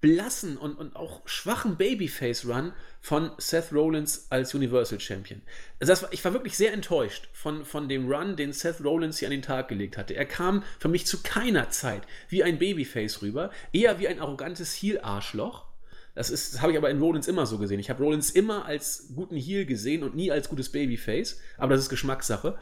blassen 0.00 0.56
und, 0.56 0.76
und 0.76 0.96
auch 0.96 1.20
schwachen 1.26 1.76
Babyface-Run 1.76 2.72
von 3.00 3.30
Seth 3.38 3.72
Rollins 3.72 4.26
als 4.30 4.54
Universal 4.54 4.98
Champion. 4.98 5.42
Also 5.78 6.06
ich 6.10 6.24
war 6.24 6.32
wirklich 6.32 6.56
sehr 6.56 6.72
enttäuscht 6.72 7.28
von, 7.32 7.64
von 7.64 7.88
dem 7.88 8.10
Run, 8.10 8.36
den 8.36 8.52
Seth 8.52 8.82
Rollins 8.82 9.18
hier 9.18 9.28
an 9.28 9.32
den 9.32 9.42
Tag 9.42 9.68
gelegt 9.68 9.98
hatte. 9.98 10.14
Er 10.14 10.24
kam 10.24 10.62
für 10.78 10.88
mich 10.88 11.06
zu 11.06 11.22
keiner 11.22 11.70
Zeit 11.70 12.02
wie 12.28 12.42
ein 12.42 12.58
Babyface 12.58 13.22
rüber, 13.22 13.50
eher 13.72 13.98
wie 13.98 14.08
ein 14.08 14.20
arrogantes 14.20 14.74
Heel-Arschloch. 14.74 15.66
Das, 16.14 16.30
das 16.30 16.60
habe 16.60 16.72
ich 16.72 16.78
aber 16.78 16.90
in 16.90 17.00
Rollins 17.00 17.28
immer 17.28 17.46
so 17.46 17.58
gesehen. 17.58 17.78
Ich 17.78 17.90
habe 17.90 18.02
Rollins 18.02 18.30
immer 18.30 18.64
als 18.64 19.12
guten 19.14 19.36
Heel 19.36 19.64
gesehen 19.64 20.02
und 20.02 20.16
nie 20.16 20.30
als 20.30 20.48
gutes 20.48 20.72
Babyface. 20.72 21.40
Aber 21.56 21.74
das 21.74 21.84
ist 21.84 21.88
Geschmackssache. 21.88 22.58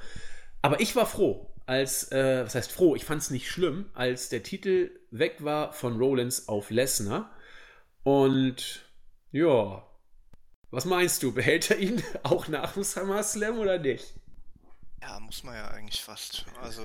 Aber 0.60 0.80
ich 0.80 0.94
war 0.96 1.06
froh, 1.06 1.50
als, 1.68 2.10
äh, 2.12 2.44
was 2.46 2.54
heißt 2.54 2.72
froh, 2.72 2.96
ich 2.96 3.04
fand 3.04 3.20
es 3.20 3.28
nicht 3.28 3.50
schlimm, 3.50 3.90
als 3.92 4.30
der 4.30 4.42
Titel 4.42 4.98
weg 5.10 5.44
war 5.44 5.74
von 5.74 5.98
Rollins 5.98 6.48
auf 6.48 6.70
Lesnar. 6.70 7.30
Und 8.04 8.86
ja, 9.32 9.86
was 10.70 10.86
meinst 10.86 11.22
du? 11.22 11.32
Behält 11.34 11.70
er 11.70 11.78
ihn 11.78 12.02
auch 12.22 12.48
nach 12.48 12.72
dem 12.72 12.84
SummerSlam 12.84 13.58
oder 13.58 13.78
nicht? 13.78 14.14
Ja, 15.02 15.20
muss 15.20 15.42
man 15.42 15.56
ja 15.56 15.68
eigentlich 15.68 16.02
fast. 16.02 16.46
Also 16.62 16.82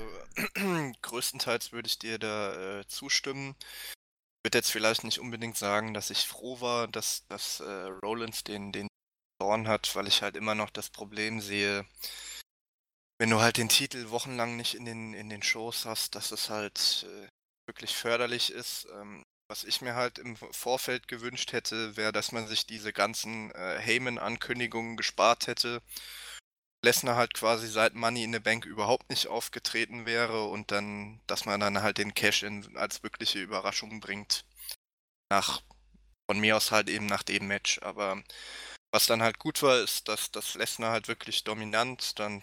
größtenteils 1.02 1.72
würde 1.72 1.88
ich 1.88 1.98
dir 1.98 2.20
da 2.20 2.80
äh, 2.80 2.88
zustimmen. 2.88 3.56
Ich 3.60 4.48
würde 4.50 4.58
jetzt 4.58 4.72
vielleicht 4.72 5.06
nicht 5.06 5.20
unbedingt 5.20 5.58
sagen, 5.58 5.94
dass 5.94 6.10
ich 6.10 6.28
froh 6.28 6.60
war, 6.60 6.90
dass, 6.90 7.26
dass 7.28 7.62
äh, 7.62 7.64
Rollins 8.04 8.44
den, 8.44 8.74
den 8.74 8.90
verloren 9.40 9.70
hat, 9.70 9.96
weil 9.96 10.10
ich 10.10 10.22
halt 10.22 10.36
immer 10.36 10.56
noch 10.56 10.70
das 10.70 10.90
Problem 10.90 11.40
sehe, 11.40 11.86
wenn 13.20 13.30
du 13.30 13.41
halt 13.41 13.57
den 13.57 13.70
Titel 13.70 14.09
wochenlang 14.09 14.55
nicht 14.57 14.76
in 14.76 14.86
den, 14.86 15.14
in 15.14 15.30
den 15.30 15.43
Shows 15.43 15.86
hast, 15.86 16.16
dass 16.16 16.32
es 16.32 16.49
halt 16.49 17.05
äh, 17.07 17.28
wirklich 17.68 17.95
förderlich 17.95 18.51
ist. 18.51 18.88
Ähm, 18.93 19.24
was 19.49 19.64
ich 19.64 19.82
mir 19.82 19.95
halt 19.95 20.18
im 20.20 20.36
Vorfeld 20.36 21.07
gewünscht 21.07 21.51
hätte, 21.51 21.95
wäre, 21.95 22.11
dass 22.11 22.32
man 22.32 22.47
sich 22.47 22.66
diese 22.66 22.93
ganzen 22.93 23.51
äh, 23.51 23.78
Heyman-Ankündigungen 23.80 24.97
gespart 24.97 25.47
hätte. 25.47 25.82
Lesnar 26.84 27.16
halt 27.16 27.34
quasi 27.34 27.68
seit 27.68 27.93
Money 27.93 28.24
in 28.24 28.34
the 28.34 28.39
Bank 28.39 28.66
überhaupt 28.66 29.09
nicht 29.09 29.28
aufgetreten 29.28 30.05
wäre 30.05 30.45
und 30.45 30.72
dann, 30.72 31.22
dass 31.28 31.45
man 31.45 31.59
dann 31.59 31.82
halt 31.82 31.97
den 31.97 32.14
Cash-In 32.14 32.76
als 32.76 33.03
wirkliche 33.03 33.39
Überraschung 33.39 33.99
bringt. 33.99 34.45
Nach, 35.32 35.61
von 36.30 36.39
mir 36.39 36.57
aus 36.57 36.72
halt 36.72 36.89
eben 36.89 37.05
nach 37.05 37.24
dem 37.24 37.47
Match. 37.47 37.80
Aber 37.84 38.22
was 38.91 39.05
dann 39.05 39.22
halt 39.22 39.39
gut 39.39 39.61
war, 39.61 39.80
ist, 39.80 40.07
dass 40.07 40.32
das 40.32 40.55
Lesnar 40.55 40.91
halt 40.91 41.07
wirklich 41.07 41.43
dominant 41.43 42.20
dann 42.20 42.41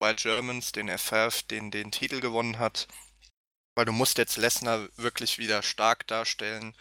Wild 0.00 0.18
Germans, 0.18 0.72
den 0.72 0.88
FF, 0.88 1.42
den 1.44 1.70
den 1.70 1.90
Titel 1.90 2.20
gewonnen 2.20 2.58
hat. 2.58 2.88
Weil 3.74 3.84
du 3.84 3.92
musst 3.92 4.18
jetzt 4.18 4.36
Lesnar 4.36 4.88
wirklich 4.96 5.38
wieder 5.38 5.62
stark 5.62 6.06
darstellen, 6.06 6.74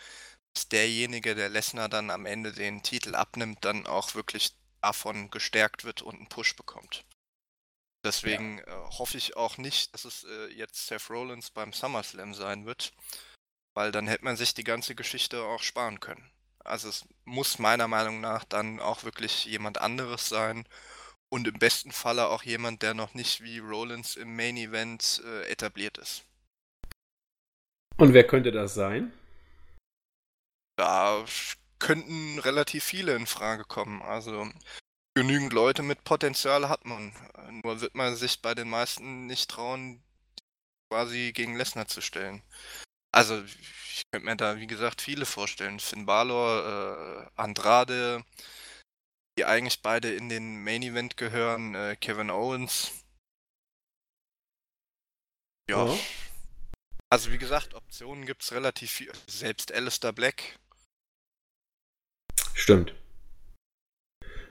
dass 0.54 0.70
derjenige, 0.70 1.36
der 1.36 1.50
Lesnar 1.50 1.90
dann 1.90 2.10
am 2.10 2.26
Ende 2.26 2.54
den 2.54 2.84
Titel 2.84 3.16
abnimmt, 3.16 3.64
dann 3.66 3.86
auch 3.86 4.16
wirklich 4.16 4.56
davon 4.82 5.30
gestärkt 5.32 5.84
wird 5.84 6.02
und 6.02 6.16
einen 6.16 6.30
Push 6.30 6.56
bekommt. 6.56 7.04
Deswegen 8.06 8.60
ja. 8.60 8.64
äh, 8.66 8.90
hoffe 8.92 9.18
ich 9.18 9.36
auch 9.36 9.58
nicht, 9.58 9.94
dass 9.94 10.06
es 10.06 10.24
äh, 10.24 10.48
jetzt 10.54 10.88
Seth 10.88 11.10
Rollins 11.10 11.50
beim 11.50 11.74
SummerSlam 11.74 12.36
sein 12.36 12.66
wird, 12.66 12.94
weil 13.74 13.92
dann 13.92 14.08
hätte 14.08 14.24
man 14.24 14.38
sich 14.38 14.54
die 14.54 14.64
ganze 14.64 14.94
Geschichte 14.94 15.44
auch 15.44 15.64
sparen 15.64 16.00
können. 16.00 16.32
Also 16.60 16.88
es 16.88 17.06
muss 17.26 17.60
meiner 17.60 17.88
Meinung 17.88 18.22
nach 18.22 18.44
dann 18.44 18.80
auch 18.80 19.04
wirklich 19.04 19.46
jemand 19.46 19.80
anderes 19.80 20.30
sein 20.30 20.68
und 21.36 21.50
im 21.50 21.60
besten 21.60 21.92
Falle 21.92 22.30
auch 22.30 22.44
jemand, 22.44 22.82
der 22.82 22.94
noch 22.94 23.14
nicht 23.14 23.44
wie 23.44 23.60
Rollins 23.60 24.16
im 24.16 24.38
Main 24.38 24.56
Event 24.56 25.22
äh, 25.26 25.50
etabliert 25.50 25.98
ist. 25.98 26.24
Und 27.98 28.14
wer 28.14 28.26
könnte 28.26 28.54
das 28.54 28.74
sein? 28.74 29.12
Da 30.78 31.26
könnten 31.78 32.40
relativ 32.40 32.86
viele 32.86 33.18
in 33.18 33.28
Frage 33.28 33.66
kommen. 33.66 34.02
Also 34.02 34.50
genügend 35.14 35.52
Leute 35.52 35.84
mit 35.84 36.06
Potenzial 36.06 36.70
hat 36.70 36.86
man. 36.86 37.14
Nur 37.64 37.82
wird 37.82 37.96
man 37.96 38.16
sich 38.16 38.42
bei 38.42 38.56
den 38.56 38.70
meisten 38.70 39.28
nicht 39.28 39.52
trauen, 39.52 40.02
quasi 40.90 41.34
gegen 41.34 41.58
Lesnar 41.58 41.88
zu 41.88 42.00
stellen. 42.00 42.44
Also 43.12 43.44
ich 43.44 44.04
könnte 44.10 44.26
mir 44.26 44.38
da, 44.38 44.58
wie 44.58 44.68
gesagt, 44.68 45.02
viele 45.02 45.26
vorstellen. 45.26 45.82
Finn 45.82 46.06
Balor, 46.06 47.28
äh, 47.28 47.42
Andrade, 47.42 48.24
die 49.38 49.46
eigentlich 49.46 49.82
beide 49.82 50.14
in 50.14 50.30
den 50.30 50.64
Main 50.64 50.82
Event 50.82 51.18
gehören, 51.18 51.76
äh, 51.76 51.96
Kevin 52.00 52.30
Owens. 52.30 52.92
Ja. 55.70 55.86
ja. 55.86 55.98
Also 57.10 57.32
wie 57.32 57.38
gesagt, 57.38 57.74
Optionen 57.74 58.26
gibt 58.26 58.44
es 58.44 58.52
relativ 58.52 58.92
viel. 58.92 59.12
Selbst 59.28 59.74
Alistair 59.74 60.14
Black. 60.14 60.60
Stimmt. 62.54 62.96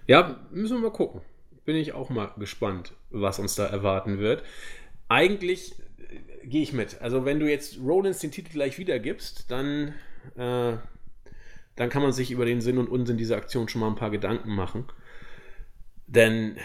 Ja, 0.07 0.47
müssen 0.51 0.76
wir 0.76 0.91
mal 0.91 0.93
gucken. 0.93 1.22
bin 1.64 1.76
ich 1.76 1.93
auch 1.93 2.11
mal 2.11 2.32
gespannt, 2.37 2.93
was 3.11 3.39
uns 3.39 3.55
da 3.55 3.66
erwarten 3.66 4.18
wird. 4.18 4.45
Eigentlich 5.09 5.74
äh, 5.99 6.47
gehe 6.47 6.62
ich 6.62 6.72
mit. 6.74 7.01
Also 7.01 7.24
wenn 7.24 7.41
du 7.41 7.49
jetzt 7.49 7.78
Rollins 7.78 8.18
den 8.18 8.30
Titel 8.30 8.53
gleich 8.53 8.78
wiedergibst, 8.78 9.51
dann, 9.51 9.95
äh, 10.37 10.76
dann 11.76 11.88
kann 11.88 12.02
man 12.02 12.12
sich 12.12 12.30
über 12.30 12.44
den 12.44 12.60
Sinn 12.60 12.78
und 12.78 12.88
Unsinn 12.88 13.16
dieser 13.16 13.36
Aktion 13.36 13.68
schon 13.68 13.80
mal 13.80 13.88
ein 13.88 13.96
paar 13.96 14.10
Gedanken 14.10 14.54
machen. 14.54 14.86
Denn 16.06 16.58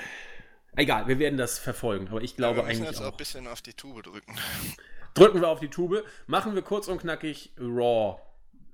egal, 0.76 1.08
wir 1.08 1.20
werden 1.20 1.38
das 1.38 1.60
verfolgen. 1.60 2.08
Aber 2.10 2.22
ich 2.22 2.36
glaube 2.36 2.60
ja, 2.60 2.66
wir 2.66 2.70
eigentlich 2.70 2.88
jetzt 2.88 3.02
auch. 3.02 3.12
ein 3.12 3.18
bisschen 3.18 3.48
auf 3.48 3.62
die 3.62 3.74
Tube 3.74 4.04
drücken. 4.04 4.36
Drücken 5.16 5.42
wir 5.42 5.48
auf 5.48 5.60
die 5.60 5.70
Tube. 5.70 6.04
Machen 6.28 6.54
wir 6.54 6.62
kurz 6.62 6.88
und 6.88 7.02
knackig 7.02 7.52
Raw 7.58 8.20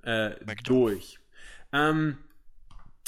äh, 0.02 0.32
durch. 0.62 1.18
Ähm, 1.72 2.18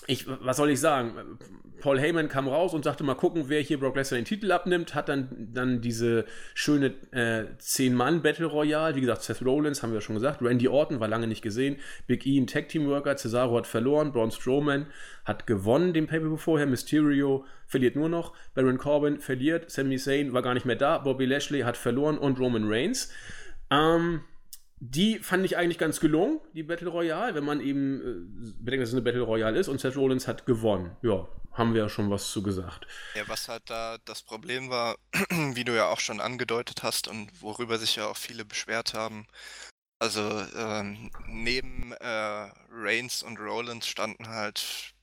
ich, 0.06 0.26
was 0.26 0.56
soll 0.56 0.70
ich 0.70 0.80
sagen? 0.80 1.38
Paul 1.80 2.00
Heyman 2.00 2.28
kam 2.28 2.48
raus 2.48 2.74
und 2.74 2.84
sagte 2.84 3.04
mal 3.04 3.14
gucken, 3.14 3.44
wer 3.48 3.60
hier 3.60 3.78
Brock 3.78 3.96
Lesnar 3.96 4.18
den 4.18 4.24
Titel 4.24 4.50
abnimmt, 4.50 4.94
hat 4.94 5.08
dann, 5.08 5.28
dann 5.52 5.80
diese 5.80 6.24
schöne 6.54 6.94
äh, 7.12 7.44
10-Mann-Battle 7.60 8.46
Royale, 8.46 8.96
wie 8.96 9.00
gesagt, 9.00 9.22
Seth 9.22 9.44
Rollins, 9.44 9.82
haben 9.82 9.92
wir 9.92 10.00
schon 10.00 10.16
gesagt, 10.16 10.42
Randy 10.42 10.66
Orton 10.68 10.98
war 10.98 11.08
lange 11.08 11.26
nicht 11.26 11.42
gesehen, 11.42 11.76
Big 12.06 12.26
E, 12.26 12.38
ein 12.38 12.46
Tag-Team-Worker, 12.46 13.16
Cesaro 13.16 13.56
hat 13.56 13.66
verloren, 13.66 14.12
Braun 14.12 14.30
Strowman 14.30 14.86
hat 15.24 15.46
gewonnen 15.46 15.92
den 15.92 16.06
Pay-Per-View 16.06 16.36
vorher, 16.36 16.66
Mysterio 16.66 17.44
verliert 17.66 17.94
nur 17.94 18.08
noch, 18.08 18.32
Baron 18.54 18.78
Corbin 18.78 19.20
verliert, 19.20 19.70
Sami 19.70 19.98
Zayn 19.98 20.32
war 20.32 20.42
gar 20.42 20.54
nicht 20.54 20.66
mehr 20.66 20.76
da, 20.76 20.98
Bobby 20.98 21.26
Lashley 21.26 21.60
hat 21.60 21.76
verloren 21.76 22.18
und 22.18 22.40
Roman 22.40 22.64
Reigns. 22.66 23.12
Ähm, 23.70 24.22
die 24.80 25.18
fand 25.18 25.44
ich 25.44 25.56
eigentlich 25.56 25.78
ganz 25.78 26.00
gelungen, 26.00 26.40
die 26.54 26.62
Battle 26.62 26.88
Royale, 26.88 27.34
wenn 27.34 27.44
man 27.44 27.60
eben 27.60 28.00
äh, 28.00 28.52
bedenkt, 28.60 28.82
dass 28.82 28.90
es 28.90 28.94
eine 28.94 29.02
Battle 29.02 29.22
Royale 29.22 29.58
ist 29.58 29.68
und 29.68 29.80
Seth 29.80 29.96
Rollins 29.96 30.28
hat 30.28 30.46
gewonnen. 30.46 30.96
Ja, 31.02 31.28
haben 31.52 31.74
wir 31.74 31.82
ja 31.82 31.88
schon 31.88 32.10
was 32.10 32.30
zu 32.30 32.42
gesagt. 32.42 32.86
Ja, 33.14 33.22
was 33.26 33.48
halt 33.48 33.62
da 33.66 33.98
das 34.04 34.22
Problem 34.22 34.70
war, 34.70 34.96
wie 35.30 35.64
du 35.64 35.74
ja 35.74 35.88
auch 35.88 36.00
schon 36.00 36.20
angedeutet 36.20 36.82
hast 36.82 37.08
und 37.08 37.42
worüber 37.42 37.78
sich 37.78 37.96
ja 37.96 38.06
auch 38.06 38.16
viele 38.16 38.44
beschwert 38.44 38.94
haben, 38.94 39.26
also 40.00 40.22
ähm, 40.56 41.10
neben 41.26 41.92
äh, 41.92 42.50
Reigns 42.70 43.24
und 43.24 43.38
Rollins 43.38 43.88
standen 43.88 44.28
halt, 44.28 44.94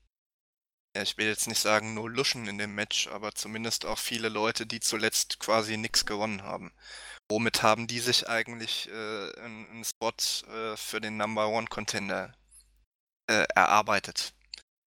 ja, 0.95 1.01
ich 1.01 1.17
will 1.17 1.27
jetzt 1.27 1.47
nicht 1.47 1.59
sagen 1.59 1.93
nur 1.93 2.09
Luschen 2.09 2.47
in 2.47 2.57
dem 2.57 2.75
Match, 2.75 3.07
aber 3.07 3.33
zumindest 3.33 3.85
auch 3.85 3.99
viele 3.99 4.29
Leute, 4.29 4.65
die 4.65 4.79
zuletzt 4.79 5.39
quasi 5.39 5.75
nichts 5.75 6.05
gewonnen 6.05 6.43
haben. 6.43 6.71
Womit 7.29 7.63
haben 7.63 7.87
die 7.87 7.99
sich 7.99 8.29
eigentlich 8.29 8.87
äh, 8.89 9.39
einen 9.39 9.83
Spot 9.83 10.11
äh, 10.47 10.77
für 10.77 11.01
den 11.01 11.17
Number 11.17 11.47
One 11.47 11.67
Contender 11.67 12.33
äh, 13.27 13.45
erarbeitet? 13.55 14.33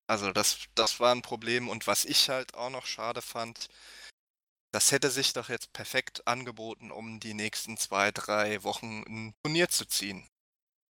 Also 0.07 0.31
das, 0.31 0.59
das 0.75 0.99
war 0.99 1.13
ein 1.13 1.21
Problem 1.21 1.67
und 1.69 1.85
was 1.85 2.05
ich 2.05 2.29
halt 2.29 2.55
auch 2.55 2.69
noch 2.69 2.85
schade 2.85 3.21
fand, 3.21 3.67
das 4.71 4.91
hätte 4.91 5.09
sich 5.09 5.33
doch 5.33 5.49
jetzt 5.49 5.73
perfekt 5.73 6.27
angeboten, 6.27 6.91
um 6.91 7.19
die 7.19 7.33
nächsten 7.33 7.77
zwei, 7.77 8.11
drei 8.11 8.63
Wochen 8.63 9.03
ein 9.07 9.33
Turnier 9.43 9.69
zu 9.69 9.85
ziehen. 9.85 10.27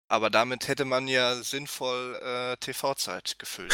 Aber 0.08 0.28
damit 0.28 0.68
hätte 0.68 0.84
man 0.84 1.08
ja 1.08 1.42
sinnvoll 1.42 2.16
äh, 2.22 2.56
TV-Zeit 2.58 3.38
gefüllt. 3.38 3.72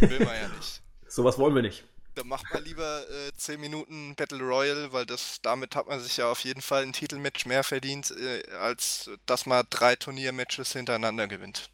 Will 0.00 0.24
man 0.24 0.34
ja 0.34 0.48
nicht. 0.48 0.82
Sowas 1.08 1.38
wollen 1.38 1.54
wir 1.54 1.62
nicht. 1.62 1.84
Dann 2.14 2.26
macht 2.26 2.52
man 2.52 2.64
lieber 2.64 3.02
äh, 3.08 3.32
10 3.36 3.60
Minuten 3.60 4.14
Battle 4.16 4.40
Royale, 4.40 4.92
weil 4.92 5.06
das 5.06 5.40
damit 5.42 5.76
hat 5.76 5.86
man 5.88 6.00
sich 6.00 6.16
ja 6.16 6.30
auf 6.30 6.40
jeden 6.40 6.60
Fall 6.60 6.82
ein 6.82 6.92
Titelmatch 6.92 7.46
mehr 7.46 7.62
verdient, 7.62 8.10
äh, 8.10 8.42
als 8.54 9.10
dass 9.26 9.46
man 9.46 9.64
drei 9.70 9.96
Turniermatches 9.96 10.72
hintereinander 10.72 11.28
gewinnt. 11.28 11.70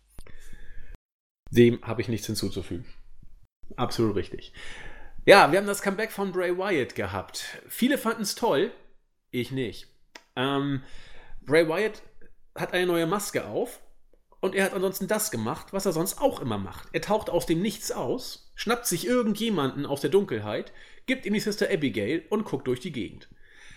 Dem 1.50 1.80
habe 1.82 2.02
ich 2.02 2.08
nichts 2.08 2.26
hinzuzufügen. 2.26 2.84
Absolut 3.76 4.16
richtig. 4.16 4.52
Ja, 5.24 5.50
wir 5.50 5.58
haben 5.58 5.66
das 5.66 5.82
Comeback 5.82 6.12
von 6.12 6.32
Bray 6.32 6.56
Wyatt 6.56 6.94
gehabt. 6.94 7.44
Viele 7.68 7.98
fanden 7.98 8.22
es 8.22 8.34
toll, 8.34 8.72
ich 9.30 9.50
nicht. 9.50 9.88
Ähm, 10.36 10.82
Bray 11.42 11.68
Wyatt 11.68 12.02
hat 12.54 12.72
eine 12.72 12.86
neue 12.86 13.06
Maske 13.06 13.46
auf 13.46 13.80
und 14.40 14.54
er 14.54 14.64
hat 14.64 14.74
ansonsten 14.74 15.08
das 15.08 15.30
gemacht, 15.30 15.72
was 15.72 15.86
er 15.86 15.92
sonst 15.92 16.20
auch 16.20 16.40
immer 16.40 16.58
macht. 16.58 16.88
Er 16.92 17.00
taucht 17.00 17.30
aus 17.30 17.46
dem 17.46 17.60
Nichts 17.60 17.90
aus, 17.90 18.45
schnappt 18.56 18.86
sich 18.86 19.06
irgendjemanden 19.06 19.86
aus 19.86 20.00
der 20.00 20.10
Dunkelheit, 20.10 20.72
gibt 21.06 21.24
ihm 21.24 21.34
die 21.34 21.40
Sister 21.40 21.68
Abigail 21.70 22.24
und 22.28 22.44
guckt 22.44 22.66
durch 22.66 22.80
die 22.80 22.92
Gegend. 22.92 23.28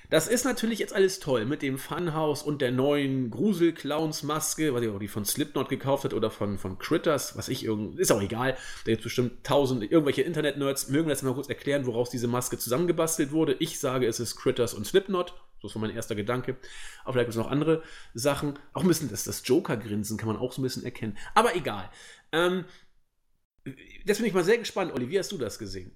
Das 0.10 0.28
ist 0.28 0.44
natürlich 0.44 0.80
jetzt 0.80 0.94
alles 0.96 1.20
toll 1.20 1.46
mit 1.46 1.62
dem 1.62 1.78
Funhouse 1.78 2.42
und 2.42 2.64
der 2.64 2.72
neuen 2.72 3.30
Grusel-Clowns-Maske, 3.30 4.74
was 4.74 4.82
ihr 4.82 4.92
auch 4.92 4.98
die 4.98 5.08
von 5.08 5.24
Slipknot 5.24 5.70
gekauft 5.70 6.04
hat 6.04 6.16
oder 6.16 6.32
von, 6.32 6.58
von 6.58 6.80
Critters, 6.80 7.38
was 7.38 7.48
ich 7.48 7.64
irgend, 7.64 8.00
ist 8.00 8.12
auch 8.12 8.22
egal. 8.22 8.54
Da 8.86 8.92
gibt 8.92 9.02
es 9.02 9.04
bestimmt 9.04 9.44
tausend, 9.44 9.84
irgendwelche 9.84 10.24
Internet-Nerds 10.24 10.90
mögen 10.90 11.10
das 11.10 11.22
mal 11.22 11.36
kurz 11.36 11.48
erklären, 11.48 11.86
woraus 11.86 12.10
diese 12.10 12.28
Maske 12.28 12.58
zusammengebastelt 12.58 13.32
wurde. 13.32 13.56
Ich 13.60 13.80
sage, 13.80 14.08
es 14.08 14.20
ist 14.20 14.36
Critters 14.36 14.74
und 14.74 14.88
Slipknot. 14.88 15.36
So 15.62 15.68
ist 15.68 15.76
mein 15.76 15.92
erster 15.92 16.16
Gedanke. 16.16 16.56
Aber 17.04 17.14
vielleicht 17.14 17.28
gibt 17.28 17.38
es 17.38 17.44
noch 17.44 17.52
andere 17.52 17.84
Sachen. 18.16 18.58
Auch 18.74 18.82
ein 18.82 18.88
bisschen 18.88 19.12
das, 19.12 19.26
das 19.26 19.44
Joker-Grinsen 19.46 20.18
kann 20.18 20.28
man 20.28 20.38
auch 20.38 20.54
so 20.54 20.62
ein 20.62 20.64
bisschen 20.64 20.86
erkennen. 20.86 21.18
Aber 21.36 21.56
egal. 21.56 21.88
Ähm, 22.32 22.66
das 24.06 24.18
bin 24.18 24.28
ich 24.28 24.34
mal 24.34 24.44
sehr 24.44 24.58
gespannt. 24.58 24.92
Olli, 24.94 25.10
wie 25.10 25.20
hast 25.20 25.32
du 25.32 25.38
das 25.38 25.58
gesehen? 25.60 25.92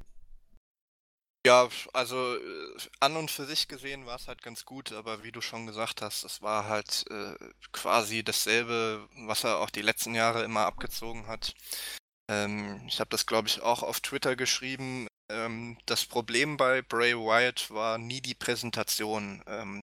Ja, 1.45 1.67
also 1.91 2.37
äh, 2.37 2.77
an 3.01 3.17
und 3.17 3.29
für 3.29 3.45
sich 3.45 3.67
gesehen 3.67 4.05
war 4.05 4.15
es 4.15 4.29
halt 4.29 4.41
ganz 4.41 4.63
gut, 4.63 4.93
aber 4.93 5.23
wie 5.23 5.31
du 5.33 5.41
schon 5.41 5.67
gesagt 5.67 6.01
hast, 6.01 6.23
es 6.23 6.41
war 6.41 6.69
halt 6.69 7.05
äh, 7.09 7.35
quasi 7.73 8.23
dasselbe, 8.23 9.09
was 9.27 9.43
er 9.43 9.59
auch 9.59 9.69
die 9.69 9.81
letzten 9.81 10.15
Jahre 10.15 10.43
immer 10.45 10.65
abgezogen 10.65 11.27
hat. 11.27 11.53
Ähm, 12.29 12.81
ich 12.87 12.99
habe 13.01 13.09
das, 13.09 13.25
glaube 13.25 13.49
ich, 13.49 13.61
auch 13.61 13.83
auf 13.83 13.99
Twitter 13.99 14.37
geschrieben. 14.37 15.07
Ähm, 15.29 15.77
das 15.85 16.05
Problem 16.05 16.55
bei 16.55 16.81
Bray 16.81 17.13
Wyatt 17.15 17.69
war 17.71 17.97
nie 17.97 18.21
die 18.21 18.35
Präsentation. 18.35 19.43
Ähm, 19.47 19.81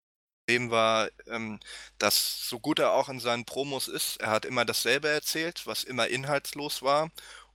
Problem 0.46 0.70
war, 0.70 1.08
ähm, 1.26 1.58
dass 1.98 2.48
so 2.48 2.60
gut 2.60 2.78
er 2.78 2.92
auch 2.92 3.08
in 3.08 3.18
seinen 3.18 3.44
Promos 3.44 3.88
ist, 3.88 4.18
er 4.20 4.30
hat 4.30 4.44
immer 4.44 4.64
dasselbe 4.64 5.08
erzählt, 5.08 5.66
was 5.66 5.82
immer 5.82 6.06
inhaltslos 6.08 6.82
war 6.82 7.10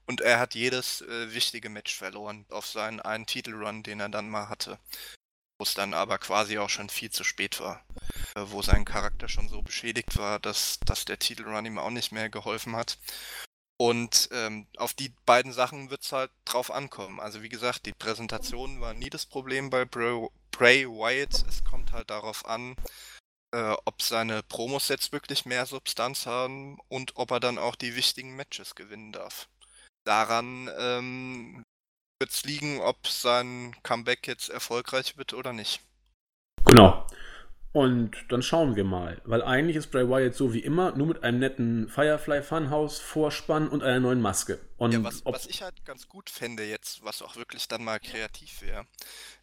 und 0.06 0.20
er 0.20 0.38
hat 0.38 0.54
jedes 0.54 1.00
äh, 1.02 1.32
wichtige 1.32 1.68
Match 1.68 1.94
verloren 1.94 2.44
auf 2.50 2.66
seinen 2.66 3.00
einen 3.00 3.26
Titelrun, 3.26 3.82
den 3.82 4.00
er 4.00 4.08
dann 4.08 4.28
mal 4.28 4.48
hatte. 4.48 4.78
Wo 5.58 5.64
es 5.64 5.74
dann 5.74 5.94
aber 5.94 6.18
quasi 6.18 6.58
auch 6.58 6.70
schon 6.70 6.88
viel 6.88 7.10
zu 7.10 7.24
spät 7.24 7.60
war. 7.60 7.84
Äh, 8.34 8.42
wo 8.46 8.62
sein 8.62 8.84
Charakter 8.84 9.28
schon 9.28 9.48
so 9.48 9.62
beschädigt 9.62 10.16
war, 10.18 10.40
dass, 10.40 10.80
dass 10.80 11.04
der 11.04 11.18
Titelrun 11.18 11.66
ihm 11.66 11.78
auch 11.78 11.90
nicht 11.90 12.12
mehr 12.12 12.28
geholfen 12.28 12.76
hat. 12.76 12.98
Und 13.78 14.28
ähm, 14.32 14.66
auf 14.76 14.94
die 14.94 15.12
beiden 15.26 15.52
Sachen 15.52 15.90
wird 15.90 16.02
es 16.02 16.12
halt 16.12 16.30
drauf 16.44 16.70
ankommen. 16.70 17.20
Also 17.20 17.42
wie 17.42 17.48
gesagt, 17.48 17.86
die 17.86 17.92
Präsentation 17.92 18.80
war 18.80 18.94
nie 18.94 19.10
das 19.10 19.26
Problem 19.26 19.70
bei 19.70 19.84
Bray, 19.84 20.28
Bray 20.50 20.86
Wyatt. 20.86 21.44
Es 21.48 21.64
kommt 21.64 21.92
halt 21.92 22.10
darauf 22.10 22.46
an, 22.46 22.76
äh, 23.52 23.74
ob 23.84 24.02
seine 24.02 24.42
Promos 24.42 24.88
jetzt 24.88 25.12
wirklich 25.12 25.46
mehr 25.46 25.66
Substanz 25.66 26.26
haben 26.26 26.78
und 26.88 27.16
ob 27.16 27.30
er 27.30 27.40
dann 27.40 27.58
auch 27.58 27.76
die 27.76 27.96
wichtigen 27.96 28.36
Matches 28.36 28.74
gewinnen 28.74 29.12
darf 29.12 29.48
daran 30.04 30.70
ähm, 30.78 31.64
wird 32.18 32.30
es 32.30 32.44
liegen, 32.44 32.80
ob 32.80 33.06
sein 33.06 33.74
Comeback 33.82 34.26
jetzt 34.26 34.48
erfolgreich 34.48 35.16
wird 35.16 35.34
oder 35.34 35.52
nicht. 35.52 35.80
Genau. 36.64 37.06
Und 37.72 38.26
dann 38.28 38.42
schauen 38.42 38.76
wir 38.76 38.84
mal, 38.84 39.22
weil 39.24 39.42
eigentlich 39.42 39.76
ist 39.76 39.90
Bray 39.90 40.06
Wyatt 40.06 40.34
so 40.34 40.52
wie 40.52 40.58
immer, 40.58 40.94
nur 40.94 41.06
mit 41.06 41.24
einem 41.24 41.38
netten 41.38 41.88
Firefly 41.88 42.42
Funhouse 42.42 42.98
Vorspann 42.98 43.66
und 43.68 43.82
einer 43.82 43.98
neuen 43.98 44.20
Maske. 44.20 44.60
Und 44.76 44.92
ja, 44.92 45.02
was, 45.02 45.24
was 45.24 45.46
ich 45.46 45.62
halt 45.62 45.82
ganz 45.86 46.06
gut 46.06 46.28
fände 46.28 46.64
jetzt, 46.64 47.02
was 47.02 47.22
auch 47.22 47.36
wirklich 47.36 47.68
dann 47.68 47.82
mal 47.82 47.98
kreativ 47.98 48.60
wäre, 48.60 48.84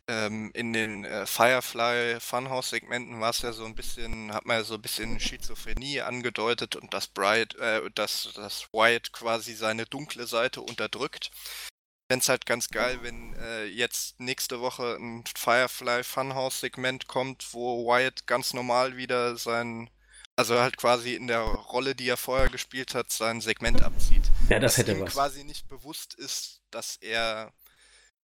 ähm, 0.10 0.50
in 0.56 0.74
den 0.74 1.06
äh, 1.06 1.28
Firefly 1.28 2.20
Funhouse 2.20 2.72
Segmenten 2.72 3.22
war 3.22 3.30
es 3.30 3.44
ja 3.44 3.54
so 3.54 3.64
ein 3.66 3.76
bisschen, 3.76 4.34
hat 4.34 4.44
man 4.46 4.58
ja 4.58 4.64
so 4.64 4.74
ein 4.74 4.82
bisschen 4.82 5.20
Schizophrenie 5.20 6.02
angedeutet 6.02 6.76
und 6.76 6.92
dass 6.96 7.08
Bright, 7.08 7.56
äh, 7.56 7.90
dass, 7.94 8.34
dass 8.34 8.68
Wyatt 8.74 9.14
quasi 9.14 9.54
seine 9.54 9.86
dunkle 9.86 10.26
Seite 10.26 10.62
unterdrückt. 10.62 11.30
Ich 11.32 12.12
fände 12.12 12.24
es 12.24 12.30
halt 12.30 12.48
ganz 12.48 12.70
geil, 12.70 12.98
wenn 13.04 13.36
äh, 13.36 13.66
jetzt 13.66 14.20
nächste 14.20 14.62
Woche 14.62 14.98
ein 15.00 15.24
Firefly 15.38 16.04
Funhouse 16.04 16.60
Segment 16.60 17.08
kommt, 17.08 17.54
wo 17.54 17.86
Wyatt 17.86 18.26
ganz 18.26 18.56
normal 18.56 18.98
wieder 18.98 19.38
sein, 19.38 19.92
also 20.36 20.60
halt 20.60 20.78
quasi 20.78 21.14
in 21.14 21.28
der 21.28 21.42
Rolle, 21.42 21.94
die 21.94 22.10
er 22.10 22.18
vorher 22.18 22.50
gespielt 22.50 22.96
hat, 22.96 23.12
sein 23.12 23.42
Segment 23.42 23.84
abzieht. 23.84 24.24
Ja, 24.50 24.60
das 24.60 24.74
dass 24.74 24.78
hätte 24.80 24.94
ihm 24.94 25.02
was. 25.02 25.14
quasi 25.14 25.44
nicht 25.44 25.70
bewusst 25.70 26.16
ist, 26.16 26.64
dass 26.72 26.96
er 26.96 27.54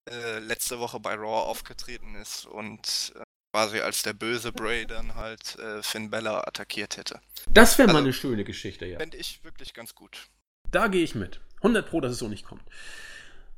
äh, 0.09 0.39
letzte 0.39 0.79
Woche 0.79 0.99
bei 0.99 1.13
Raw 1.15 1.49
aufgetreten 1.49 2.15
ist 2.15 2.45
und 2.45 3.13
äh, 3.15 3.23
quasi 3.53 3.79
als 3.79 4.03
der 4.03 4.13
böse 4.13 4.51
Bray 4.51 4.85
dann 4.85 5.15
halt 5.15 5.57
äh, 5.59 5.81
Finn 5.81 6.09
Bella 6.09 6.47
attackiert 6.47 6.97
hätte. 6.97 7.19
Das 7.49 7.77
wäre 7.77 7.89
also, 7.89 7.99
mal 7.99 8.03
eine 8.03 8.13
schöne 8.13 8.43
Geschichte, 8.43 8.85
ja. 8.85 8.99
Fände 8.99 9.17
ich 9.17 9.43
wirklich 9.43 9.73
ganz 9.73 9.95
gut. 9.95 10.27
Da 10.71 10.87
gehe 10.87 11.03
ich 11.03 11.15
mit. 11.15 11.39
100 11.57 11.89
Pro, 11.89 11.99
dass 12.01 12.13
es 12.13 12.19
so 12.19 12.27
nicht 12.27 12.45
kommt. 12.45 12.63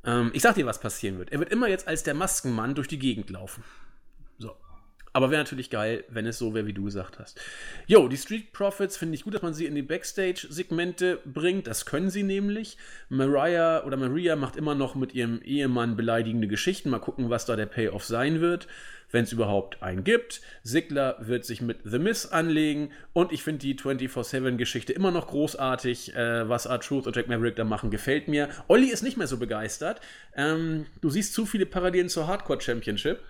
Ähm, 0.04 0.30
ich 0.34 0.42
sag 0.42 0.54
dir, 0.54 0.66
was 0.66 0.80
passieren 0.80 1.18
wird. 1.18 1.30
Er 1.30 1.38
wird 1.38 1.50
immer 1.50 1.68
jetzt 1.68 1.86
als 1.86 2.02
der 2.02 2.14
Maskenmann 2.14 2.74
durch 2.74 2.88
die 2.88 2.98
Gegend 2.98 3.30
laufen. 3.30 3.62
So. 4.38 4.56
Aber 5.14 5.30
wäre 5.30 5.42
natürlich 5.42 5.68
geil, 5.68 6.04
wenn 6.08 6.26
es 6.26 6.38
so 6.38 6.54
wäre, 6.54 6.66
wie 6.66 6.72
du 6.72 6.84
gesagt 6.84 7.18
hast. 7.18 7.38
Jo, 7.86 8.08
die 8.08 8.16
Street 8.16 8.52
Profits 8.52 8.96
finde 8.96 9.14
ich 9.14 9.24
gut, 9.24 9.34
dass 9.34 9.42
man 9.42 9.52
sie 9.52 9.66
in 9.66 9.74
die 9.74 9.82
Backstage-Segmente 9.82 11.20
bringt. 11.26 11.66
Das 11.66 11.84
können 11.84 12.08
sie 12.08 12.22
nämlich. 12.22 12.78
Mariah 13.10 13.84
oder 13.84 13.98
Maria 13.98 14.36
macht 14.36 14.56
immer 14.56 14.74
noch 14.74 14.94
mit 14.94 15.14
ihrem 15.14 15.42
Ehemann 15.42 15.96
beleidigende 15.96 16.48
Geschichten. 16.48 16.88
Mal 16.88 16.98
gucken, 16.98 17.28
was 17.28 17.44
da 17.44 17.56
der 17.56 17.66
Payoff 17.66 18.06
sein 18.06 18.40
wird, 18.40 18.68
wenn 19.10 19.24
es 19.24 19.32
überhaupt 19.32 19.82
einen 19.82 20.02
gibt. 20.02 20.40
Sigler 20.62 21.16
wird 21.20 21.44
sich 21.44 21.60
mit 21.60 21.80
The 21.84 21.98
Miss 21.98 22.32
anlegen. 22.32 22.90
Und 23.12 23.32
ich 23.32 23.42
finde 23.42 23.58
die 23.58 23.76
24-7-Geschichte 23.76 24.94
immer 24.94 25.10
noch 25.10 25.26
großartig. 25.26 26.16
Äh, 26.16 26.48
was 26.48 26.66
Art 26.66 26.84
Truth 26.84 27.06
und 27.06 27.14
Jack 27.14 27.28
Maverick 27.28 27.56
da 27.56 27.64
machen, 27.64 27.90
gefällt 27.90 28.28
mir. 28.28 28.48
Olli 28.66 28.86
ist 28.86 29.02
nicht 29.02 29.18
mehr 29.18 29.26
so 29.26 29.36
begeistert. 29.36 30.00
Ähm, 30.34 30.86
du 31.02 31.10
siehst 31.10 31.34
zu 31.34 31.44
viele 31.44 31.66
Parallelen 31.66 32.08
zur 32.08 32.28
Hardcore 32.28 32.62
Championship. 32.62 33.20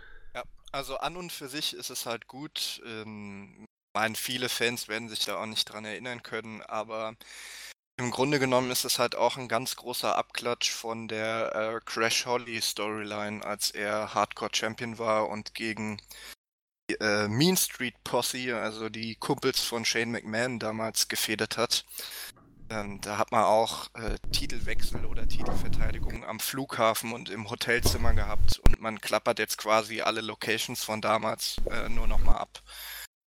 Also 0.73 0.97
an 0.97 1.16
und 1.16 1.31
für 1.31 1.49
sich 1.49 1.74
ist 1.74 1.90
es 1.90 2.07
halt 2.07 2.27
gut. 2.27 2.82
Ähm, 2.86 3.66
meine, 3.94 4.15
viele 4.15 4.49
Fans 4.49 4.89
werden 4.89 5.11
sich 5.11 5.27
da 5.27 5.36
auch 5.36 5.47
nicht 5.47 5.66
dran 5.66 5.85
erinnern 5.85 6.23
können, 6.23 6.62
aber 6.62 7.15
im 7.99 8.11
Grunde 8.11 8.39
genommen 8.39 8.70
ist 8.70 8.85
es 8.85 8.99
halt 8.99 9.15
auch 9.15 9.36
ein 9.36 9.49
ganz 9.49 9.77
großer 9.77 10.16
Abklatsch 10.16 10.70
von 10.70 11.09
der 11.09 11.55
äh, 11.55 11.81
Crash 11.85 12.24
Holly 12.24 12.61
Storyline, 12.62 13.44
als 13.44 13.70
er 13.70 14.15
Hardcore 14.15 14.51
Champion 14.55 14.99
war 14.99 15.28
und 15.28 15.55
gegen 15.55 16.01
die 16.90 16.94
äh, 17.01 17.28
Mean 17.28 17.57
Street 17.59 18.03
Posse, 18.03 18.57
also 18.57 18.89
die 18.89 19.15
Kumpels 19.16 19.61
von 19.61 19.85
Shane 19.85 20.11
McMahon 20.11 20.59
damals 20.59 21.09
gefedert 21.09 21.59
hat. 21.59 21.85
Da 23.03 23.19
hat 23.19 23.32
man 23.32 23.44
auch 23.44 23.89
äh, 23.94 24.16
Titelwechsel 24.32 25.05
oder 25.05 25.28
Titelverteidigung 25.28 26.24
am 26.24 26.40
Flughafen 26.40 27.12
und 27.12 27.28
im 27.28 27.51
Hotelzimmer 27.51 28.15
gehabt 28.15 28.59
und 28.61 28.81
man 28.81 29.01
klappert 29.01 29.39
jetzt 29.39 29.59
quasi 29.59 30.01
alle 30.01 30.23
Locations 30.23 30.82
von 30.82 31.01
damals 31.01 31.57
äh, 31.70 31.89
nur 31.89 32.07
nochmal 32.07 32.36
ab. 32.36 32.62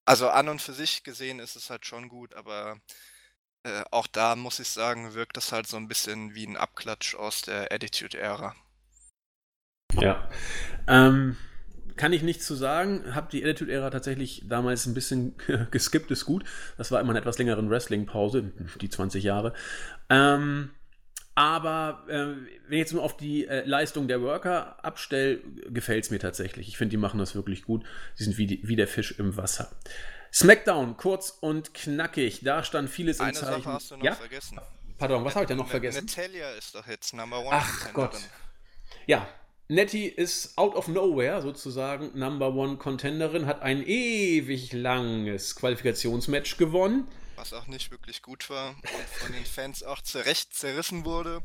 Also 0.06 0.28
an 0.30 0.48
und 0.48 0.62
für 0.62 0.72
sich 0.72 1.02
gesehen 1.02 1.40
ist 1.40 1.56
es 1.56 1.68
halt 1.68 1.84
schon 1.86 2.08
gut, 2.08 2.34
aber 2.34 2.78
äh, 3.64 3.82
auch 3.90 4.06
da 4.06 4.34
muss 4.36 4.60
ich 4.60 4.68
sagen, 4.68 5.14
wirkt 5.14 5.36
es 5.36 5.52
halt 5.52 5.66
so 5.66 5.76
ein 5.76 5.88
bisschen 5.88 6.34
wie 6.34 6.46
ein 6.46 6.56
Abklatsch 6.56 7.14
aus 7.14 7.42
der 7.42 7.70
Attitude-Ära. 7.70 8.54
Ja. 9.92 10.28
Ähm, 10.88 11.36
kann 11.96 12.12
ich 12.12 12.22
nichts 12.22 12.46
zu 12.46 12.54
sagen. 12.54 13.14
Hab 13.14 13.30
die 13.30 13.44
Attitude-Ära 13.44 13.90
tatsächlich 13.90 14.44
damals 14.48 14.86
ein 14.86 14.94
bisschen 14.94 15.34
geskippt, 15.70 16.10
ist 16.10 16.24
gut. 16.24 16.44
Das 16.76 16.90
war 16.90 17.00
immer 17.00 17.10
eine 17.10 17.20
etwas 17.20 17.38
längeren 17.38 17.70
Wrestling-Pause, 17.70 18.52
die 18.80 18.88
20 18.88 19.24
Jahre. 19.24 19.52
Ähm, 20.10 20.70
aber 21.34 22.04
äh, 22.08 22.14
wenn 22.68 22.72
ich 22.72 22.78
jetzt 22.78 22.92
nur 22.92 23.02
auf 23.02 23.16
die 23.16 23.46
äh, 23.46 23.64
Leistung 23.64 24.06
der 24.06 24.22
Worker 24.22 24.84
abstelle, 24.84 25.38
gefällt 25.68 26.04
es 26.04 26.10
mir 26.10 26.20
tatsächlich. 26.20 26.68
Ich 26.68 26.76
finde, 26.76 26.90
die 26.90 26.96
machen 26.96 27.18
das 27.18 27.34
wirklich 27.34 27.64
gut. 27.64 27.84
Sie 28.14 28.24
sind 28.24 28.38
wie, 28.38 28.46
die, 28.46 28.60
wie 28.62 28.76
der 28.76 28.86
Fisch 28.86 29.18
im 29.18 29.36
Wasser. 29.36 29.70
Smackdown, 30.32 30.96
kurz 30.96 31.30
und 31.40 31.74
knackig. 31.74 32.40
Da 32.42 32.62
stand 32.62 32.88
vieles 32.88 33.20
Eine 33.20 33.30
im 33.30 33.34
Zeichen. 33.36 33.62
Sache 33.62 33.72
hast 33.72 33.90
du 33.90 33.96
noch 33.96 34.04
ja? 34.04 34.14
vergessen. 34.14 34.60
Pardon, 34.96 35.24
was 35.24 35.34
habe 35.34 35.44
ich 35.44 35.48
denn 35.48 35.58
noch 35.58 35.68
vergessen? 35.68 36.06
Natalia 36.06 36.50
ist 36.52 36.74
doch 36.74 36.86
jetzt 36.86 37.12
Number 37.14 37.40
One. 37.40 37.50
Ach 37.52 37.92
Gott. 37.92 38.16
Ja, 39.06 39.28
Nettie 39.68 40.08
ist 40.08 40.58
out 40.58 40.74
of 40.74 40.88
nowhere 40.88 41.40
sozusagen 41.40 42.18
Number 42.18 42.52
One 42.52 42.76
Contenderin, 42.76 43.46
hat 43.46 43.62
ein 43.62 43.82
ewig 43.82 44.72
langes 44.72 45.56
Qualifikationsmatch 45.56 46.58
gewonnen. 46.58 47.08
Was 47.36 47.54
auch 47.54 47.66
nicht 47.66 47.90
wirklich 47.90 48.20
gut 48.20 48.50
war 48.50 48.70
und 48.70 49.08
von 49.20 49.32
den 49.32 49.46
Fans 49.46 49.82
auch 49.82 50.02
zurecht 50.02 50.54
zerrissen 50.54 51.06
wurde. 51.06 51.42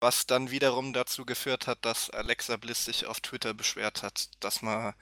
Was 0.00 0.26
dann 0.26 0.50
wiederum 0.50 0.92
dazu 0.92 1.24
geführt 1.24 1.68
hat, 1.68 1.84
dass 1.84 2.10
Alexa 2.10 2.56
Bliss 2.56 2.84
sich 2.84 3.06
auf 3.06 3.20
Twitter 3.20 3.54
beschwert 3.54 4.02
hat, 4.02 4.30
dass 4.40 4.60
man 4.60 4.92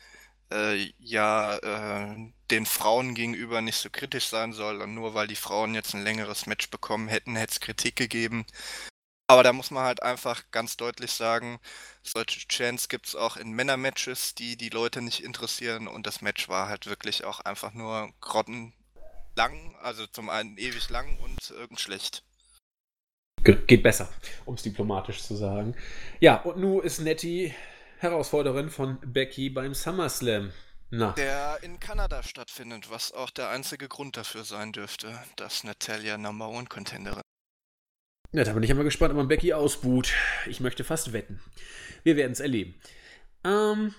äh, 0.53 0.93
ja 0.99 1.57
äh, 1.57 2.33
den 2.51 2.67
Frauen 2.67 3.15
gegenüber 3.15 3.63
nicht 3.63 3.79
so 3.79 3.89
kritisch 3.91 4.27
sein 4.27 4.53
soll 4.53 4.83
und 4.83 4.95
nur 4.95 5.15
weil 5.15 5.27
die 5.27 5.37
Frauen 5.37 5.75
jetzt 5.75 5.95
ein 5.95 6.05
längeres 6.05 6.45
Match 6.45 6.69
bekommen 6.69 7.09
hätten, 7.09 7.35
hätte 7.35 7.53
es 7.53 7.61
Kritik 7.61 7.97
gegeben. 7.97 8.45
Aber 9.33 9.43
da 9.43 9.55
muss 9.55 9.71
man 9.71 9.85
halt 9.85 10.03
einfach 10.03 10.43
ganz 10.51 10.77
deutlich 10.77 11.11
sagen, 11.11 11.59
solche 12.03 12.47
Chants 12.49 12.91
gibt 12.91 13.07
es 13.07 13.17
auch 13.17 13.39
in 13.39 13.53
Männermatches, 13.53 14.35
die 14.35 14.59
die 14.59 14.69
Leute 14.69 15.01
nicht 15.01 15.25
interessieren. 15.25 15.89
Und 15.89 16.07
das 16.07 16.21
Match 16.21 16.51
war 16.51 16.69
halt 16.69 16.87
wirklich 16.87 17.25
auch 17.25 17.41
einfach 17.41 17.73
nur 17.73 18.13
grottenlang. 18.21 18.75
Also 19.81 20.07
zum 20.07 20.29
einen 20.29 20.59
ewig 20.59 20.91
lang 20.91 21.19
und 21.21 21.49
irgend 21.49 21.81
schlecht. 21.81 22.25
Geht 23.43 23.83
besser, 23.83 24.11
um 24.45 24.57
es 24.57 24.65
diplomatisch 24.65 25.23
zu 25.23 25.35
sagen. 25.35 25.75
Ja, 26.21 26.43
und 26.43 26.59
nun 26.59 26.83
ist 26.83 26.99
Nettie 26.99 27.55
Herausforderin 28.01 28.69
von 28.69 28.99
Becky 29.01 29.49
beim 29.49 29.73
SummerSlam. 29.73 30.53
Na. 30.91 31.13
Der 31.13 31.59
in 31.63 31.81
Kanada 31.81 32.23
stattfindet, 32.23 32.91
was 32.91 33.13
auch 33.13 33.31
der 33.31 33.49
einzige 33.49 33.89
Grund 33.89 34.19
dafür 34.19 34.45
sein 34.45 34.73
dürfte, 34.73 35.19
dass 35.37 35.65
Natalia 35.65 36.19
Number 36.19 36.51
One 36.51 36.67
Contenderin 36.67 37.23
ja, 38.33 38.45
da 38.45 38.53
bin 38.55 38.63
ich 38.63 38.71
ja 38.71 38.75
mal 38.75 38.85
gespannt, 38.85 39.13
ob 39.13 39.19
man 39.19 39.29
Becky 39.29 39.53
ausbuht. 39.53 40.13
Ich 40.47 40.61
möchte 40.61 40.85
fast 40.85 41.13
wetten. 41.13 41.41
Wir 42.03 42.17
werden 42.17 42.33
es 42.33 42.41
erleben. 42.41 42.75
Ähm, 43.45 43.95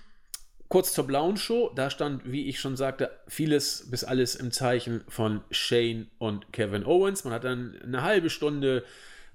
kurz 0.69 0.91
zur 0.91 1.05
blauen 1.05 1.37
Show. 1.37 1.71
Da 1.75 1.91
stand, 1.91 2.31
wie 2.31 2.47
ich 2.47 2.59
schon 2.59 2.75
sagte, 2.75 3.11
vieles 3.27 3.89
bis 3.91 4.03
alles 4.03 4.35
im 4.35 4.51
Zeichen 4.51 5.03
von 5.07 5.41
Shane 5.51 6.07
und 6.17 6.51
Kevin 6.51 6.83
Owens. 6.83 7.23
Man 7.23 7.33
hat 7.33 7.43
dann 7.43 7.79
eine 7.83 8.01
halbe 8.01 8.31
Stunde 8.31 8.83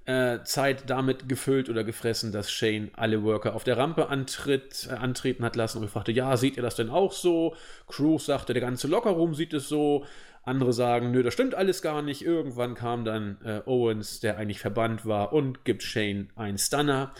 äh, 0.03 0.43
Zeit 0.43 0.89
damit 0.89 1.29
gefüllt 1.29 1.69
oder 1.69 1.83
gefressen, 1.83 2.31
dass 2.31 2.51
Shane 2.51 2.89
alle 2.93 3.23
Worker 3.23 3.53
auf 3.53 3.63
der 3.63 3.77
Rampe 3.77 4.09
antritt, 4.09 4.89
äh, 4.89 4.95
antreten 4.95 5.45
hat 5.45 5.55
lassen 5.55 5.81
und 5.81 5.89
fragte, 5.89 6.11
ja, 6.11 6.35
seht 6.35 6.57
ihr 6.57 6.63
das 6.63 6.75
denn 6.75 6.89
auch 6.89 7.13
so? 7.13 7.55
Cruz 7.87 8.25
sagte, 8.25 8.53
der 8.53 8.61
ganze 8.61 8.87
Lockerroom 8.87 9.33
sieht 9.33 9.53
es 9.53 9.69
so. 9.69 10.05
Andere 10.43 10.73
sagen, 10.73 11.11
nö, 11.11 11.23
das 11.23 11.33
stimmt 11.33 11.55
alles 11.55 11.81
gar 11.81 12.01
nicht. 12.01 12.23
Irgendwann 12.23 12.75
kam 12.75 13.05
dann 13.05 13.37
äh, 13.43 13.61
Owens, 13.65 14.19
der 14.19 14.37
eigentlich 14.37 14.59
verbannt 14.59 15.05
war, 15.05 15.33
und 15.33 15.65
gibt 15.65 15.83
Shane 15.83 16.29
einen 16.35 16.57
Stunner. 16.57 17.13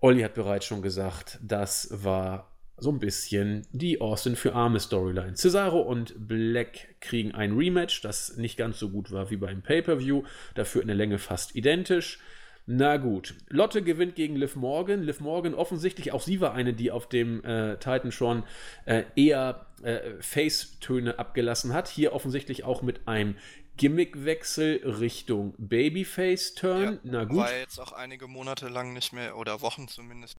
Olli 0.00 0.22
hat 0.22 0.34
bereits 0.34 0.66
schon 0.66 0.82
gesagt, 0.82 1.38
das 1.42 1.88
war 1.92 2.52
so 2.78 2.90
ein 2.90 2.98
bisschen 2.98 3.66
die 3.72 4.00
Austin 4.00 4.36
für 4.36 4.54
arme 4.54 4.80
Storyline. 4.80 5.34
Cesaro 5.34 5.80
und 5.80 6.14
Black 6.28 7.00
kriegen 7.00 7.32
ein 7.32 7.56
Rematch, 7.56 8.02
das 8.02 8.36
nicht 8.36 8.56
ganz 8.56 8.78
so 8.78 8.90
gut 8.90 9.10
war 9.10 9.30
wie 9.30 9.36
beim 9.36 9.62
Pay-Per-View, 9.62 10.24
dafür 10.54 10.82
in 10.82 10.88
der 10.88 10.96
Länge 10.96 11.18
fast 11.18 11.56
identisch. 11.56 12.20
Na 12.66 12.96
gut. 12.96 13.36
Lotte 13.48 13.82
gewinnt 13.82 14.16
gegen 14.16 14.34
Liv 14.34 14.56
Morgan. 14.56 15.02
Liv 15.02 15.20
Morgan 15.20 15.54
offensichtlich, 15.54 16.12
auch 16.12 16.20
sie 16.22 16.40
war 16.40 16.52
eine, 16.52 16.74
die 16.74 16.90
auf 16.90 17.08
dem 17.08 17.44
äh, 17.44 17.76
Titan 17.76 18.10
schon 18.10 18.42
äh, 18.86 19.04
eher 19.14 19.66
äh, 19.82 20.20
Face-Töne 20.20 21.18
abgelassen 21.18 21.72
hat. 21.72 21.88
Hier 21.88 22.12
offensichtlich 22.12 22.64
auch 22.64 22.82
mit 22.82 23.06
einem 23.06 23.36
Gimmickwechsel 23.76 24.82
Richtung 24.84 25.54
Babyface-Turn. 25.58 26.94
Ja, 26.94 26.98
Na 27.04 27.24
gut. 27.24 27.38
War 27.38 27.56
jetzt 27.56 27.78
auch 27.78 27.92
einige 27.92 28.26
Monate 28.26 28.68
lang 28.68 28.92
nicht 28.92 29.12
mehr, 29.12 29.36
oder 29.36 29.60
Wochen 29.60 29.86
zumindest. 29.86 30.36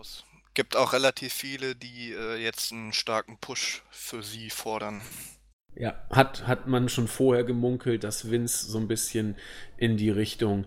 Es 0.00 0.24
Gibt 0.54 0.76
auch 0.76 0.92
relativ 0.92 1.32
viele, 1.32 1.74
die 1.74 2.12
äh, 2.12 2.36
jetzt 2.36 2.72
einen 2.72 2.92
starken 2.92 3.38
Push 3.38 3.82
für 3.90 4.22
sie 4.22 4.50
fordern. 4.50 5.00
Ja, 5.74 5.94
hat, 6.10 6.46
hat 6.46 6.66
man 6.66 6.90
schon 6.90 7.08
vorher 7.08 7.44
gemunkelt, 7.44 8.04
dass 8.04 8.30
Vince 8.30 8.70
so 8.70 8.76
ein 8.76 8.88
bisschen 8.88 9.36
in 9.78 9.96
die 9.96 10.10
Richtung 10.10 10.66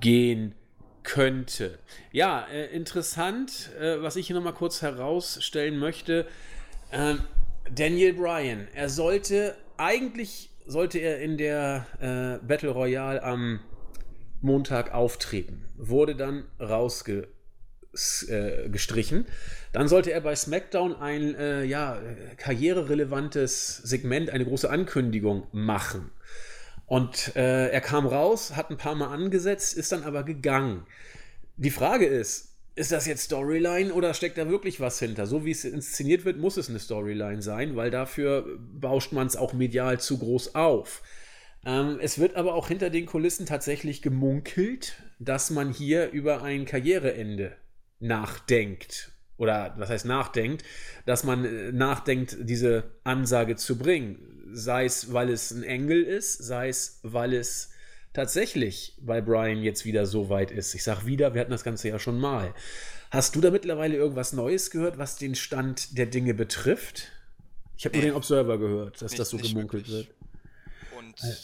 gehen 0.00 0.54
könnte. 1.02 1.78
Ja, 2.12 2.46
äh, 2.52 2.74
interessant, 2.74 3.70
äh, 3.78 4.02
was 4.02 4.16
ich 4.16 4.26
hier 4.26 4.36
nochmal 4.36 4.54
kurz 4.54 4.82
herausstellen 4.82 5.78
möchte. 5.78 6.26
Äh, 6.90 7.14
Daniel 7.74 8.14
Bryan, 8.14 8.68
er 8.74 8.88
sollte 8.88 9.56
eigentlich 9.76 10.50
sollte 10.66 10.98
er 10.98 11.20
in 11.20 11.36
der 11.36 11.86
äh, 12.00 12.38
Battle 12.46 12.70
Royale 12.70 13.22
am 13.22 13.60
Montag 14.40 14.94
auftreten, 14.94 15.66
wurde 15.76 16.16
dann 16.16 16.44
rausgestrichen. 16.60 19.26
Äh, 19.26 19.30
dann 19.72 19.88
sollte 19.88 20.12
er 20.12 20.20
bei 20.20 20.36
SmackDown 20.36 20.94
ein 20.96 21.34
äh, 21.34 21.64
ja, 21.64 22.00
karriererelevantes 22.36 23.78
Segment, 23.78 24.30
eine 24.30 24.44
große 24.44 24.70
Ankündigung 24.70 25.48
machen. 25.52 26.10
Und 26.86 27.34
äh, 27.36 27.68
er 27.68 27.80
kam 27.80 28.06
raus, 28.06 28.56
hat 28.56 28.70
ein 28.70 28.76
paar 28.76 28.94
Mal 28.94 29.08
angesetzt, 29.08 29.76
ist 29.76 29.92
dann 29.92 30.02
aber 30.02 30.22
gegangen. 30.22 30.86
Die 31.56 31.70
Frage 31.70 32.06
ist, 32.06 32.54
ist 32.74 32.92
das 32.92 33.06
jetzt 33.06 33.24
Storyline 33.24 33.92
oder 33.92 34.14
steckt 34.14 34.36
da 34.36 34.48
wirklich 34.48 34.80
was 34.80 34.98
hinter? 34.98 35.26
So 35.26 35.44
wie 35.44 35.52
es 35.52 35.64
inszeniert 35.64 36.24
wird, 36.24 36.38
muss 36.38 36.56
es 36.56 36.68
eine 36.68 36.80
Storyline 36.80 37.40
sein, 37.40 37.76
weil 37.76 37.90
dafür 37.90 38.58
bauscht 38.58 39.12
man 39.12 39.26
es 39.26 39.36
auch 39.36 39.52
medial 39.52 40.00
zu 40.00 40.18
groß 40.18 40.56
auf. 40.56 41.02
Ähm, 41.64 41.98
es 42.02 42.18
wird 42.18 42.34
aber 42.34 42.54
auch 42.54 42.68
hinter 42.68 42.90
den 42.90 43.06
Kulissen 43.06 43.46
tatsächlich 43.46 44.02
gemunkelt, 44.02 44.94
dass 45.18 45.50
man 45.50 45.72
hier 45.72 46.10
über 46.10 46.42
ein 46.42 46.64
Karriereende 46.64 47.56
nachdenkt. 48.00 49.12
Oder 49.36 49.74
was 49.78 49.88
heißt 49.88 50.06
nachdenkt, 50.06 50.64
dass 51.06 51.24
man 51.24 51.44
äh, 51.44 51.72
nachdenkt, 51.72 52.36
diese 52.40 52.84
Ansage 53.04 53.56
zu 53.56 53.78
bringen 53.78 54.33
sei 54.54 54.84
es, 54.84 55.12
weil 55.12 55.30
es 55.30 55.50
ein 55.50 55.62
Engel 55.62 56.02
ist, 56.02 56.38
sei 56.38 56.68
es, 56.68 57.00
weil 57.02 57.34
es 57.34 57.70
tatsächlich 58.12 58.96
bei 59.00 59.20
Brian 59.20 59.62
jetzt 59.62 59.84
wieder 59.84 60.06
so 60.06 60.30
weit 60.30 60.50
ist. 60.50 60.74
Ich 60.74 60.84
sage 60.84 61.06
wieder, 61.06 61.34
wir 61.34 61.40
hatten 61.40 61.50
das 61.50 61.64
Ganze 61.64 61.88
ja 61.88 61.98
schon 61.98 62.18
mal. 62.18 62.54
Hast 63.10 63.36
du 63.36 63.40
da 63.40 63.50
mittlerweile 63.50 63.96
irgendwas 63.96 64.32
Neues 64.32 64.70
gehört, 64.70 64.98
was 64.98 65.16
den 65.16 65.34
Stand 65.34 65.98
der 65.98 66.06
Dinge 66.06 66.34
betrifft? 66.34 67.12
Ich 67.76 67.84
habe 67.84 67.96
nee, 67.96 68.02
nur 68.02 68.12
den 68.12 68.16
Observer 68.16 68.58
gehört, 68.58 69.02
dass 69.02 69.12
nicht, 69.12 69.20
das 69.20 69.30
so 69.30 69.36
gemunkelt 69.36 69.88
wird. 69.88 70.08
Und 70.96 71.20
ja. 71.20 71.34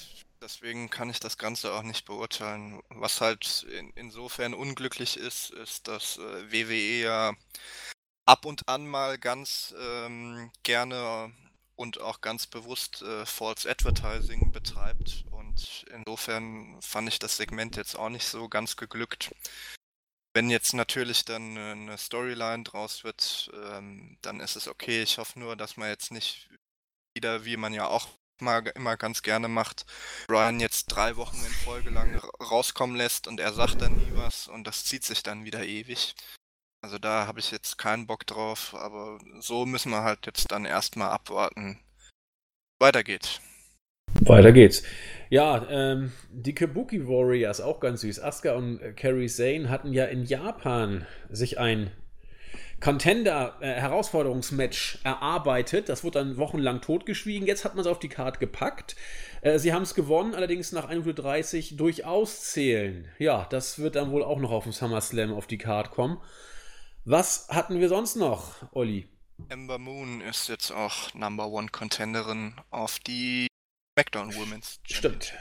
deswegen 0.41 0.91
kann 0.91 1.11
ich 1.11 1.21
das 1.21 1.39
Ganze 1.39 1.73
auch 1.73 1.83
nicht 1.83 2.07
beurteilen. 2.07 2.81
Was 2.91 3.21
halt 3.21 3.67
in, 3.77 3.93
insofern 3.97 4.55
unglücklich 4.55 5.17
ist, 5.17 5.51
ist, 5.51 5.89
dass 5.89 6.19
äh, 6.19 6.53
WWE 6.53 7.03
ja 7.03 7.33
ab 8.27 8.47
und 8.47 8.69
an 8.69 8.87
mal 8.87 9.19
ganz 9.19 9.75
ähm, 9.81 10.53
gerne 10.63 11.33
und 11.81 11.99
auch 11.99 12.21
ganz 12.21 12.47
bewusst 12.47 13.01
äh, 13.01 13.25
False 13.25 13.69
Advertising 13.69 14.53
betreibt. 14.53 15.25
Und 15.31 15.87
insofern 15.95 16.77
fand 16.83 17.09
ich 17.09 17.19
das 17.19 17.39
Segment 17.39 17.77
jetzt 17.77 17.99
auch 17.99 18.11
nicht 18.11 18.27
so 18.27 18.51
ganz 18.51 18.77
geglückt. 18.77 19.35
Wenn 20.35 20.51
jetzt 20.51 20.75
natürlich 20.75 21.25
dann 21.25 21.57
eine 21.57 21.97
Storyline 21.97 22.65
draus 22.65 23.03
wird, 23.03 23.51
ähm, 23.55 24.19
dann 24.21 24.41
ist 24.41 24.57
es 24.57 24.69
okay. 24.69 25.03
Ich 25.03 25.17
hoffe 25.17 25.39
nur, 25.39 25.57
dass 25.57 25.79
man 25.79 25.89
jetzt 25.89 26.13
nicht 26.13 26.51
wieder, 27.15 27.47
wie 27.47 27.57
man 27.57 27.73
ja 27.73 27.87
auch 27.87 28.09
mal 28.43 28.67
immer 28.75 28.99
ganz 28.99 29.23
gerne 29.23 29.49
macht, 29.49 29.87
Brian 30.27 30.61
jetzt 30.61 30.87
drei 30.87 31.17
Wochen 31.17 31.39
in 31.39 31.53
Folge 31.65 31.91
lang 31.91 32.17
rauskommen 32.43 32.97
lässt 32.97 33.27
und 33.27 33.41
er 33.41 33.53
sagt 33.53 33.81
dann 33.81 33.97
nie 33.97 34.13
was 34.17 34.49
und 34.49 34.67
das 34.67 34.85
zieht 34.85 35.05
sich 35.05 35.23
dann 35.23 35.45
wieder 35.45 35.65
ewig. 35.65 36.15
Also 36.83 36.99
da 36.99 37.27
habe 37.27 37.41
ich 37.41 37.51
jetzt 37.51 37.77
keinen 37.77 38.07
Bock 38.07 38.27
drauf, 38.27 38.75
aber 38.75 39.19
so 39.41 39.67
müssen 39.67 39.91
wir 39.91 40.03
halt 40.03 40.25
jetzt 40.25 40.51
dann 40.51 40.65
erstmal 40.65 41.11
abwarten. 41.11 41.79
Weiter 42.79 43.05
geht's. 43.05 43.43
Weiter 44.23 44.53
geht's. 44.53 44.83
Ja, 45.29 45.67
ähm, 45.71 46.13
die 46.31 46.55
Kabuki 46.55 47.07
Warriors, 47.07 47.61
auch 47.61 47.81
ganz 47.81 48.01
süß. 48.01 48.21
Asuka 48.21 48.55
und 48.55 48.81
Kerry 48.97 49.29
Zane 49.29 49.69
hatten 49.69 49.93
ja 49.93 50.07
in 50.07 50.25
Japan 50.25 51.07
sich 51.29 51.59
ein 51.59 51.93
Contender-Herausforderungsmatch 52.81 55.01
äh, 55.05 55.09
erarbeitet. 55.09 55.91
Das 55.91 56.03
wurde 56.03 56.21
dann 56.21 56.39
wochenlang 56.39 56.81
totgeschwiegen. 56.81 57.47
Jetzt 57.47 57.65
hat 57.65 57.75
man 57.75 57.83
es 57.83 57.87
auf 57.87 57.99
die 57.99 58.09
Karte 58.09 58.39
gepackt. 58.39 58.97
Äh, 59.43 59.59
sie 59.59 59.75
haben 59.75 59.83
es 59.83 59.95
gewonnen, 59.95 60.35
allerdings 60.35 60.73
nach 60.73 60.91
1.30 60.91 61.73
Uhr 61.73 61.79
durchaus 61.79 62.45
zählen. 62.45 63.07
Ja, 63.19 63.47
das 63.51 63.79
wird 63.79 63.97
dann 63.97 64.11
wohl 64.11 64.25
auch 64.25 64.41
noch 64.41 64.51
auf 64.51 64.65
dem 64.65 64.73
SummerSlam 64.73 65.35
auf 65.35 65.47
die 65.47 65.59
Karte 65.59 65.91
kommen. 65.91 66.17
Was 67.05 67.49
hatten 67.49 67.81
wir 67.81 67.89
sonst 67.89 68.17
noch, 68.17 68.55
Olli? 68.73 69.09
Ember 69.49 69.79
Moon 69.79 70.21
ist 70.21 70.49
jetzt 70.49 70.71
auch 70.71 71.15
Number 71.15 71.49
One 71.49 71.69
Contenderin 71.69 72.55
auf 72.71 72.99
die 72.99 73.47
SmackDown 73.99 74.35
Women's 74.35 74.81
Stimmt. 74.85 75.33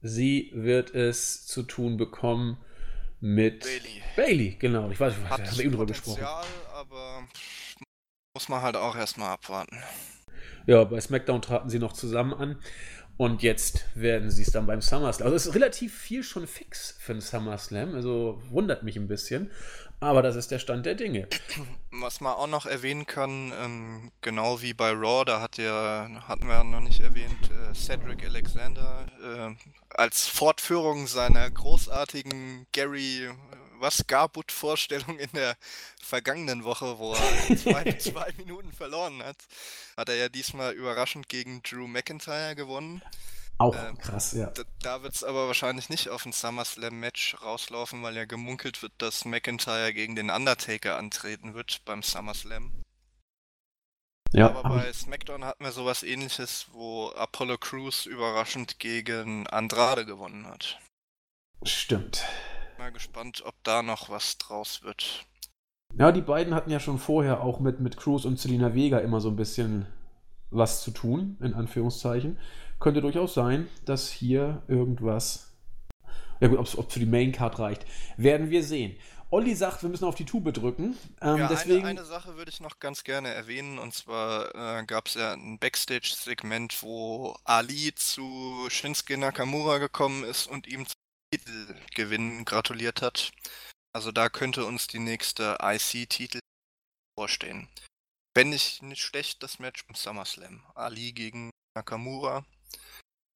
Sie 0.00 0.50
wird 0.54 0.94
es 0.94 1.46
zu 1.46 1.64
tun 1.64 1.98
bekommen 1.98 2.58
mit 3.20 3.60
Bailey. 3.60 4.02
Bailey, 4.16 4.56
genau. 4.58 4.90
Ich 4.90 4.98
weiß, 4.98 5.14
Hat 5.28 5.42
haben 5.46 5.58
wir 5.58 5.64
eben 5.64 5.72
drüber 5.72 5.86
gesprochen. 5.86 6.24
aber 6.72 7.28
muss 8.34 8.48
man 8.48 8.62
halt 8.62 8.76
auch 8.76 8.96
erstmal 8.96 9.32
abwarten. 9.32 9.78
Ja, 10.66 10.84
bei 10.84 11.00
SmackDown 11.00 11.42
traten 11.42 11.68
sie 11.68 11.78
noch 11.78 11.92
zusammen 11.92 12.32
an. 12.32 12.62
Und 13.16 13.42
jetzt 13.44 13.84
werden 13.94 14.30
sie 14.30 14.42
es 14.42 14.50
dann 14.50 14.66
beim 14.66 14.82
SummerSlam. 14.82 15.26
Also 15.26 15.36
es 15.36 15.46
ist 15.46 15.54
relativ 15.54 15.96
viel 15.96 16.24
schon 16.24 16.48
fix 16.48 16.96
für 16.98 17.12
den 17.12 17.20
SummerSlam. 17.20 17.94
Also 17.94 18.42
wundert 18.50 18.82
mich 18.82 18.96
ein 18.96 19.06
bisschen. 19.06 19.52
Aber 20.00 20.22
das 20.22 20.36
ist 20.36 20.50
der 20.50 20.58
Stand 20.58 20.84
der 20.86 20.94
Dinge. 20.94 21.28
Was 21.90 22.20
man 22.20 22.34
auch 22.34 22.46
noch 22.46 22.66
erwähnen 22.66 23.06
kann, 23.06 23.52
ähm, 23.58 24.12
genau 24.20 24.60
wie 24.60 24.74
bei 24.74 24.90
Raw, 24.90 25.24
da 25.24 25.40
hat 25.40 25.56
ja, 25.56 26.08
hatten 26.28 26.46
wir 26.46 26.62
noch 26.64 26.80
nicht 26.80 27.00
erwähnt, 27.00 27.50
äh, 27.50 27.74
Cedric 27.74 28.24
Alexander 28.24 29.06
äh, 29.22 29.94
als 29.96 30.26
Fortführung 30.26 31.06
seiner 31.06 31.50
großartigen 31.50 32.66
Gary 32.72 33.30
was 33.84 34.06
Garbut 34.06 34.50
Vorstellung 34.50 35.18
in 35.18 35.28
der 35.34 35.56
vergangenen 36.00 36.64
Woche, 36.64 36.98
wo 36.98 37.12
er 37.12 37.56
zwei, 37.56 37.92
zwei 37.98 38.32
Minuten 38.38 38.72
verloren 38.72 39.22
hat, 39.22 39.36
hat 39.96 40.08
er 40.08 40.16
ja 40.16 40.28
diesmal 40.28 40.72
überraschend 40.72 41.28
gegen 41.28 41.62
Drew 41.62 41.86
McIntyre 41.86 42.54
gewonnen. 42.54 43.02
Auch 43.58 43.76
ähm, 43.76 43.98
krass, 43.98 44.32
ja. 44.32 44.46
Da, 44.46 44.62
da 44.80 45.02
wird 45.02 45.14
es 45.14 45.22
aber 45.22 45.46
wahrscheinlich 45.46 45.88
nicht 45.88 46.08
auf 46.08 46.26
ein 46.26 46.32
SummerSlam-Match 46.32 47.36
rauslaufen, 47.42 48.02
weil 48.02 48.16
ja 48.16 48.24
gemunkelt 48.24 48.82
wird, 48.82 48.92
dass 48.98 49.24
McIntyre 49.24 49.92
gegen 49.92 50.16
den 50.16 50.30
Undertaker 50.30 50.98
antreten 50.98 51.54
wird 51.54 51.84
beim 51.84 52.02
SummerSlam. 52.02 52.72
Ja, 54.32 54.48
aber 54.48 54.68
bei 54.68 54.92
SmackDown 54.92 55.44
hatten 55.44 55.62
wir 55.62 55.70
sowas 55.70 56.02
ähnliches, 56.02 56.66
wo 56.72 57.10
Apollo 57.10 57.58
Crews 57.58 58.06
überraschend 58.06 58.80
gegen 58.80 59.46
Andrade 59.46 60.04
gewonnen 60.04 60.48
hat. 60.48 60.80
Stimmt. 61.62 62.24
Mal 62.78 62.90
gespannt, 62.90 63.44
ob 63.46 63.54
da 63.62 63.84
noch 63.84 64.10
was 64.10 64.36
draus 64.38 64.82
wird. 64.82 65.24
Ja, 65.96 66.10
die 66.10 66.20
beiden 66.20 66.56
hatten 66.56 66.70
ja 66.70 66.80
schon 66.80 66.98
vorher 66.98 67.42
auch 67.42 67.60
mit, 67.60 67.78
mit 67.78 67.96
Cruz 67.96 68.24
und 68.24 68.40
Selina 68.40 68.74
Vega 68.74 68.98
immer 68.98 69.20
so 69.20 69.28
ein 69.28 69.36
bisschen 69.36 69.86
was 70.50 70.82
zu 70.82 70.90
tun, 70.90 71.38
in 71.40 71.54
Anführungszeichen 71.54 72.36
könnte 72.80 73.00
durchaus 73.00 73.34
sein, 73.34 73.68
dass 73.84 74.10
hier 74.10 74.62
irgendwas. 74.68 75.52
Ja 76.40 76.48
gut, 76.48 76.58
ob 76.58 76.66
es 76.66 76.92
für 76.92 77.00
die 77.00 77.06
Maincard 77.06 77.58
reicht, 77.58 77.86
werden 78.16 78.50
wir 78.50 78.62
sehen. 78.62 78.96
Olli 79.30 79.54
sagt, 79.54 79.82
wir 79.82 79.90
müssen 79.90 80.04
auf 80.04 80.14
die 80.14 80.24
Tube 80.24 80.52
drücken. 80.52 80.96
Ähm, 81.20 81.38
ja, 81.38 81.48
deswegen... 81.48 81.84
eine, 81.84 82.00
eine, 82.00 82.04
Sache 82.04 82.36
würde 82.36 82.50
ich 82.50 82.60
noch 82.60 82.78
ganz 82.78 83.02
gerne 83.02 83.30
erwähnen. 83.30 83.80
Und 83.80 83.92
zwar 83.92 84.54
äh, 84.54 84.84
gab 84.84 85.08
es 85.08 85.14
ja 85.14 85.32
ein 85.32 85.58
Backstage-Segment, 85.58 86.82
wo 86.82 87.34
Ali 87.44 87.92
zu 87.96 88.68
Shinsuke 88.68 89.18
Nakamura 89.18 89.78
gekommen 89.78 90.22
ist 90.22 90.46
und 90.46 90.68
ihm 90.68 90.86
zum 90.86 90.94
Titelgewinn 91.32 92.44
gratuliert 92.44 93.02
hat. 93.02 93.32
Also 93.92 94.12
da 94.12 94.28
könnte 94.28 94.66
uns 94.66 94.86
die 94.86 95.00
nächste 95.00 95.58
IC-Titel 95.60 96.38
vorstehen. 97.18 97.68
Fände 98.36 98.56
ich 98.56 98.82
nicht 98.82 99.02
schlecht, 99.02 99.42
das 99.42 99.58
Match 99.58 99.84
im 99.88 99.96
SummerSlam. 99.96 100.64
Ali 100.74 101.12
gegen 101.12 101.50
Nakamura. 101.76 102.44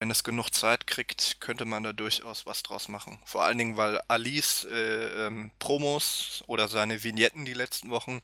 Wenn 0.00 0.10
es 0.12 0.22
genug 0.22 0.50
Zeit 0.50 0.86
kriegt, 0.86 1.40
könnte 1.40 1.64
man 1.64 1.82
da 1.82 1.92
durchaus 1.92 2.46
was 2.46 2.62
draus 2.62 2.88
machen. 2.88 3.18
Vor 3.24 3.42
allen 3.42 3.58
Dingen, 3.58 3.76
weil 3.76 4.00
Alis 4.06 4.64
äh, 4.64 5.26
ähm, 5.26 5.50
Promos 5.58 6.44
oder 6.46 6.68
seine 6.68 7.02
Vignetten 7.02 7.44
die 7.44 7.54
letzten 7.54 7.90
Wochen 7.90 8.20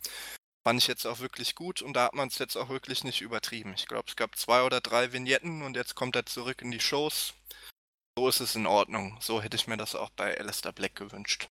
fand 0.67 0.81
ich 0.81 0.87
jetzt 0.87 1.05
auch 1.05 1.19
wirklich 1.19 1.57
gut 1.57 1.83
und 1.83 1.95
da 1.95 2.05
hat 2.05 2.15
man 2.15 2.29
es 2.29 2.39
jetzt 2.39 2.57
auch 2.57 2.69
wirklich 2.69 3.03
nicht 3.03 3.21
übertrieben. 3.21 3.75
Ich 3.77 3.87
glaube, 3.87 4.05
es 4.07 4.17
gab 4.17 4.37
zwei 4.37 4.63
oder 4.63 4.81
drei 4.81 5.13
Vignetten 5.13 5.63
und 5.63 5.77
jetzt 5.77 5.95
kommt 5.95 6.17
er 6.17 6.27
zurück 6.27 6.63
in 6.63 6.71
die 6.71 6.81
Shows. 6.81 7.35
So 8.17 8.29
ist 8.29 8.41
es 8.41 8.55
in 8.55 8.67
Ordnung. 8.67 9.19
So 9.21 9.43
hätte 9.43 9.57
ich 9.57 9.67
mir 9.67 9.77
das 9.77 9.97
auch 9.97 10.11
bei 10.11 10.39
Alistair 10.39 10.73
Black 10.73 10.95
gewünscht. 10.95 11.49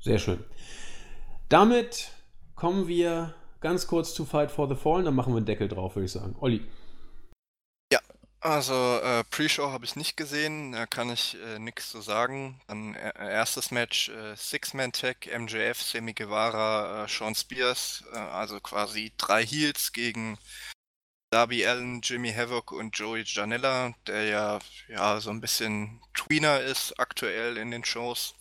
Sehr 0.00 0.18
schön. 0.18 0.42
Damit 1.50 2.10
kommen 2.54 2.88
wir 2.88 3.34
ganz 3.60 3.86
kurz 3.86 4.14
zu 4.14 4.24
Fight 4.24 4.50
for 4.50 4.68
the 4.68 4.74
Fallen. 4.74 5.04
Dann 5.04 5.14
machen 5.14 5.34
wir 5.34 5.38
einen 5.38 5.46
Deckel 5.46 5.68
drauf, 5.68 5.96
würde 5.96 6.06
ich 6.06 6.12
sagen. 6.12 6.34
Olli. 6.40 6.66
Also, 8.40 9.00
äh, 9.02 9.24
Pre-Show 9.24 9.72
habe 9.72 9.84
ich 9.84 9.96
nicht 9.96 10.16
gesehen, 10.16 10.70
da 10.70 10.86
kann 10.86 11.10
ich 11.10 11.36
äh, 11.42 11.58
nichts 11.58 11.90
zu 11.90 12.00
sagen. 12.00 12.60
Dann 12.68 12.94
äh, 12.94 13.12
erstes 13.16 13.72
Match, 13.72 14.10
äh, 14.10 14.36
Six-Man-Tag, 14.36 15.26
MJF, 15.26 15.82
Semi 15.82 16.14
Guevara, 16.14 17.04
äh, 17.04 17.08
Sean 17.08 17.34
Spears, 17.34 18.04
äh, 18.12 18.16
also 18.16 18.60
quasi 18.60 19.12
drei 19.16 19.44
Heels 19.44 19.92
gegen 19.92 20.38
Darby 21.30 21.66
Allen, 21.66 22.00
Jimmy 22.00 22.32
Havoc 22.32 22.70
und 22.70 22.96
Joey 22.96 23.24
Janella, 23.26 23.94
der 24.06 24.24
ja, 24.24 24.58
ja 24.88 25.20
so 25.20 25.30
ein 25.30 25.40
bisschen 25.40 26.00
Tweener 26.14 26.60
ist 26.60 26.98
aktuell 27.00 27.56
in 27.56 27.72
den 27.72 27.84
Shows. 27.84 28.34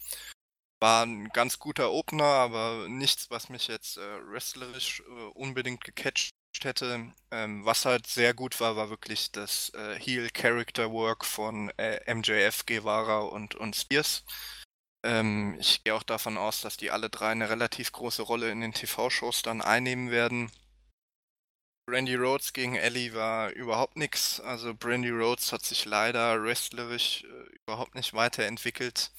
War 0.80 1.08
ein 1.08 1.30
ganz 1.30 1.58
guter 1.58 1.92
Opener, 1.92 2.24
aber 2.24 2.88
nichts, 2.88 3.32
was 3.32 3.50
mich 3.50 3.68
jetzt 3.68 3.98
äh, 3.98 4.32
wrestlerisch 4.32 5.02
äh, 5.02 5.24
unbedingt 5.34 5.84
gecatcht 5.84 6.37
hätte. 6.66 7.14
Ähm, 7.32 7.66
was 7.66 7.86
halt 7.86 8.08
sehr 8.08 8.34
gut 8.34 8.60
war, 8.60 8.76
war 8.76 8.90
wirklich 8.90 9.32
das 9.32 9.72
äh, 9.76 10.00
Heel 10.00 10.30
Character 10.30 10.92
Work 10.92 11.26
von 11.26 11.70
äh, 11.78 12.14
MJF, 12.14 12.66
Guevara 12.66 13.20
und, 13.20 13.56
und 13.56 13.76
Spears. 13.76 14.24
Ähm, 15.04 15.58
ich 15.60 15.84
gehe 15.84 15.96
auch 15.96 16.04
davon 16.04 16.38
aus, 16.38 16.62
dass 16.62 16.78
die 16.78 16.92
alle 16.92 17.10
drei 17.10 17.32
eine 17.32 17.50
relativ 17.50 17.92
große 17.92 18.22
Rolle 18.22 18.52
in 18.52 18.62
den 18.62 18.74
TV-Shows 18.74 19.42
dann 19.42 19.62
einnehmen 19.62 20.12
werden. 20.12 20.52
Brandy 21.88 22.16
Rhodes 22.16 22.52
gegen 22.52 22.76
Ellie 22.76 23.14
war 23.14 23.52
überhaupt 23.52 23.96
nichts. 23.96 24.42
Also 24.42 24.74
Brandy 24.76 25.10
Rhodes 25.10 25.54
hat 25.54 25.64
sich 25.64 25.86
leider 25.86 26.44
wrestlerisch 26.44 27.24
äh, 27.24 27.56
überhaupt 27.64 27.96
nicht 27.96 28.14
weiterentwickelt. 28.14 29.12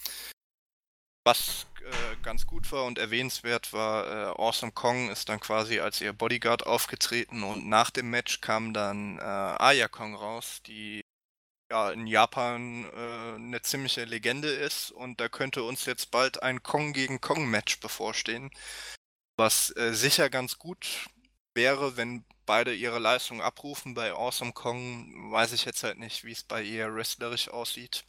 Was 1.29 1.67
äh, 1.85 2.17
ganz 2.23 2.47
gut 2.47 2.73
war 2.73 2.87
und 2.87 2.97
erwähnenswert 2.97 3.75
war, 3.75 4.07
äh, 4.07 4.41
Awesome 4.41 4.73
Kong 4.73 5.11
ist 5.11 5.29
dann 5.29 5.41
quasi 5.41 5.79
als 5.79 6.01
ihr 6.01 6.15
Bodyguard 6.15 6.67
aufgetreten 6.67 7.43
und 7.43 7.69
nach 7.69 7.91
dem 7.91 8.09
Match 8.09 8.41
kam 8.41 8.73
dann 8.73 9.19
äh, 9.19 9.21
Aya 9.21 9.89
Kong 9.89 10.15
raus, 10.15 10.63
die 10.67 11.03
ja 11.71 11.91
in 11.91 12.07
Japan 12.07 12.87
äh, 12.87 13.35
eine 13.35 13.61
ziemliche 13.61 14.07
Legende 14.07 14.49
ist 14.49 14.91
und 14.91 15.21
da 15.21 15.29
könnte 15.29 15.65
uns 15.65 15.85
jetzt 15.85 16.11
bald 16.11 16.43
ein 16.43 16.63
Kong 16.63 16.95
gegen 16.95 17.21
Kong 17.21 17.47
Match 17.51 17.79
bevorstehen, 17.79 18.51
was 19.37 19.77
äh, 19.77 19.93
sicher 19.93 20.31
ganz 20.31 20.57
gut 20.57 21.11
wäre, 21.55 21.99
wenn 21.99 22.25
beide 22.47 22.73
ihre 22.73 23.01
Leistung 23.01 23.43
abrufen. 23.43 23.93
Bei 23.93 24.13
Awesome 24.13 24.55
Kong 24.55 25.31
weiß 25.31 25.53
ich 25.53 25.67
jetzt 25.67 25.83
halt 25.83 25.99
nicht, 25.99 26.25
wie 26.25 26.33
es 26.33 26.43
bei 26.43 26.63
ihr 26.63 26.95
wrestlerisch 26.95 27.51
aussieht 27.51 28.07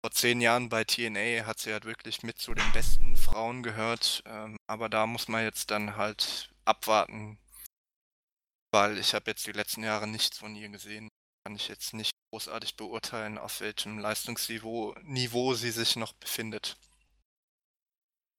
vor 0.00 0.12
zehn 0.12 0.40
Jahren 0.40 0.68
bei 0.68 0.84
TNA 0.84 1.46
hat 1.46 1.58
sie 1.58 1.72
halt 1.72 1.84
wirklich 1.84 2.22
mit 2.22 2.38
zu 2.38 2.54
den 2.54 2.72
besten 2.72 3.16
Frauen 3.16 3.62
gehört. 3.62 4.22
Ähm, 4.26 4.56
aber 4.66 4.88
da 4.88 5.06
muss 5.06 5.28
man 5.28 5.42
jetzt 5.42 5.70
dann 5.70 5.96
halt 5.96 6.50
abwarten, 6.64 7.38
weil 8.72 8.98
ich 8.98 9.14
habe 9.14 9.30
jetzt 9.30 9.46
die 9.46 9.52
letzten 9.52 9.82
Jahre 9.82 10.06
nichts 10.06 10.38
von 10.38 10.54
ihr 10.54 10.68
gesehen. 10.68 11.08
Kann 11.44 11.56
ich 11.56 11.68
jetzt 11.68 11.94
nicht 11.94 12.12
großartig 12.30 12.76
beurteilen, 12.76 13.38
auf 13.38 13.60
welchem 13.60 13.98
Leistungsniveau 13.98 14.94
Niveau 15.02 15.54
sie 15.54 15.70
sich 15.70 15.96
noch 15.96 16.12
befindet. 16.14 16.76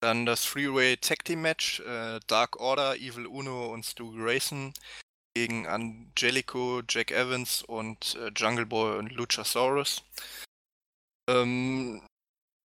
Dann 0.02 0.26
das 0.26 0.46
Freeway 0.46 0.96
Tag 0.96 1.26
Team 1.26 1.42
Match, 1.42 1.82
äh, 1.82 2.20
Dark 2.28 2.58
Order, 2.58 2.96
Evil 2.96 3.26
Uno 3.28 3.74
und 3.74 3.86
Stu 3.86 4.16
Grayson 4.16 4.74
gegen 5.36 5.68
Angelico, 5.68 6.82
Jack 6.88 7.12
Evans 7.12 7.64
und 7.64 8.16
äh, 8.16 8.32
Jungle 8.36 8.66
Boy 8.66 8.98
und 8.98 9.12
Luchasaurus. 9.12 10.04
Ähm, 11.30 12.02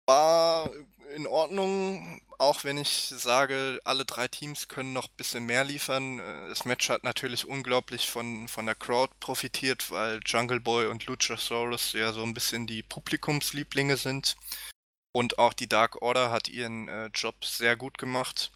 war 0.07 0.71
in 1.17 1.27
Ordnung, 1.27 2.21
auch 2.39 2.65
wenn 2.65 2.79
ich 2.79 3.13
sage, 3.17 3.81
alle 3.85 4.05
drei 4.05 4.29
Teams 4.29 4.69
können 4.69 4.93
noch 4.93 5.09
ein 5.09 5.17
bisschen 5.17 5.45
mehr 5.47 5.65
liefern. 5.65 6.21
Äh, 6.21 6.49
das 6.49 6.65
Match 6.65 6.89
hat 6.89 7.03
natürlich 7.03 7.47
unglaublich 7.47 8.09
von, 8.09 8.47
von 8.47 8.67
der 8.67 8.77
Crowd 8.77 9.13
profitiert, 9.19 9.91
weil 9.91 10.21
Jungle 10.25 10.61
Boy 10.61 10.87
und 10.87 11.07
Luchasaurus 11.07 11.93
ja 11.93 12.13
so 12.13 12.23
ein 12.23 12.35
bisschen 12.35 12.67
die 12.67 12.83
Publikumslieblinge 12.85 13.97
sind. 13.97 14.37
Und 15.15 15.39
auch 15.39 15.53
die 15.53 15.69
Dark 15.69 16.01
Order 16.01 16.31
hat 16.31 16.49
ihren 16.49 16.89
äh, 16.89 17.07
Job 17.15 17.45
sehr 17.45 17.77
gut 17.77 17.99
gemacht. 17.99 18.53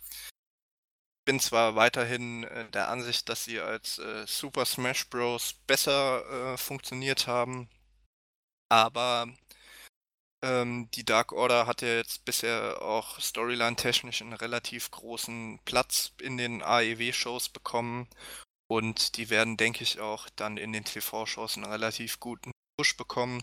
Bin 1.27 1.41
zwar 1.41 1.75
weiterhin 1.75 2.45
äh, 2.45 2.71
der 2.71 2.89
Ansicht, 2.89 3.29
dass 3.29 3.45
sie 3.45 3.61
als 3.61 3.99
äh, 3.99 4.25
Super 4.27 4.65
Smash 4.65 5.09
Bros. 5.11 5.55
besser 5.67 6.55
äh, 6.55 6.57
funktioniert 6.57 7.27
haben, 7.27 7.69
aber 8.69 9.27
ähm, 10.43 10.89
die 10.93 11.05
Dark 11.05 11.33
Order 11.33 11.67
hat 11.67 11.83
ja 11.83 11.97
jetzt 11.97 12.25
bisher 12.25 12.83
auch 12.83 13.21
storyline-technisch 13.21 14.23
einen 14.23 14.35
relativ 14.35 14.91
großen 14.91 15.61
Platz 15.65 16.13
in 16.21 16.37
den 16.37 16.63
AEW-Shows 16.63 17.49
bekommen. 17.49 18.09
Und 18.69 19.17
die 19.17 19.31
werden, 19.31 19.57
denke 19.57 19.83
ich, 19.83 20.01
auch 20.01 20.29
dann 20.37 20.57
in 20.57 20.73
den 20.73 20.85
TV-Shows 20.85 21.57
einen 21.57 21.67
relativ 21.67 22.21
guten 22.21 22.51
Push 22.77 22.97
bekommen. 22.97 23.43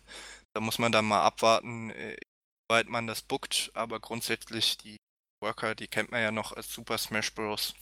Da 0.54 0.62
muss 0.62 0.80
man 0.80 0.92
dann 0.92 1.06
mal 1.06 1.24
abwarten, 1.24 1.92
äh, 1.92 2.18
wie 2.18 2.74
weit 2.74 2.90
man 2.90 3.08
das 3.08 3.22
bookt. 3.22 3.72
Aber 3.74 4.00
grundsätzlich, 4.00 4.78
die 4.78 4.98
Worker, 5.42 5.76
die 5.76 5.88
kennt 5.88 6.12
man 6.12 6.22
ja 6.22 6.32
noch 6.32 6.52
als 6.52 6.72
Super 6.74 6.98
Smash 6.98 7.34
Bros. 7.34 7.74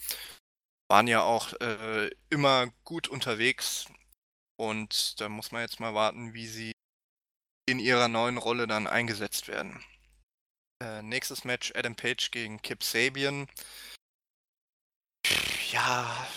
Waren 0.88 1.08
ja 1.08 1.22
auch 1.22 1.52
äh, 1.54 2.10
immer 2.30 2.68
gut 2.84 3.08
unterwegs. 3.08 3.86
Und 4.56 5.20
da 5.20 5.28
muss 5.28 5.52
man 5.52 5.62
jetzt 5.62 5.80
mal 5.80 5.94
warten, 5.94 6.34
wie 6.34 6.46
sie 6.46 6.72
in 7.72 7.78
ihrer 7.78 8.08
neuen 8.08 8.38
Rolle 8.38 8.66
dann 8.66 8.86
eingesetzt 8.86 9.48
werden. 9.48 9.82
Äh, 10.82 11.02
nächstes 11.02 11.44
Match 11.44 11.72
Adam 11.74 11.96
Page 11.96 12.30
gegen 12.30 12.60
Kip 12.60 12.84
Sabian. 12.84 13.48
Ja, 15.70 16.28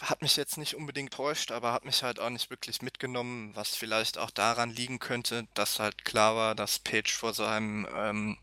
hat 0.00 0.22
mich 0.22 0.36
jetzt 0.36 0.56
nicht 0.56 0.74
unbedingt 0.74 1.12
täuscht, 1.12 1.50
aber 1.50 1.72
hat 1.72 1.84
mich 1.84 2.02
halt 2.02 2.18
auch 2.18 2.30
nicht 2.30 2.50
wirklich 2.50 2.80
mitgenommen, 2.80 3.54
was 3.54 3.76
vielleicht 3.76 4.16
auch 4.16 4.30
daran 4.30 4.70
liegen 4.70 4.98
könnte, 4.98 5.46
dass 5.54 5.78
halt 5.78 6.04
klar 6.04 6.36
war, 6.36 6.54
dass 6.54 6.78
Page 6.78 7.12
vor 7.12 7.34
seinem 7.34 7.86
ähm, 7.94 8.38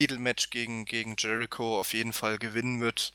Titelmatch 0.00 0.48
gegen, 0.48 0.86
gegen 0.86 1.16
Jericho 1.18 1.78
auf 1.78 1.92
jeden 1.92 2.14
Fall 2.14 2.38
gewinnen 2.38 2.80
wird. 2.80 3.12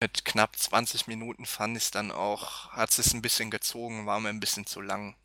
Mit 0.00 0.24
knapp 0.24 0.56
20 0.56 1.06
Minuten 1.06 1.46
fand 1.46 1.76
ich 1.76 1.84
es 1.84 1.90
dann 1.92 2.10
auch, 2.10 2.70
hat 2.70 2.98
es 2.98 3.14
ein 3.14 3.22
bisschen 3.22 3.50
gezogen, 3.50 4.06
war 4.06 4.18
mir 4.18 4.30
ein 4.30 4.40
bisschen 4.40 4.66
zu 4.66 4.80
lang. 4.80 5.16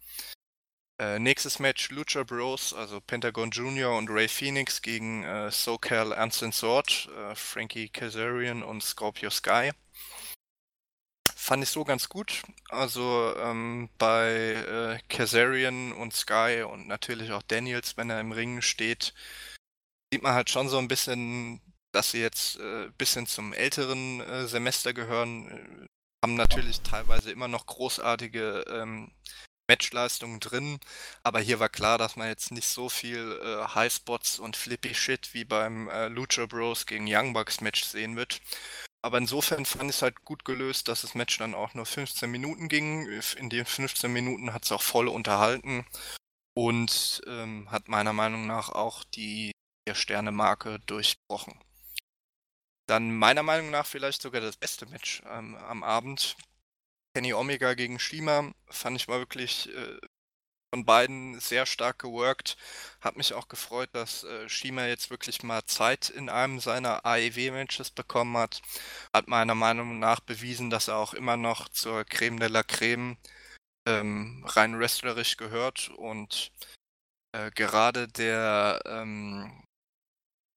Äh, 0.99 1.18
nächstes 1.18 1.57
Match 1.57 1.90
Lucha 1.90 2.24
Bros, 2.24 2.72
also 2.74 3.02
Pentagon 3.02 3.49
Jr. 3.49 3.98
und 3.98 4.10
Ray 4.10 4.28
Phoenix 4.28 4.82
gegen 4.82 5.24
äh, 5.24 5.49
SoCal 5.49 6.14
Anson 6.14 6.52
Sword, 6.52 7.10
äh, 7.18 7.36
Frankie 7.36 7.90
Kazarian 7.90 8.61
und 8.61 8.84
Scorpio 8.84 9.32
Sky. 9.32 9.72
Fand 11.36 11.64
ich 11.64 11.70
so 11.70 11.84
ganz 11.84 12.10
gut. 12.10 12.44
Also 12.70 13.36
ähm, 13.38 13.90
bei 13.98 14.30
äh, 14.30 14.99
Kazarian 15.10 15.94
und 15.94 16.14
Sky 16.14 16.64
und 16.70 16.88
natürlich 16.88 17.32
auch 17.32 17.41
Daniels, 17.41 17.98
wenn 17.98 18.11
er 18.11 18.20
im 18.20 18.32
Ring 18.32 18.61
steht, 18.61 19.15
sieht 20.14 20.22
man 20.22 20.36
halt 20.36 20.52
schon 20.52 20.70
so 20.70 20.78
ein 20.78 20.88
bisschen, 20.88 21.60
dass 21.91 22.11
sie 22.11 22.22
jetzt 22.22 22.60
ein 22.60 22.90
äh, 22.90 22.91
bisschen 22.99 23.26
zum 23.26 23.52
älteren 23.52 24.48
Semester 24.48 24.94
gehören. 24.94 25.88
Haben 26.24 26.36
natürlich 26.36 26.82
teilweise 26.82 27.32
immer 27.32 27.48
noch 27.48 27.65
großartige 27.65 28.64
ähm, 28.70 29.11
Matchleistung 29.68 30.40
drin, 30.40 30.80
aber 31.23 31.40
hier 31.40 31.60
war 31.60 31.69
klar, 31.69 31.98
dass 31.98 32.15
man 32.15 32.27
jetzt 32.27 32.52
nicht 32.52 32.68
so 32.68 32.90
viel 32.90 33.40
äh, 33.41 33.68
Highspots 33.76 34.40
und 34.40 34.57
Flippy 34.57 34.94
Shit 34.94 35.34
wie 35.34 35.45
beim 35.45 35.88
äh, 35.90 36.07
Lucha 36.07 36.45
Bros 36.45 36.85
gegen 36.85 37.06
Young 37.07 37.34
Bucks 37.34 37.61
Match 37.61 37.84
sehen 37.84 38.15
wird. 38.15 38.41
Aber 39.02 39.18
insofern 39.18 39.65
fand 39.65 39.90
ich 39.90 39.98
es 39.98 40.02
halt 40.02 40.23
gut 40.23 40.45
gelöst, 40.45 40.88
dass 40.88 41.02
das 41.02 41.15
Match 41.15 41.38
dann 41.38 41.53
auch 41.53 41.73
nur 41.73 41.85
15 41.85 42.30
Minuten 42.31 42.69
ging. 42.69 43.07
In 43.38 43.49
den 43.49 43.65
15 43.65 44.11
Minuten 44.11 44.53
hat 44.53 44.64
es 44.64 44.72
auch 44.72 44.81
voll 44.81 45.10
unterhalten 45.10 45.85
und 46.56 47.22
ähm, 47.27 47.69
hat 47.69 47.88
meiner 47.90 48.14
Meinung 48.14 48.48
nach 48.48 48.69
auch 48.69 49.03
die 49.03 49.52
Sterne-Marke 49.91 50.80
durchbrochen. 50.85 51.60
Dann 52.88 53.18
meiner 53.18 53.44
Meinung 53.44 53.72
nach 53.72 53.85
vielleicht 53.85 54.22
sogar 54.22 54.41
das 54.41 54.57
beste 54.57 54.85
Match 54.85 55.22
ähm, 55.26 55.56
am 55.56 55.84
Abend. 55.84 56.38
Kenny 57.14 57.34
Omega 57.34 57.73
gegen 57.76 57.99
Shima 57.99 58.52
fand 58.68 58.98
ich 58.98 59.07
mal 59.07 59.19
wirklich 59.19 59.69
äh, 59.76 59.99
von 60.73 60.85
beiden 60.85 61.40
sehr 61.40 61.68
stark 61.68 61.99
geworkt. 61.99 62.57
Hat 62.99 63.15
mich 63.15 63.34
auch 63.35 63.48
gefreut, 63.48 63.90
dass 63.94 64.23
äh, 64.23 64.49
Shima 64.49 64.88
jetzt 64.88 65.11
wirklich 65.11 65.44
mal 65.44 65.64
Zeit 65.65 66.10
in 66.10 66.30
einem 66.30 66.60
seiner 66.60 67.06
AEW-Matches 67.06 67.91
bekommen 67.91 68.35
hat. 68.38 68.64
Hat 69.14 69.27
meiner 69.27 69.53
Meinung 69.53 69.99
nach 69.99 70.19
bewiesen, 70.22 70.72
dass 70.72 70.88
er 70.88 70.98
auch 70.98 71.14
immer 71.14 71.38
noch 71.38 71.69
zur 71.69 72.03
Creme 72.06 72.40
de 72.40 72.49
la 72.49 72.64
Creme 72.64 73.18
ähm, 73.88 74.44
rein 74.48 74.80
wrestlerisch 74.80 75.38
gehört 75.38 75.90
und 75.90 76.52
äh, 77.34 77.52
gerade 77.52 78.07
der 78.07 78.81
ähm, 78.85 79.64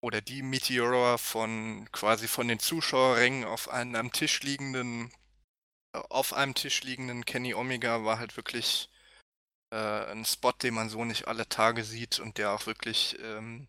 oder 0.03 0.23
die 0.23 0.43
Meteora 0.43 1.19
von 1.19 1.89
quasi 1.93 2.29
von 2.29 2.49
den 2.49 2.61
Zuschauerrängen 2.61 3.45
auf 3.45 3.69
einem 3.69 3.97
am 3.97 4.13
Tisch 4.13 4.43
liegenden 4.43 5.13
auf 6.11 6.33
einem 6.33 6.55
Tisch 6.55 6.83
liegenden 6.83 7.25
Kenny 7.25 7.55
Omega 7.55 8.05
war 8.05 8.19
halt 8.19 8.37
wirklich 8.37 8.91
äh, 9.73 9.77
ein 10.13 10.25
Spot, 10.25 10.53
den 10.53 10.75
man 10.75 10.89
so 10.89 11.05
nicht 11.05 11.29
alle 11.29 11.49
Tage 11.49 11.85
sieht 11.85 12.19
und 12.21 12.39
der 12.39 12.53
auch 12.53 12.67
wirklich, 12.67 13.19
ähm, 13.21 13.69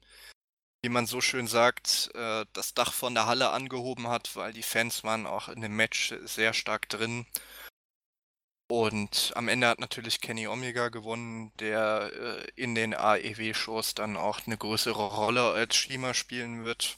wie 0.83 0.89
man 0.89 1.07
so 1.07 1.21
schön 1.21 1.47
sagt, 1.47 2.11
äh, 2.15 2.45
das 2.53 2.73
Dach 2.73 2.93
von 2.93 3.13
der 3.13 3.25
Halle 3.25 3.49
angehoben 3.51 4.07
hat, 4.07 4.35
weil 4.35 4.53
die 4.53 4.63
Fans 4.63 5.03
waren 5.03 5.25
auch 5.25 5.49
in 5.49 5.61
dem 5.61 5.75
Match 5.75 6.13
sehr 6.25 6.53
stark 6.53 6.89
drin. 6.89 7.25
Und 8.69 9.31
am 9.35 9.47
Ende 9.47 9.67
hat 9.67 9.79
natürlich 9.79 10.19
Kenny 10.19 10.47
Omega 10.47 10.89
gewonnen, 10.89 11.53
der 11.59 12.11
äh, 12.13 12.47
in 12.55 12.75
den 12.75 12.93
AEW-Shows 12.93 13.95
dann 13.95 14.17
auch 14.17 14.45
eine 14.45 14.57
größere 14.57 15.05
Rolle 15.15 15.51
als 15.53 15.75
Shima 15.75 16.13
spielen 16.13 16.65
wird. 16.65 16.97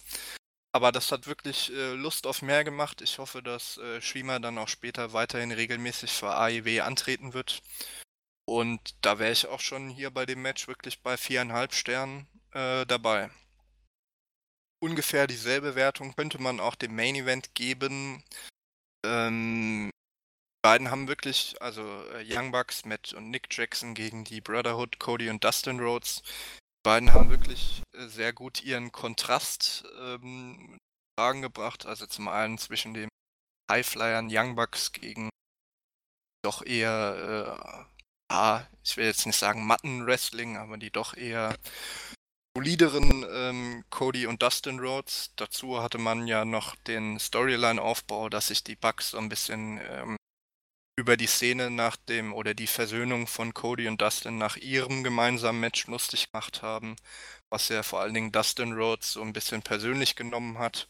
Aber 0.72 0.92
das 0.92 1.12
hat 1.12 1.26
wirklich 1.26 1.72
äh, 1.74 1.94
Lust 1.94 2.28
auf 2.28 2.42
mehr 2.42 2.64
gemacht. 2.64 3.02
Ich 3.02 3.18
hoffe, 3.18 3.42
dass 3.42 3.78
äh, 3.78 4.02
Shima 4.02 4.38
dann 4.40 4.58
auch 4.58 4.68
später 4.68 5.14
weiterhin 5.14 5.52
regelmäßig 5.52 6.12
für 6.12 6.36
AEW 6.36 6.82
antreten 6.82 7.34
wird. 7.34 7.64
Und 8.48 8.96
da 9.02 9.20
wäre 9.20 9.32
ich 9.32 9.48
auch 9.48 9.60
schon 9.60 9.90
hier 9.90 10.12
bei 10.12 10.26
dem 10.26 10.42
Match 10.42 10.68
wirklich 10.68 11.02
bei 11.02 11.18
viereinhalb 11.18 11.74
Sternen 11.74 12.28
äh, 12.52 12.86
dabei. 12.86 13.30
Ungefähr 14.82 15.28
dieselbe 15.28 15.76
Wertung 15.76 16.16
könnte 16.16 16.42
man 16.42 16.60
auch 16.60 16.76
dem 16.76 16.96
Main 16.96 17.16
Event 17.16 17.54
geben. 17.54 18.24
Ähm, 19.06 19.92
beiden 20.62 20.92
haben 20.92 21.08
wirklich, 21.08 21.62
also 21.62 21.84
äh, 22.14 22.24
Young 22.26 22.52
Bucks, 22.52 22.86
Matt 22.86 23.14
und 23.14 23.30
Nick 23.30 23.48
Jackson 23.52 23.94
gegen 23.94 24.24
die 24.24 24.42
Brotherhood, 24.42 25.00
Cody 25.00 25.30
und 25.30 25.44
Dustin 25.44 25.80
Rhodes 25.80 26.22
beiden 26.90 27.14
haben 27.14 27.30
wirklich 27.30 27.84
äh, 27.94 28.08
sehr 28.08 28.34
gut 28.34 28.64
ihren 28.64 28.92
Kontrast 28.92 29.84
ähm, 30.00 30.80
gebracht. 31.18 31.86
Also 31.86 32.08
zum 32.08 32.28
einen 32.28 32.58
zwischen 32.58 32.96
den 32.96 33.10
Highflyern 33.72 34.28
Young 34.32 34.56
Bucks 34.56 34.92
gegen 34.92 35.30
doch 36.44 36.66
eher, 36.66 37.60
äh, 38.32 38.34
ah, 38.34 38.64
ich 38.84 38.98
will 38.98 39.06
jetzt 39.06 39.28
nicht 39.28 39.38
sagen 39.38 39.68
Matten-Wrestling, 39.68 40.58
aber 40.58 40.78
die 40.78 40.90
doch 40.90 41.16
eher 41.16 41.56
solideren 42.58 43.24
ähm, 43.30 43.86
Cody 43.92 44.26
und 44.26 44.42
Dustin 44.42 44.80
Rhodes. 44.80 45.32
Dazu 45.36 45.84
hatte 45.84 46.00
man 46.00 46.26
ja 46.26 46.44
noch 46.44 46.76
den 46.88 47.20
Storyline-Aufbau, 47.20 48.30
dass 48.30 48.48
sich 48.48 48.64
die 48.64 48.76
Bucks 48.76 49.12
so 49.12 49.20
ein 49.20 49.30
bisschen 49.30 49.80
ähm, 49.88 50.18
über 51.00 51.16
die 51.18 51.28
Szene 51.28 51.72
nach 51.72 51.96
dem 51.96 52.34
oder 52.34 52.54
die 52.54 52.68
Versöhnung 52.68 53.26
von 53.26 53.54
Cody 53.54 53.88
und 53.88 54.02
Dustin 54.02 54.38
nach 54.38 54.58
ihrem 54.58 55.04
gemeinsamen 55.04 55.60
Match 55.62 55.88
lustig 55.88 56.32
gemacht 56.32 56.62
haben, 56.62 56.98
was 57.50 57.70
ja 57.70 57.84
vor 57.84 58.02
allen 58.02 58.14
Dingen 58.14 58.34
Dustin 58.34 58.74
Rhodes 58.74 59.14
so 59.14 59.22
ein 59.22 59.34
bisschen 59.34 59.62
persönlich 59.62 60.16
genommen 60.18 60.60
hat. 60.60 60.90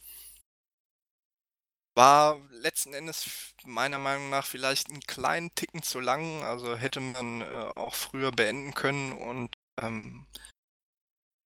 War 1.95 2.39
letzten 2.49 2.93
Endes 2.93 3.53
meiner 3.65 3.99
Meinung 3.99 4.29
nach 4.31 4.45
vielleicht 4.47 4.89
einen 4.89 5.01
kleinen 5.01 5.53
Ticken 5.53 5.83
zu 5.83 5.99
lang, 5.99 6.43
also 6.43 6.75
hätte 6.75 7.01
man 7.01 7.41
äh, 7.41 7.45
auch 7.75 7.93
früher 7.93 8.31
beenden 8.31 8.73
können 8.73 9.11
und 9.11 9.55
ähm, 9.79 10.25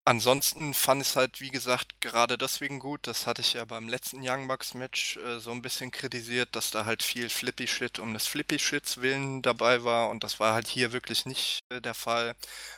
Ansonsten 0.04 0.74
fand 0.74 1.00
ich 1.02 1.08
es 1.08 1.16
halt, 1.16 1.40
wie 1.40 1.50
gesagt, 1.50 2.00
gerade 2.00 2.36
deswegen 2.36 2.80
gut. 2.80 3.06
Das 3.06 3.26
hatte 3.28 3.40
ich 3.40 3.52
ja 3.52 3.64
beim 3.64 3.88
letzten 3.88 4.18
Young 4.20 4.48
Bucks 4.48 4.74
Match 4.74 5.16
äh, 5.18 5.38
so 5.38 5.52
ein 5.52 5.62
bisschen 5.62 5.92
kritisiert, 5.92 6.56
dass 6.56 6.72
da 6.72 6.84
halt 6.86 7.04
viel 7.04 7.28
Flippy 7.28 7.68
Shit 7.68 8.00
um 8.00 8.12
des 8.12 8.26
Flippy 8.26 8.58
Shits 8.58 9.00
willen 9.00 9.42
dabei 9.42 9.84
war. 9.84 10.10
Und 10.10 10.24
das 10.24 10.40
war 10.40 10.54
halt 10.54 10.66
hier 10.66 10.92
wirklich 10.92 11.24
nicht 11.24 11.60
äh, 11.68 11.80
der 11.80 11.94
Fall, 11.94 12.34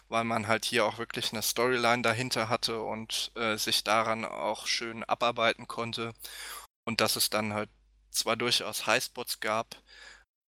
weil 0.08 0.24
man 0.24 0.48
halt 0.48 0.66
hier 0.66 0.84
auch 0.84 0.98
wirklich 0.98 1.32
eine 1.32 1.40
Storyline 1.42 2.02
dahinter 2.02 2.50
hatte 2.50 2.82
und 2.82 3.32
äh, 3.36 3.56
sich 3.56 3.84
daran 3.84 4.26
auch 4.26 4.66
schön 4.66 5.02
abarbeiten 5.04 5.66
konnte. 5.66 6.12
Und 6.84 7.00
dass 7.00 7.16
es 7.16 7.30
dann 7.30 7.54
halt 7.54 7.70
zwar 8.10 8.36
durchaus 8.36 8.86
Highspots 8.86 9.40
gab, 9.40 9.76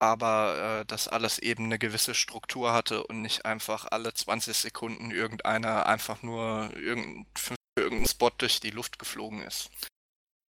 aber 0.04 0.80
äh, 0.82 0.86
dass 0.86 1.08
alles 1.08 1.38
eben 1.38 1.64
eine 1.64 1.78
gewisse 1.78 2.14
Struktur 2.14 2.72
hatte 2.72 3.06
und 3.06 3.22
nicht 3.22 3.46
einfach 3.46 3.86
alle 3.90 4.12
20 4.12 4.54
Sekunden 4.54 5.10
irgendeiner 5.10 5.86
einfach 5.86 6.22
nur 6.22 6.70
irgendein, 6.76 7.26
für 7.34 7.54
irgendeinen 7.78 8.08
Spot 8.08 8.30
durch 8.36 8.60
die 8.60 8.70
Luft 8.70 8.98
geflogen 8.98 9.40
ist. 9.42 9.70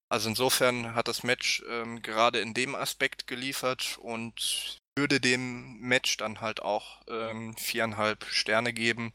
Also 0.09 0.29
insofern 0.29 0.93
hat 0.93 1.07
das 1.07 1.23
Match 1.23 1.63
ähm, 1.69 2.01
gerade 2.01 2.39
in 2.39 2.53
dem 2.53 2.75
Aspekt 2.75 3.27
geliefert 3.27 3.97
und 4.01 4.77
würde 4.97 5.19
dem 5.19 5.79
Match 5.79 6.17
dann 6.17 6.41
halt 6.41 6.61
auch 6.61 7.01
ähm, 7.09 7.55
viereinhalb 7.57 8.25
Sterne 8.25 8.73
geben. 8.73 9.13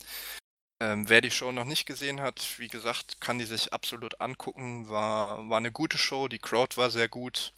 Ähm, 0.82 1.08
wer 1.08 1.20
die 1.20 1.30
Show 1.30 1.52
noch 1.52 1.66
nicht 1.66 1.84
gesehen 1.84 2.20
hat, 2.20 2.58
wie 2.58 2.68
gesagt, 2.68 3.20
kann 3.20 3.38
die 3.38 3.44
sich 3.44 3.72
absolut 3.74 4.20
angucken. 4.20 4.88
War, 4.88 5.48
war 5.50 5.58
eine 5.58 5.72
gute 5.72 5.98
Show, 5.98 6.28
die 6.28 6.38
Crowd 6.38 6.76
war 6.78 6.90
sehr 6.90 7.08
gut. 7.08 7.52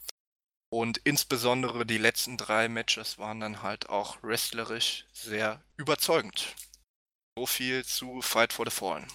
Und 0.72 1.02
insbesondere 1.04 1.84
die 1.84 1.98
letzten 1.98 2.38
drei 2.38 2.66
Matches 2.66 3.18
waren 3.18 3.40
dann 3.40 3.62
halt 3.62 3.90
auch 3.90 4.22
wrestlerisch 4.22 5.04
sehr 5.12 5.62
überzeugend. 5.76 6.56
So 7.36 7.44
viel 7.44 7.84
zu 7.84 8.22
Fight 8.22 8.54
for 8.54 8.64
the 8.64 8.70
Fallen. 8.70 9.06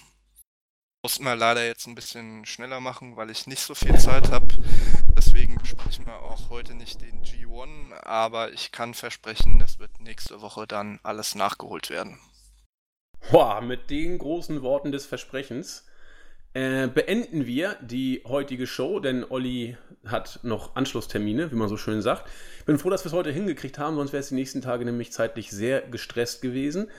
Mussten 1.02 1.24
wir 1.24 1.34
leider 1.34 1.66
jetzt 1.66 1.88
ein 1.88 1.96
bisschen 1.96 2.46
schneller 2.46 2.78
machen, 2.78 3.16
weil 3.16 3.30
ich 3.30 3.48
nicht 3.48 3.60
so 3.60 3.74
viel 3.74 3.98
Zeit 3.98 4.30
habe. 4.30 4.46
Deswegen 5.16 5.56
besprechen 5.56 6.06
wir 6.06 6.22
auch 6.22 6.48
heute 6.48 6.74
nicht 6.74 7.00
den 7.00 7.24
G1, 7.24 7.92
aber 8.04 8.52
ich 8.52 8.70
kann 8.70 8.94
versprechen, 8.94 9.58
das 9.58 9.80
wird 9.80 9.98
nächste 9.98 10.40
Woche 10.40 10.68
dann 10.68 11.00
alles 11.02 11.34
nachgeholt 11.34 11.90
werden. 11.90 12.20
Boah, 13.32 13.60
mit 13.62 13.90
den 13.90 14.18
großen 14.18 14.62
Worten 14.62 14.92
des 14.92 15.06
Versprechens 15.06 15.84
äh, 16.58 16.88
beenden 16.88 17.46
wir 17.46 17.76
die 17.80 18.22
heutige 18.26 18.66
Show, 18.66 18.98
denn 18.98 19.24
Olli 19.28 19.76
hat 20.04 20.40
noch 20.42 20.74
Anschlusstermine, 20.74 21.52
wie 21.52 21.56
man 21.56 21.68
so 21.68 21.76
schön 21.76 22.02
sagt. 22.02 22.28
Bin 22.66 22.78
froh, 22.78 22.90
dass 22.90 23.04
wir 23.04 23.10
es 23.10 23.12
heute 23.12 23.30
hingekriegt 23.30 23.78
haben, 23.78 23.94
sonst 23.94 24.12
wäre 24.12 24.20
es 24.20 24.30
die 24.30 24.34
nächsten 24.34 24.60
Tage 24.60 24.84
nämlich 24.84 25.12
zeitlich 25.12 25.52
sehr 25.52 25.82
gestresst 25.82 26.42
gewesen. 26.42 26.90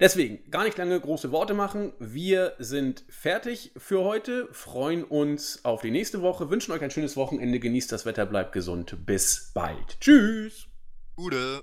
Deswegen, 0.00 0.50
gar 0.50 0.64
nicht 0.64 0.78
lange 0.78 0.98
große 0.98 1.30
Worte 1.30 1.52
machen. 1.52 1.92
Wir 1.98 2.54
sind 2.58 3.04
fertig 3.10 3.72
für 3.76 4.02
heute, 4.02 4.48
freuen 4.50 5.04
uns 5.04 5.62
auf 5.64 5.82
die 5.82 5.90
nächste 5.90 6.22
Woche, 6.22 6.48
wünschen 6.48 6.72
euch 6.72 6.80
ein 6.80 6.90
schönes 6.90 7.14
Wochenende, 7.14 7.60
genießt 7.60 7.92
das 7.92 8.06
Wetter, 8.06 8.24
bleibt 8.24 8.52
gesund. 8.52 8.96
Bis 9.04 9.50
bald. 9.52 10.00
Tschüss. 10.00 10.68
Gute. 11.16 11.60